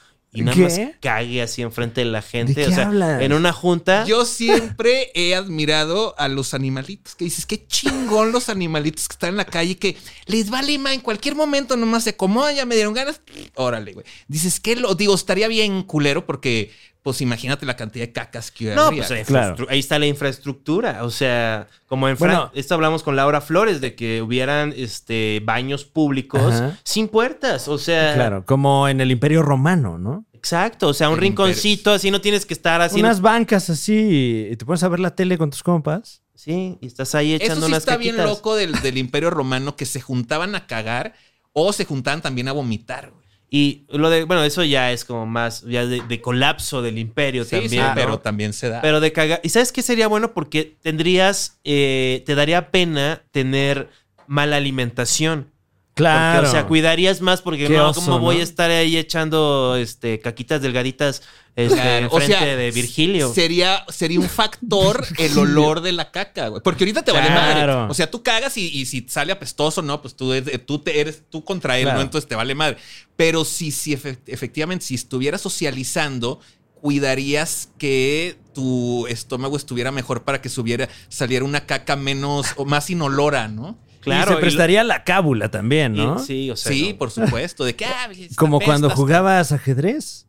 y 0.40 0.42
nada 0.42 0.54
¿Qué? 0.56 0.62
más 0.62 0.80
cague 1.00 1.42
así 1.42 1.62
enfrente 1.62 2.00
de 2.02 2.06
la 2.10 2.22
gente? 2.22 2.54
¿De 2.54 2.68
o 2.68 2.70
sea, 2.72 2.86
hablas? 2.86 3.22
en 3.22 3.32
una 3.32 3.52
junta. 3.52 4.04
yo 4.04 4.24
siempre 4.24 5.10
he 5.14 5.34
admirado 5.34 6.14
a 6.18 6.28
los 6.28 6.54
animalitos, 6.54 7.14
que 7.14 7.24
dices, 7.24 7.46
qué 7.46 7.66
chingón 7.66 8.32
los 8.32 8.48
animalitos 8.48 9.08
que 9.08 9.14
están 9.14 9.30
en 9.30 9.36
la 9.36 9.44
calle, 9.46 9.76
que 9.76 9.96
les 10.26 10.50
vale 10.50 10.78
más 10.78 10.92
en 10.92 11.00
cualquier 11.00 11.34
momento 11.34 11.76
nomás 11.76 12.04
se 12.04 12.10
acomodan, 12.10 12.54
ya 12.54 12.66
me 12.66 12.74
dieron 12.74 12.94
ganas, 12.94 13.20
órale, 13.54 13.92
güey. 13.92 14.06
Dices, 14.28 14.60
que 14.60 14.76
lo 14.76 14.94
digo, 14.94 15.14
estaría 15.14 15.48
bien 15.48 15.82
culero 15.82 16.26
porque, 16.26 16.70
pues 17.02 17.20
imagínate 17.20 17.64
la 17.66 17.76
cantidad 17.76 18.04
de 18.04 18.12
cacas 18.12 18.50
que 18.50 18.74
No, 18.74 18.82
habría. 18.86 19.06
pues 19.06 19.26
Claro. 19.26 19.66
ahí 19.70 19.78
está 19.78 19.98
la 19.98 20.06
infraestructura. 20.06 21.04
O 21.04 21.10
sea, 21.10 21.68
como 21.86 22.08
en 22.08 22.16
Fran- 22.16 22.18
Bueno. 22.18 22.50
esto 22.54 22.74
hablamos 22.74 23.02
con 23.04 23.14
Laura 23.16 23.40
Flores 23.40 23.80
de 23.80 23.94
que 23.94 24.22
hubieran 24.22 24.74
este 24.76 25.40
baños 25.44 25.84
públicos 25.84 26.52
Ajá. 26.54 26.78
sin 26.82 27.06
puertas. 27.08 27.68
O 27.68 27.78
sea, 27.78 28.14
Claro, 28.14 28.44
como 28.44 28.88
en 28.88 29.00
el 29.00 29.10
Imperio 29.12 29.42
Romano, 29.42 29.98
¿no? 29.98 30.25
Exacto. 30.46 30.88
O 30.88 30.94
sea, 30.94 31.10
un 31.10 31.18
rinconcito, 31.18 31.92
así 31.92 32.10
no 32.10 32.20
tienes 32.20 32.46
que 32.46 32.54
estar 32.54 32.80
así. 32.80 33.00
Unas 33.00 33.20
bancas 33.20 33.68
así 33.68 34.48
y 34.52 34.56
te 34.56 34.64
pones 34.64 34.82
a 34.84 34.88
ver 34.88 35.00
la 35.00 35.14
tele 35.14 35.36
con 35.36 35.50
tus 35.50 35.62
compas. 35.62 36.22
Sí, 36.34 36.78
y 36.80 36.86
estás 36.86 37.14
ahí 37.14 37.34
echando 37.34 37.54
Eso 37.54 37.66
sí 37.66 37.72
unas 37.72 37.78
está 37.80 37.96
bien 37.96 38.16
loco 38.18 38.54
del, 38.54 38.72
del 38.82 38.98
Imperio 38.98 39.30
Romano 39.30 39.74
que 39.74 39.86
se 39.86 40.00
juntaban 40.00 40.54
a 40.54 40.66
cagar 40.66 41.14
o 41.52 41.72
se 41.72 41.84
juntaban 41.84 42.22
también 42.22 42.46
a 42.48 42.52
vomitar, 42.52 43.10
güey. 43.10 43.26
Y 43.48 43.86
lo 43.88 44.10
de, 44.10 44.24
bueno, 44.24 44.42
eso 44.44 44.62
ya 44.64 44.92
es 44.92 45.04
como 45.04 45.24
más, 45.24 45.62
ya 45.62 45.86
de, 45.86 46.02
de 46.02 46.20
colapso 46.20 46.82
del 46.82 46.98
imperio 46.98 47.44
Sí, 47.44 47.50
también. 47.52 47.70
sí, 47.70 47.78
¿no? 47.78 47.92
pero 47.94 48.18
también 48.18 48.52
se 48.52 48.68
da. 48.68 48.80
Pero 48.82 49.00
de 49.00 49.12
cagar. 49.12 49.40
¿Y 49.42 49.48
sabes 49.50 49.72
qué 49.72 49.82
sería 49.82 50.08
bueno? 50.08 50.34
Porque 50.34 50.76
tendrías, 50.82 51.58
eh, 51.64 52.22
te 52.26 52.34
daría 52.34 52.70
pena 52.70 53.22
tener 53.30 53.88
mala 54.26 54.56
alimentación. 54.56 55.52
Claro. 55.96 56.42
Porque, 56.42 56.48
o 56.48 56.52
sea, 56.52 56.66
cuidarías 56.68 57.20
más 57.22 57.40
porque 57.40 57.68
no, 57.70 57.88
oso, 57.88 58.02
¿cómo 58.02 58.18
voy 58.20 58.40
a 58.40 58.42
estar 58.42 58.70
ahí 58.70 58.98
echando 58.98 59.76
este, 59.76 60.20
caquitas 60.20 60.60
delgaditas 60.60 61.22
este, 61.56 61.74
Claro, 61.74 62.08
o 62.10 62.20
sea, 62.20 62.44
de 62.44 62.70
Virgilio? 62.70 63.32
Sería, 63.32 63.82
sería 63.88 64.20
un 64.20 64.28
factor 64.28 65.06
el 65.18 65.38
olor 65.38 65.80
de 65.80 65.92
la 65.92 66.10
caca, 66.10 66.48
güey. 66.48 66.60
Porque 66.62 66.84
ahorita 66.84 67.02
te 67.02 67.12
vale 67.12 67.30
madre. 67.30 67.72
O 67.90 67.94
sea, 67.94 68.10
tú 68.10 68.22
cagas 68.22 68.58
y, 68.58 68.66
y 68.68 68.84
si 68.84 69.06
sale 69.08 69.32
apestoso, 69.32 69.80
no, 69.80 70.02
pues 70.02 70.14
tú, 70.14 70.34
eres- 70.34 70.66
tú 70.66 70.78
te 70.80 71.00
eres 71.00 71.22
tú 71.30 71.42
contra 71.44 71.78
él, 71.78 71.84
Claro. 71.84 71.98
¿no? 72.00 72.02
Entonces 72.04 72.28
te 72.28 72.34
vale 72.34 72.54
madre. 72.54 72.76
Pero 73.16 73.46
si, 73.46 73.70
si 73.70 73.96
efe- 73.96 74.18
efectivamente, 74.26 74.84
si 74.84 74.96
estuvieras 74.96 75.40
socializando, 75.40 76.40
cuidarías 76.82 77.70
que 77.78 78.36
tu 78.54 79.06
estómago 79.06 79.56
estuviera 79.56 79.90
mejor 79.90 80.24
para 80.24 80.40
que 80.40 80.48
subiera, 80.48 80.88
saliera 81.08 81.44
una 81.44 81.66
caca 81.66 81.96
menos 81.96 82.46
o 82.56 82.64
más 82.64 82.90
inolora, 82.90 83.48
¿no? 83.48 83.78
Claro. 84.06 84.30
y 84.30 84.34
se 84.34 84.38
y 84.38 84.40
prestaría 84.42 84.84
la 84.84 85.04
cábula 85.04 85.50
también, 85.50 85.92
¿no? 85.94 86.16
y- 86.20 86.24
sí, 86.24 86.50
o 86.50 86.56
sea. 86.56 86.72
sí, 86.72 86.92
no. 86.92 86.98
por 86.98 87.10
supuesto. 87.10 87.64
De 87.64 87.76
que, 87.76 87.84
ah, 87.84 88.08
Como 88.36 88.60
cuando 88.60 88.88
jugabas 88.90 89.52
ajedrez. 89.52 90.26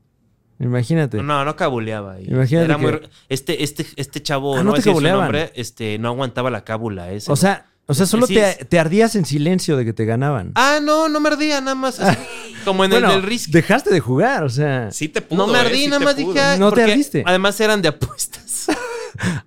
Imagínate. 0.59 1.21
No, 1.21 1.45
no 1.45 1.55
cabuleaba. 1.55 2.13
ahí. 2.13 2.25
Imagínate 2.27 2.65
Era 2.65 2.77
muy- 2.77 2.99
este, 3.29 3.63
este, 3.63 3.85
este 3.95 4.21
chavo, 4.23 4.55
Ah, 4.55 4.63
no, 4.63 4.71
no 4.71 4.73
te 4.73 4.91
nombre, 4.91 5.51
este, 5.55 5.99
no 5.99 6.07
aguantaba 6.09 6.49
la 6.49 6.63
cábula. 6.63 7.11
Ese. 7.11 7.31
O 7.31 7.35
sea, 7.35 7.67
o 7.85 7.93
sea, 7.93 8.05
solo 8.05 8.25
Sí, 8.27 8.37
te, 8.67 8.79
ardías 8.79 9.15
en 9.15 9.25
silencio 9.25 9.77
de 9.77 9.85
que 9.85 9.93
te 9.93 10.03
ganaban. 10.05 10.51
Ah, 10.55 10.79
no, 10.81 11.07
no 11.09 11.19
me 11.19 11.29
ardía, 11.29 11.61
nada 11.61 11.75
más. 11.75 11.99
así, 11.99 12.17
como 12.65 12.83
en 12.83 12.89
bueno, 12.89 13.07
el 13.07 13.13
del 13.21 13.23
Risk. 13.23 13.49
dejaste 13.51 13.91
de 13.93 13.99
jugar, 13.99 14.43
o 14.43 14.49
sea. 14.49 14.91
Sí 14.91 15.07
te 15.09 15.21
pudo, 15.21 15.45
no 15.45 15.53
me 15.53 15.59
eh, 15.59 15.61
ardí, 15.61 15.83
sí 15.83 15.87
nada 15.87 16.03
más 16.03 16.15
dije. 16.17 16.39
ah, 16.41 16.57
No 16.57 16.71
te 16.71 16.81
ardiste. 16.83 17.23
Además 17.25 17.59
eran 17.61 17.81
de 17.81 17.89
apuestas. 17.89 18.67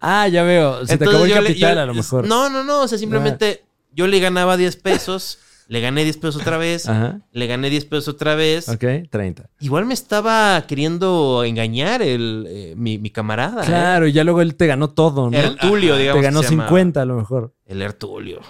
Ah, 0.00 0.26
ya 0.26 0.42
veo. 0.42 0.84
Se 0.84 0.98
te 0.98 1.04
acabó 1.04 1.24
el 1.24 1.30
le- 1.30 1.36
capital 1.36 1.74
yo- 1.76 1.80
a 1.82 1.86
lo 1.86 1.94
mejor. 1.94 2.26
No, 2.26 2.48
no, 2.50 2.64
no. 2.64 2.80
O 2.80 2.88
sea, 2.88 2.98
simplemente 2.98 3.62
yo 3.92 4.06
le 4.06 4.20
ganaba 4.20 4.56
10 4.56 4.76
pesos, 4.76 5.38
le 5.68 5.80
gané 5.80 6.02
10 6.04 6.16
pesos 6.16 6.42
otra 6.42 6.58
vez, 6.58 6.88
Ajá. 6.88 7.20
le 7.32 7.46
gané 7.46 7.70
10 7.70 7.84
pesos 7.84 8.08
otra 8.14 8.34
vez. 8.34 8.68
Ok, 8.68 8.84
30. 9.08 9.48
Igual 9.60 9.86
me 9.86 9.94
estaba 9.94 10.64
queriendo 10.66 11.44
engañar 11.44 12.02
el, 12.02 12.46
eh, 12.48 12.74
mi, 12.76 12.98
mi 12.98 13.10
camarada. 13.10 13.62
¿eh? 13.62 13.66
Claro, 13.66 14.06
y 14.08 14.12
ya 14.12 14.24
luego 14.24 14.42
él 14.42 14.56
te 14.56 14.66
ganó 14.66 14.90
todo, 14.90 15.30
¿no? 15.30 15.36
Ertulio, 15.38 15.96
digamos. 15.96 16.20
te 16.20 16.24
ganó 16.26 16.40
que 16.40 16.46
se 16.48 16.52
llama. 16.54 16.64
50 16.66 17.02
a 17.02 17.04
lo 17.04 17.16
mejor. 17.16 17.54
El 17.66 17.82
Ertulio. 17.82 18.40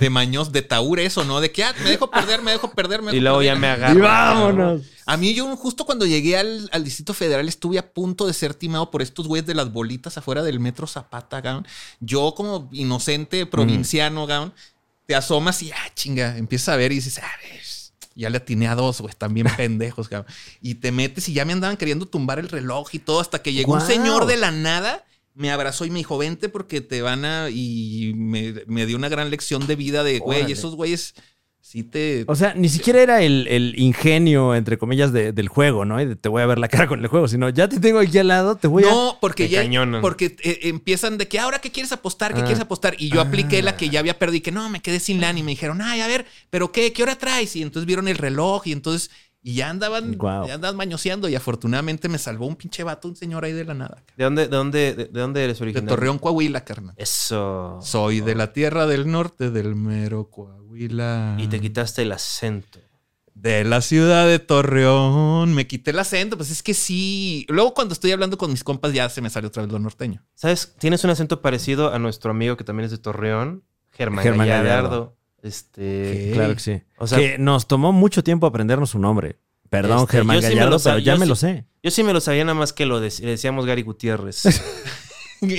De 0.00 0.10
maños, 0.10 0.52
de 0.52 0.62
taur 0.62 0.98
eso, 1.00 1.24
¿no? 1.24 1.40
De 1.40 1.50
que 1.52 1.64
ah, 1.64 1.72
me 1.82 1.90
dejo 1.90 2.10
perder, 2.10 2.42
me 2.42 2.52
dejo 2.52 2.70
perder, 2.72 3.02
me 3.02 3.10
Y 3.10 3.14
dejo 3.16 3.22
luego 3.24 3.42
ya 3.42 3.54
me 3.56 3.66
Y 3.66 3.70
agarra. 3.70 4.00
vámonos. 4.00 4.82
A 5.08 5.16
mí 5.16 5.32
yo 5.32 5.56
justo 5.56 5.86
cuando 5.86 6.04
llegué 6.04 6.36
al, 6.36 6.68
al 6.70 6.84
Distrito 6.84 7.14
Federal 7.14 7.48
estuve 7.48 7.78
a 7.78 7.94
punto 7.94 8.26
de 8.26 8.34
ser 8.34 8.52
timado 8.52 8.90
por 8.90 9.00
estos 9.00 9.26
güeyes 9.26 9.46
de 9.46 9.54
las 9.54 9.72
bolitas 9.72 10.18
afuera 10.18 10.42
del 10.42 10.60
Metro 10.60 10.86
Zapata, 10.86 11.40
gaun. 11.40 11.66
Yo 11.98 12.34
como 12.36 12.68
inocente 12.72 13.46
provinciano, 13.46 14.26
gaun, 14.26 14.52
te 15.06 15.14
asomas 15.14 15.62
y, 15.62 15.72
ah, 15.72 15.94
chinga, 15.94 16.36
empiezas 16.36 16.74
a 16.74 16.76
ver 16.76 16.92
y 16.92 16.96
dices, 16.96 17.20
ah, 17.22 17.30
ya 18.14 18.28
le 18.28 18.36
atiné 18.36 18.68
a 18.68 18.74
dos, 18.74 19.00
güey, 19.00 19.08
están 19.08 19.32
bien 19.32 19.46
pendejos, 19.56 20.10
gaun. 20.10 20.26
Y 20.60 20.74
te 20.74 20.92
metes 20.92 21.26
y 21.30 21.32
ya 21.32 21.46
me 21.46 21.54
andaban 21.54 21.78
queriendo 21.78 22.04
tumbar 22.04 22.38
el 22.38 22.50
reloj 22.50 22.88
y 22.92 22.98
todo 22.98 23.20
hasta 23.20 23.40
que 23.40 23.54
llegó 23.54 23.72
un 23.72 23.80
señor 23.80 24.26
de 24.26 24.36
la 24.36 24.50
nada. 24.50 25.06
Me 25.32 25.50
abrazó 25.50 25.86
y 25.86 25.90
me 25.90 26.00
dijo, 26.00 26.18
vente 26.18 26.50
porque 26.50 26.82
te 26.82 27.00
van 27.00 27.24
a... 27.24 27.48
Y 27.48 28.12
me, 28.14 28.56
me 28.66 28.84
dio 28.84 28.98
una 28.98 29.08
gran 29.08 29.30
lección 29.30 29.66
de 29.66 29.74
vida 29.74 30.04
de, 30.04 30.18
güey, 30.18 30.52
esos 30.52 30.74
güeyes 30.74 31.14
sí 31.68 31.82
te... 31.82 32.24
O 32.28 32.34
sea, 32.34 32.54
ni 32.54 32.70
siquiera 32.70 33.02
era 33.02 33.20
el, 33.22 33.46
el 33.48 33.78
ingenio, 33.78 34.54
entre 34.54 34.78
comillas, 34.78 35.12
de- 35.12 35.32
del 35.32 35.48
juego, 35.48 35.84
¿no? 35.84 36.00
Y 36.00 36.06
de 36.06 36.16
te 36.16 36.30
voy 36.30 36.40
a 36.40 36.46
ver 36.46 36.58
la 36.58 36.68
cara 36.68 36.86
con 36.86 37.00
el 37.00 37.06
juego, 37.08 37.28
sino 37.28 37.50
ya 37.50 37.68
te 37.68 37.78
tengo 37.78 37.98
aquí 37.98 38.16
al 38.16 38.28
lado, 38.28 38.56
te 38.56 38.68
voy 38.68 38.84
a... 38.84 38.86
No, 38.90 39.18
porque 39.20 39.48
ya 39.50 39.60
cañonan. 39.62 40.00
porque 40.00 40.34
eh, 40.42 40.60
empiezan 40.62 41.18
de 41.18 41.28
que 41.28 41.38
ahora 41.38 41.58
qué 41.60 41.70
quieres 41.70 41.92
apostar, 41.92 42.32
qué 42.32 42.40
Ah. 42.40 42.44
quieres 42.44 42.60
apostar 42.60 42.94
y 42.98 43.10
yo 43.10 43.20
apliqué 43.20 43.58
Ah. 43.58 43.62
la 43.62 43.76
que 43.76 43.90
ya 43.90 44.00
había 44.00 44.18
perdido 44.18 44.38
y 44.38 44.40
que 44.40 44.50
no, 44.52 44.68
me 44.70 44.80
quedé 44.80 44.98
sin 44.98 45.20
lana 45.20 45.38
y 45.38 45.42
me 45.42 45.50
dijeron, 45.50 45.82
"Ay, 45.82 46.00
a 46.00 46.06
ver, 46.06 46.24
pero 46.48 46.72
qué, 46.72 46.92
qué 46.94 47.02
hora 47.02 47.16
traes?" 47.16 47.54
Y 47.54 47.62
entonces 47.62 47.86
vieron 47.86 48.08
el 48.08 48.16
reloj 48.16 48.66
y 48.66 48.72
entonces 48.72 49.10
y 49.40 49.54
ya 49.54 49.70
andaban 49.70 50.18
ya 50.18 50.54
andaban 50.54 50.76
mañoseando 50.76 51.28
y 51.28 51.34
afortunadamente 51.34 52.08
me 52.08 52.18
salvó 52.18 52.46
un 52.46 52.56
pinche 52.56 52.82
vato, 52.82 53.08
un 53.08 53.16
señor 53.16 53.44
ahí 53.44 53.52
de 53.52 53.64
la 53.64 53.74
nada. 53.74 54.02
¿De 54.16 54.24
dónde, 54.24 54.48
de 54.48 54.56
dónde, 54.56 54.94
de, 54.94 55.04
de 55.06 55.20
dónde 55.20 55.44
eres 55.44 55.58
De 55.58 55.64
originario? 55.64 55.88
Torreón, 55.88 56.18
Coahuila, 56.18 56.64
carnal. 56.64 56.94
Eso. 56.96 57.78
Soy 57.80 58.20
de 58.20 58.34
la 58.34 58.52
tierra 58.52 58.86
del 58.86 59.10
norte 59.10 59.50
del 59.50 59.76
mero 59.76 60.28
Coahuila. 60.30 61.36
Y 61.38 61.46
te 61.46 61.60
quitaste 61.60 62.02
el 62.02 62.12
acento. 62.12 62.80
De 63.34 63.62
la 63.62 63.80
ciudad 63.80 64.26
de 64.26 64.40
Torreón. 64.40 65.54
Me 65.54 65.68
quité 65.68 65.92
el 65.92 66.00
acento, 66.00 66.36
pues 66.36 66.50
es 66.50 66.62
que 66.64 66.74
sí. 66.74 67.46
Luego 67.48 67.72
cuando 67.72 67.94
estoy 67.94 68.10
hablando 68.10 68.36
con 68.36 68.50
mis 68.50 68.64
compas 68.64 68.92
ya 68.92 69.08
se 69.08 69.20
me 69.20 69.30
sale 69.30 69.46
otra 69.46 69.62
vez 69.62 69.70
lo 69.70 69.78
norteño. 69.78 70.24
¿Sabes? 70.34 70.74
Tienes 70.80 71.04
un 71.04 71.10
acento 71.10 71.40
parecido 71.40 71.94
a 71.94 72.00
nuestro 72.00 72.32
amigo 72.32 72.56
que 72.56 72.64
también 72.64 72.86
es 72.86 72.90
de 72.90 72.98
Torreón, 72.98 73.62
Germán, 73.92 74.24
Germán 74.24 74.48
Gallardo. 74.48 74.68
Gallardo. 74.68 75.17
Este. 75.42 76.30
Claro 76.34 76.54
que 76.54 76.60
sí. 76.60 76.82
O 76.98 77.06
sea- 77.06 77.18
que 77.18 77.38
nos 77.38 77.66
tomó 77.68 77.92
mucho 77.92 78.22
tiempo 78.24 78.46
aprendernos 78.46 78.90
su 78.90 78.98
nombre. 78.98 79.38
Perdón, 79.70 80.00
Este, 80.00 80.12
Germán 80.16 80.38
sí 80.42 80.48
Gallardo, 80.48 80.78
pero 80.82 80.98
ya 80.98 81.16
me 81.16 81.24
sí- 81.24 81.28
lo 81.28 81.36
sé. 81.36 81.64
Yo 81.82 81.90
sí 81.90 82.02
me 82.02 82.12
lo 82.12 82.20
sabía 82.20 82.44
nada 82.44 82.58
más 82.58 82.72
que 82.72 82.86
lo 82.86 83.00
le 83.00 83.08
decíamos 83.10 83.66
Gary 83.66 83.82
Gutiérrez. 83.82 84.42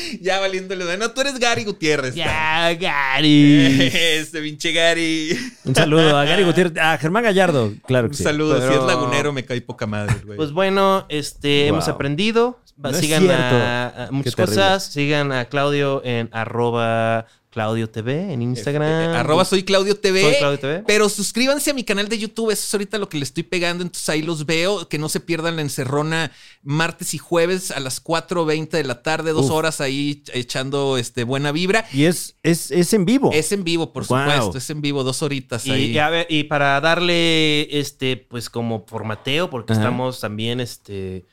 ya 0.20 0.40
valiéndole. 0.40 0.96
No, 0.96 1.10
tú 1.10 1.20
eres 1.20 1.38
Gary 1.38 1.64
Gutiérrez. 1.64 2.14
ya, 2.14 2.72
Gary. 2.74 3.90
Este 3.94 4.40
pinche 4.40 4.72
Gary. 4.72 5.36
Un 5.64 5.74
saludo 5.74 6.16
a 6.16 6.24
Gary 6.24 6.44
Gutiérrez, 6.44 6.76
a 6.78 6.96
Germán 6.98 7.24
Gallardo, 7.24 7.72
claro 7.86 8.06
Un 8.06 8.10
que 8.12 8.16
sí. 8.16 8.22
saludo. 8.24 8.58
Pero- 8.58 8.72
Si 8.72 8.78
es 8.78 8.84
lagunero, 8.84 9.32
me 9.32 9.44
cae 9.44 9.60
poca 9.60 9.86
madre, 9.86 10.14
güey. 10.24 10.36
Pues 10.36 10.52
bueno, 10.52 11.06
este, 11.08 11.60
Wow. 11.64 11.68
hemos 11.68 11.88
aprendido. 11.88 12.60
No 12.76 12.94
sigan 12.94 13.30
a, 13.30 14.06
a 14.06 14.10
muchas 14.10 14.34
cosas. 14.34 14.84
Sigan 14.84 15.32
a 15.32 15.44
Claudio 15.46 16.00
en 16.02 16.30
arroba 16.32 17.26
Claudio 17.50 17.90
TV 17.90 18.32
en 18.32 18.42
Instagram. 18.42 18.88
Eh, 18.88 19.16
arroba 19.16 19.44
soy 19.44 19.64
Claudio 19.64 19.96
TV. 19.98 20.22
Soy 20.22 20.34
Claudio 20.38 20.58
TV. 20.60 20.84
Pero 20.86 21.08
suscríbanse 21.08 21.72
a 21.72 21.74
mi 21.74 21.82
canal 21.82 22.08
de 22.08 22.16
YouTube. 22.16 22.50
Eso 22.52 22.62
es 22.64 22.72
ahorita 22.74 22.96
lo 22.98 23.08
que 23.08 23.18
le 23.18 23.24
estoy 23.24 23.42
pegando. 23.42 23.82
Entonces 23.82 24.08
ahí 24.08 24.22
los 24.22 24.46
veo. 24.46 24.88
Que 24.88 24.98
no 24.98 25.08
se 25.08 25.18
pierdan 25.18 25.56
la 25.56 25.62
encerrona 25.62 26.30
martes 26.62 27.12
y 27.14 27.18
jueves 27.18 27.72
a 27.72 27.80
las 27.80 28.02
4.20 28.04 28.68
de 28.70 28.84
la 28.84 29.02
tarde. 29.02 29.32
Dos 29.32 29.46
Uf. 29.46 29.50
horas 29.52 29.80
ahí 29.80 30.22
echando 30.32 30.96
este, 30.96 31.24
buena 31.24 31.50
vibra. 31.50 31.84
Y 31.92 32.04
es, 32.04 32.36
es, 32.44 32.70
es 32.70 32.92
en 32.92 33.04
vivo. 33.04 33.30
Es 33.32 33.50
en 33.50 33.64
vivo, 33.64 33.92
por 33.92 34.06
Wow. 34.06 34.18
supuesto. 34.20 34.58
Es 34.58 34.70
en 34.70 34.80
vivo, 34.80 35.02
dos 35.02 35.20
horitas 35.22 35.66
Y, 35.66 35.72
ahí. 35.72 35.84
y 35.90 35.98
a 35.98 36.08
ver, 36.08 36.26
y 36.30 36.44
para 36.44 36.80
darle 36.80 37.78
este, 37.80 38.16
pues 38.16 38.48
como 38.48 38.86
formateo, 38.86 39.50
porque 39.50 39.72
Ajá. 39.72 39.82
estamos 39.82 40.20
también, 40.20 40.60
este. 40.60 41.26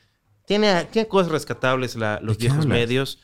Tiene, 0.47 0.85
tiene 0.85 1.07
cosas 1.07 1.31
rescatables 1.31 1.95
la- 1.95 2.19
los 2.23 2.37
¿De 2.37 2.39
qué 2.39 2.45
viejos 2.45 2.63
hablas? 2.65 2.79
medios. 2.79 3.19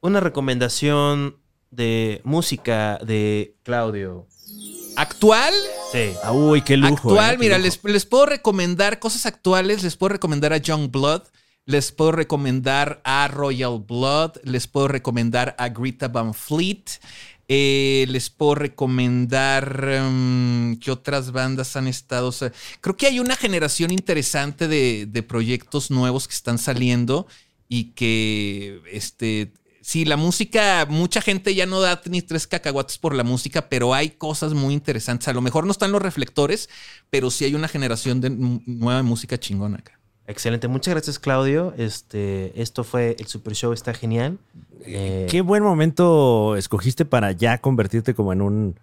Una 0.00 0.18
recomendación 0.18 1.36
de 1.74 2.20
música 2.24 2.98
de 3.04 3.54
Claudio. 3.62 4.26
Actual, 4.96 5.52
Sí. 5.92 6.10
Ah, 6.22 6.32
uy, 6.32 6.62
qué 6.62 6.76
lujo. 6.76 6.94
actual, 6.94 7.34
eh, 7.34 7.36
qué 7.36 7.38
mira, 7.38 7.58
lujo. 7.58 7.66
les, 7.84 7.92
les 7.94 8.06
puedo 8.06 8.26
recomendar 8.26 8.98
cosas 8.98 9.26
actuales. 9.26 9.82
Les 9.82 9.96
puedo 9.96 10.10
recomendar 10.10 10.52
a 10.52 10.58
Young 10.58 10.90
Blood. 10.90 11.22
Les 11.66 11.92
puedo 11.92 12.12
recomendar 12.12 13.00
a 13.04 13.26
Royal 13.28 13.78
Blood. 13.80 14.32
Les 14.44 14.66
puedo 14.66 14.88
recomendar 14.88 15.54
a 15.58 15.68
Greta 15.68 16.08
Van 16.08 16.32
Fleet. 16.34 16.84
eh, 17.48 18.06
les 18.08 18.30
puedo 18.30 18.54
recomendar 18.54 20.00
um, 20.02 20.76
qué 20.78 20.90
otras 20.90 21.30
bandas 21.32 21.76
han 21.76 21.86
estado. 21.88 22.28
O 22.28 22.32
sea, 22.32 22.52
creo 22.80 22.96
que 22.96 23.06
hay 23.06 23.20
una 23.20 23.36
generación 23.36 23.90
interesante 23.92 24.66
de, 24.68 25.06
de 25.08 25.22
proyectos 25.22 25.90
nuevos 25.90 26.26
que 26.28 26.34
están 26.34 26.58
saliendo 26.58 27.26
y 27.68 27.92
que 27.92 28.80
este. 28.92 29.52
Sí, 29.86 30.06
la 30.06 30.16
música, 30.16 30.86
mucha 30.88 31.20
gente 31.20 31.54
ya 31.54 31.66
no 31.66 31.78
da 31.78 32.00
ni 32.06 32.22
tres 32.22 32.46
cacahuates 32.46 32.96
por 32.96 33.14
la 33.14 33.22
música, 33.22 33.68
pero 33.68 33.92
hay 33.92 34.08
cosas 34.08 34.54
muy 34.54 34.72
interesantes. 34.72 35.28
A 35.28 35.34
lo 35.34 35.42
mejor 35.42 35.66
no 35.66 35.72
están 35.72 35.92
los 35.92 36.00
reflectores, 36.00 36.70
pero 37.10 37.30
sí 37.30 37.44
hay 37.44 37.54
una 37.54 37.68
generación 37.68 38.22
de 38.22 38.30
nu- 38.30 38.62
nueva 38.64 39.02
música 39.02 39.36
chingona 39.38 39.76
acá. 39.76 40.00
Excelente. 40.26 40.68
Muchas 40.68 40.94
gracias, 40.94 41.18
Claudio. 41.18 41.74
Este, 41.76 42.58
esto 42.62 42.82
fue 42.82 43.14
el 43.18 43.26
Super 43.26 43.54
Show, 43.54 43.74
está 43.74 43.92
genial. 43.92 44.38
Eh, 44.86 45.26
Qué 45.30 45.42
buen 45.42 45.62
momento 45.62 46.56
escogiste 46.56 47.04
para 47.04 47.32
ya 47.32 47.58
convertirte 47.58 48.14
como 48.14 48.32
en 48.32 48.40
un, 48.40 48.80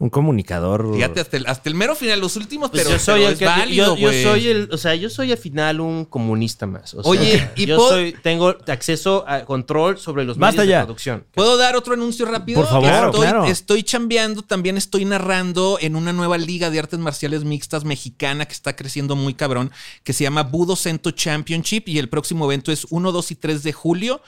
un 0.00 0.08
comunicador. 0.08 0.94
Fíjate, 0.94 1.20
hasta 1.20 1.36
el, 1.36 1.46
hasta 1.46 1.68
el 1.68 1.74
mero 1.74 1.94
final, 1.94 2.18
los 2.20 2.34
últimos, 2.36 2.70
pues 2.70 2.82
pero, 2.84 2.96
yo 2.96 2.98
soy 2.98 3.20
pero 3.20 3.26
el 3.28 3.32
es 3.34 3.38
que 3.38 3.44
válido, 3.44 3.96
yo, 3.98 4.10
soy 4.10 4.48
el, 4.48 4.70
o 4.72 4.78
sea, 4.78 4.94
yo 4.94 5.10
soy 5.10 5.30
al 5.30 5.36
final 5.36 5.78
un 5.78 6.06
comunista 6.06 6.66
más. 6.66 6.94
O 6.94 7.02
sea, 7.02 7.10
Oye, 7.10 7.50
¿y 7.54 7.66
yo 7.66 7.76
puedo- 7.76 7.90
soy, 7.90 8.16
tengo 8.22 8.56
acceso 8.66 9.26
a 9.28 9.44
control 9.44 9.98
sobre 9.98 10.24
los 10.24 10.38
medios 10.38 10.66
de 10.66 10.74
producción. 10.78 11.26
¿Puedo 11.34 11.58
dar 11.58 11.76
otro 11.76 11.92
anuncio 11.92 12.24
rápido? 12.24 12.62
Por 12.62 12.70
favor, 12.70 12.88
estoy, 12.90 13.20
claro. 13.20 13.44
Estoy 13.44 13.82
chambeando, 13.82 14.40
también 14.40 14.78
estoy 14.78 15.04
narrando 15.04 15.76
en 15.78 15.94
una 15.94 16.14
nueva 16.14 16.38
liga 16.38 16.70
de 16.70 16.78
artes 16.78 16.98
marciales 16.98 17.44
mixtas 17.44 17.84
mexicana 17.84 18.46
que 18.46 18.54
está 18.54 18.74
creciendo 18.74 19.16
muy 19.16 19.34
cabrón, 19.34 19.70
que 20.02 20.14
se 20.14 20.24
llama 20.24 20.44
Budo 20.44 20.76
Cento 20.76 21.10
Championship 21.10 21.82
y 21.88 21.98
el 21.98 22.08
próximo 22.08 22.46
evento 22.46 22.72
es 22.72 22.86
1, 22.88 23.12
2 23.12 23.30
y 23.32 23.34
3 23.34 23.62
de 23.62 23.72
julio. 23.74 24.22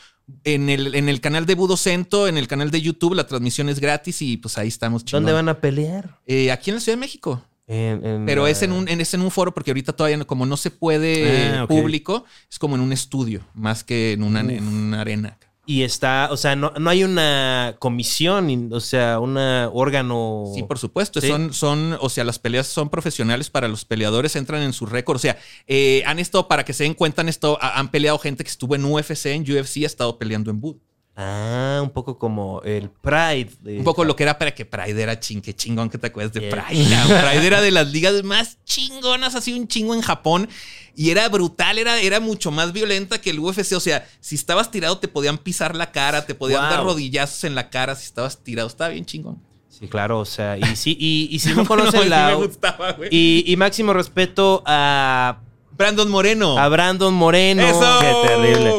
En 0.44 0.68
el, 0.70 0.94
en 0.94 1.08
el 1.08 1.20
canal 1.20 1.46
de 1.46 1.54
Budo 1.54 1.76
Cento, 1.76 2.28
en 2.28 2.38
el 2.38 2.46
canal 2.48 2.70
de 2.70 2.80
YouTube, 2.80 3.14
la 3.14 3.26
transmisión 3.26 3.68
es 3.68 3.80
gratis 3.80 4.22
y 4.22 4.36
pues 4.36 4.56
ahí 4.58 4.68
estamos 4.68 5.04
chingón. 5.04 5.24
¿Dónde 5.24 5.32
van 5.34 5.48
a 5.48 5.60
pelear? 5.60 6.18
Eh, 6.26 6.50
aquí 6.52 6.70
en 6.70 6.76
la 6.76 6.80
Ciudad 6.80 6.96
de 6.96 7.00
México. 7.00 7.44
En- 7.66 8.04
en 8.04 8.26
Pero 8.26 8.46
es 8.46 8.62
en 8.62 8.72
un, 8.72 8.88
en, 8.88 9.00
es 9.00 9.14
en 9.14 9.20
un 9.20 9.30
foro 9.30 9.52
porque 9.54 9.70
ahorita 9.70 9.92
todavía 9.92 10.16
no- 10.16 10.26
como 10.26 10.46
no 10.46 10.56
se 10.56 10.70
puede 10.70 11.48
Ah, 11.58 11.66
público, 11.66 12.24
es 12.50 12.58
como 12.58 12.74
en 12.76 12.82
un 12.82 12.92
estudio, 12.92 13.46
más 13.54 13.84
que 13.84 14.12
en 14.12 14.22
una, 14.22 14.40
en 14.40 14.66
una 14.66 15.00
arena. 15.00 15.38
Y 15.64 15.82
está, 15.84 16.28
o 16.32 16.36
sea, 16.36 16.56
no, 16.56 16.72
no 16.78 16.90
hay 16.90 17.04
una 17.04 17.76
comisión, 17.78 18.70
o 18.72 18.80
sea, 18.80 19.20
un 19.20 19.36
órgano. 19.36 20.46
Sí, 20.54 20.64
por 20.64 20.78
supuesto. 20.78 21.20
Sí. 21.20 21.28
Son, 21.28 21.52
son, 21.52 21.96
o 22.00 22.08
sea, 22.08 22.24
las 22.24 22.38
peleas 22.40 22.66
son 22.66 22.88
profesionales 22.90 23.48
para 23.48 23.68
los 23.68 23.84
peleadores, 23.84 24.34
entran 24.34 24.62
en 24.62 24.72
su 24.72 24.86
récord. 24.86 25.16
O 25.16 25.20
sea, 25.20 25.38
eh, 25.68 26.02
han 26.04 26.18
estado, 26.18 26.48
para 26.48 26.64
que 26.64 26.72
se 26.72 26.82
den 26.84 26.94
cuenta, 26.94 27.22
han, 27.22 27.28
estado, 27.28 27.58
ha- 27.62 27.78
han 27.78 27.90
peleado 27.92 28.18
gente 28.18 28.42
que 28.42 28.50
estuvo 28.50 28.74
en 28.74 28.84
UFC, 28.84 29.26
en 29.26 29.42
UFC, 29.42 29.84
ha 29.84 29.86
estado 29.86 30.18
peleando 30.18 30.50
en 30.50 30.60
Bud. 30.60 30.76
Ah, 31.14 31.80
un 31.82 31.90
poco 31.90 32.18
como 32.18 32.62
el 32.62 32.88
Pride. 32.88 33.50
de- 33.60 33.78
Un 33.78 33.84
poco 33.84 34.02
lo 34.04 34.16
que 34.16 34.22
era 34.22 34.38
para 34.38 34.54
que 34.54 34.64
Pride 34.64 35.02
era 35.02 35.20
ching, 35.20 35.42
qué 35.42 35.54
chingón 35.54 35.90
que 35.90 35.98
te 35.98 36.06
acuerdas 36.06 36.32
de 36.32 36.40
Yeah. 36.40 36.50
Pride. 36.66 36.84
Pride 37.06 37.46
era 37.46 37.60
de 37.60 37.70
las 37.70 37.88
ligas 37.92 38.22
más 38.24 38.56
chingonas, 38.64 39.34
así 39.34 39.52
un 39.52 39.68
chingo 39.68 39.94
en 39.94 40.00
Japón. 40.00 40.48
Y 40.96 41.10
era 41.10 41.28
brutal, 41.28 41.78
era, 41.78 42.00
era 42.00 42.18
mucho 42.20 42.50
más 42.50 42.72
violenta 42.72 43.20
que 43.20 43.30
el 43.30 43.38
UFC. 43.40 43.72
O 43.74 43.80
sea, 43.80 44.06
si 44.20 44.34
estabas 44.36 44.70
tirado 44.70 44.98
te 44.98 45.08
podían 45.08 45.36
pisar 45.38 45.76
la 45.76 45.90
cara, 45.92 46.24
te 46.24 46.34
podían 46.34 46.62
Wow. 46.62 46.70
dar 46.70 46.84
rodillazos 46.84 47.44
en 47.44 47.54
la 47.54 47.68
cara 47.70 47.94
si 47.94 48.04
estabas 48.06 48.42
tirado. 48.42 48.68
Estaba 48.68 48.90
bien 48.90 49.04
chingón. 49.04 49.38
Sí, 49.68 49.88
claro, 49.88 50.20
o 50.20 50.24
sea, 50.24 50.56
y 50.58 50.76
sí, 50.76 50.96
y, 50.98 51.28
y 51.30 51.38
si 51.40 51.52
no 51.54 51.66
conocen 51.66 52.02
sí 52.04 52.08
la. 52.08 52.28
me 52.28 52.34
gustaba, 52.46 52.92
güey. 52.92 53.08
Y, 53.10 53.44
y 53.46 53.56
máximo 53.56 53.92
respeto 53.92 54.62
a, 54.66 55.38
Brandon 55.72 56.08
Moreno. 56.10 56.58
a 56.58 56.68
Brandon 56.68 57.12
Moreno. 57.12 57.62
¡Eso! 57.62 57.98
Qué 58.00 58.28
terrible. 58.28 58.78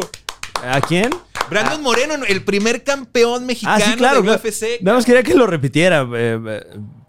¿A 0.64 0.80
quién? 0.82 1.10
Brandon 1.50 1.82
Moreno, 1.82 2.16
el 2.28 2.44
primer 2.44 2.84
campeón 2.84 3.46
mexicano 3.46 3.84
Ah, 3.84 3.92
sí, 3.92 3.96
claro. 3.98 4.22
de. 4.22 4.30
UFC. 4.32 4.80
Nada 4.82 4.98
más 4.98 5.06
quería 5.06 5.24
que 5.24 5.36
lo 5.36 5.48
repitiera. 5.48 6.02
eh, 6.16 6.40
eh, 6.46 6.64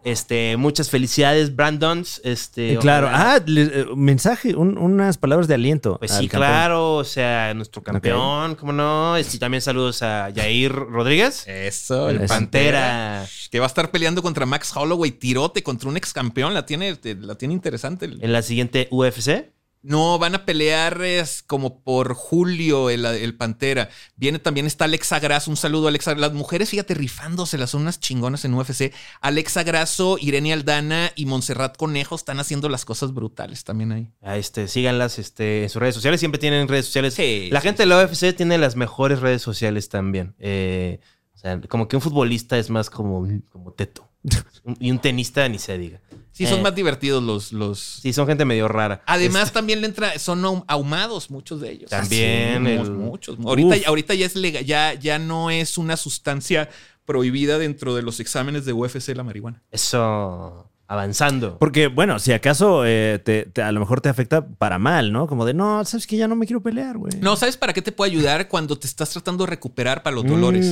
Este, 0.04 0.58
muchas 0.58 0.90
felicidades, 0.90 1.56
Brandons. 1.56 2.20
Este, 2.24 2.74
Eh, 2.74 2.78
claro. 2.78 3.08
Ah, 3.10 3.38
le- 3.46 3.62
eh, 3.62 3.86
mensaje, 3.96 4.54
un- 4.54 4.76
unas 4.76 5.16
palabras 5.16 5.48
de 5.48 5.54
aliento. 5.54 5.96
Pues 5.98 6.12
al 6.12 6.20
sí, 6.24 6.28
campeón. 6.28 6.50
claro, 6.52 6.94
o 6.96 7.04
sea, 7.04 7.54
nuestro 7.54 7.82
campeón, 7.82 8.54
¿cómo 8.56 8.74
no? 8.74 9.18
Y 9.18 9.24
también 9.38 9.62
saludos 9.62 10.02
a 10.02 10.30
Jair 10.36 10.72
Rodríguez, 10.72 11.44
Eso, 11.48 12.10
el 12.10 12.20
el 12.20 12.28
Pantera. 12.28 13.22
Pantera. 13.22 13.26
Que 13.50 13.60
va 13.60 13.64
a 13.64 13.68
estar 13.68 13.90
peleando 13.90 14.20
contra 14.20 14.44
Max 14.44 14.72
Holloway, 14.76 15.10
tirote 15.12 15.62
contra 15.62 15.88
un 15.88 15.96
ex 15.96 16.12
campeón. 16.12 16.52
La 16.52 16.66
tiene, 16.66 16.98
la 17.20 17.36
tiene 17.36 17.54
interesante. 17.54 18.04
En 18.04 18.30
la 18.30 18.42
siguiente 18.42 18.88
UFC. 18.90 19.52
No, 19.84 20.18
van 20.18 20.34
a 20.34 20.46
pelear 20.46 21.02
es, 21.02 21.42
como 21.42 21.82
por 21.82 22.14
julio 22.14 22.88
el, 22.88 23.04
el 23.04 23.36
Pantera. 23.36 23.90
Viene 24.16 24.38
también 24.38 24.66
está 24.66 24.86
Alexa 24.86 25.20
Grasso. 25.20 25.50
Un 25.50 25.58
saludo, 25.58 25.88
Alexa. 25.88 26.14
Las 26.14 26.32
mujeres, 26.32 26.70
fíjate, 26.70 26.94
rifándoselas, 26.94 27.68
son 27.68 27.82
unas 27.82 28.00
chingonas 28.00 28.46
en 28.46 28.54
UFC. 28.54 28.94
Alexa 29.20 29.62
Grasso, 29.62 30.16
Irene 30.18 30.54
Aldana 30.54 31.12
y 31.16 31.26
Montserrat 31.26 31.76
Conejo 31.76 32.14
están 32.14 32.40
haciendo 32.40 32.70
las 32.70 32.86
cosas 32.86 33.12
brutales 33.12 33.64
también 33.64 33.92
ahí. 33.92 34.10
Ah, 34.22 34.38
Este, 34.38 34.68
síganlas 34.68 35.18
este, 35.18 35.64
en 35.64 35.68
sus 35.68 35.80
redes 35.82 35.94
sociales. 35.94 36.18
Siempre 36.18 36.38
tienen 36.38 36.66
redes 36.66 36.86
sociales. 36.86 37.12
Sí, 37.12 37.50
la 37.52 37.60
sí, 37.60 37.68
gente 37.68 37.82
de 37.82 37.86
la 37.86 38.02
UFC 38.02 38.34
tiene 38.34 38.56
las 38.56 38.76
mejores 38.76 39.20
redes 39.20 39.42
sociales 39.42 39.90
también. 39.90 40.34
Eh, 40.38 41.00
o 41.34 41.38
sea, 41.38 41.60
como 41.68 41.88
que 41.88 41.96
un 41.96 42.02
futbolista 42.02 42.56
es 42.56 42.70
más 42.70 42.88
como, 42.88 43.28
como 43.50 43.72
teto. 43.72 44.08
Y 44.80 44.90
un 44.90 44.98
tenista 44.98 45.46
ni 45.46 45.58
se 45.58 45.76
diga. 45.76 46.00
Sí, 46.34 46.46
son 46.46 46.58
Eh, 46.58 46.62
más 46.62 46.74
divertidos 46.74 47.22
los. 47.22 47.52
los... 47.52 47.78
Sí, 48.02 48.12
son 48.12 48.26
gente 48.26 48.44
medio 48.44 48.66
rara. 48.68 49.02
Además, 49.06 49.52
también 49.52 49.80
le 49.80 49.86
entra, 49.86 50.18
son 50.18 50.42
ahum- 50.42 50.64
ahumados 50.66 51.30
muchos 51.30 51.60
de 51.60 51.70
ellos. 51.70 51.88
También 51.90 52.64
Sí, 52.66 52.72
el- 52.72 52.90
muchos. 52.90 53.38
Ahorita, 53.42 53.76
Uf. 53.76 53.86
ahorita 53.88 54.14
ya 54.14 54.26
es 54.26 54.34
legal, 54.34 54.64
ya, 54.64 54.94
ya 54.94 55.18
no 55.20 55.50
es 55.50 55.78
una 55.78 55.96
sustancia 55.96 56.68
prohibida 57.04 57.58
dentro 57.58 57.94
de 57.94 58.02
los 58.02 58.18
exámenes 58.18 58.64
de 58.64 58.72
UFC 58.72 59.14
la 59.14 59.22
marihuana. 59.22 59.62
Eso. 59.70 60.68
Avanzando. 60.86 61.58
Porque, 61.58 61.86
bueno, 61.86 62.18
si 62.18 62.32
acaso 62.32 62.84
eh, 62.84 63.18
te- 63.24 63.44
te- 63.46 63.62
a 63.62 63.72
lo 63.72 63.80
mejor 63.80 64.02
te 64.02 64.10
afecta 64.10 64.46
para 64.46 64.78
mal, 64.78 65.12
¿no? 65.12 65.26
Como 65.26 65.46
de, 65.46 65.54
no, 65.54 65.82
sabes 65.86 66.06
que 66.06 66.16
ya 66.18 66.28
no 66.28 66.36
me 66.36 66.44
quiero 66.46 66.62
pelear, 66.62 66.98
güey. 66.98 67.12
No, 67.20 67.36
¿sabes 67.36 67.56
para 67.56 67.72
qué 67.72 67.80
te 67.80 67.90
puede 67.90 68.10
ayudar 68.10 68.48
cuando 68.48 68.76
te 68.78 68.86
estás 68.86 69.08
tratando 69.10 69.44
de 69.44 69.50
recuperar 69.50 70.02
para 70.02 70.14
los 70.16 70.26
dolores? 70.26 70.66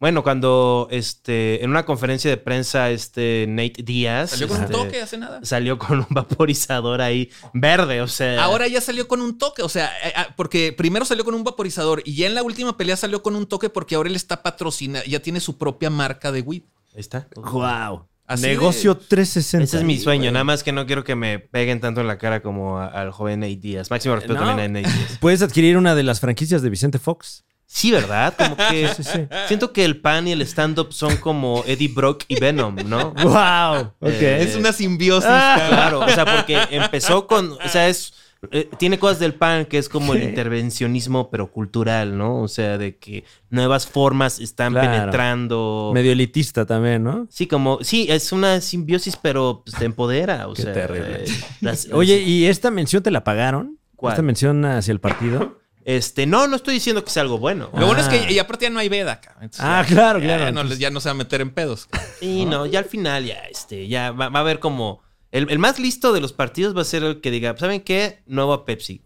Bueno, 0.00 0.22
cuando 0.22 0.86
este, 0.92 1.64
en 1.64 1.70
una 1.70 1.84
conferencia 1.84 2.30
de 2.30 2.36
prensa, 2.36 2.90
este 2.90 3.46
Nate 3.48 3.82
Díaz 3.82 4.30
Salió 4.30 4.46
con 4.46 4.58
un 4.58 4.62
este, 4.64 4.72
toque 4.76 5.02
hace 5.02 5.18
nada. 5.18 5.40
salió 5.42 5.76
con 5.76 5.98
un 5.98 6.06
vaporizador 6.10 7.00
ahí 7.00 7.30
verde, 7.52 8.00
o 8.00 8.06
sea. 8.06 8.44
Ahora 8.44 8.68
ya 8.68 8.80
salió 8.80 9.08
con 9.08 9.20
un 9.20 9.38
toque, 9.38 9.62
o 9.62 9.68
sea, 9.68 9.86
eh, 10.04 10.12
ah, 10.14 10.28
porque 10.36 10.72
primero 10.72 11.04
salió 11.04 11.24
con 11.24 11.34
un 11.34 11.42
vaporizador 11.42 12.00
y 12.04 12.14
ya 12.14 12.26
en 12.28 12.36
la 12.36 12.44
última 12.44 12.76
pelea 12.76 12.96
salió 12.96 13.22
con 13.24 13.34
un 13.34 13.46
toque 13.46 13.70
porque 13.70 13.96
ahora 13.96 14.08
él 14.08 14.14
está 14.16 14.42
patrocinado, 14.42 15.04
ya 15.06 15.20
tiene 15.20 15.40
su 15.40 15.58
propia 15.58 15.90
marca 15.90 16.30
de 16.30 16.42
weed. 16.42 16.62
Ahí 16.94 17.00
está. 17.00 17.26
Wow. 17.34 18.06
Así 18.24 18.42
Negocio 18.46 18.94
de- 18.94 19.00
360. 19.08 19.64
Ese 19.64 19.76
es 19.78 19.82
mi 19.84 19.98
sueño, 19.98 20.30
nada 20.30 20.44
más 20.44 20.62
que 20.62 20.70
no 20.70 20.86
quiero 20.86 21.02
que 21.02 21.14
me 21.16 21.38
peguen 21.38 21.80
tanto 21.80 22.02
en 22.02 22.06
la 22.06 22.18
cara 22.18 22.40
como 22.42 22.78
a- 22.78 22.86
al 22.86 23.10
joven 23.10 23.40
Nate 23.40 23.56
Díaz. 23.56 23.90
Máximo 23.90 24.14
respeto 24.14 24.34
No. 24.34 24.46
también 24.46 24.76
a 24.76 24.80
Nate 24.82 24.94
Díaz. 24.94 25.18
Puedes 25.20 25.42
adquirir 25.42 25.76
una 25.76 25.94
de 25.94 26.02
las 26.04 26.20
franquicias 26.20 26.62
de 26.62 26.70
Vicente 26.70 26.98
Fox. 27.00 27.44
Sí, 27.70 27.90
¿verdad? 27.92 28.34
Como 28.36 28.56
que 28.70 28.88
Sí, 28.96 29.02
sí. 29.04 29.28
siento 29.46 29.72
que 29.74 29.84
el 29.84 30.00
pan 30.00 30.26
y 30.26 30.32
el 30.32 30.40
stand-up 30.42 30.92
son 30.92 31.18
como 31.18 31.62
Eddie 31.66 31.88
Brock 31.88 32.24
y 32.26 32.40
Venom, 32.40 32.76
¿no? 32.86 33.12
Wow. 33.22 33.92
Ok. 34.00 34.08
Eh, 34.22 34.42
Es 34.42 34.56
una 34.56 34.72
simbiosis. 34.72 35.28
Ah. 35.30 35.66
Claro, 35.68 36.00
o 36.00 36.08
sea, 36.08 36.24
porque 36.24 36.58
empezó 36.70 37.26
con, 37.26 37.52
o 37.52 37.68
sea, 37.68 37.88
es 37.88 38.14
eh, 38.52 38.70
tiene 38.78 39.00
cosas 39.00 39.18
del 39.18 39.34
pan 39.34 39.64
que 39.66 39.78
es 39.78 39.88
como 39.88 40.14
el 40.14 40.22
intervencionismo 40.22 41.28
pero 41.28 41.50
cultural, 41.50 42.16
¿no? 42.16 42.40
O 42.40 42.46
sea, 42.48 42.78
de 42.78 42.96
que 42.96 43.24
nuevas 43.50 43.86
formas 43.86 44.38
están 44.38 44.72
Claro. 44.72 44.90
penetrando. 44.92 45.90
Medio 45.92 46.12
elitista 46.12 46.64
también, 46.64 47.02
¿no? 47.04 47.26
Sí, 47.30 47.46
como 47.48 47.80
sí, 47.82 48.06
es 48.08 48.30
una 48.32 48.60
simbiosis 48.60 49.16
pero 49.16 49.62
pues, 49.64 49.76
te 49.76 49.84
empodera, 49.84 50.46
o 50.48 50.54
Qué 50.54 50.62
sea, 50.62 50.72
terrible. 50.72 51.24
eh, 51.24 51.30
las- 51.60 51.88
Oye, 51.92 52.20
¿y 52.20 52.46
esta 52.46 52.70
mención 52.70 53.02
te 53.02 53.10
la 53.10 53.24
pagaron? 53.24 53.76
¿Cuál? 53.96 54.12
¿Esta 54.12 54.22
mención 54.22 54.64
hacia 54.64 54.92
el 54.92 55.00
partido? 55.00 55.58
Este, 55.96 56.26
no, 56.26 56.46
no 56.48 56.56
estoy 56.56 56.74
diciendo 56.74 57.02
que 57.02 57.10
sea 57.10 57.22
algo 57.22 57.38
bueno. 57.38 57.70
Lo 57.72 57.86
bueno 57.86 58.00
es 58.02 58.08
Ah. 58.08 58.10
que 58.10 58.30
y 58.30 58.38
aparte 58.38 58.66
ya 58.66 58.70
no 58.70 58.78
hay 58.78 58.90
veda. 58.90 59.22
Entonces 59.40 59.60
Ah, 59.64 59.82
ya- 59.88 59.94
claro, 59.94 60.18
ya 60.18 60.36
claro. 60.36 60.52
no, 60.64 60.74
ya 60.74 60.90
no 60.90 61.00
se 61.00 61.08
va 61.08 61.12
a 61.12 61.14
meter 61.14 61.40
en 61.40 61.50
pedos. 61.50 61.88
Sí, 62.20 62.44
no, 62.44 62.66
ya 62.66 62.80
al 62.80 62.84
final 62.84 63.24
ya, 63.24 63.38
este, 63.50 63.88
ya 63.88 64.10
va, 64.10 64.28
va 64.28 64.40
a 64.40 64.42
haber 64.42 64.58
como. 64.58 65.02
El, 65.30 65.50
el 65.50 65.58
más 65.58 65.78
listo 65.78 66.12
de 66.12 66.20
los 66.20 66.32
partidos 66.32 66.76
va 66.76 66.82
a 66.82 66.84
ser 66.84 67.02
el 67.04 67.20
que 67.20 67.30
diga, 67.30 67.56
¿saben 67.56 67.80
qué? 67.80 68.22
Nuevo 68.26 68.52
a 68.52 68.64
Pepsi. 68.66 69.02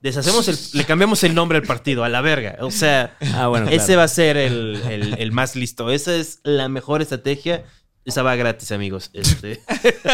Deshacemos 0.00 0.48
el, 0.48 0.56
le 0.78 0.84
cambiamos 0.84 1.22
el 1.22 1.34
nombre 1.34 1.58
al 1.58 1.64
partido, 1.64 2.02
a 2.02 2.08
la 2.08 2.20
verga. 2.22 2.56
O 2.60 2.70
sea, 2.70 3.16
Ah, 3.34 3.46
bueno. 3.48 3.68
ese 3.68 3.86
claro. 3.86 3.98
va 3.98 4.04
a 4.04 4.08
ser 4.08 4.36
el, 4.36 4.82
el- 4.90 5.14
el 5.18 5.32
más 5.32 5.54
listo. 5.54 5.90
Esa 5.90 6.14
es 6.16 6.40
la 6.44 6.68
mejor 6.68 7.02
estrategia. 7.02 7.64
Esa 8.04 8.22
va 8.24 8.34
gratis, 8.34 8.72
amigos. 8.72 9.10
Este, 9.12 9.60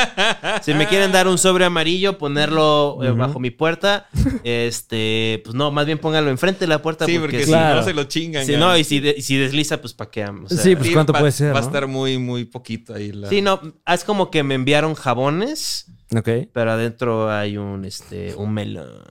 si 0.62 0.74
me 0.74 0.86
quieren 0.86 1.10
dar 1.10 1.26
un 1.26 1.38
sobre 1.38 1.64
amarillo, 1.64 2.18
ponerlo 2.18 2.98
eh, 3.02 3.12
bajo 3.12 3.40
mi 3.40 3.50
puerta, 3.50 4.08
este, 4.44 5.40
pues 5.44 5.54
no, 5.54 5.70
más 5.70 5.86
bien 5.86 5.98
pónganlo 5.98 6.30
enfrente 6.30 6.60
de 6.60 6.66
la 6.66 6.82
puerta. 6.82 7.06
Sí, 7.06 7.12
porque, 7.18 7.38
porque 7.38 7.44
si 7.46 7.50
Claro. 7.50 7.76
no 7.80 7.82
se 7.82 7.94
lo 7.94 8.04
chingan. 8.04 8.44
si 8.44 8.56
no, 8.56 8.76
y 8.76 8.84
si, 8.84 9.00
de- 9.00 9.14
y 9.16 9.22
si 9.22 9.36
desliza, 9.36 9.80
pues 9.80 9.94
pa' 9.94 10.10
qué. 10.10 10.24
O 10.24 10.48
sea, 10.48 10.58
Sí, 10.58 10.76
pues, 10.76 10.90
¿cuánto 10.90 11.12
va- 11.14 11.20
puede 11.20 11.32
ser, 11.32 11.54
Va 11.54 11.58
a 11.58 11.62
no? 11.62 11.66
estar 11.66 11.86
muy, 11.86 12.18
muy 12.18 12.44
poquito 12.44 12.92
ahí. 12.94 13.10
La... 13.12 13.28
Sí, 13.30 13.40
no, 13.40 13.60
es 13.86 14.04
como 14.04 14.30
que 14.30 14.42
me 14.42 14.54
enviaron 14.54 14.94
jabones, 14.94 15.86
Ok. 16.16 16.28
pero 16.52 16.72
adentro 16.72 17.30
hay 17.30 17.58
un, 17.58 17.84
este, 17.84 18.34
un 18.34 18.52
melón. 18.54 19.02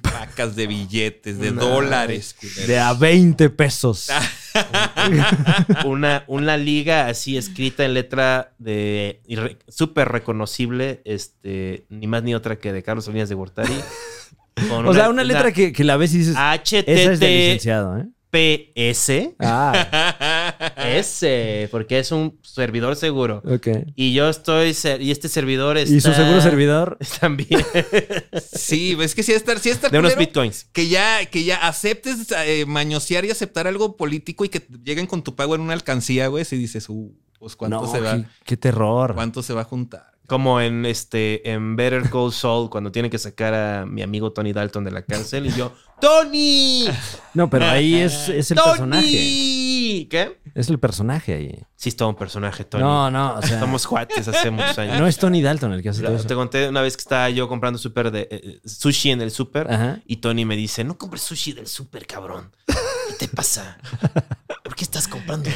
Pacas 0.00 0.56
de 0.56 0.66
billetes, 0.66 1.38
de 1.38 1.50
dólares. 1.50 2.34
De 2.66 2.78
a 2.78 2.94
20 2.94 3.50
pesos. 3.50 4.08
Una, 5.84 6.24
una 6.28 6.56
liga 6.56 7.08
así 7.08 7.36
escrita 7.36 7.84
en 7.84 7.92
letra 7.92 8.54
de 8.58 9.20
súper 9.68 10.08
reconocible, 10.08 11.02
este, 11.04 11.84
ni 11.90 12.06
más 12.06 12.22
ni 12.22 12.34
otra 12.34 12.56
que 12.56 12.72
de 12.72 12.82
Carlos 12.82 13.04
Salinas 13.04 13.28
de 13.28 13.34
Gortari. 13.34 13.74
o 14.70 14.94
sea, 14.94 15.10
una 15.10 15.24
letra 15.24 15.52
que, 15.52 15.72
que 15.72 15.84
la 15.84 15.98
ves 15.98 16.14
y 16.14 16.18
dices, 16.18 16.36
esa 16.36 16.72
es 16.84 17.20
de 17.20 17.28
licenciado, 17.28 17.98
¿eh? 17.98 18.06
HTTPS. 18.32 19.34
Ah, 19.38 20.74
S, 20.76 21.68
porque 21.70 21.98
es 21.98 22.12
un 22.12 22.38
servidor 22.42 22.96
seguro. 22.96 23.42
ok. 23.44 23.68
Y 23.94 24.14
yo 24.14 24.28
estoy, 24.28 24.76
y 25.00 25.10
este 25.10 25.28
servidor 25.28 25.76
está... 25.78 25.94
¿Y 25.94 26.00
su 26.00 26.12
seguro 26.12 26.40
servidor? 26.40 26.98
También. 27.20 27.64
Sí, 28.52 28.96
es 29.00 29.14
que 29.14 29.22
sí 29.22 29.32
estar, 29.32 29.58
sí 29.58 29.70
estar 29.70 29.90
de 29.90 29.98
unos 29.98 30.16
bitcoins. 30.16 30.64
que 30.72 30.88
ya, 30.88 31.24
que 31.26 31.44
ya 31.44 31.66
aceptes 31.66 32.32
eh, 32.32 32.64
mañosear 32.66 33.24
y 33.24 33.30
aceptar 33.30 33.66
algo 33.66 33.96
político 33.96 34.44
y 34.44 34.48
que 34.48 34.66
lleguen 34.84 35.06
con 35.06 35.22
tu 35.22 35.34
pago 35.34 35.54
en 35.54 35.60
una 35.60 35.72
alcancía, 35.72 36.28
güey, 36.28 36.44
si 36.44 36.56
dices, 36.56 36.88
uh, 36.88 37.12
pues 37.38 37.56
cuánto 37.56 37.82
no, 37.82 37.92
se 37.92 38.00
va, 38.00 38.16
qué, 38.16 38.24
qué 38.44 38.56
terror. 38.56 39.14
cuánto 39.14 39.42
se 39.42 39.52
va 39.54 39.62
a 39.62 39.64
juntar. 39.64 40.12
Como 40.26 40.60
en 40.60 40.86
este 40.86 41.52
en 41.52 41.76
Better 41.76 42.10
Call 42.10 42.32
Saul 42.32 42.68
cuando 42.68 42.90
tienen 42.90 43.12
que 43.12 43.18
sacar 43.18 43.54
a 43.54 43.86
mi 43.86 44.02
amigo 44.02 44.32
Tony 44.32 44.52
Dalton 44.52 44.82
de 44.82 44.90
la 44.90 45.02
cárcel 45.02 45.46
y 45.46 45.52
yo 45.52 45.72
¡Tony! 46.00 46.84
No, 47.34 47.48
pero 47.50 47.66
ahí 47.66 47.94
es, 47.96 48.28
es 48.28 48.50
el 48.50 48.56
personaje. 48.58 49.02
¡Tony! 49.06 50.08
¿Qué? 50.10 50.38
Es 50.54 50.68
el 50.70 50.78
personaje 50.78 51.34
ahí. 51.34 51.58
Sí, 51.74 51.90
es 51.90 51.96
todo 51.96 52.08
un 52.08 52.14
personaje, 52.14 52.64
Tony. 52.64 52.82
No, 52.82 53.10
no, 53.10 53.34
o 53.34 53.42
sea, 53.42 53.60
Somos 53.60 53.86
cuates 53.86 54.26
hace 54.26 54.50
muchos 54.50 54.78
años. 54.78 54.98
no 54.98 55.06
es 55.06 55.18
Tony 55.18 55.42
Dalton 55.42 55.72
el 55.74 55.82
que 55.82 55.90
hace 55.90 56.02
todo 56.02 56.16
Te 56.16 56.34
conté 56.34 56.68
una 56.68 56.80
vez 56.80 56.96
que 56.96 57.02
estaba 57.02 57.28
yo 57.30 57.48
comprando 57.48 57.78
súper 57.78 58.10
de 58.10 58.28
eh, 58.30 58.60
sushi 58.64 59.10
en 59.10 59.20
el 59.20 59.30
súper 59.30 59.70
Ajá. 59.70 60.00
y 60.06 60.16
Tony 60.16 60.44
me 60.46 60.56
dice, 60.56 60.82
no 60.84 60.96
compres 60.96 61.22
sushi 61.22 61.52
del 61.52 61.66
súper, 61.66 62.06
cabrón. 62.06 62.50
¿Qué 62.66 63.26
te 63.26 63.28
pasa? 63.28 63.78
¿Por 64.64 64.74
qué 64.74 64.84
estás 64.84 65.06
comprando 65.08 65.50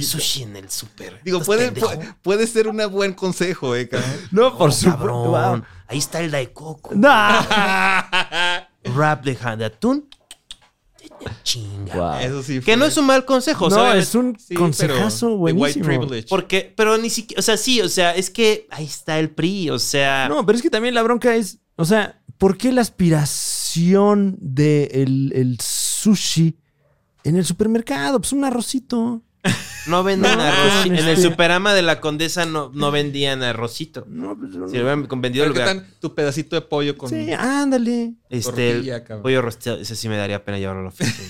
sushi 0.00 0.42
en 0.42 0.56
el 0.56 0.70
súper? 0.70 1.20
Digo, 1.24 1.38
¿Estás 1.38 1.46
puede, 1.46 1.72
puede, 1.72 2.14
puede 2.22 2.46
ser 2.46 2.68
un 2.68 2.80
buen 2.90 3.14
consejo, 3.14 3.74
eh, 3.74 3.88
cabrón. 3.88 4.10
No, 4.30 4.56
por 4.58 4.68
Oh, 4.68 4.72
supuesto. 4.72 4.98
cabrón. 4.98 5.28
Wow. 5.60 5.62
Ahí 5.88 5.98
está 5.98 6.20
el 6.20 6.30
daikoku. 6.30 6.94
No. 6.96 7.08
Rap 8.94 9.24
de, 9.24 9.36
de 9.56 9.64
atún. 9.64 10.08
Chinga. 11.42 11.94
Wow. 11.94 12.14
Eso 12.20 12.42
sí. 12.42 12.60
Que 12.60 12.76
no 12.76 12.84
es 12.86 12.96
un 12.96 13.06
mal 13.06 13.24
consejo, 13.24 13.68
No, 13.68 13.76
¿sabes? 13.76 14.08
es 14.08 14.14
un 14.14 14.36
Sí, 14.38 14.54
consejazo 14.54 15.26
pero 15.26 15.36
de 15.36 15.42
white 15.42 15.56
buenísimo. 15.58 15.84
privilege. 15.86 16.26
Porque, 16.28 16.72
pero 16.76 16.96
ni 16.98 17.10
siquiera, 17.10 17.38
o 17.40 17.42
sea, 17.42 17.56
sí, 17.56 17.80
o 17.80 17.88
sea, 17.88 18.14
es 18.14 18.30
que 18.30 18.66
ahí 18.70 18.84
está 18.86 19.18
el 19.18 19.30
PRI, 19.30 19.70
o 19.70 19.78
sea. 19.78 20.28
No, 20.28 20.44
pero 20.46 20.56
es 20.56 20.62
que 20.62 20.70
también 20.70 20.94
la 20.94 21.02
bronca 21.02 21.34
es, 21.36 21.58
o 21.76 21.84
sea, 21.84 22.20
¿por 22.38 22.56
qué 22.56 22.72
la 22.72 22.80
aspiración 22.82 24.36
del 24.40 24.88
el, 24.92 25.32
el 25.34 25.58
sushi 25.60 26.56
en 27.24 27.36
el 27.36 27.44
supermercado? 27.44 28.18
Pues 28.20 28.32
un 28.32 28.44
arrocito. 28.44 29.22
No 29.86 30.02
venden 30.02 30.34
No, 30.38 30.42
arrocito. 30.42 30.94
En 30.94 30.98
el 30.98 31.08
este- 31.10 31.28
Superama 31.28 31.74
de 31.74 31.82
la 31.82 32.00
Condesa 32.00 32.46
no, 32.46 32.70
no 32.72 32.90
vendían 32.90 33.42
arrocito. 33.42 34.06
No, 34.08 34.34
pues, 34.34 34.52
Si 34.52 34.56
lo 34.56 34.64
hubieran 34.66 35.06
vendido, 35.20 35.44
lo 35.44 35.52
¿qué 35.52 35.60
hubieran- 35.60 35.86
tu 36.00 36.14
pedacito 36.14 36.56
de 36.56 36.62
pollo 36.62 36.96
con 36.96 37.10
Sí, 37.10 37.30
ándale. 37.34 38.14
Este, 38.38 38.72
tortilla, 38.72 38.96
el 38.96 39.02
cabrón? 39.04 39.22
pollo 39.22 39.42
rosteado, 39.42 39.78
ese 39.80 39.96
sí 39.96 40.08
me 40.08 40.16
daría 40.16 40.44
pena 40.44 40.58
llevarlo 40.58 40.80
a 40.80 40.84
la 40.84 40.88
oficina. 40.90 41.28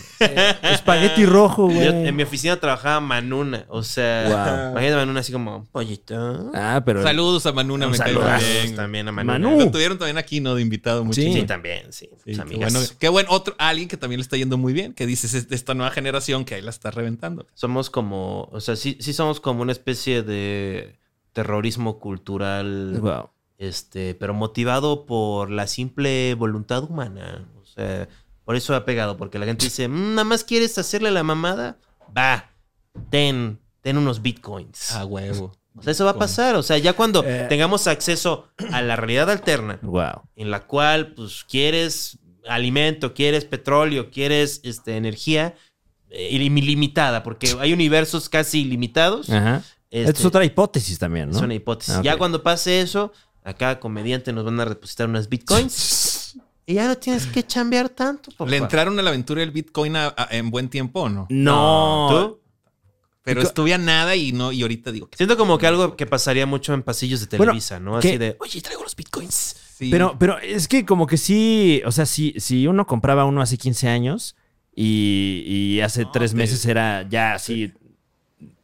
Espagueti 0.62 1.26
rojo, 1.26 1.68
Yo- 1.68 1.74
güey. 1.74 2.08
en 2.08 2.16
mi 2.16 2.22
oficina 2.22 2.58
trabajaba 2.58 3.00
Manuna, 3.00 3.66
o 3.68 3.82
sea, 3.82 4.24
Wow. 4.24 4.70
imagínate 4.72 4.96
Manuna 4.96 5.20
así 5.20 5.32
como, 5.32 5.66
pollito. 5.72 6.50
Ah, 6.54 6.82
pero. 6.84 7.02
Saludos 7.02 7.46
a 7.46 7.52
Manuna, 7.52 7.86
Un 7.86 7.92
me 7.92 7.98
cae 7.98 8.12
bien. 8.62 8.76
también 8.76 9.08
a 9.08 9.12
Manuna. 9.12 9.38
Manu. 9.38 9.58
Lo 9.58 9.70
tuvieron 9.70 9.98
también 9.98 10.18
aquí, 10.18 10.40
¿no? 10.40 10.54
De 10.54 10.62
invitado 10.62 11.04
mucho. 11.04 11.20
Sí. 11.20 11.32
Sí, 11.32 11.42
también, 11.44 11.92
sí. 11.92 12.06
Sí, 12.06 12.10
Pues, 12.24 12.36
qué, 12.36 12.42
amigas. 12.42 12.72
bueno, 12.72 12.88
qué 12.98 13.08
buen 13.08 13.26
otro, 13.28 13.54
alguien 13.58 13.88
que 13.88 13.96
también 13.96 14.18
le 14.18 14.22
está 14.22 14.36
yendo 14.36 14.56
muy 14.58 14.72
bien, 14.72 14.92
que 14.94 15.06
dices 15.06 15.34
es 15.34 15.48
de 15.48 15.56
esta 15.56 15.74
nueva 15.74 15.90
generación 15.90 16.44
que 16.44 16.54
ahí 16.54 16.62
la 16.62 16.70
está 16.70 16.90
reventando. 16.90 17.46
Somos 17.54 17.90
como, 17.90 18.44
o 18.52 18.60
sea, 18.60 18.76
sí, 18.76 18.96
sí 19.00 19.12
somos 19.12 19.40
como 19.40 19.62
una 19.62 19.72
especie 19.72 20.22
de 20.22 20.98
terrorismo 21.32 21.98
cultural, 21.98 22.98
Wow. 23.00 23.30
Este, 23.58 24.14
pero 24.14 24.34
motivado 24.34 25.06
por 25.06 25.50
la 25.50 25.66
simple 25.66 26.34
voluntad 26.34 26.84
humana. 26.84 27.48
O 27.60 27.64
sea, 27.64 28.08
por 28.44 28.56
eso 28.56 28.74
ha 28.74 28.84
pegado, 28.84 29.16
porque 29.16 29.38
la 29.38 29.46
gente 29.46 29.64
dice, 29.66 29.88
"Mm, 29.88 30.10
nada 30.14 30.24
más 30.24 30.44
quieres 30.44 30.76
hacerle 30.78 31.10
la 31.10 31.22
mamada, 31.22 31.78
va, 32.16 32.50
ten, 33.10 33.58
ten 33.80 33.96
unos 33.98 34.22
bitcoins. 34.22 34.92
A 34.92 35.04
huevo. 35.04 35.52
O 35.76 35.82
sea, 35.82 35.90
eso 35.90 36.04
va 36.04 36.12
a 36.12 36.18
pasar. 36.18 36.54
O 36.54 36.62
sea, 36.62 36.78
ya 36.78 36.92
cuando 36.92 37.24
Eh. 37.24 37.46
tengamos 37.48 37.86
acceso 37.88 38.48
a 38.70 38.80
la 38.82 38.94
realidad 38.96 39.28
alterna, 39.30 39.78
Wow. 39.82 40.22
en 40.36 40.50
la 40.50 40.60
cual, 40.66 41.14
pues, 41.14 41.44
quieres 41.48 42.18
alimento, 42.48 43.14
quieres 43.14 43.44
petróleo, 43.44 44.10
quieres 44.10 44.60
este, 44.64 44.96
energía 44.96 45.54
eh, 46.10 46.28
ilimitada, 46.30 47.24
porque 47.24 47.56
hay 47.58 47.72
universos 47.72 48.28
casi 48.28 48.60
ilimitados. 48.60 49.30
Ajá. 49.30 49.62
Este, 49.90 50.12
es 50.20 50.24
otra 50.24 50.44
hipótesis 50.44 50.96
también, 50.98 51.30
¿no? 51.30 51.36
es 51.36 51.42
una 51.42 51.54
hipótesis. 51.54 51.94
Ah. 51.94 52.02
Ya 52.04 52.16
cuando 52.18 52.40
pase 52.42 52.80
eso, 52.80 53.10
acá 53.44 53.78
comediante 53.78 54.32
nos 54.32 54.44
van 54.44 54.58
a 54.58 54.64
depositar 54.64 55.08
unas 55.08 55.28
bitcoins 55.28 56.36
y 56.66 56.74
ya 56.74 56.88
no 56.88 56.96
tienes 56.96 57.26
que 57.26 57.42
chambear 57.46 57.90
tanto. 57.90 58.30
papá. 58.32 58.50
¿Le 58.50 58.56
entraron 58.56 58.98
a 58.98 59.02
la 59.02 59.10
aventura 59.10 59.40
del 59.40 59.50
Bitcoin 59.50 59.96
a- 59.96 60.14
a- 60.16 60.28
en 60.30 60.50
buen 60.50 60.68
tiempo 60.70 61.02
o 61.02 61.08
no? 61.10 61.26
No. 61.28 62.08
¿Tú? 62.10 62.40
Pero 63.22 63.42
estuve 63.42 63.72
a 63.74 63.78
nada 63.78 64.16
y 64.16 64.32
no, 64.32 64.50
y 64.52 64.62
ahorita 64.62 64.90
digo 64.92 65.08
que 65.08 65.16
Siento 65.16 65.36
como 65.36 65.56
que 65.58 65.66
algo 65.66 65.94
que 65.96 66.06
pasaría 66.06 66.44
mucho 66.46 66.72
en 66.74 66.82
pasillos 66.82 67.20
de 67.20 67.36
Bueno, 67.36 67.52
Televisa, 67.52 67.80
¿no? 67.80 67.96
Así 67.98 68.16
de, 68.18 68.36
oye, 68.40 68.60
traigo 68.62 68.82
los 68.82 68.94
bitcoins. 68.96 69.56
sí. 69.78 69.90
Pero, 69.90 70.16
pero 70.18 70.38
es 70.38 70.66
que 70.68 70.84
como 70.86 71.06
que 71.06 71.16
sí, 71.18 71.82
o 71.86 71.92
sea, 71.92 72.06
si, 72.06 72.34
si 72.38 72.66
uno 72.66 72.86
compraba 72.86 73.24
uno 73.26 73.40
hace 73.42 73.56
15 73.58 73.88
años 73.88 74.34
y, 74.74 75.42
y 75.46 75.80
hace 75.82 76.02
No, 76.04 76.10
tres 76.12 76.30
te- 76.32 76.36
meses 76.38 76.64
era 76.66 77.06
ya 77.08 77.32
así 77.34 77.72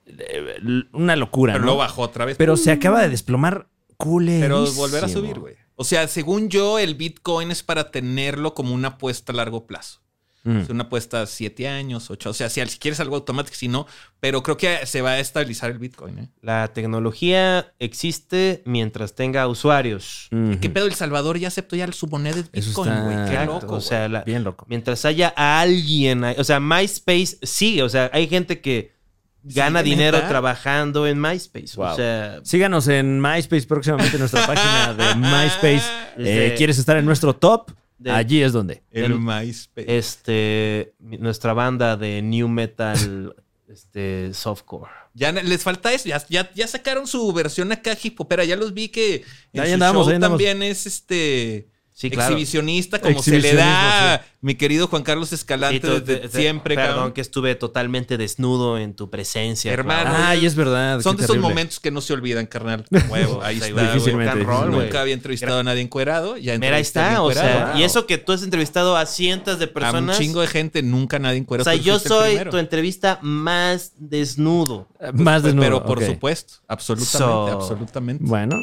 eh, 0.07 0.85
una 0.93 1.16
locura, 1.16 1.55
Pero 1.55 1.65
¿no? 1.65 1.73
lo 1.73 1.77
bajó 1.78 2.02
otra 2.02 2.24
vez. 2.24 2.36
Pero 2.36 2.57
se 2.57 2.70
acaba 2.70 3.01
de 3.02 3.09
desplomar 3.09 3.66
cool. 4.01 4.27
Pero 4.27 4.70
volver 4.72 5.05
a 5.05 5.09
subir, 5.09 5.39
güey. 5.39 5.55
O 5.77 5.85
sea, 5.85 6.06
según 6.09 6.48
yo, 6.48 6.78
el 6.78 6.94
Bitcoin 6.94 7.51
es 7.51 7.62
para 7.62 7.90
tenerlo 7.90 8.55
como 8.55 8.74
una 8.74 8.89
apuesta 8.89 9.32
a 9.32 9.36
largo 9.36 9.66
plazo. 9.66 10.01
Mm. 10.43 10.59
Es 10.59 10.68
una 10.70 10.85
apuesta 10.85 11.22
a 11.22 11.27
siete 11.27 11.68
años, 11.68 12.10
ocho. 12.10 12.31
O 12.31 12.32
sea, 12.32 12.48
si, 12.48 12.60
quieres 12.78 13.01
algo 13.01 13.16
automático, 13.16 13.55
si 13.55 13.68
no. 13.68 13.86
Pero 14.20 14.43
creo 14.43 14.56
que 14.56 14.86
se 14.86 15.02
va 15.02 15.12
a 15.12 15.20
estabilizar 15.20 15.70
el 15.70 15.78
Bitcoin, 15.78 16.18
¿eh? 16.18 16.28
La 16.40 16.72
tecnología 16.72 17.72
existe 17.78 18.62
mientras 18.64 19.14
tenga 19.14 19.47
usuarios. 19.48 20.28
¿Qué 20.60 20.70
pedo? 20.70 20.86
El 20.86 20.94
Salvador 20.94 21.39
ya 21.39 21.48
aceptó 21.48 21.77
ya 21.77 21.90
su 21.93 22.06
moneda 22.06 22.36
de 22.36 22.43
Bitcoin, 22.43 23.05
güey. 23.05 23.31
Qué 23.31 23.44
loco. 23.44 23.74
o 23.74 23.81
sea, 23.81 24.09
la- 24.09 24.22
Bien 24.22 24.44
loco. 24.44 24.66
mientras 24.68 25.05
haya 25.05 25.28
alguien, 25.28 26.24
o 26.24 26.44
sea, 26.44 26.60
MySpace 26.60 27.39
sigue, 27.43 27.82
o 27.82 27.89
sea, 27.89 28.10
hay 28.12 28.28
gente 28.28 28.60
que 28.60 28.99
gana 29.42 29.82
¿Sí, 29.82 29.90
dinero 29.90 30.16
neta? 30.18 30.28
trabajando 30.28 31.06
en 31.06 31.20
MySpace. 31.20 31.72
Wow. 31.76 31.86
O 31.92 31.96
sea, 31.96 32.40
Síganos 32.44 32.88
en 32.88 33.20
MySpace 33.20 33.66
próximamente, 33.66 34.18
nuestra 34.18 34.46
página 34.46 34.94
de 34.94 35.14
MySpace. 35.16 35.82
Eh, 36.18 36.46
Este- 36.46 36.54
¿Quieres 36.56 36.78
estar 36.78 36.96
en 36.96 37.04
nuestro 37.04 37.34
top? 37.34 37.70
de- 37.98 38.10
Allí 38.10 38.42
es 38.42 38.52
donde. 38.52 38.82
El 38.90 39.04
El- 39.12 39.18
MySpace. 39.20 39.98
este, 39.98 40.94
nuestra 40.98 41.52
banda 41.52 41.96
de 41.96 42.22
New 42.22 42.48
Metal, 42.48 43.34
este, 43.68 44.32
Softcore. 44.34 44.90
Ya 45.12 45.32
les 45.32 45.62
falta 45.64 45.92
eso. 45.92 46.08
Ya, 46.08 46.24
ya, 46.28 46.50
ya 46.54 46.66
sacaron 46.68 47.06
su 47.06 47.32
versión 47.32 47.72
acá 47.72 47.96
hip 48.00 48.20
hopera. 48.20 48.44
Ya 48.44 48.56
los 48.56 48.72
vi 48.74 48.88
que 48.88 49.24
en 49.52 49.60
Ahí 49.60 49.68
su 49.68 49.74
andamos, 49.74 50.02
show 50.04 50.10
ahí 50.10 50.14
andamos. 50.16 50.38
también 50.38 50.62
es 50.62 50.86
este 50.86 51.68
Sí, 52.01 52.09
claro. 52.10 52.32
exhibicionista, 52.32 52.98
como 52.98 53.22
se 53.22 53.39
le 53.40 53.52
da 53.55 54.24
mi 54.40 54.55
querido 54.55 54.86
Juan 54.89 55.02
Carlos 55.02 55.35
Escalante 55.35 55.81
tú- 55.81 56.01
desde 56.01 56.16
te- 56.16 56.28
te- 56.31 56.39
siempre, 56.40 56.74
Perdón 56.74 56.94
cabrón. 56.94 57.12
que 57.12 57.20
estuve 57.20 57.55
totalmente 57.56 58.16
desnudo 58.16 58.78
en 58.78 58.94
tu 58.94 59.10
presencia. 59.10 59.70
Hermano, 59.70 60.09
Clau. 60.09 60.22
Ay, 60.24 60.47
es 60.47 60.55
verdad. 60.55 61.02
Son 61.02 61.14
de 61.18 61.24
esos 61.24 61.36
momentos 61.36 61.78
que 61.78 61.90
no 61.90 62.01
se 62.01 62.14
olvidan, 62.14 62.47
carnal. 62.47 62.86
Huevo, 63.10 63.43
ahí 63.43 63.59
está. 63.59 63.93
Difícilmente, 63.93 64.32
and 64.32 64.44
roll. 64.44 64.70
Nunca 64.70 65.02
había 65.02 65.12
entrevistado 65.12 65.59
a 65.59 65.62
nadie 65.62 65.82
encuerado. 65.82 66.39
Ya 66.39 66.56
Mira, 66.59 66.77
ahí 66.77 66.81
está, 66.81 67.20
o 67.22 67.31
sea, 67.32 67.74
y 67.77 67.82
eso 67.82 68.06
que 68.06 68.16
tú 68.16 68.32
has 68.32 68.43
entrevistado 68.43 68.97
a 68.97 69.05
cientos 69.05 69.59
de 69.59 69.66
A 69.66 69.68
un 69.68 69.74
personas. 69.74 70.16
chingo 70.18 70.40
de 70.40 70.47
gente, 70.47 70.82
nunca 70.82 71.18
nadie 71.18 71.36
o 71.39 71.43
encuerado. 71.43 71.68
sea, 71.70 71.78
tú 71.78 71.85
yo 71.85 71.98
soy 71.98 72.31
primero. 72.31 72.51
tu 72.51 72.56
entrevista 72.56 73.18
más 73.20 73.93
desnudo. 73.98 74.89
Eh, 75.01 75.10
Más 75.12 75.43
desnudo. 75.43 75.64
Pero 75.66 75.85
por 75.85 76.02
supuesto, 76.02 76.55
absolutamente, 76.66 77.18
So- 77.18 77.48
absolutamente. 77.48 78.24
Bueno. 78.27 78.56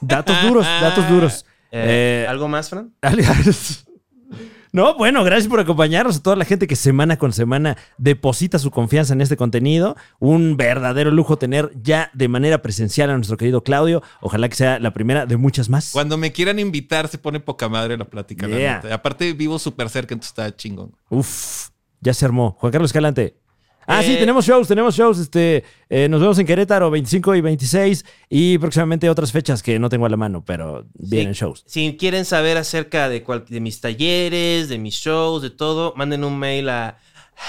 Datos 0.00 0.36
duros, 0.42 0.64
datos 0.64 1.08
duros. 1.10 1.44
Eh, 1.76 2.22
Eh, 2.24 2.26
¿Algo 2.28 2.48
más, 2.48 2.70
Fran? 2.70 2.92
No, 4.72 4.94
bueno, 4.98 5.24
gracias 5.24 5.48
por 5.48 5.58
acompañarnos 5.58 6.18
a 6.18 6.22
toda 6.22 6.36
la 6.36 6.44
gente 6.44 6.66
que 6.66 6.76
semana 6.76 7.16
con 7.16 7.32
semana 7.32 7.78
deposita 7.96 8.58
su 8.58 8.70
confianza 8.70 9.14
en 9.14 9.22
este 9.22 9.36
contenido. 9.36 9.96
Un 10.18 10.58
verdadero 10.58 11.10
lujo 11.10 11.38
tener 11.38 11.70
ya 11.82 12.10
de 12.12 12.28
manera 12.28 12.60
presencial 12.60 13.08
a 13.08 13.14
nuestro 13.16 13.38
querido 13.38 13.62
Claudio. 13.62 14.02
Ojalá 14.20 14.48
que 14.50 14.56
sea 14.56 14.78
la 14.78 14.92
primera 14.92 15.24
de 15.24 15.38
muchas 15.38 15.70
más. 15.70 15.92
Cuando 15.92 16.18
me 16.18 16.30
quieran 16.32 16.58
invitar, 16.58 17.08
se 17.08 17.16
pone 17.16 17.40
poca 17.40 17.70
madre 17.70 17.96
la 17.96 18.04
plática. 18.04 18.46
la 18.48 18.56
Yeah. 18.58 18.74
neta. 18.82 18.94
Aparte, 18.94 19.32
vivo 19.32 19.58
súper 19.58 19.88
cerca, 19.88 20.12
entonces 20.12 20.30
está 20.32 20.54
chingón. 20.54 20.92
Uf, 21.08 21.68
ya 22.02 22.12
se 22.12 22.26
armó. 22.26 22.56
Juan 22.60 22.70
Carlos 22.72 22.90
Escalante. 22.90 23.38
Ah, 23.86 24.02
sí, 24.02 24.12
Eh, 24.14 24.16
tenemos 24.16 24.44
shows, 24.44 24.66
tenemos 24.68 24.94
shows. 24.96 25.18
Este, 25.18 25.62
eh, 25.88 26.08
nos 26.08 26.20
vemos 26.20 26.38
en 26.38 26.46
Querétaro 26.46 26.90
25 26.90 27.34
y 27.36 27.40
26 27.40 28.04
y 28.28 28.58
próximamente 28.58 29.08
otras 29.08 29.30
fechas 29.32 29.62
que 29.62 29.78
no 29.78 29.88
tengo 29.88 30.06
a 30.06 30.08
la 30.08 30.16
mano, 30.16 30.44
pero 30.44 30.86
vienen 30.94 31.32
shows. 31.34 31.62
Si 31.66 31.96
quieren 31.96 32.24
saber 32.24 32.56
acerca 32.56 33.08
de, 33.08 33.22
cual- 33.22 33.44
de 33.48 33.60
mis 33.60 33.80
talleres, 33.80 34.68
de 34.68 34.78
mis 34.78 34.94
shows, 34.94 35.42
de 35.42 35.50
todo, 35.50 35.92
manden 35.96 36.24
un 36.24 36.38
mail 36.38 36.68
a 36.68 36.98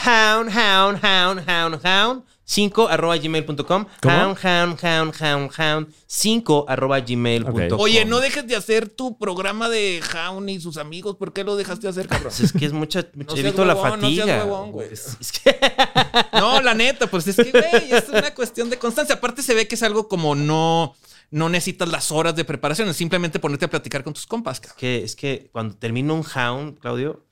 hound, 0.06 0.50
hound, 0.56 1.00
hound, 1.04 1.42
hound, 1.50 1.80
hound, 1.86 2.24
5 2.50 2.88
arroba 2.88 3.18
gmail.com. 3.18 3.86
Hound, 4.04 4.38
hound, 4.42 4.80
hound, 4.82 5.14
hound, 5.22 5.52
hound, 5.60 5.88
5 6.08 6.66
arroba 6.70 7.02
gmail.com. 7.02 7.54
Ok. 7.74 7.78
Oye, 7.78 8.06
no 8.06 8.22
dejes 8.22 8.48
de 8.48 8.56
hacer 8.56 8.88
tu 8.88 9.18
programa 9.18 9.68
de 9.68 10.00
Jaun 10.02 10.48
y 10.48 10.62
sus 10.62 10.78
amigos. 10.78 11.18
¿Por 11.18 11.34
qué 11.34 11.44
lo 11.44 11.58
dejaste 11.58 11.88
de 11.88 11.90
hacer, 11.90 12.08
cabrón? 12.08 12.30
Pues 12.30 12.40
es 12.40 12.54
que 12.54 12.66
es 12.66 12.72
mucha, 12.72 13.06
mucha 13.16 13.34
seas 13.36 13.46
evito 13.48 13.66
la 13.66 13.76
huevón, 13.76 14.00
no 14.00 14.08
fatiga. 14.08 14.26
huevón, 14.46 14.72
güey. 14.72 14.94
Es- 14.94 15.18
es 15.20 15.32
que- 15.34 15.58
No, 16.40 16.62
la 16.62 16.74
neta, 16.74 17.08
pues 17.08 17.28
es 17.28 17.36
que, 17.36 17.52
güey, 17.52 17.92
es 17.92 18.08
una 18.08 18.34
cuestión 18.34 18.70
de 18.70 18.78
constancia. 18.80 19.16
Aparte 19.16 19.44
se 19.44 19.54
ve 19.54 19.68
que 19.68 19.76
es 19.76 19.84
algo 19.84 20.08
como 20.08 20.34
no, 20.34 20.96
no 21.32 21.50
necesitas 21.50 21.90
las 21.90 22.14
horas 22.14 22.34
de 22.38 22.46
preparación, 22.46 22.88
es 22.88 22.96
simplemente 22.96 23.40
ponerte 23.40 23.66
a 23.66 23.70
platicar 23.70 24.06
con 24.06 24.14
tus 24.14 24.26
compas, 24.26 24.62
cabrón. 24.62 24.78
que 24.80 25.04
es 25.04 25.18
que 25.18 25.50
cuando 25.52 25.76
termino 25.76 26.14
un 26.16 26.24
hound, 26.34 26.80
Claudio, 26.80 27.26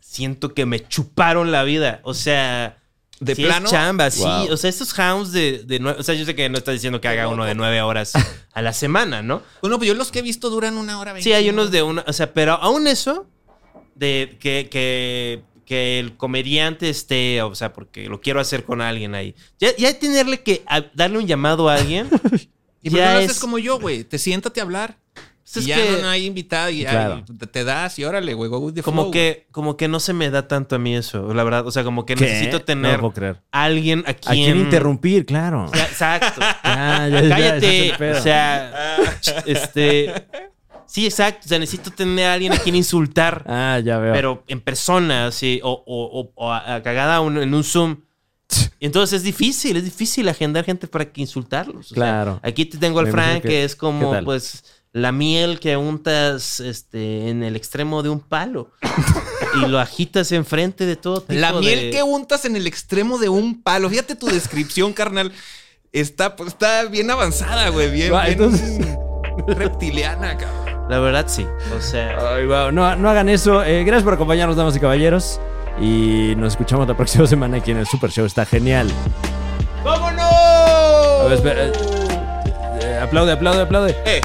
siento 0.00 0.52
que 0.52 0.66
me 0.66 0.86
chuparon 0.88 1.52
la 1.52 1.62
vida. 1.62 2.00
O 2.02 2.12
sea, 2.12 2.81
¿De 3.24 3.34
sí 3.34 3.44
plano? 3.44 3.66
es 3.66 3.70
chamba, 3.70 4.10
sí. 4.10 4.20
Wow. 4.20 4.52
O 4.52 4.56
sea, 4.56 4.68
estos 4.70 4.92
hounds 4.98 5.32
de, 5.32 5.62
de 5.64 5.78
O 5.98 6.02
sea, 6.02 6.14
yo 6.14 6.24
sé 6.24 6.34
que 6.34 6.48
no 6.48 6.58
estás 6.58 6.74
diciendo 6.74 7.00
que 7.00 7.08
haga 7.08 7.28
uno 7.28 7.44
de 7.44 7.54
nueve 7.54 7.80
horas 7.82 8.12
a 8.52 8.62
la 8.62 8.72
semana, 8.72 9.22
¿no? 9.22 9.42
Bueno, 9.60 9.78
pues 9.78 9.88
yo 9.88 9.94
los 9.94 10.10
que 10.10 10.18
he 10.20 10.22
visto 10.22 10.50
duran 10.50 10.76
una 10.76 10.98
hora 10.98 11.12
veinte. 11.12 11.28
Sí, 11.28 11.32
hay 11.34 11.48
unos 11.48 11.70
de 11.70 11.82
una. 11.82 12.04
O 12.06 12.12
sea, 12.12 12.32
pero 12.34 12.52
aún 12.54 12.86
eso, 12.86 13.26
de 13.94 14.36
que, 14.40 14.68
que, 14.70 15.42
que 15.64 15.98
el 15.98 16.16
comediante 16.16 16.88
esté, 16.90 17.40
o 17.42 17.54
sea, 17.54 17.72
porque 17.72 18.08
lo 18.08 18.20
quiero 18.20 18.40
hacer 18.40 18.64
con 18.64 18.80
alguien 18.80 19.14
ahí. 19.14 19.34
Ya, 19.58 19.74
ya 19.76 19.96
tenerle 19.98 20.42
que 20.42 20.64
darle 20.94 21.18
un 21.18 21.26
llamado 21.26 21.68
a 21.68 21.74
alguien. 21.76 22.08
Y 22.84 22.90
por 22.90 22.98
qué 22.98 23.04
ya 23.04 23.12
no 23.14 23.18
es- 23.20 23.26
haces 23.30 23.40
como 23.40 23.60
yo, 23.60 23.78
güey. 23.78 24.02
Te 24.02 24.18
siéntate 24.18 24.58
a 24.58 24.64
hablar. 24.64 24.98
Pues 25.52 25.66
ya 25.66 25.76
que- 25.76 25.90
no, 25.92 25.98
no 25.98 26.08
hay 26.08 26.26
invitada 26.26 26.70
y 26.70 26.82
Claro. 26.84 27.24
te, 27.50 27.64
das 27.64 27.98
y 27.98 28.04
órale, 28.04 28.34
güey. 28.34 28.50
Como 28.82 29.10
que, 29.10 29.46
como 29.50 29.76
que 29.76 29.88
no 29.88 29.98
se 30.00 30.12
me 30.12 30.30
da 30.30 30.46
tanto 30.48 30.76
a 30.76 30.78
mí 30.78 30.94
eso, 30.96 31.34
la 31.34 31.42
verdad. 31.44 31.66
O 31.66 31.70
sea, 31.70 31.84
como 31.84 32.06
que 32.06 32.14
¿Qué? 32.14 32.24
necesito 32.24 32.62
tener 32.62 33.00
creer. 33.12 33.42
alguien 33.50 34.04
a 34.06 34.10
¿A 34.10 34.14
quien. 34.14 34.56
interrumpir? 34.56 35.26
Claro. 35.26 35.70
Ya, 35.74 35.84
exacto. 35.84 36.40
Ya, 36.64 37.08
ya, 37.08 37.20
ya, 37.20 37.56
ese 37.56 37.92
Cállate. 37.98 38.12
o 38.12 38.22
sea, 38.22 38.96
este. 39.46 40.14
Sí, 40.86 41.06
exacto. 41.06 41.40
O 41.46 41.48
sea, 41.48 41.58
necesito 41.58 41.90
tener 41.90 42.26
a 42.26 42.34
alguien 42.34 42.52
a 42.52 42.58
quien 42.58 42.76
insultar. 42.76 43.44
Ah, 43.48 43.80
ya 43.82 43.98
veo. 43.98 44.12
pero 44.12 44.44
en 44.46 44.60
persona, 44.60 45.30
sí, 45.32 45.60
o, 45.62 45.70
o, 45.86 46.20
o- 46.20 46.32
o 46.34 46.52
a- 46.52 46.74
a 46.76 46.82
cagada 46.82 47.20
un- 47.20 47.38
en 47.38 47.52
un 47.54 47.64
Zoom. 47.64 47.96
Entonces 48.80 49.18
es 49.18 49.22
difícil, 49.22 49.76
es 49.76 49.84
difícil 49.84 50.28
agendar 50.28 50.64
gente 50.64 50.86
para 50.86 51.06
que 51.10 51.20
insultarlos. 51.22 51.92
O 51.92 51.94
sea, 51.94 51.94
Claro. 51.94 52.40
aquí 52.42 52.66
te 52.66 52.76
tengo 52.76 53.00
al 53.00 53.06
Frank, 53.08 53.42
que, 53.42 53.48
que- 53.48 53.64
es 53.64 53.74
¿qué 53.74 53.78
como, 53.80 54.22
pues, 54.24 54.62
la 54.92 55.10
miel 55.12 55.58
que 55.58 55.76
untas 55.76 56.60
este, 56.60 57.28
en 57.30 57.42
el 57.42 57.56
extremo 57.56 58.02
de 58.02 58.10
un 58.10 58.20
palo 58.20 58.68
y 59.62 59.66
lo 59.66 59.78
agitas 59.80 60.32
enfrente 60.32 60.84
de 60.84 60.96
todo 60.96 61.20
tipo 61.22 61.40
La 61.40 61.52
miel 61.52 61.80
de- 61.80 61.90
que 61.90 62.02
untas 62.02 62.44
en 62.44 62.56
el 62.56 62.66
extremo 62.66 63.18
de 63.18 63.28
un 63.30 63.62
palo. 63.62 63.88
Fíjate 63.88 64.14
tu 64.16 64.26
descripción, 64.26 64.92
carnal. 64.92 65.32
Está, 65.92 66.36
pues, 66.36 66.48
está 66.50 66.84
bien 66.84 67.10
avanzada, 67.10 67.68
güey. 67.70 67.90
Bien, 67.90 68.12
Ah, 68.14 68.26
bien 68.26 68.32
entonces- 68.32 68.80
reptiliana, 69.48 70.36
cabrón. 70.36 70.62
La 70.90 70.98
verdad, 70.98 71.24
sí. 71.28 71.46
O 71.76 71.80
sea, 71.80 72.34
Ay, 72.34 72.44
wow. 72.46 72.70
no, 72.70 72.94
no 72.96 73.08
hagan 73.08 73.28
eso. 73.30 73.62
Eh, 73.64 73.84
gracias 73.84 74.04
por 74.04 74.12
acompañarnos, 74.14 74.56
damas 74.56 74.76
y 74.76 74.80
caballeros. 74.80 75.40
Y 75.80 76.34
nos 76.36 76.52
escuchamos 76.52 76.86
la 76.86 76.94
próxima 76.96 77.26
semana 77.26 77.56
aquí 77.58 77.70
en 77.70 77.78
el 77.78 77.86
Super 77.86 78.10
Show. 78.10 78.26
Está 78.26 78.44
genial. 78.44 78.90
¡Vámonos! 79.84 80.22
A 80.22 81.24
ver, 81.24 81.32
espera, 81.32 81.66
eh, 82.82 82.98
aplaude, 83.02 83.32
aplaude, 83.32 83.62
aplaude. 83.62 83.96
Eh, 84.04 84.20